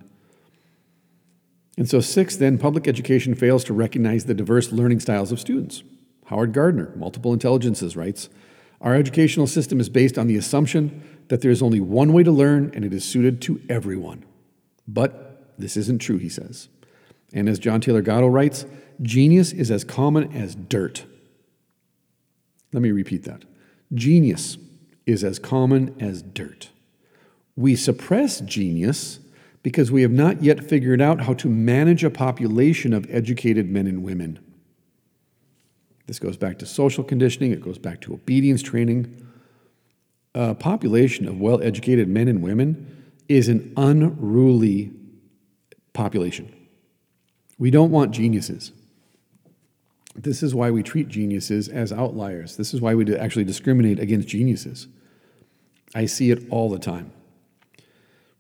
And 1.80 1.90
so, 1.90 2.02
six, 2.02 2.36
then, 2.36 2.58
public 2.58 2.90
education 2.90 3.36
fails 3.36 3.64
to 3.64 3.74
recognize 3.74 4.26
the 4.26 4.34
diverse 4.34 4.74
learning 4.74 5.00
styles 5.00 5.32
of 5.32 5.40
students. 5.40 5.82
Howard 6.26 6.52
Gardner, 6.52 6.92
Multiple 6.98 7.32
Intelligences, 7.32 7.96
writes 7.96 8.28
Our 8.82 8.96
educational 8.96 9.48
system 9.48 9.80
is 9.80 9.88
based 9.88 10.18
on 10.18 10.28
the 10.28 10.36
assumption 10.36 11.02
that 11.30 11.40
there 11.40 11.52
is 11.52 11.62
only 11.62 11.80
one 11.80 12.12
way 12.12 12.24
to 12.24 12.32
learn 12.32 12.70
and 12.76 12.84
it 12.84 12.94
is 12.94 13.06
suited 13.06 13.42
to 13.44 13.62
everyone. 13.70 14.26
But 14.90 15.54
this 15.58 15.78
isn't 15.78 16.00
true, 16.00 16.18
he 16.18 16.28
says. 16.28 16.68
And 17.32 17.48
as 17.48 17.60
John 17.60 17.80
Taylor 17.80 18.02
Gatto 18.02 18.28
writes, 18.28 18.66
Genius 19.02 19.54
is 19.54 19.72
as 19.72 19.86
common 19.86 20.34
as 20.34 20.56
dirt. 20.56 21.06
Let 22.74 22.82
me 22.82 22.92
repeat 22.92 23.24
that. 23.24 23.46
Genius 23.94 24.58
is 25.06 25.24
as 25.24 25.40
common 25.40 25.96
as 26.02 26.24
dirt. 26.24 26.72
We 27.56 27.78
suppress 27.78 28.42
genius 28.42 29.20
because 29.62 29.92
we 29.92 30.02
have 30.02 30.12
not 30.12 30.42
yet 30.42 30.64
figured 30.64 31.02
out 31.02 31.22
how 31.22 31.34
to 31.34 31.50
manage 31.50 32.04
a 32.04 32.10
population 32.10 32.94
of 32.94 33.06
educated 33.10 33.70
men 33.70 33.88
and 33.88 34.04
women. 34.04 34.40
This 36.08 36.20
goes 36.20 36.38
back 36.38 36.58
to 36.60 36.66
social 36.66 37.04
conditioning, 37.04 37.52
it 37.52 37.62
goes 37.62 37.78
back 37.78 38.02
to 38.02 38.14
obedience 38.14 38.62
training. 38.62 39.26
A 40.34 40.56
population 40.56 41.28
of 41.28 41.40
well 41.40 41.62
educated 41.62 42.08
men 42.08 42.28
and 42.28 42.42
women 42.42 43.12
is 43.28 43.48
an 43.48 43.74
unruly 43.78 44.92
population. 45.94 46.54
We 47.58 47.72
don't 47.72 47.92
want 47.92 48.12
geniuses. 48.12 48.72
This 50.16 50.42
is 50.42 50.56
why 50.56 50.72
we 50.72 50.82
treat 50.82 51.08
geniuses 51.08 51.68
as 51.68 51.92
outliers. 51.92 52.58
This 52.58 52.74
is 52.74 52.82
why 52.82 52.96
we 52.96 53.16
actually 53.16 53.46
discriminate 53.46 54.00
against 54.00 54.28
geniuses. 54.28 54.88
I 55.94 56.06
see 56.06 56.32
it 56.32 56.44
all 56.50 56.70
the 56.70 56.80
time. 56.80 57.12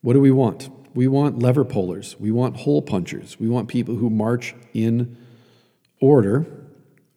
What 0.02 0.14
do 0.14 0.22
we 0.22 0.32
want? 0.32 0.70
We 0.94 1.08
want 1.08 1.40
lever 1.40 1.64
pullers. 1.66 2.20
We 2.20 2.32
want 2.32 2.58
hole 2.58 2.82
punchers. 2.82 3.40
We 3.40 3.48
want 3.48 3.68
people 3.68 3.96
who 3.96 4.10
march 4.10 4.56
in 4.74 5.18
order 6.02 6.46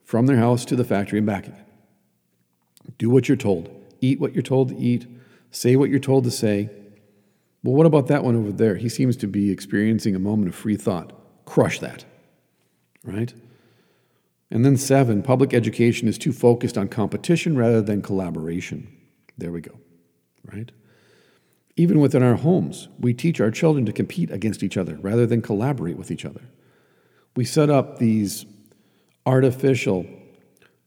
from 0.04 0.26
their 0.26 0.36
house 0.36 0.64
to 0.66 0.76
the 0.76 0.84
factory 0.84 1.18
and 1.18 1.26
back 1.26 1.46
again. 1.46 1.64
Do 2.98 3.08
what 3.10 3.28
you're 3.28 3.36
told. 3.36 3.70
Eat 4.00 4.20
what 4.20 4.34
you're 4.34 4.42
told 4.42 4.70
to 4.70 4.76
eat. 4.76 5.06
Say 5.50 5.76
what 5.76 5.90
you're 5.90 6.00
told 6.00 6.24
to 6.24 6.30
say. 6.30 6.70
Well, 7.62 7.74
what 7.74 7.86
about 7.86 8.08
that 8.08 8.24
one 8.24 8.36
over 8.36 8.52
there? 8.52 8.76
He 8.76 8.88
seems 8.88 9.16
to 9.18 9.26
be 9.26 9.50
experiencing 9.50 10.16
a 10.16 10.18
moment 10.18 10.48
of 10.48 10.54
free 10.54 10.76
thought. 10.76 11.12
Crush 11.44 11.78
that, 11.78 12.04
right? 13.04 13.32
And 14.50 14.64
then 14.64 14.76
seven, 14.76 15.22
public 15.22 15.54
education 15.54 16.08
is 16.08 16.18
too 16.18 16.32
focused 16.32 16.76
on 16.76 16.88
competition 16.88 17.56
rather 17.56 17.80
than 17.80 18.02
collaboration. 18.02 18.94
There 19.38 19.52
we 19.52 19.60
go, 19.60 19.78
right? 20.52 20.70
Even 21.76 22.00
within 22.00 22.22
our 22.22 22.34
homes, 22.34 22.88
we 23.00 23.14
teach 23.14 23.40
our 23.40 23.50
children 23.50 23.86
to 23.86 23.92
compete 23.92 24.30
against 24.30 24.62
each 24.62 24.76
other 24.76 24.96
rather 25.00 25.26
than 25.26 25.40
collaborate 25.40 25.96
with 25.96 26.10
each 26.10 26.24
other. 26.24 26.42
We 27.34 27.44
set 27.44 27.70
up 27.70 27.98
these 27.98 28.44
artificial 29.24 30.06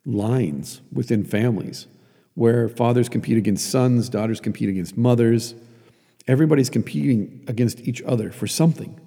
lines 0.06 0.82
within 0.92 1.24
families 1.24 1.88
where 2.36 2.70
fathers 2.70 3.10
compete 3.10 3.38
against 3.38 3.70
sons, 3.72 4.10
daughters 4.10 4.40
compete 4.40 4.70
against 4.70 4.98
mothers. 4.98 5.56
Everybody's 6.28 6.70
competing 6.70 7.44
against 7.48 7.80
each 7.82 8.02
other 8.04 8.32
for 8.32 8.46
something 8.46 9.00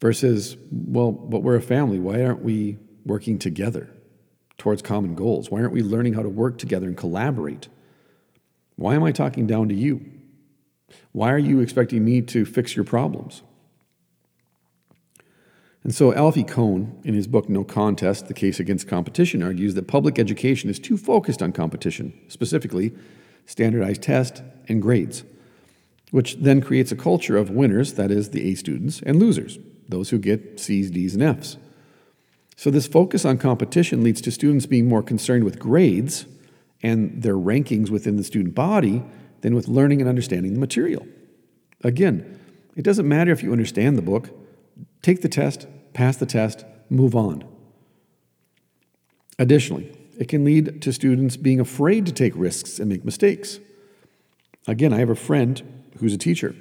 versus, 0.00 0.56
well, 0.70 1.12
but 1.12 1.42
we're 1.42 1.56
a 1.56 1.62
family. 1.62 1.98
Why 1.98 2.22
aren't 2.22 2.42
we 2.42 2.78
working 3.04 3.38
together 3.38 3.90
towards 4.56 4.82
common 4.82 5.14
goals? 5.14 5.50
Why 5.50 5.60
aren't 5.60 5.72
we 5.72 5.82
learning 5.82 6.14
how 6.14 6.22
to 6.22 6.28
work 6.28 6.58
together 6.58 6.86
and 6.86 6.96
collaborate? 6.96 7.68
Why 8.76 8.94
am 8.94 9.02
I 9.02 9.12
talking 9.12 9.46
down 9.46 9.68
to 9.68 9.74
you? 9.74 10.00
Why 11.12 11.32
are 11.32 11.38
you 11.38 11.60
expecting 11.60 12.04
me 12.04 12.22
to 12.22 12.44
fix 12.44 12.76
your 12.76 12.84
problems? 12.84 13.42
And 15.82 15.94
so 15.94 16.12
Alfie 16.12 16.44
Kohn, 16.44 17.00
in 17.04 17.14
his 17.14 17.26
book 17.26 17.48
No 17.48 17.64
Contest 17.64 18.28
The 18.28 18.34
Case 18.34 18.60
Against 18.60 18.86
Competition, 18.86 19.42
argues 19.42 19.74
that 19.74 19.88
public 19.88 20.18
education 20.18 20.68
is 20.68 20.78
too 20.78 20.98
focused 20.98 21.42
on 21.42 21.52
competition, 21.52 22.12
specifically 22.28 22.92
standardized 23.46 24.02
tests 24.02 24.42
and 24.68 24.82
grades, 24.82 25.24
which 26.10 26.36
then 26.36 26.60
creates 26.60 26.92
a 26.92 26.96
culture 26.96 27.36
of 27.36 27.50
winners, 27.50 27.94
that 27.94 28.10
is, 28.10 28.30
the 28.30 28.50
A 28.50 28.54
students, 28.54 29.00
and 29.02 29.18
losers, 29.18 29.58
those 29.88 30.10
who 30.10 30.18
get 30.18 30.60
C's, 30.60 30.90
D's, 30.90 31.14
and 31.14 31.22
F's. 31.22 31.56
So, 32.56 32.70
this 32.70 32.86
focus 32.86 33.24
on 33.24 33.38
competition 33.38 34.04
leads 34.04 34.20
to 34.20 34.30
students 34.30 34.66
being 34.66 34.86
more 34.86 35.02
concerned 35.02 35.44
with 35.44 35.58
grades 35.58 36.26
and 36.82 37.22
their 37.22 37.36
rankings 37.36 37.88
within 37.88 38.16
the 38.16 38.24
student 38.24 38.54
body 38.54 39.02
than 39.42 39.54
with 39.54 39.68
learning 39.68 40.00
and 40.00 40.08
understanding 40.08 40.54
the 40.54 40.60
material. 40.60 41.06
Again, 41.82 42.38
it 42.76 42.82
doesn't 42.82 43.08
matter 43.08 43.32
if 43.32 43.42
you 43.42 43.52
understand 43.52 43.96
the 43.96 44.02
book, 44.02 44.30
take 45.02 45.22
the 45.22 45.28
test, 45.28 45.66
pass 45.92 46.16
the 46.16 46.26
test, 46.26 46.64
move 46.88 47.14
on. 47.14 47.44
Additionally, 49.38 49.92
it 50.18 50.28
can 50.28 50.44
lead 50.44 50.82
to 50.82 50.92
students 50.92 51.36
being 51.36 51.60
afraid 51.60 52.04
to 52.06 52.12
take 52.12 52.32
risks 52.36 52.78
and 52.78 52.88
make 52.88 53.04
mistakes. 53.04 53.58
Again, 54.66 54.92
I 54.92 54.98
have 54.98 55.10
a 55.10 55.14
friend 55.14 55.84
who's 55.98 56.12
a 56.12 56.18
teacher 56.18 56.54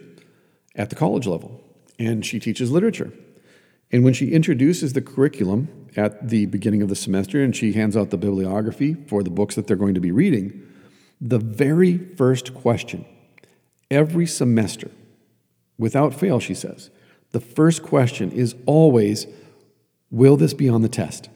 at 0.76 0.90
the 0.90 0.96
college 0.96 1.28
level, 1.28 1.62
and 1.98 2.26
she 2.26 2.40
teaches 2.40 2.72
literature. 2.72 3.12
And 3.92 4.04
when 4.04 4.14
she 4.14 4.32
introduces 4.32 4.94
the 4.94 5.02
curriculum 5.02 5.68
at 5.98 6.30
the 6.30 6.46
beginning 6.46 6.82
of 6.82 6.90
the 6.90 6.96
semester 6.96 7.44
and 7.44 7.56
she 7.56 7.74
hands 7.74 7.98
out 7.98 8.12
the 8.12 8.18
bibliography 8.18 8.94
for 8.94 9.24
the 9.24 9.30
books 9.30 9.56
that 9.56 9.68
they're 9.68 9.76
going 9.76 9.96
to 9.96 10.00
be 10.00 10.12
reading, 10.12 10.64
the 11.22 11.40
very 11.40 11.98
first 11.98 12.54
question, 12.54 13.06
every 13.92 14.26
semester, 14.26 14.92
without 15.78 16.14
fail, 16.14 16.40
she 16.40 16.54
says, 16.54 16.90
the 17.32 17.40
first 17.40 17.84
question 17.84 18.32
is 18.32 18.56
always 18.66 19.28
Will 20.12 20.38
this 20.38 20.56
be 20.56 20.68
on 20.68 20.82
the 20.82 20.90
test? 20.90 21.30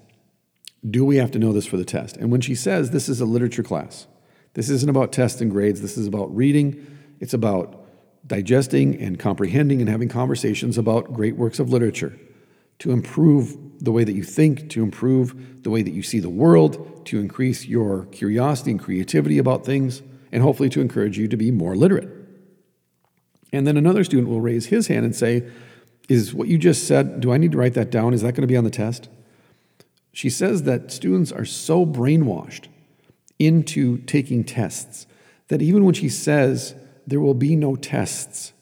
Do 0.89 1.05
we 1.05 1.17
have 1.17 1.29
to 1.31 1.39
know 1.39 1.53
this 1.53 1.67
for 1.67 1.77
the 1.77 1.85
test? 1.85 2.17
And 2.17 2.31
when 2.31 2.41
she 2.41 2.55
says 2.55 2.89
this 2.89 3.07
is 3.07 3.21
a 3.21 3.25
literature 3.25 3.61
class, 3.61 4.07
this 4.55 4.67
isn't 4.67 4.89
about 4.89 5.11
tests 5.11 5.41
and 5.41 5.51
grades, 5.51 5.81
this 5.81 5.95
is 5.95 6.07
about 6.07 6.35
reading, 6.35 6.83
it's 7.19 7.35
about 7.35 7.85
digesting 8.25 8.99
and 8.99 9.19
comprehending 9.19 9.79
and 9.79 9.89
having 9.89 10.09
conversations 10.09 10.77
about 10.77 11.13
great 11.13 11.35
works 11.35 11.59
of 11.59 11.69
literature 11.69 12.17
to 12.79 12.91
improve 12.91 13.57
the 13.79 13.91
way 13.91 14.03
that 14.03 14.13
you 14.13 14.23
think, 14.23 14.69
to 14.69 14.83
improve 14.83 15.63
the 15.63 15.69
way 15.69 15.81
that 15.81 15.93
you 15.93 16.03
see 16.03 16.19
the 16.19 16.29
world, 16.29 17.05
to 17.05 17.19
increase 17.19 17.65
your 17.65 18.05
curiosity 18.05 18.71
and 18.71 18.79
creativity 18.79 19.37
about 19.37 19.65
things, 19.65 20.01
and 20.31 20.41
hopefully 20.41 20.69
to 20.69 20.81
encourage 20.81 21.17
you 21.17 21.27
to 21.27 21.37
be 21.37 21.51
more 21.51 21.75
literate. 21.75 22.09
And 23.51 23.67
then 23.67 23.77
another 23.77 24.03
student 24.03 24.29
will 24.29 24.41
raise 24.41 24.67
his 24.67 24.87
hand 24.87 25.05
and 25.05 25.15
say, 25.15 25.47
is 26.09 26.33
what 26.33 26.47
you 26.47 26.57
just 26.57 26.87
said, 26.87 27.21
do 27.21 27.31
I 27.31 27.37
need 27.37 27.51
to 27.51 27.57
write 27.57 27.75
that 27.75 27.91
down? 27.91 28.13
Is 28.13 28.21
that 28.21 28.33
going 28.33 28.41
to 28.41 28.47
be 28.47 28.57
on 28.57 28.63
the 28.63 28.69
test? 28.69 29.09
She 30.11 30.29
says 30.29 30.63
that 30.63 30.91
students 30.91 31.31
are 31.31 31.45
so 31.45 31.85
brainwashed 31.85 32.67
into 33.39 33.97
taking 33.99 34.43
tests 34.43 35.07
that 35.47 35.61
even 35.61 35.83
when 35.83 35.93
she 35.93 36.09
says 36.09 36.75
there 37.05 37.19
will 37.19 37.33
be 37.33 37.55
no 37.55 37.75
tests 37.75 38.53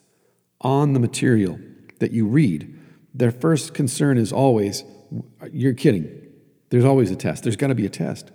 on 0.62 0.94
the 0.94 1.00
material 1.00 1.60
that 2.00 2.12
you 2.12 2.26
read, 2.28 2.78
their 3.14 3.32
first 3.32 3.74
concern 3.74 4.18
is 4.18 4.32
always, 4.32 4.84
you're 5.52 5.74
kidding. 5.74 6.10
There's 6.70 6.86
always 6.86 7.12
a 7.12 7.16
test. 7.16 7.44
There's 7.44 7.56
got 7.56 7.68
to 7.68 7.76
be 7.76 7.86
a 7.86 7.90
test. 7.90 8.32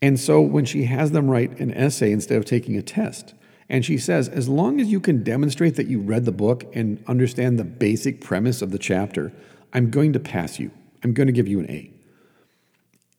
And 0.00 0.18
so 0.18 0.40
when 0.40 0.64
she 0.64 0.84
has 0.84 1.12
them 1.12 1.30
write 1.30 1.58
an 1.58 1.72
essay 1.72 2.12
instead 2.12 2.38
of 2.38 2.44
taking 2.44 2.76
a 2.76 2.82
test, 2.82 3.34
and 3.68 3.84
she 3.84 3.98
says, 3.98 4.28
as 4.28 4.48
long 4.48 4.80
as 4.80 4.88
you 4.88 5.00
can 5.00 5.22
demonstrate 5.22 5.76
that 5.76 5.86
you 5.86 6.00
read 6.00 6.24
the 6.24 6.32
book 6.32 6.64
and 6.74 7.02
understand 7.06 7.58
the 7.58 7.64
basic 7.64 8.20
premise 8.20 8.60
of 8.60 8.70
the 8.70 8.78
chapter, 8.78 9.32
I'm 9.72 9.90
going 9.90 10.12
to 10.12 10.20
pass 10.20 10.58
you. 10.58 10.70
I'm 11.02 11.14
going 11.14 11.28
to 11.28 11.32
give 11.32 11.48
you 11.48 11.60
an 11.60 11.70
A. 11.70 11.90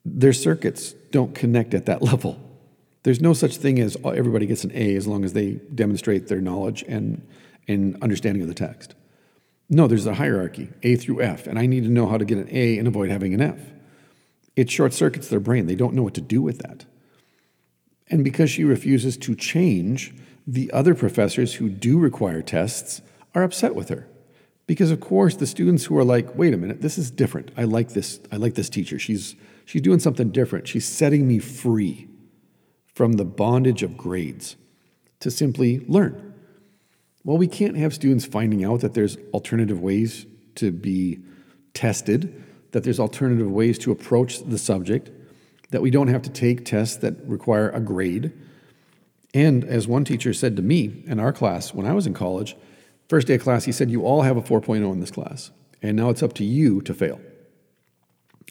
Their 0.06 0.34
circuits 0.34 0.94
don't 1.12 1.34
connect 1.34 1.74
at 1.74 1.86
that 1.88 2.02
level. 2.04 2.40
There's 3.04 3.20
no 3.20 3.34
such 3.34 3.58
thing 3.58 3.80
as 3.80 3.98
everybody 4.06 4.46
gets 4.46 4.64
an 4.64 4.72
A 4.74 4.96
as 4.96 5.08
long 5.08 5.26
as 5.26 5.34
they 5.34 5.54
demonstrate 5.74 6.28
their 6.28 6.40
knowledge 6.40 6.84
and, 6.88 7.26
and 7.68 8.02
understanding 8.02 8.42
of 8.42 8.48
the 8.48 8.54
text. 8.54 8.96
No, 9.74 9.88
there's 9.88 10.06
a 10.06 10.14
hierarchy, 10.16 10.70
A 10.84 10.96
through 10.96 11.22
F, 11.22 11.48
and 11.48 11.58
I 11.58 11.66
need 11.66 11.84
to 11.84 11.90
know 11.90 12.08
how 12.08 12.18
to 12.18 12.26
get 12.26 12.38
an 12.38 12.48
A 12.52 12.78
and 12.78 12.88
avoid 12.88 13.10
having 13.10 13.34
an 13.34 13.42
F. 13.42 13.60
It 14.56 14.70
short 14.70 14.94
circuits 14.94 15.30
their 15.30 15.40
brain. 15.40 15.66
They 15.66 15.76
don't 15.76 15.96
know 15.96 16.04
what 16.04 16.14
to 16.14 16.22
do 16.22 16.42
with 16.42 16.60
that. 16.60 16.86
And 18.10 18.24
because 18.24 18.52
she 18.52 18.64
refuses 18.64 19.18
to 19.18 19.36
change, 19.36 20.14
the 20.46 20.72
other 20.72 20.94
professors 20.94 21.56
who 21.56 21.70
do 21.70 21.98
require 21.98 22.42
tests 22.42 23.02
are 23.34 23.44
upset 23.44 23.74
with 23.74 23.90
her. 23.90 24.08
Because 24.68 24.92
of 24.92 25.00
course 25.00 25.36
the 25.36 25.48
students 25.48 25.86
who 25.86 25.98
are 25.98 26.04
like, 26.04 26.36
wait 26.36 26.54
a 26.54 26.58
minute, 26.58 26.82
this 26.82 26.98
is 26.98 27.10
different. 27.10 27.52
I 27.58 27.64
like 27.64 27.90
this, 27.90 28.20
I 28.32 28.38
like 28.38 28.54
this 28.54 28.70
teacher. 28.70 29.00
She's 29.00 29.36
she's 29.66 29.82
doing 29.82 30.00
something 30.00 30.30
different. 30.30 30.68
She's 30.68 30.88
setting 30.88 31.28
me 31.28 31.40
free 31.40 32.08
from 32.94 33.14
the 33.14 33.26
bondage 33.26 33.84
of 33.84 33.98
grades 33.98 34.56
to 35.20 35.32
simply 35.32 35.80
learn. 35.88 36.33
Well, 37.24 37.38
we 37.38 37.48
can't 37.48 37.78
have 37.78 37.94
students 37.94 38.26
finding 38.26 38.64
out 38.66 38.82
that 38.82 38.94
there's 38.94 39.18
alternative 39.34 39.80
ways 39.80 40.26
to 40.56 40.72
be 40.72 41.20
tested, 41.74 42.44
that 42.72 42.84
there's 42.84 43.00
alternative 43.00 43.50
ways 43.50 43.78
to 43.80 43.92
approach 43.92 44.44
the 44.44 44.58
subject, 44.58 45.10
that 45.72 45.82
we 45.82 45.90
don't 45.90 46.10
have 46.10 46.22
to 46.24 46.30
take 46.30 46.66
tests 46.66 46.98
that 46.98 47.16
require 47.26 47.70
a 47.70 47.80
grade 47.80 48.34
and 49.34 49.64
as 49.64 49.88
one 49.88 50.06
teacher 50.06 50.34
said 50.34 50.56
to 50.58 50.62
me 50.62 51.04
in 51.08 51.20
our 51.20 51.34
class 51.34 51.74
when 51.74 51.88
I 51.88 51.94
was 51.94 52.06
in 52.06 52.14
college, 52.14 52.56
first 53.10 53.28
day 53.28 53.36
of 53.36 53.42
class, 53.42 53.64
he 53.64 53.72
said, 53.72 53.90
You 53.90 54.04
all 54.04 54.22
have 54.22 54.38
a 54.38 54.42
4.0 54.42 54.92
in 54.92 55.00
this 55.00 55.12
class, 55.12 55.52
and 55.82 55.98
now 55.98 56.10
it's 56.10 56.22
up 56.22 56.34
to 56.34 56.46
you 56.46 56.82
to 56.82 56.94
fail. 56.94 57.20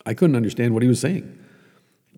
I 0.04 0.14
couldn't 0.14 0.36
understand 0.36 0.74
what 0.74 0.82
he 0.82 0.88
was 0.88 1.00
saying. 1.00 1.38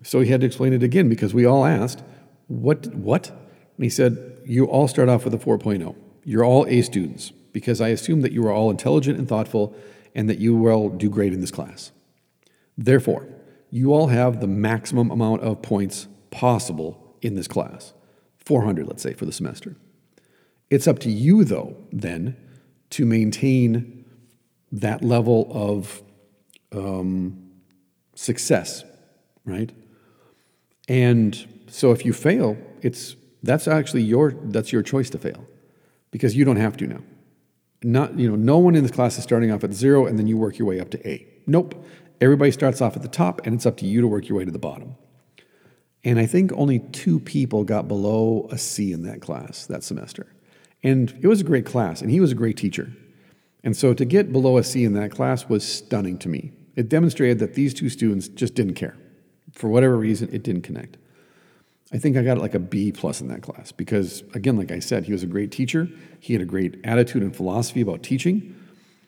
So 0.03 0.19
he 0.19 0.31
had 0.31 0.41
to 0.41 0.47
explain 0.47 0.73
it 0.73 0.83
again 0.83 1.09
because 1.09 1.33
we 1.33 1.45
all 1.45 1.65
asked, 1.65 2.03
What? 2.47 2.87
What? 2.95 3.29
And 3.29 3.83
he 3.83 3.89
said, 3.89 4.39
You 4.45 4.65
all 4.65 4.87
start 4.87 5.09
off 5.09 5.25
with 5.25 5.33
a 5.33 5.37
4.0. 5.37 5.95
You're 6.25 6.43
all 6.43 6.65
A 6.67 6.81
students 6.81 7.31
because 7.53 7.79
I 7.79 7.89
assume 7.89 8.21
that 8.21 8.33
you 8.33 8.45
are 8.47 8.51
all 8.51 8.71
intelligent 8.71 9.17
and 9.17 9.29
thoughtful 9.29 9.73
and 10.15 10.27
that 10.27 10.39
you 10.39 10.55
will 10.55 10.89
do 10.89 11.09
great 11.09 11.31
in 11.31 11.39
this 11.39 11.51
class. 11.51 11.91
Therefore, 12.77 13.27
you 13.69 13.93
all 13.93 14.07
have 14.07 14.41
the 14.41 14.47
maximum 14.47 15.11
amount 15.11 15.41
of 15.43 15.61
points 15.61 16.07
possible 16.31 17.15
in 17.21 17.35
this 17.35 17.47
class. 17.47 17.93
400, 18.39 18.87
let's 18.87 19.03
say, 19.03 19.13
for 19.13 19.25
the 19.25 19.31
semester. 19.31 19.75
It's 20.69 20.87
up 20.87 20.99
to 20.99 21.11
you, 21.11 21.43
though, 21.43 21.77
then, 21.91 22.35
to 22.91 23.05
maintain 23.05 24.05
that 24.71 25.03
level 25.03 25.47
of 25.51 26.01
um, 26.71 27.51
success, 28.15 28.83
right? 29.45 29.71
And 30.87 31.63
so 31.67 31.91
if 31.91 32.05
you 32.05 32.13
fail, 32.13 32.57
it's 32.81 33.15
that's 33.43 33.67
actually 33.67 34.01
your 34.03 34.31
that's 34.31 34.71
your 34.73 34.81
choice 34.81 35.09
to 35.11 35.19
fail 35.19 35.45
because 36.15 36.33
you 36.33 36.45
don't 36.45 36.55
have 36.55 36.77
to 36.77 36.87
now. 36.87 37.01
Not 37.83 38.17
you 38.17 38.29
know 38.29 38.37
no 38.37 38.57
one 38.57 38.73
in 38.73 38.83
this 38.83 38.91
class 38.93 39.17
is 39.17 39.23
starting 39.25 39.51
off 39.51 39.65
at 39.65 39.73
zero 39.73 40.05
and 40.05 40.17
then 40.17 40.27
you 40.27 40.37
work 40.37 40.57
your 40.57 40.65
way 40.65 40.79
up 40.79 40.89
to 40.91 41.05
A. 41.05 41.27
Nope. 41.45 41.85
Everybody 42.21 42.51
starts 42.51 42.79
off 42.79 42.95
at 42.95 43.01
the 43.01 43.09
top 43.09 43.45
and 43.45 43.53
it's 43.53 43.65
up 43.65 43.75
to 43.77 43.85
you 43.85 43.99
to 43.99 44.07
work 44.07 44.29
your 44.29 44.37
way 44.37 44.45
to 44.45 44.51
the 44.51 44.57
bottom. 44.57 44.95
And 46.05 46.17
I 46.17 46.25
think 46.25 46.53
only 46.53 46.79
two 46.79 47.19
people 47.19 47.65
got 47.65 47.89
below 47.89 48.47
a 48.49 48.57
C 48.57 48.93
in 48.93 49.03
that 49.03 49.21
class 49.21 49.65
that 49.65 49.83
semester. 49.83 50.25
And 50.83 51.13
it 51.21 51.27
was 51.27 51.41
a 51.41 51.43
great 51.43 51.65
class, 51.65 52.01
and 52.01 52.09
he 52.09 52.21
was 52.21 52.31
a 52.31 52.35
great 52.35 52.55
teacher. 52.55 52.93
And 53.65 53.75
so 53.75 53.93
to 53.93 54.05
get 54.05 54.31
below 54.31 54.57
a 54.57 54.63
C 54.63 54.85
in 54.85 54.93
that 54.93 55.11
class 55.11 55.49
was 55.49 55.67
stunning 55.67 56.17
to 56.19 56.29
me. 56.29 56.53
It 56.77 56.87
demonstrated 56.87 57.39
that 57.39 57.55
these 57.55 57.73
two 57.73 57.89
students 57.89 58.29
just 58.29 58.55
didn't 58.55 58.75
care. 58.75 58.95
For 59.51 59.67
whatever 59.67 59.97
reason, 59.97 60.29
it 60.31 60.43
didn't 60.43 60.61
connect. 60.61 60.95
I 61.93 61.97
think 61.97 62.17
I 62.17 62.23
got 62.23 62.39
like 62.39 62.55
a 62.55 62.59
B 62.59 62.91
plus 62.91 63.21
in 63.21 63.27
that 63.27 63.41
class 63.41 63.71
because, 63.71 64.23
again, 64.33 64.57
like 64.57 64.71
I 64.71 64.79
said, 64.79 65.05
he 65.05 65.11
was 65.11 65.23
a 65.23 65.27
great 65.27 65.51
teacher. 65.51 65.87
He 66.19 66.33
had 66.33 66.41
a 66.41 66.45
great 66.45 66.79
attitude 66.83 67.21
and 67.21 67.35
philosophy 67.35 67.81
about 67.81 68.01
teaching. 68.01 68.55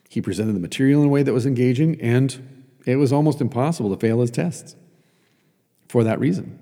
He 0.09 0.21
presented 0.21 0.53
the 0.53 0.59
material 0.59 1.01
in 1.01 1.07
a 1.07 1.11
way 1.11 1.23
that 1.23 1.33
was 1.33 1.45
engaging, 1.45 1.99
and 1.99 2.69
it 2.85 2.97
was 2.97 3.11
almost 3.11 3.41
impossible 3.41 3.89
to 3.89 3.99
fail 3.99 4.21
his 4.21 4.31
tests 4.31 4.75
for 5.89 6.03
that 6.03 6.19
reason. 6.19 6.59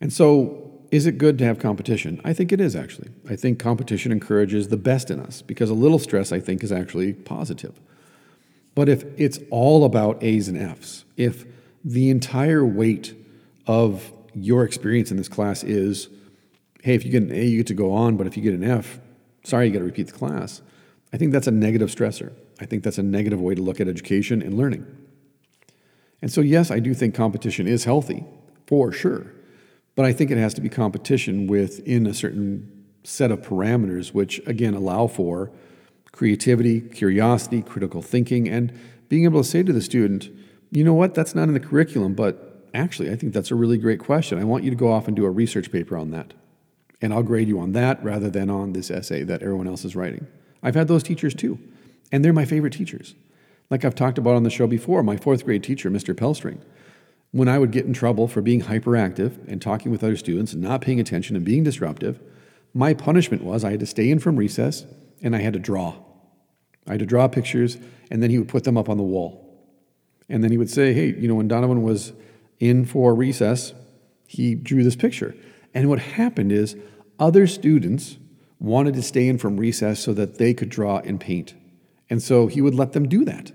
And 0.00 0.12
so, 0.12 0.70
is 0.90 1.06
it 1.06 1.18
good 1.18 1.36
to 1.38 1.44
have 1.44 1.58
competition? 1.58 2.20
I 2.24 2.32
think 2.32 2.52
it 2.52 2.60
is 2.60 2.74
actually. 2.74 3.10
I 3.28 3.36
think 3.36 3.58
competition 3.58 4.12
encourages 4.12 4.68
the 4.68 4.76
best 4.76 5.10
in 5.10 5.20
us 5.20 5.42
because 5.42 5.70
a 5.70 5.74
little 5.74 5.98
stress, 5.98 6.32
I 6.32 6.40
think, 6.40 6.64
is 6.64 6.72
actually 6.72 7.12
positive. 7.12 7.80
But 8.74 8.88
if 8.88 9.04
it's 9.18 9.38
all 9.50 9.84
about 9.84 10.22
A's 10.22 10.48
and 10.48 10.56
F's, 10.56 11.04
if 11.16 11.44
the 11.84 12.10
entire 12.10 12.64
weight 12.64 13.14
of 13.66 14.12
your 14.34 14.64
experience 14.64 15.10
in 15.10 15.16
this 15.16 15.28
class 15.28 15.62
is 15.62 16.08
hey, 16.82 16.94
if 16.94 17.04
you 17.04 17.10
get 17.10 17.22
an 17.22 17.32
A, 17.32 17.44
you 17.44 17.58
get 17.58 17.66
to 17.66 17.74
go 17.74 17.92
on, 17.92 18.16
but 18.16 18.26
if 18.26 18.36
you 18.36 18.42
get 18.42 18.54
an 18.54 18.64
F, 18.64 19.00
sorry, 19.44 19.66
you 19.66 19.72
got 19.72 19.80
to 19.80 19.84
repeat 19.84 20.06
the 20.06 20.12
class. 20.12 20.62
I 21.12 21.16
think 21.16 21.32
that's 21.32 21.46
a 21.46 21.52
negative 21.52 21.90
stressor. 21.90 22.32
I 22.60 22.66
think 22.66 22.84
that's 22.84 22.98
a 22.98 23.02
negative 23.02 23.40
way 23.40 23.54
to 23.54 23.62
look 23.62 23.80
at 23.80 23.88
education 23.88 24.42
and 24.42 24.56
learning. 24.56 24.86
And 26.22 26.30
so, 26.30 26.40
yes, 26.40 26.70
I 26.70 26.78
do 26.78 26.94
think 26.94 27.14
competition 27.14 27.66
is 27.66 27.84
healthy, 27.84 28.24
for 28.66 28.92
sure. 28.92 29.32
But 29.94 30.04
I 30.04 30.12
think 30.12 30.30
it 30.30 30.38
has 30.38 30.54
to 30.54 30.60
be 30.60 30.68
competition 30.68 31.46
within 31.46 32.06
a 32.06 32.14
certain 32.14 32.86
set 33.02 33.30
of 33.30 33.40
parameters, 33.42 34.12
which 34.12 34.40
again 34.46 34.74
allow 34.74 35.06
for 35.06 35.50
creativity, 36.12 36.80
curiosity, 36.80 37.62
critical 37.62 38.02
thinking, 38.02 38.48
and 38.48 38.78
being 39.08 39.24
able 39.24 39.42
to 39.42 39.48
say 39.48 39.62
to 39.62 39.72
the 39.72 39.80
student, 39.80 40.28
you 40.70 40.84
know 40.84 40.94
what, 40.94 41.14
that's 41.14 41.34
not 41.34 41.48
in 41.48 41.54
the 41.54 41.60
curriculum, 41.60 42.14
but 42.14 42.49
actually, 42.74 43.10
I 43.10 43.16
think 43.16 43.32
that's 43.32 43.50
a 43.50 43.54
really 43.54 43.78
great 43.78 44.00
question. 44.00 44.38
I 44.38 44.44
want 44.44 44.64
you 44.64 44.70
to 44.70 44.76
go 44.76 44.92
off 44.92 45.06
and 45.06 45.16
do 45.16 45.24
a 45.24 45.30
research 45.30 45.70
paper 45.70 45.96
on 45.96 46.10
that. 46.10 46.34
And 47.02 47.12
I'll 47.12 47.22
grade 47.22 47.48
you 47.48 47.58
on 47.60 47.72
that 47.72 48.02
rather 48.04 48.30
than 48.30 48.50
on 48.50 48.72
this 48.72 48.90
essay 48.90 49.22
that 49.24 49.42
everyone 49.42 49.66
else 49.66 49.84
is 49.84 49.96
writing. 49.96 50.26
I've 50.62 50.74
had 50.74 50.88
those 50.88 51.02
teachers 51.02 51.34
too, 51.34 51.58
and 52.12 52.24
they're 52.24 52.32
my 52.32 52.44
favorite 52.44 52.74
teachers. 52.74 53.14
Like 53.70 53.84
I've 53.84 53.94
talked 53.94 54.18
about 54.18 54.34
on 54.34 54.42
the 54.42 54.50
show 54.50 54.66
before, 54.66 55.02
my 55.02 55.16
fourth 55.16 55.44
grade 55.44 55.62
teacher, 55.62 55.90
Mr. 55.90 56.14
Pelstring, 56.14 56.60
when 57.30 57.48
I 57.48 57.58
would 57.58 57.70
get 57.70 57.86
in 57.86 57.92
trouble 57.92 58.26
for 58.26 58.42
being 58.42 58.62
hyperactive 58.62 59.46
and 59.48 59.62
talking 59.62 59.92
with 59.92 60.02
other 60.02 60.16
students 60.16 60.52
and 60.52 60.62
not 60.62 60.80
paying 60.80 60.98
attention 60.98 61.36
and 61.36 61.44
being 61.44 61.62
disruptive, 61.62 62.20
my 62.74 62.92
punishment 62.94 63.44
was 63.44 63.64
I 63.64 63.70
had 63.70 63.80
to 63.80 63.86
stay 63.86 64.10
in 64.10 64.18
from 64.18 64.36
recess 64.36 64.84
and 65.22 65.36
I 65.36 65.40
had 65.40 65.52
to 65.52 65.58
draw. 65.58 65.94
I 66.86 66.92
had 66.92 67.00
to 67.00 67.06
draw 67.06 67.28
pictures 67.28 67.78
and 68.10 68.22
then 68.22 68.30
he 68.30 68.38
would 68.38 68.48
put 68.48 68.64
them 68.64 68.76
up 68.76 68.88
on 68.88 68.96
the 68.96 69.04
wall. 69.04 69.46
And 70.28 70.42
then 70.42 70.50
he 70.50 70.58
would 70.58 70.70
say, 70.70 70.92
Hey, 70.92 71.14
you 71.14 71.28
know, 71.28 71.36
when 71.36 71.48
Donavon 71.48 71.82
was 71.82 72.12
in 72.60 72.84
for 72.84 73.14
recess, 73.14 73.72
he 74.26 74.54
drew 74.54 74.84
this 74.84 74.96
picture. 74.96 75.34
And 75.74 75.88
what 75.88 75.98
happened 75.98 76.52
is 76.52 76.76
other 77.18 77.46
students 77.46 78.18
wanted 78.60 78.94
to 78.94 79.02
stay 79.02 79.26
in 79.26 79.38
from 79.38 79.56
recess 79.56 79.98
so 79.98 80.12
that 80.12 80.38
they 80.38 80.54
could 80.54 80.68
draw 80.68 80.98
and 80.98 81.18
paint. 81.18 81.54
And 82.08 82.22
so 82.22 82.46
he 82.46 82.60
would 82.60 82.74
let 82.74 82.92
them 82.92 83.08
do 83.08 83.24
that. 83.24 83.50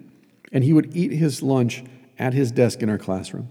And 0.52 0.64
he 0.64 0.73
would 0.73 0.95
eat 0.95 1.11
his 1.11 1.44
lunch 1.44 1.84
at 2.18 2.34
his 2.34 2.52
desk 2.52 2.82
in 2.82 2.90
our 2.90 2.98
classroom. 2.98 3.49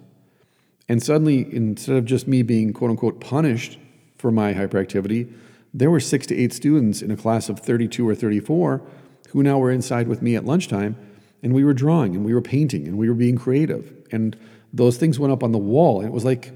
And 0.88 1.02
suddenly, 1.02 1.46
instead 1.54 1.96
of 1.96 2.04
just 2.04 2.26
me 2.26 2.42
being 2.42 2.72
quote 2.72 2.90
unquote 2.90 3.20
punished 3.20 3.78
for 4.18 4.30
my 4.30 4.52
hyperactivity, 4.52 5.32
there 5.72 5.90
were 5.90 6.00
six 6.00 6.26
to 6.26 6.36
eight 6.36 6.52
students 6.52 7.02
in 7.02 7.10
a 7.10 7.16
class 7.16 7.48
of 7.48 7.58
32 7.60 8.06
or 8.08 8.14
34 8.14 8.82
who 9.30 9.42
now 9.42 9.58
were 9.58 9.70
inside 9.70 10.08
with 10.08 10.22
me 10.22 10.36
at 10.36 10.44
lunchtime, 10.44 10.96
and 11.42 11.52
we 11.52 11.64
were 11.64 11.74
drawing 11.74 12.14
and 12.14 12.24
we 12.24 12.32
were 12.32 12.42
painting 12.42 12.86
and 12.86 12.96
we 12.96 13.08
were 13.08 13.14
being 13.14 13.36
creative. 13.36 13.92
And 14.12 14.36
those 14.74 14.98
things 14.98 15.18
went 15.18 15.32
up 15.32 15.42
on 15.42 15.52
the 15.52 15.58
wall, 15.58 16.00
and 16.00 16.08
it 16.08 16.12
was 16.12 16.24
like 16.24 16.52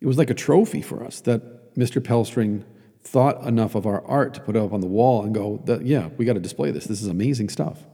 it 0.00 0.06
was 0.06 0.18
like 0.18 0.30
a 0.30 0.34
trophy 0.34 0.82
for 0.82 1.04
us 1.04 1.20
that 1.22 1.74
Mr. 1.76 2.00
Pelstring 2.00 2.64
thought 3.02 3.42
enough 3.44 3.74
of 3.74 3.86
our 3.86 4.04
art 4.04 4.34
to 4.34 4.40
put 4.40 4.56
it 4.56 4.62
up 4.62 4.72
on 4.72 4.80
the 4.80 4.86
wall 4.86 5.22
and 5.24 5.34
go, 5.34 5.60
that, 5.64 5.84
yeah, 5.84 6.08
we 6.16 6.24
got 6.24 6.34
to 6.34 6.40
display 6.40 6.70
this. 6.70 6.86
This 6.86 7.00
is 7.00 7.08
amazing 7.08 7.48
stuff. 7.48 7.84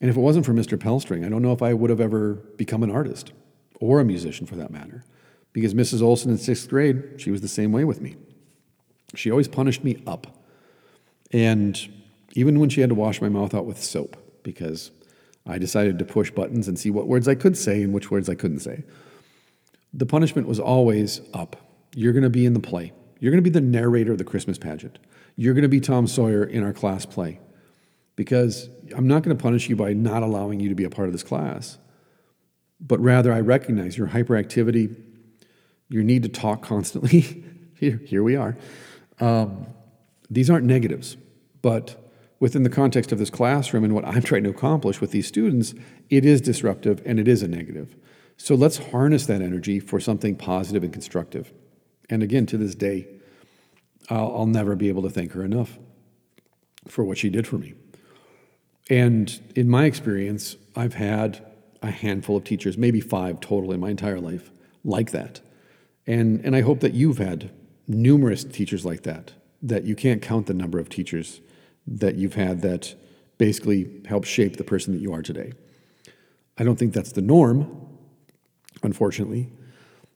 And 0.00 0.10
if 0.10 0.16
it 0.16 0.20
wasn't 0.20 0.44
for 0.44 0.52
Mr. 0.52 0.76
Pelstring, 0.76 1.24
I 1.24 1.28
don't 1.28 1.42
know 1.42 1.52
if 1.52 1.62
I 1.62 1.72
would 1.72 1.90
have 1.90 2.00
ever 2.00 2.34
become 2.34 2.82
an 2.82 2.90
artist 2.90 3.32
or 3.80 4.00
a 4.00 4.04
musician 4.04 4.46
for 4.46 4.56
that 4.56 4.70
matter. 4.70 5.04
Because 5.52 5.72
Mrs. 5.72 6.02
Olson 6.02 6.30
in 6.30 6.38
sixth 6.38 6.68
grade, 6.68 7.14
she 7.16 7.30
was 7.30 7.40
the 7.40 7.48
same 7.48 7.72
way 7.72 7.84
with 7.84 8.02
me. 8.02 8.16
She 9.14 9.30
always 9.30 9.48
punished 9.48 9.82
me 9.82 10.02
up. 10.06 10.26
And 11.32 11.78
even 12.34 12.60
when 12.60 12.68
she 12.68 12.82
had 12.82 12.90
to 12.90 12.94
wash 12.94 13.22
my 13.22 13.30
mouth 13.30 13.54
out 13.54 13.64
with 13.64 13.82
soap, 13.82 14.16
because 14.42 14.90
I 15.46 15.58
decided 15.58 15.98
to 15.98 16.04
push 16.04 16.30
buttons 16.30 16.68
and 16.68 16.78
see 16.78 16.90
what 16.90 17.06
words 17.06 17.28
I 17.28 17.34
could 17.34 17.56
say 17.56 17.82
and 17.82 17.92
which 17.92 18.10
words 18.10 18.28
I 18.28 18.34
couldn't 18.34 18.60
say. 18.60 18.84
The 19.94 20.06
punishment 20.06 20.48
was 20.48 20.58
always 20.58 21.20
up. 21.32 21.56
You're 21.94 22.12
going 22.12 22.24
to 22.24 22.30
be 22.30 22.44
in 22.44 22.52
the 22.52 22.60
play. 22.60 22.92
You're 23.20 23.30
going 23.30 23.42
to 23.42 23.50
be 23.50 23.54
the 23.54 23.60
narrator 23.60 24.12
of 24.12 24.18
the 24.18 24.24
Christmas 24.24 24.58
pageant. 24.58 24.98
You're 25.36 25.54
going 25.54 25.62
to 25.62 25.68
be 25.68 25.80
Tom 25.80 26.06
Sawyer 26.06 26.44
in 26.44 26.62
our 26.62 26.72
class 26.72 27.06
play. 27.06 27.40
Because 28.16 28.68
I'm 28.94 29.06
not 29.06 29.22
going 29.22 29.36
to 29.36 29.42
punish 29.42 29.68
you 29.68 29.76
by 29.76 29.92
not 29.92 30.22
allowing 30.22 30.60
you 30.60 30.68
to 30.68 30.74
be 30.74 30.84
a 30.84 30.90
part 30.90 31.08
of 31.08 31.12
this 31.12 31.22
class, 31.22 31.78
but 32.80 32.98
rather 33.00 33.32
I 33.32 33.40
recognize 33.40 33.96
your 33.96 34.08
hyperactivity, 34.08 34.96
your 35.88 36.02
need 36.02 36.22
to 36.22 36.28
talk 36.28 36.62
constantly. 36.62 37.44
here, 37.74 38.00
here 38.04 38.22
we 38.22 38.36
are. 38.36 38.56
Um, 39.20 39.66
these 40.30 40.50
aren't 40.50 40.66
negatives, 40.66 41.16
but 41.62 42.05
within 42.38 42.62
the 42.62 42.70
context 42.70 43.12
of 43.12 43.18
this 43.18 43.30
classroom 43.30 43.84
and 43.84 43.94
what 43.94 44.04
I'm 44.04 44.22
trying 44.22 44.44
to 44.44 44.50
accomplish 44.50 45.00
with 45.00 45.10
these 45.10 45.26
students, 45.26 45.74
it 46.10 46.24
is 46.24 46.40
disruptive 46.40 47.02
and 47.04 47.18
it 47.18 47.28
is 47.28 47.42
a 47.42 47.48
negative. 47.48 47.96
So 48.36 48.54
let's 48.54 48.78
harness 48.78 49.26
that 49.26 49.40
energy 49.40 49.80
for 49.80 49.98
something 49.98 50.36
positive 50.36 50.82
and 50.82 50.92
constructive. 50.92 51.52
And 52.10 52.22
again, 52.22 52.46
to 52.46 52.58
this 52.58 52.74
day, 52.74 53.08
I'll, 54.10 54.36
I'll 54.36 54.46
never 54.46 54.76
be 54.76 54.88
able 54.88 55.02
to 55.02 55.10
thank 55.10 55.32
her 55.32 55.42
enough 55.42 55.78
for 56.86 57.04
what 57.04 57.18
she 57.18 57.30
did 57.30 57.46
for 57.46 57.56
me. 57.56 57.74
And 58.88 59.40
in 59.56 59.68
my 59.68 59.86
experience, 59.86 60.56
I've 60.76 60.94
had 60.94 61.44
a 61.82 61.90
handful 61.90 62.36
of 62.36 62.44
teachers, 62.44 62.78
maybe 62.78 63.00
five 63.00 63.40
total 63.40 63.72
in 63.72 63.80
my 63.80 63.90
entire 63.90 64.20
life, 64.20 64.50
like 64.84 65.10
that. 65.10 65.40
And, 66.06 66.44
and 66.44 66.54
I 66.54 66.60
hope 66.60 66.80
that 66.80 66.94
you've 66.94 67.18
had 67.18 67.50
numerous 67.88 68.44
teachers 68.44 68.84
like 68.84 69.02
that, 69.02 69.32
that 69.62 69.84
you 69.84 69.96
can't 69.96 70.22
count 70.22 70.46
the 70.46 70.54
number 70.54 70.78
of 70.78 70.88
teachers 70.88 71.40
that 71.86 72.16
you've 72.16 72.34
had 72.34 72.62
that 72.62 72.94
basically 73.38 74.02
help 74.06 74.24
shape 74.24 74.56
the 74.56 74.64
person 74.64 74.92
that 74.94 75.00
you 75.00 75.12
are 75.12 75.22
today. 75.22 75.52
I 76.58 76.64
don't 76.64 76.78
think 76.78 76.94
that's 76.94 77.12
the 77.12 77.22
norm, 77.22 77.88
unfortunately, 78.82 79.50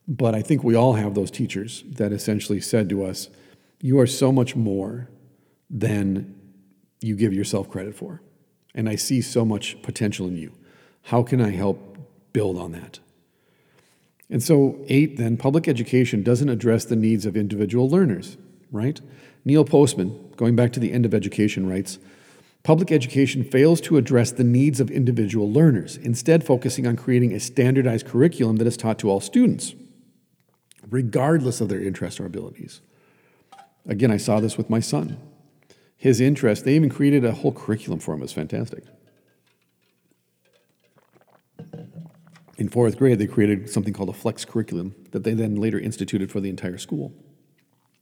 but 0.09 0.35
I 0.35 0.43
think 0.43 0.65
we 0.65 0.75
all 0.75 0.95
have 0.95 1.15
those 1.15 1.31
teachers 1.31 1.85
that 1.87 2.13
essentially 2.13 2.61
said 2.61 2.89
to 2.89 3.05
us, 3.05 3.29
You 3.81 4.01
are 4.01 4.07
so 4.07 4.33
much 4.33 4.57
more 4.57 5.09
than 5.69 6.35
you 7.01 7.15
give 7.15 7.33
yourself 7.33 7.71
credit 7.71 7.95
for. 7.95 8.23
And 8.75 8.89
I 8.89 8.97
see 8.97 9.21
so 9.21 9.45
much 9.45 9.81
potential 9.83 10.27
in 10.27 10.37
you. 10.37 10.53
How 11.05 11.23
can 11.23 11.41
I 11.41 11.51
help 11.51 11.99
build 12.33 12.59
on 12.59 12.73
that? 12.73 13.01
And 14.29 14.43
so, 14.43 14.79
eight, 14.87 15.17
then, 15.17 15.37
public 15.37 15.67
education 15.67 16.23
doesn't 16.23 16.49
address 16.49 16.85
the 16.85 16.95
needs 16.95 17.27
of 17.27 17.37
individual 17.37 17.89
learners, 17.89 18.37
right? 18.71 19.01
Neil 19.45 19.65
Postman, 19.65 20.30
going 20.41 20.57
back 20.57 20.73
to 20.73 20.81
the 20.81 20.91
end 20.91 21.05
of 21.05 21.13
education, 21.13 21.69
writes 21.69 21.99
Public 22.63 22.91
education 22.91 23.45
fails 23.45 23.79
to 23.83 23.99
address 23.99 24.33
the 24.33 24.43
needs 24.43 24.81
of 24.81 24.91
individual 24.91 25.53
learners, 25.53 25.99
instead, 25.99 26.43
focusing 26.43 26.87
on 26.87 26.97
creating 26.97 27.35
a 27.35 27.39
standardized 27.39 28.07
curriculum 28.07 28.57
that 28.57 28.67
is 28.67 28.79
taught 28.79 28.99
to 29.01 29.11
all 29.11 29.21
students, 29.21 29.75
regardless 30.89 31.61
of 31.61 31.69
their 31.69 31.83
interests 31.83 32.19
or 32.19 32.25
abilities. 32.25 32.81
Again, 33.87 34.11
I 34.11 34.17
saw 34.17 34.41
this 34.41 34.57
with 34.57 34.71
my 34.71 34.81
son. 34.81 35.19
His 35.95 36.23
interest, 36.23 36.65
they 36.65 36.75
even 36.75 36.89
created 36.89 37.23
a 37.23 37.33
whole 37.33 37.53
curriculum 37.53 38.01
for 38.01 38.15
him. 38.15 38.21
It 38.21 38.23
was 38.23 38.33
fantastic. 38.33 38.85
In 42.57 42.71
fourth 42.71 42.97
grade, 42.97 43.19
they 43.19 43.27
created 43.27 43.69
something 43.69 43.93
called 43.93 44.09
a 44.09 44.15
flex 44.15 44.47
curriculum 44.47 44.95
that 45.11 45.23
they 45.23 45.35
then 45.35 45.57
later 45.57 45.79
instituted 45.79 46.31
for 46.31 46.41
the 46.41 46.49
entire 46.49 46.79
school 46.79 47.13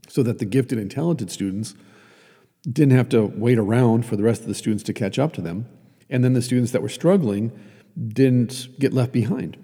so 0.08 0.22
that 0.22 0.38
the 0.38 0.44
gifted 0.44 0.78
and 0.78 0.88
talented 0.88 1.32
students 1.32 1.74
didn't 2.62 2.96
have 2.96 3.08
to 3.10 3.24
wait 3.24 3.58
around 3.58 4.04
for 4.06 4.16
the 4.16 4.22
rest 4.22 4.42
of 4.42 4.48
the 4.48 4.54
students 4.54 4.82
to 4.84 4.92
catch 4.92 5.18
up 5.18 5.32
to 5.34 5.40
them. 5.40 5.66
And 6.10 6.24
then 6.24 6.32
the 6.32 6.42
students 6.42 6.72
that 6.72 6.82
were 6.82 6.88
struggling 6.88 7.52
didn't 7.96 8.68
get 8.78 8.92
left 8.92 9.12
behind. 9.12 9.56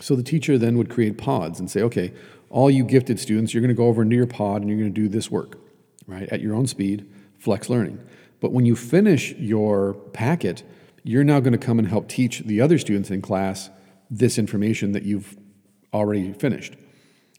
So 0.00 0.16
the 0.16 0.22
teacher 0.22 0.58
then 0.58 0.78
would 0.78 0.90
create 0.90 1.18
pods 1.18 1.60
and 1.60 1.70
say, 1.70 1.82
okay, 1.82 2.12
all 2.50 2.70
you 2.70 2.84
gifted 2.84 3.20
students, 3.20 3.54
you're 3.54 3.60
going 3.60 3.68
to 3.68 3.74
go 3.74 3.86
over 3.86 4.02
into 4.02 4.16
your 4.16 4.26
pod 4.26 4.60
and 4.60 4.68
you're 4.68 4.78
going 4.78 4.92
to 4.92 5.00
do 5.00 5.08
this 5.08 5.30
work, 5.30 5.58
right, 6.06 6.28
at 6.30 6.40
your 6.40 6.54
own 6.54 6.66
speed, 6.66 7.10
flex 7.38 7.68
learning. 7.70 8.00
But 8.40 8.52
when 8.52 8.66
you 8.66 8.74
finish 8.74 9.32
your 9.34 9.94
packet, 9.94 10.62
you're 11.02 11.24
now 11.24 11.40
going 11.40 11.52
to 11.52 11.58
come 11.58 11.78
and 11.78 11.88
help 11.88 12.08
teach 12.08 12.40
the 12.40 12.60
other 12.60 12.78
students 12.78 13.10
in 13.10 13.22
class 13.22 13.70
this 14.10 14.38
information 14.38 14.92
that 14.92 15.04
you've 15.04 15.36
already 15.94 16.32
finished. 16.32 16.74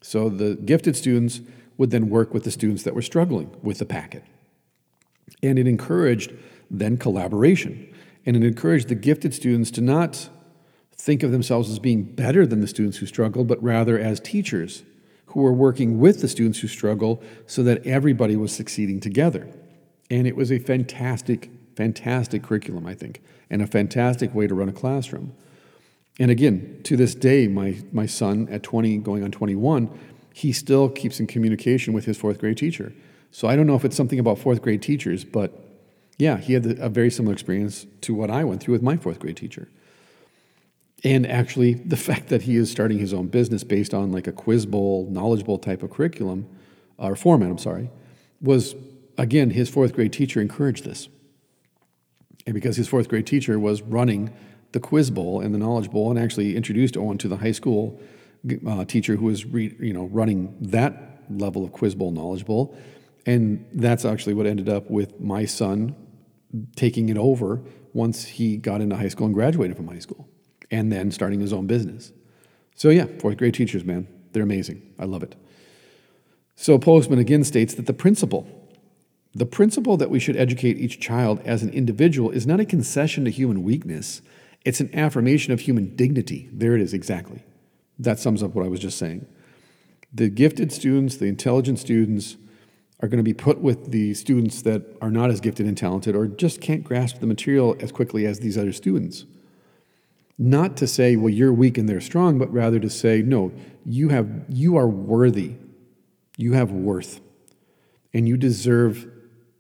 So 0.01 0.29
the 0.29 0.55
gifted 0.55 0.95
students 0.95 1.41
would 1.77 1.91
then 1.91 2.09
work 2.09 2.33
with 2.33 2.43
the 2.43 2.51
students 2.51 2.83
that 2.83 2.95
were 2.95 3.01
struggling 3.01 3.55
with 3.61 3.79
the 3.79 3.85
packet. 3.85 4.23
And 5.41 5.59
it 5.59 5.67
encouraged 5.67 6.33
then 6.69 6.97
collaboration. 6.97 7.93
And 8.25 8.35
it 8.35 8.43
encouraged 8.43 8.87
the 8.87 8.95
gifted 8.95 9.33
students 9.33 9.71
to 9.71 9.81
not 9.81 10.29
think 10.95 11.23
of 11.23 11.31
themselves 11.31 11.69
as 11.69 11.79
being 11.79 12.03
better 12.03 12.45
than 12.45 12.61
the 12.61 12.67
students 12.67 12.97
who 12.97 13.05
struggled, 13.05 13.47
but 13.47 13.61
rather 13.61 13.99
as 13.99 14.19
teachers 14.19 14.83
who 15.27 15.41
were 15.41 15.53
working 15.53 15.99
with 15.99 16.21
the 16.21 16.27
students 16.27 16.59
who 16.59 16.67
struggle 16.67 17.21
so 17.47 17.63
that 17.63 17.85
everybody 17.85 18.35
was 18.35 18.53
succeeding 18.53 18.99
together. 18.99 19.47
And 20.09 20.27
it 20.27 20.35
was 20.35 20.51
a 20.51 20.59
fantastic, 20.59 21.49
fantastic 21.75 22.43
curriculum, 22.43 22.85
I 22.85 22.93
think, 22.93 23.21
and 23.49 23.61
a 23.61 23.67
fantastic 23.67 24.33
way 24.33 24.47
to 24.47 24.53
run 24.53 24.69
a 24.69 24.73
classroom. 24.73 25.33
And 26.19 26.29
again, 26.29 26.79
to 26.83 26.95
this 26.95 27.15
day, 27.15 27.47
my, 27.47 27.79
my 27.91 28.05
son 28.05 28.47
at 28.51 28.61
20, 28.61 28.99
going 28.99 29.23
on 29.23 29.31
21, 29.31 29.89
he 30.33 30.51
still 30.51 30.87
keeps 30.87 31.19
in 31.19 31.27
communication 31.27 31.93
with 31.93 32.05
his 32.05 32.17
fourth 32.17 32.39
grade 32.39 32.57
teacher. 32.57 32.93
So 33.33 33.47
I 33.47 33.55
don't 33.55 33.65
know 33.65 33.75
if 33.75 33.83
it's 33.83 33.97
something 33.97 34.19
about 34.19 34.37
fourth 34.37 34.61
grade 34.61 34.83
teachers, 34.83 35.25
but 35.25 35.51
yeah, 36.19 36.37
he 36.37 36.53
had 36.53 36.67
a 36.79 36.87
very 36.87 37.09
similar 37.09 37.33
experience 37.33 37.87
to 38.01 38.13
what 38.13 38.29
I 38.29 38.43
went 38.43 38.61
through 38.61 38.73
with 38.73 38.83
my 38.83 38.95
fourth 38.95 39.17
grade 39.17 39.37
teacher. 39.37 39.67
And 41.03 41.25
actually, 41.25 41.73
the 41.73 41.97
fact 42.09 42.29
that 42.29 42.43
he 42.43 42.55
is 42.55 42.69
starting 42.69 42.99
his 42.99 43.11
own 43.11 43.27
business 43.27 43.63
based 43.63 43.91
on 43.91 44.11
like 44.11 44.27
a 44.27 44.31
quiz 44.31 44.67
bowl, 44.67 45.07
knowledge 45.09 45.45
bowl 45.45 45.57
type 45.57 45.81
of 45.81 45.89
curriculum, 45.89 46.47
or 46.97 47.15
format, 47.15 47.49
I'm 47.49 47.57
sorry, 47.57 47.89
was 48.39 48.75
again, 49.17 49.49
his 49.49 49.67
fourth 49.67 49.95
grade 49.95 50.13
teacher 50.13 50.39
encouraged 50.39 50.85
this. 50.85 51.09
And 52.45 52.53
because 52.53 52.77
his 52.77 52.87
fourth 52.87 53.09
grade 53.09 53.25
teacher 53.25 53.57
was 53.57 53.81
running 53.81 54.31
the 54.73 54.79
quiz 54.79 55.09
bowl 55.09 55.41
and 55.41 55.55
the 55.55 55.59
knowledge 55.59 55.89
bowl 55.89 56.11
and 56.11 56.19
actually 56.19 56.55
introduced 56.55 56.95
Owen 56.95 57.17
to 57.17 57.27
the 57.27 57.37
high 57.37 57.51
school 57.51 57.99
uh, 58.67 58.85
teacher 58.85 59.15
who 59.15 59.25
was 59.25 59.43
re, 59.43 59.75
you 59.79 59.93
know 59.93 60.05
running 60.05 60.55
that 60.61 61.23
level 61.31 61.63
of 61.63 61.71
quiz 61.71 61.95
bowl 61.95 62.11
knowledge 62.11 62.45
bowl 62.45 62.77
and 63.25 63.65
that's 63.73 64.05
actually 64.05 64.33
what 64.33 64.45
ended 64.45 64.69
up 64.69 64.89
with 64.89 65.19
my 65.19 65.45
son 65.45 65.95
taking 66.75 67.09
it 67.09 67.17
over 67.17 67.61
once 67.93 68.25
he 68.25 68.57
got 68.57 68.81
into 68.81 68.95
high 68.95 69.07
school 69.07 69.25
and 69.25 69.33
graduated 69.33 69.77
from 69.77 69.87
high 69.87 69.99
school 69.99 70.27
and 70.71 70.91
then 70.91 71.11
starting 71.11 71.39
his 71.39 71.53
own 71.53 71.67
business. 71.67 72.11
So 72.75 72.89
yeah 72.89 73.05
fourth 73.19 73.37
grade 73.37 73.53
teachers 73.53 73.83
man. 73.83 74.07
They're 74.31 74.43
amazing. 74.43 74.81
I 74.97 75.05
love 75.05 75.23
it. 75.23 75.35
So 76.55 76.77
Postman 76.77 77.19
again 77.19 77.43
states 77.43 77.75
that 77.75 77.85
the 77.85 77.93
principle 77.93 78.47
the 79.35 79.45
principle 79.47 79.97
that 79.97 80.11
we 80.11 80.19
should 80.19 80.37
educate 80.37 80.77
each 80.77 80.99
child 80.99 81.41
as 81.43 81.63
an 81.63 81.71
individual 81.71 82.29
is 82.29 82.45
not 82.45 82.59
a 82.59 82.65
concession 82.65 83.25
to 83.25 83.31
human 83.31 83.63
weakness. 83.63 84.21
It's 84.63 84.79
an 84.79 84.93
affirmation 84.93 85.51
of 85.51 85.61
human 85.61 85.95
dignity. 85.95 86.49
There 86.53 86.75
it 86.75 86.81
is 86.81 86.93
exactly. 86.93 87.43
That 87.97 88.19
sums 88.19 88.43
up 88.43 88.53
what 88.53 88.63
I 88.65 88.69
was 88.69 88.79
just 88.79 88.97
saying. 88.97 89.25
The 90.13 90.29
gifted 90.29 90.71
students, 90.71 91.17
the 91.17 91.25
intelligent 91.25 91.79
students, 91.79 92.37
are 93.01 93.07
going 93.07 93.17
to 93.17 93.23
be 93.23 93.33
put 93.33 93.59
with 93.59 93.91
the 93.91 94.13
students 94.13 94.61
that 94.61 94.81
are 95.01 95.11
not 95.11 95.29
as 95.29 95.41
gifted 95.41 95.65
and 95.65 95.77
talented 95.77 96.15
or 96.15 96.27
just 96.27 96.61
can't 96.61 96.83
grasp 96.83 97.19
the 97.19 97.27
material 97.27 97.75
as 97.79 97.91
quickly 97.91 98.25
as 98.25 98.39
these 98.39 98.57
other 98.57 98.71
students. 98.71 99.25
Not 100.37 100.77
to 100.77 100.87
say, 100.87 101.15
well, 101.15 101.29
you're 101.29 101.53
weak 101.53 101.77
and 101.77 101.87
they're 101.87 102.01
strong, 102.01 102.39
but 102.39 102.51
rather 102.51 102.79
to 102.79 102.89
say, 102.89 103.21
no, 103.21 103.51
you 103.85 104.09
have 104.09 104.45
you 104.49 104.77
are 104.77 104.87
worthy. 104.87 105.55
You 106.37 106.53
have 106.53 106.71
worth. 106.71 107.19
And 108.13 108.27
you 108.27 108.37
deserve 108.37 109.07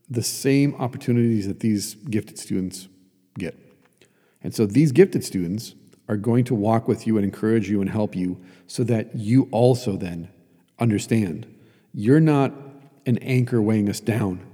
the 0.09 0.23
same 0.23 0.75
opportunities 0.75 1.47
that 1.47 1.59
these 1.59 1.95
gifted 1.95 2.39
students 2.39 2.87
get. 3.37 3.57
And 4.41 4.53
so 4.53 4.65
these 4.65 4.91
gifted 4.91 5.23
students 5.23 5.75
are 6.07 6.17
going 6.17 6.43
to 6.45 6.55
walk 6.55 6.87
with 6.87 7.07
you 7.07 7.17
and 7.17 7.25
encourage 7.25 7.69
you 7.69 7.81
and 7.81 7.89
help 7.89 8.15
you 8.15 8.39
so 8.67 8.83
that 8.83 9.15
you 9.15 9.47
also 9.51 9.95
then 9.95 10.29
understand 10.79 11.47
you're 11.93 12.19
not 12.19 12.51
an 13.05 13.17
anchor 13.19 13.61
weighing 13.61 13.89
us 13.89 13.99
down, 13.99 14.45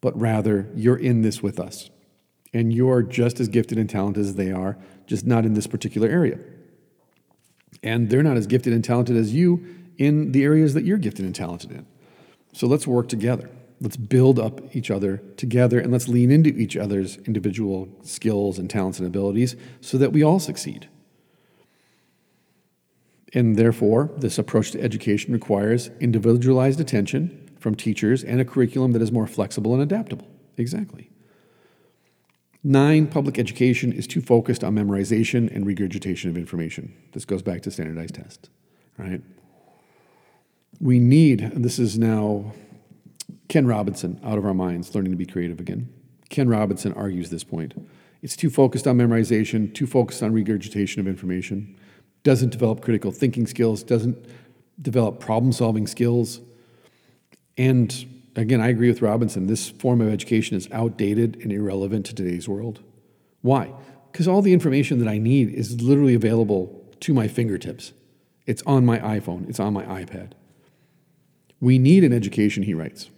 but 0.00 0.18
rather 0.18 0.68
you're 0.74 0.96
in 0.96 1.22
this 1.22 1.42
with 1.42 1.58
us. 1.58 1.90
And 2.52 2.72
you're 2.72 3.02
just 3.02 3.40
as 3.40 3.48
gifted 3.48 3.78
and 3.78 3.90
talented 3.90 4.24
as 4.24 4.34
they 4.36 4.50
are, 4.50 4.78
just 5.06 5.26
not 5.26 5.44
in 5.44 5.54
this 5.54 5.66
particular 5.66 6.08
area. 6.08 6.38
And 7.82 8.08
they're 8.08 8.22
not 8.22 8.36
as 8.36 8.46
gifted 8.46 8.72
and 8.72 8.82
talented 8.82 9.16
as 9.16 9.34
you 9.34 9.66
in 9.98 10.32
the 10.32 10.44
areas 10.44 10.74
that 10.74 10.84
you're 10.84 10.98
gifted 10.98 11.24
and 11.24 11.34
talented 11.34 11.70
in. 11.70 11.86
So 12.52 12.66
let's 12.66 12.86
work 12.86 13.08
together. 13.08 13.50
Let's 13.80 13.96
build 13.96 14.38
up 14.38 14.74
each 14.74 14.90
other 14.90 15.18
together 15.36 15.78
and 15.78 15.92
let's 15.92 16.08
lean 16.08 16.30
into 16.30 16.50
each 16.50 16.76
other's 16.76 17.18
individual 17.18 17.88
skills 18.02 18.58
and 18.58 18.68
talents 18.68 18.98
and 18.98 19.06
abilities 19.06 19.54
so 19.80 19.98
that 19.98 20.12
we 20.12 20.22
all 20.22 20.40
succeed. 20.40 20.88
And 23.34 23.56
therefore, 23.56 24.10
this 24.16 24.38
approach 24.38 24.70
to 24.72 24.80
education 24.80 25.32
requires 25.32 25.90
individualized 26.00 26.80
attention 26.80 27.47
from 27.58 27.74
teachers 27.74 28.22
and 28.24 28.40
a 28.40 28.44
curriculum 28.44 28.92
that 28.92 29.02
is 29.02 29.12
more 29.12 29.26
flexible 29.26 29.74
and 29.74 29.82
adaptable. 29.82 30.28
Exactly. 30.56 31.10
Nine, 32.64 33.06
public 33.06 33.38
education 33.38 33.92
is 33.92 34.06
too 34.06 34.20
focused 34.20 34.64
on 34.64 34.74
memorization 34.74 35.54
and 35.54 35.64
regurgitation 35.66 36.28
of 36.28 36.36
information. 36.36 36.92
This 37.12 37.24
goes 37.24 37.42
back 37.42 37.62
to 37.62 37.70
standardized 37.70 38.14
tests, 38.16 38.50
right? 38.96 39.22
We 40.80 40.98
need, 40.98 41.52
this 41.54 41.78
is 41.78 41.98
now 41.98 42.52
Ken 43.48 43.66
Robinson, 43.66 44.20
Out 44.24 44.38
of 44.38 44.44
Our 44.44 44.54
Minds, 44.54 44.94
Learning 44.94 45.12
to 45.12 45.16
Be 45.16 45.26
Creative 45.26 45.58
Again. 45.58 45.88
Ken 46.28 46.48
Robinson 46.48 46.92
argues 46.92 47.30
this 47.30 47.44
point. 47.44 47.74
It's 48.22 48.36
too 48.36 48.50
focused 48.50 48.86
on 48.86 48.98
memorization, 48.98 49.72
too 49.72 49.86
focused 49.86 50.22
on 50.22 50.32
regurgitation 50.32 51.00
of 51.00 51.06
information, 51.06 51.78
doesn't 52.24 52.50
develop 52.50 52.82
critical 52.82 53.12
thinking 53.12 53.46
skills, 53.46 53.82
doesn't 53.82 54.18
develop 54.82 55.20
problem 55.20 55.52
solving 55.52 55.86
skills. 55.86 56.40
And 57.58 58.22
again, 58.36 58.60
I 58.60 58.68
agree 58.68 58.88
with 58.88 59.02
Robinson. 59.02 59.48
This 59.48 59.68
form 59.68 60.00
of 60.00 60.10
education 60.10 60.56
is 60.56 60.68
outdated 60.70 61.38
and 61.42 61.52
irrelevant 61.52 62.06
to 62.06 62.14
today's 62.14 62.48
world. 62.48 62.80
Why? 63.42 63.72
Because 64.10 64.28
all 64.28 64.40
the 64.40 64.52
information 64.52 65.00
that 65.00 65.08
I 65.08 65.18
need 65.18 65.52
is 65.52 65.82
literally 65.82 66.14
available 66.14 66.88
to 67.00 67.12
my 67.12 67.28
fingertips. 67.28 67.92
It's 68.46 68.62
on 68.62 68.86
my 68.86 68.98
iPhone, 69.00 69.48
it's 69.48 69.60
on 69.60 69.74
my 69.74 69.84
iPad. 69.84 70.32
We 71.60 71.78
need 71.78 72.04
an 72.04 72.12
education, 72.12 72.62
he 72.62 72.72
writes, 72.72 73.10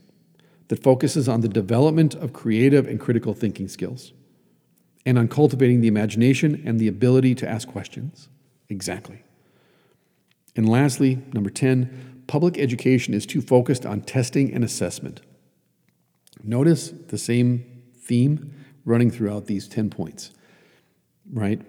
that 0.69 0.83
focuses 0.83 1.29
on 1.29 1.43
the 1.43 1.49
development 1.49 2.15
of 2.15 2.33
creative 2.33 2.87
and 2.87 2.99
critical 2.99 3.35
thinking 3.35 3.69
skills 3.69 4.13
and 5.05 5.19
on 5.19 5.29
cultivating 5.29 5.81
the 5.81 5.89
imagination 5.89 6.63
and 6.65 6.79
the 6.79 6.89
ability 6.89 7.35
to 7.37 7.49
ask 7.49 7.69
questions. 7.69 8.29
Exactly. 8.69 9.23
And 10.57 10.69
lastly, 10.69 11.23
number 11.33 11.51
10, 11.51 12.20
public 12.31 12.57
education 12.59 13.13
is 13.13 13.27
too 13.27 13.43
focused 13.43 13.85
on 13.85 14.01
testing 14.03 14.55
and 14.55 14.63
assessment. 14.63 15.21
Notice 16.45 16.91
the 17.09 17.19
same 17.19 17.65
theme 17.97 18.55
running 18.85 19.11
throughout 19.11 19.47
these 19.47 19.67
10 19.67 19.91
points, 19.91 20.31
right? 21.33 21.61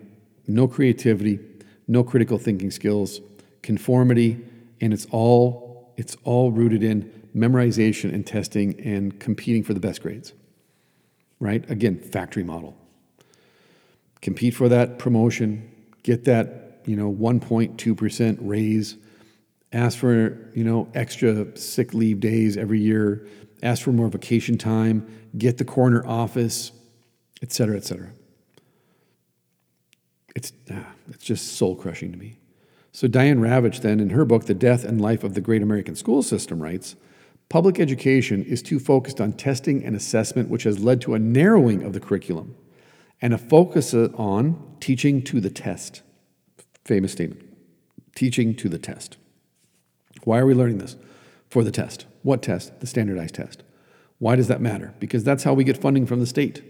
No 0.45 0.67
creativity, 0.67 1.39
no 1.88 2.03
critical 2.03 2.38
thinking 2.38 2.69
skills, 2.69 3.21
conformity, 3.63 4.39
and 4.79 4.93
it's 4.93 5.07
all 5.09 5.95
it's 5.97 6.15
all 6.23 6.51
rooted 6.51 6.83
in 6.83 7.11
memorization 7.35 8.13
and 8.13 8.25
testing 8.27 8.79
and 8.81 9.19
competing 9.19 9.63
for 9.63 9.73
the 9.73 9.79
best 9.79 10.03
grades. 10.03 10.31
Right? 11.39 11.67
Again, 11.71 11.99
factory 11.99 12.43
model. 12.43 12.77
Compete 14.21 14.53
for 14.53 14.69
that 14.69 14.99
promotion, 14.99 15.71
get 16.03 16.25
that, 16.25 16.81
you 16.85 16.95
know, 16.95 17.11
1.2% 17.11 18.38
raise, 18.41 18.95
ask 19.73 19.98
for, 19.98 20.49
you 20.53 20.64
know, 20.64 20.89
extra 20.93 21.57
sick 21.57 21.93
leave 21.93 22.19
days 22.19 22.57
every 22.57 22.80
year, 22.80 23.27
ask 23.64 23.84
for 23.84 23.91
more 23.91 24.10
vacation 24.10 24.57
time, 24.57 25.07
get 25.38 25.57
the 25.57 25.65
corner 25.65 26.06
office, 26.06 26.72
et 27.41 27.52
cetera, 27.52 27.77
et 27.77 27.85
cetera. 27.85 28.10
It's, 30.35 30.53
ah, 30.72 30.93
it's 31.10 31.23
just 31.23 31.56
soul 31.56 31.76
crushing 31.76 32.11
to 32.11 32.18
me. 32.18 32.38
So 32.93 33.07
Diane 33.07 33.39
Ravitch, 33.39 33.81
then, 33.81 33.99
in 33.99 34.10
her 34.10 34.26
book, 34.26 34.45
The 34.45 34.53
Death 34.53 34.84
and 34.84 34.99
Life 34.99 35.23
of 35.23 35.34
the 35.34 35.41
Great 35.41 35.61
American 35.61 35.95
School 35.95 36.22
System, 36.22 36.61
writes 36.61 36.95
Public 37.48 37.80
education 37.80 38.43
is 38.43 38.61
too 38.61 38.80
focused 38.80 39.19
on 39.19 39.34
testing 39.34 39.84
and 39.84 39.95
assessment, 39.95 40.49
which 40.49 40.64
has 40.64 40.80
led 40.80 41.02
to 41.02 41.14
a 41.14 41.19
narrowing 41.19 41.84
of 41.84 41.93
the 41.93 41.99
curriculum 41.99 42.56
and 43.22 43.34
a 43.34 43.38
focus 43.38 43.93
on 43.93 44.76
teaching 44.80 45.22
to 45.23 45.39
the 45.39 45.49
test. 45.49 46.02
Famous 46.84 47.11
statement 47.11 47.48
teaching 48.15 48.53
to 48.56 48.68
the 48.68 48.77
test. 48.77 49.18
Why 50.23 50.39
are 50.39 50.45
we 50.45 50.53
learning 50.53 50.77
this? 50.77 50.95
For 51.49 51.64
the 51.64 51.72
test. 51.72 52.06
What 52.23 52.41
test? 52.41 52.80
The 52.80 52.88
standardized 52.88 53.35
test. 53.35 53.64
Why 54.19 54.35
does 54.35 54.48
that 54.48 54.61
matter? 54.61 54.93
Because 54.99 55.23
that's 55.23 55.43
how 55.43 55.53
we 55.53 55.64
get 55.64 55.77
funding 55.77 56.06
from 56.06 56.19
the 56.19 56.27
state. 56.27 56.64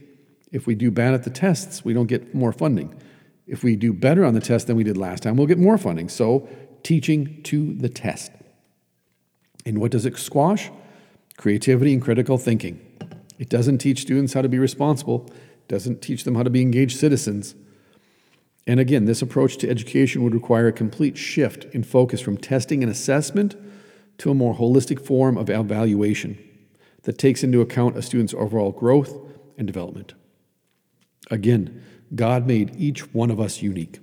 If 0.51 0.67
we 0.67 0.75
do 0.75 0.91
bad 0.91 1.13
at 1.13 1.23
the 1.23 1.29
tests, 1.29 1.83
we 1.83 1.93
don't 1.93 2.07
get 2.07 2.33
more 2.33 2.51
funding. 2.51 2.95
If 3.47 3.63
we 3.63 3.75
do 3.75 3.93
better 3.93 4.23
on 4.23 4.33
the 4.33 4.39
test 4.39 4.67
than 4.67 4.75
we 4.77 4.83
did 4.83 4.97
last 4.97 5.23
time, 5.23 5.35
we'll 5.35 5.47
get 5.47 5.57
more 5.57 5.77
funding. 5.77 6.09
So, 6.09 6.47
teaching 6.83 7.43
to 7.43 7.73
the 7.73 7.89
test. 7.89 8.31
And 9.65 9.79
what 9.79 9.91
does 9.91 10.05
it 10.05 10.17
squash? 10.17 10.71
Creativity 11.37 11.93
and 11.93 12.01
critical 12.01 12.37
thinking. 12.37 12.79
It 13.37 13.49
doesn't 13.49 13.79
teach 13.79 14.01
students 14.01 14.33
how 14.33 14.41
to 14.41 14.49
be 14.49 14.59
responsible, 14.59 15.29
doesn't 15.67 16.01
teach 16.01 16.23
them 16.23 16.35
how 16.35 16.43
to 16.43 16.49
be 16.49 16.61
engaged 16.61 16.97
citizens. 16.97 17.55
And 18.67 18.79
again, 18.79 19.05
this 19.05 19.21
approach 19.21 19.57
to 19.57 19.69
education 19.69 20.23
would 20.23 20.33
require 20.33 20.67
a 20.67 20.73
complete 20.73 21.17
shift 21.17 21.65
in 21.73 21.83
focus 21.83 22.21
from 22.21 22.37
testing 22.37 22.83
and 22.83 22.91
assessment 22.91 23.55
to 24.19 24.29
a 24.29 24.35
more 24.35 24.55
holistic 24.55 25.03
form 25.03 25.37
of 25.37 25.49
evaluation 25.49 26.37
that 27.03 27.17
takes 27.17 27.43
into 27.43 27.61
account 27.61 27.97
a 27.97 28.01
student's 28.01 28.33
overall 28.35 28.71
growth 28.71 29.17
and 29.57 29.65
development. 29.65 30.13
Again, 31.31 31.83
God 32.13 32.45
made 32.45 32.75
each 32.75 33.13
one 33.13 33.31
of 33.31 33.39
us 33.39 33.61
unique 33.61 33.99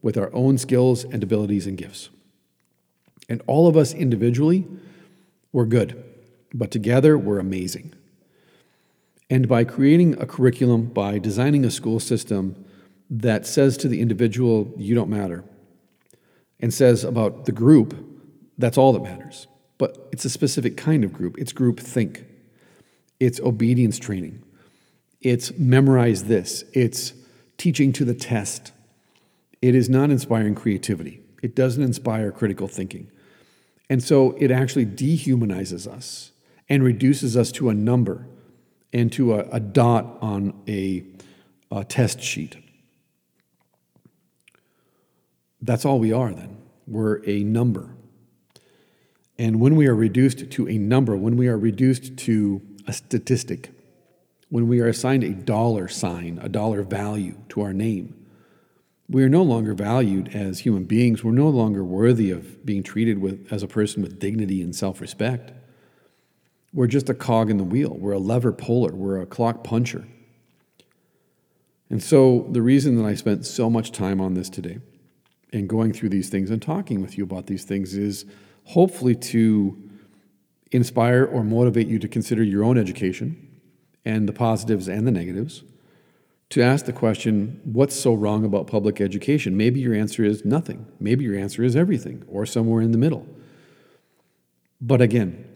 with 0.00 0.16
our 0.16 0.34
own 0.34 0.58
skills 0.58 1.04
and 1.04 1.22
abilities 1.22 1.66
and 1.66 1.78
gifts. 1.78 2.10
And 3.28 3.40
all 3.46 3.68
of 3.68 3.76
us 3.76 3.94
individually, 3.94 4.66
we're 5.52 5.66
good, 5.66 6.02
but 6.52 6.70
together 6.70 7.16
we're 7.16 7.38
amazing. 7.38 7.94
And 9.30 9.48
by 9.48 9.64
creating 9.64 10.20
a 10.20 10.26
curriculum, 10.26 10.86
by 10.86 11.18
designing 11.18 11.64
a 11.64 11.70
school 11.70 12.00
system 12.00 12.64
that 13.14 13.46
says 13.46 13.76
to 13.76 13.88
the 13.88 14.00
individual, 14.00 14.72
you 14.78 14.94
don't 14.94 15.10
matter, 15.10 15.44
and 16.60 16.72
says 16.72 17.04
about 17.04 17.44
the 17.44 17.52
group, 17.52 17.94
that's 18.56 18.78
all 18.78 18.92
that 18.94 19.02
matters. 19.02 19.46
But 19.76 20.08
it's 20.12 20.24
a 20.24 20.30
specific 20.30 20.78
kind 20.78 21.04
of 21.04 21.12
group. 21.12 21.36
It's 21.36 21.52
group 21.52 21.78
think, 21.78 22.24
it's 23.20 23.38
obedience 23.40 23.98
training, 23.98 24.42
it's 25.20 25.52
memorize 25.58 26.24
this, 26.24 26.64
it's 26.72 27.12
teaching 27.58 27.92
to 27.92 28.04
the 28.04 28.14
test. 28.14 28.72
it 29.62 29.76
is 29.76 29.88
not 29.88 30.10
inspiring 30.10 30.54
creativity. 30.54 31.20
It 31.40 31.54
doesn't 31.54 31.82
inspire 31.82 32.32
critical 32.32 32.66
thinking. 32.66 33.10
And 33.88 34.02
so 34.02 34.32
it 34.38 34.50
actually 34.50 34.86
dehumanizes 34.86 35.86
us 35.86 36.32
and 36.68 36.82
reduces 36.82 37.36
us 37.36 37.52
to 37.52 37.68
a 37.68 37.74
number 37.74 38.26
and 38.92 39.10
to 39.12 39.34
a, 39.34 39.40
a 39.50 39.60
dot 39.60 40.18
on 40.20 40.60
a, 40.68 41.04
a 41.70 41.84
test 41.84 42.20
sheet. 42.20 42.56
That's 45.62 45.84
all 45.84 46.00
we 46.00 46.12
are 46.12 46.32
then. 46.32 46.58
We're 46.86 47.24
a 47.24 47.44
number. 47.44 47.94
And 49.38 49.60
when 49.60 49.76
we 49.76 49.86
are 49.86 49.94
reduced 49.94 50.50
to 50.50 50.68
a 50.68 50.76
number, 50.76 51.16
when 51.16 51.36
we 51.36 51.48
are 51.48 51.56
reduced 51.56 52.16
to 52.18 52.60
a 52.86 52.92
statistic, 52.92 53.70
when 54.50 54.68
we 54.68 54.80
are 54.80 54.88
assigned 54.88 55.24
a 55.24 55.30
dollar 55.30 55.88
sign, 55.88 56.38
a 56.42 56.48
dollar 56.48 56.82
value 56.82 57.36
to 57.50 57.62
our 57.62 57.72
name, 57.72 58.18
we 59.08 59.22
are 59.22 59.28
no 59.28 59.42
longer 59.42 59.74
valued 59.74 60.34
as 60.34 60.60
human 60.60 60.84
beings. 60.84 61.22
We're 61.22 61.32
no 61.32 61.48
longer 61.48 61.84
worthy 61.84 62.30
of 62.30 62.64
being 62.64 62.82
treated 62.82 63.18
with, 63.18 63.46
as 63.52 63.62
a 63.62 63.68
person 63.68 64.02
with 64.02 64.18
dignity 64.18 64.62
and 64.62 64.74
self 64.74 65.00
respect. 65.00 65.52
We're 66.72 66.86
just 66.86 67.10
a 67.10 67.14
cog 67.14 67.50
in 67.50 67.58
the 67.58 67.64
wheel. 67.64 67.94
We're 67.98 68.12
a 68.12 68.18
lever 68.18 68.52
puller. 68.52 68.94
We're 68.94 69.20
a 69.20 69.26
clock 69.26 69.64
puncher. 69.64 70.06
And 71.90 72.02
so, 72.02 72.46
the 72.50 72.62
reason 72.62 72.96
that 72.96 73.04
I 73.04 73.14
spent 73.14 73.44
so 73.44 73.68
much 73.68 73.92
time 73.92 74.20
on 74.20 74.32
this 74.32 74.48
today 74.48 74.78
and 75.52 75.68
going 75.68 75.92
through 75.92 76.08
these 76.08 76.28
things 76.28 76.50
and 76.50 76.62
talking 76.62 77.00
with 77.02 77.18
you 77.18 77.24
about 77.24 77.46
these 77.46 77.64
things 77.64 77.94
is 77.94 78.24
hopefully 78.64 79.14
to 79.14 79.76
inspire 80.70 81.24
or 81.24 81.44
motivate 81.44 81.86
you 81.86 81.98
to 81.98 82.08
consider 82.08 82.42
your 82.42 82.64
own 82.64 82.78
education 82.78 83.48
and 84.04 84.28
the 84.28 84.32
positives 84.32 84.88
and 84.88 85.06
the 85.06 85.10
negatives. 85.10 85.62
To 86.50 86.62
ask 86.62 86.84
the 86.84 86.92
question, 86.92 87.60
what's 87.64 87.98
so 87.98 88.12
wrong 88.12 88.44
about 88.44 88.66
public 88.66 89.00
education? 89.00 89.56
Maybe 89.56 89.80
your 89.80 89.94
answer 89.94 90.24
is 90.24 90.44
nothing. 90.44 90.86
Maybe 91.00 91.24
your 91.24 91.36
answer 91.36 91.62
is 91.62 91.76
everything 91.76 92.24
or 92.28 92.44
somewhere 92.44 92.82
in 92.82 92.92
the 92.92 92.98
middle. 92.98 93.26
But 94.80 95.00
again, 95.00 95.46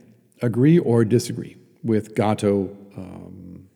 agree 0.41 0.79
or 0.79 1.05
disagree 1.05 1.57
with 1.83 2.15
Gatto, 2.15 2.77
um, 2.97 3.69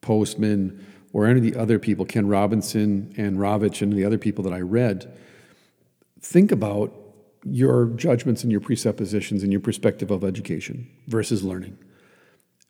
Postman, 0.00 0.84
or 1.12 1.26
any 1.26 1.38
of 1.38 1.54
the 1.54 1.60
other 1.60 1.78
people, 1.78 2.04
Ken 2.04 2.28
Robinson 2.28 3.12
and 3.16 3.38
Ravitch 3.38 3.82
and 3.82 3.92
the 3.92 4.04
other 4.04 4.18
people 4.18 4.44
that 4.44 4.52
I 4.52 4.60
read. 4.60 5.12
Think 6.20 6.52
about 6.52 6.94
your 7.44 7.86
judgments 7.86 8.42
and 8.42 8.52
your 8.52 8.60
presuppositions 8.60 9.42
and 9.42 9.50
your 9.50 9.60
perspective 9.60 10.10
of 10.10 10.22
education 10.22 10.90
versus 11.06 11.42
learning. 11.42 11.78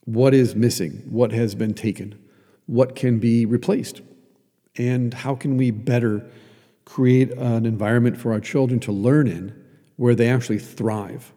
What 0.05 0.35
is 0.35 0.55
missing? 0.55 1.03
What 1.09 1.33
has 1.33 1.55
been 1.55 1.75
taken? 1.75 2.19
What 2.67 2.95
can 2.95 3.19
be 3.19 3.45
replaced? 3.45 4.01
And 4.77 5.13
how 5.13 5.35
can 5.35 5.57
we 5.57 5.73
better 5.73 6.25
create 6.85 7.33
an 7.33 7.67
environment 7.67 8.17
for 8.17 8.33
our 8.33 8.41
children 8.41 8.79
to 8.81 8.93
learn 8.93 9.27
in 9.27 9.65
where 9.97 10.15
they 10.15 10.29
actually 10.29 10.61
thrive? 10.61 11.33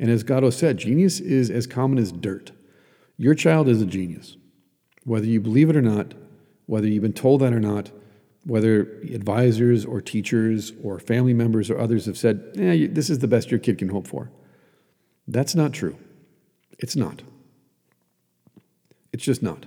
And 0.00 0.10
as 0.10 0.24
Gatto 0.24 0.50
said, 0.50 0.78
genius 0.78 1.20
is 1.20 1.48
as 1.48 1.68
common 1.68 1.98
as 1.98 2.10
dirt. 2.10 2.50
Your 3.16 3.34
child 3.36 3.68
is 3.68 3.80
a 3.80 3.86
genius. 3.86 4.36
Whether 5.04 5.26
you 5.26 5.40
believe 5.40 5.70
it 5.70 5.76
or 5.76 5.82
not, 5.82 6.14
whether 6.66 6.88
you've 6.88 7.02
been 7.02 7.12
told 7.12 7.40
that 7.40 7.52
or 7.52 7.60
not, 7.60 7.92
whether 8.44 8.82
advisors 9.12 9.84
or 9.84 10.00
teachers 10.00 10.72
or 10.82 10.98
family 10.98 11.34
members 11.34 11.70
or 11.70 11.78
others 11.78 12.06
have 12.06 12.18
said, 12.18 12.54
eh, 12.56 12.88
this 12.90 13.08
is 13.08 13.20
the 13.20 13.28
best 13.28 13.50
your 13.50 13.60
kid 13.60 13.78
can 13.78 13.88
hope 13.88 14.06
for. 14.06 14.30
That's 15.28 15.54
not 15.54 15.72
true. 15.72 15.96
It's 16.78 16.96
not. 16.96 17.22
It's 19.12 19.24
just 19.24 19.42
not. 19.42 19.66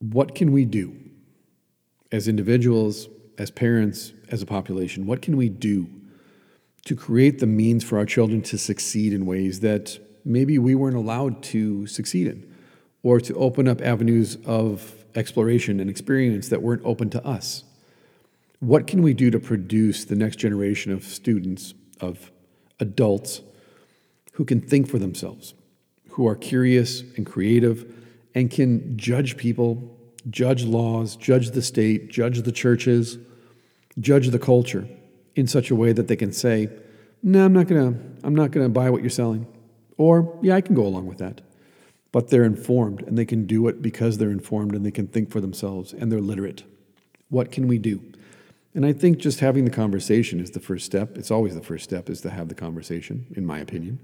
What 0.00 0.34
can 0.34 0.52
we 0.52 0.64
do 0.64 0.96
as 2.10 2.26
individuals, 2.26 3.08
as 3.38 3.50
parents, 3.50 4.12
as 4.30 4.42
a 4.42 4.46
population? 4.46 5.06
What 5.06 5.22
can 5.22 5.36
we 5.36 5.48
do 5.48 5.88
to 6.86 6.96
create 6.96 7.38
the 7.38 7.46
means 7.46 7.84
for 7.84 7.96
our 7.98 8.04
children 8.04 8.42
to 8.42 8.58
succeed 8.58 9.12
in 9.12 9.24
ways 9.24 9.60
that 9.60 9.98
maybe 10.24 10.58
we 10.58 10.74
weren't 10.74 10.96
allowed 10.96 11.42
to 11.44 11.86
succeed 11.86 12.26
in, 12.26 12.54
or 13.02 13.20
to 13.20 13.34
open 13.34 13.68
up 13.68 13.80
avenues 13.80 14.36
of 14.44 15.03
exploration 15.14 15.80
and 15.80 15.88
experience 15.88 16.48
that 16.48 16.62
weren't 16.62 16.82
open 16.84 17.10
to 17.10 17.26
us. 17.26 17.64
What 18.60 18.86
can 18.86 19.02
we 19.02 19.14
do 19.14 19.30
to 19.30 19.38
produce 19.38 20.04
the 20.04 20.16
next 20.16 20.36
generation 20.36 20.92
of 20.92 21.04
students, 21.04 21.74
of 22.00 22.30
adults 22.80 23.42
who 24.32 24.44
can 24.44 24.60
think 24.60 24.88
for 24.88 24.98
themselves, 24.98 25.54
who 26.10 26.26
are 26.26 26.34
curious 26.34 27.02
and 27.16 27.26
creative, 27.26 27.92
and 28.34 28.50
can 28.50 28.96
judge 28.96 29.36
people, 29.36 29.96
judge 30.30 30.64
laws, 30.64 31.16
judge 31.16 31.50
the 31.50 31.62
state, 31.62 32.08
judge 32.10 32.42
the 32.42 32.52
churches, 32.52 33.18
judge 33.98 34.28
the 34.30 34.38
culture 34.38 34.88
in 35.36 35.46
such 35.46 35.70
a 35.70 35.74
way 35.74 35.92
that 35.92 36.08
they 36.08 36.16
can 36.16 36.32
say, 36.32 36.68
"No, 37.22 37.44
I'm 37.44 37.52
not 37.52 37.68
to 37.68 37.94
I'm 38.22 38.34
not 38.34 38.52
to 38.52 38.68
buy 38.68 38.90
what 38.90 39.02
you're 39.02 39.10
selling." 39.10 39.46
Or, 39.96 40.38
"Yeah, 40.42 40.56
I 40.56 40.60
can 40.60 40.74
go 40.74 40.86
along 40.86 41.06
with 41.06 41.18
that." 41.18 41.40
But 42.14 42.28
they're 42.28 42.44
informed 42.44 43.02
and 43.02 43.18
they 43.18 43.24
can 43.24 43.44
do 43.44 43.66
it 43.66 43.82
because 43.82 44.18
they're 44.18 44.30
informed 44.30 44.72
and 44.72 44.86
they 44.86 44.90
can 44.92 45.08
think 45.08 45.32
for 45.32 45.40
themselves 45.40 45.92
and 45.92 46.12
they're 46.12 46.20
literate. 46.20 46.62
What 47.28 47.50
can 47.50 47.66
we 47.66 47.76
do? 47.76 48.00
And 48.72 48.86
I 48.86 48.92
think 48.92 49.18
just 49.18 49.40
having 49.40 49.64
the 49.64 49.70
conversation 49.72 50.38
is 50.38 50.52
the 50.52 50.60
first 50.60 50.86
step. 50.86 51.18
It's 51.18 51.32
always 51.32 51.56
the 51.56 51.60
first 51.60 51.82
step 51.82 52.08
is 52.08 52.20
to 52.20 52.30
have 52.30 52.48
the 52.48 52.54
conversation, 52.54 53.26
in 53.34 53.44
my 53.44 53.58
opinion. 53.58 53.98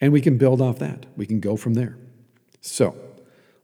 And 0.00 0.10
we 0.10 0.22
can 0.22 0.38
build 0.38 0.62
off 0.62 0.78
that. 0.78 1.04
We 1.18 1.26
can 1.26 1.38
go 1.38 1.58
from 1.58 1.74
there. 1.74 1.98
So, 2.62 2.96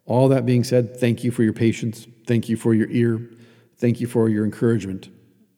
all 0.04 0.28
that 0.28 0.44
being 0.44 0.62
said, 0.62 1.00
thank 1.00 1.24
you 1.24 1.30
for 1.30 1.42
your 1.42 1.54
patience. 1.54 2.06
Thank 2.26 2.50
you 2.50 2.58
for 2.58 2.74
your 2.74 2.90
ear. 2.90 3.30
Thank 3.78 3.98
you 3.98 4.06
for 4.06 4.28
your 4.28 4.44
encouragement. 4.44 5.08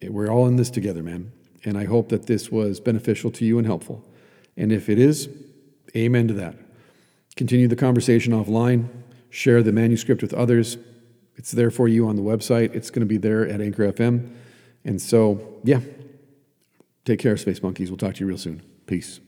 Eh, 0.01 0.11
we're 0.11 0.31
all 0.31 0.47
in 0.47 0.55
this 0.55 0.71
together, 0.71 1.03
man. 1.03 1.33
And 1.65 1.77
I 1.77 1.87
hope 1.87 2.11
that 2.11 2.27
this 2.27 2.53
was 2.53 2.79
beneficial 2.79 3.33
to 3.33 3.45
you 3.45 3.59
and 3.59 3.67
helpful. 3.67 4.09
And 4.57 4.71
if 4.71 4.89
it 4.89 5.01
is, 5.01 5.29
amen 5.97 6.29
to 6.29 6.35
that. 6.35 6.66
Continue 7.37 7.69
the 7.69 7.77
conversation 7.77 8.33
offline, 8.33 8.89
share 9.31 9.63
the 9.63 9.73
manuscript 9.73 10.23
with 10.23 10.33
others. 10.35 10.79
It's 11.37 11.53
there 11.53 11.71
for 11.71 11.87
you 11.87 12.09
on 12.09 12.17
the 12.17 12.23
website. 12.23 12.75
It's 12.75 12.91
going 12.91 13.01
to 13.01 13.07
be 13.07 13.19
there 13.19 13.47
at 13.47 13.61
Anchor 13.61 13.93
FM. 13.93 14.33
And 14.85 15.01
so, 15.01 15.61
yeah, 15.63 15.81
take 17.05 17.19
care, 17.21 17.37
Space 17.37 17.63
Monkeys. 17.63 17.91
We'll 17.91 17.99
talk 17.99 18.15
to 18.15 18.21
you 18.21 18.27
real 18.27 18.39
soon. 18.39 18.63
Peace. 18.87 19.21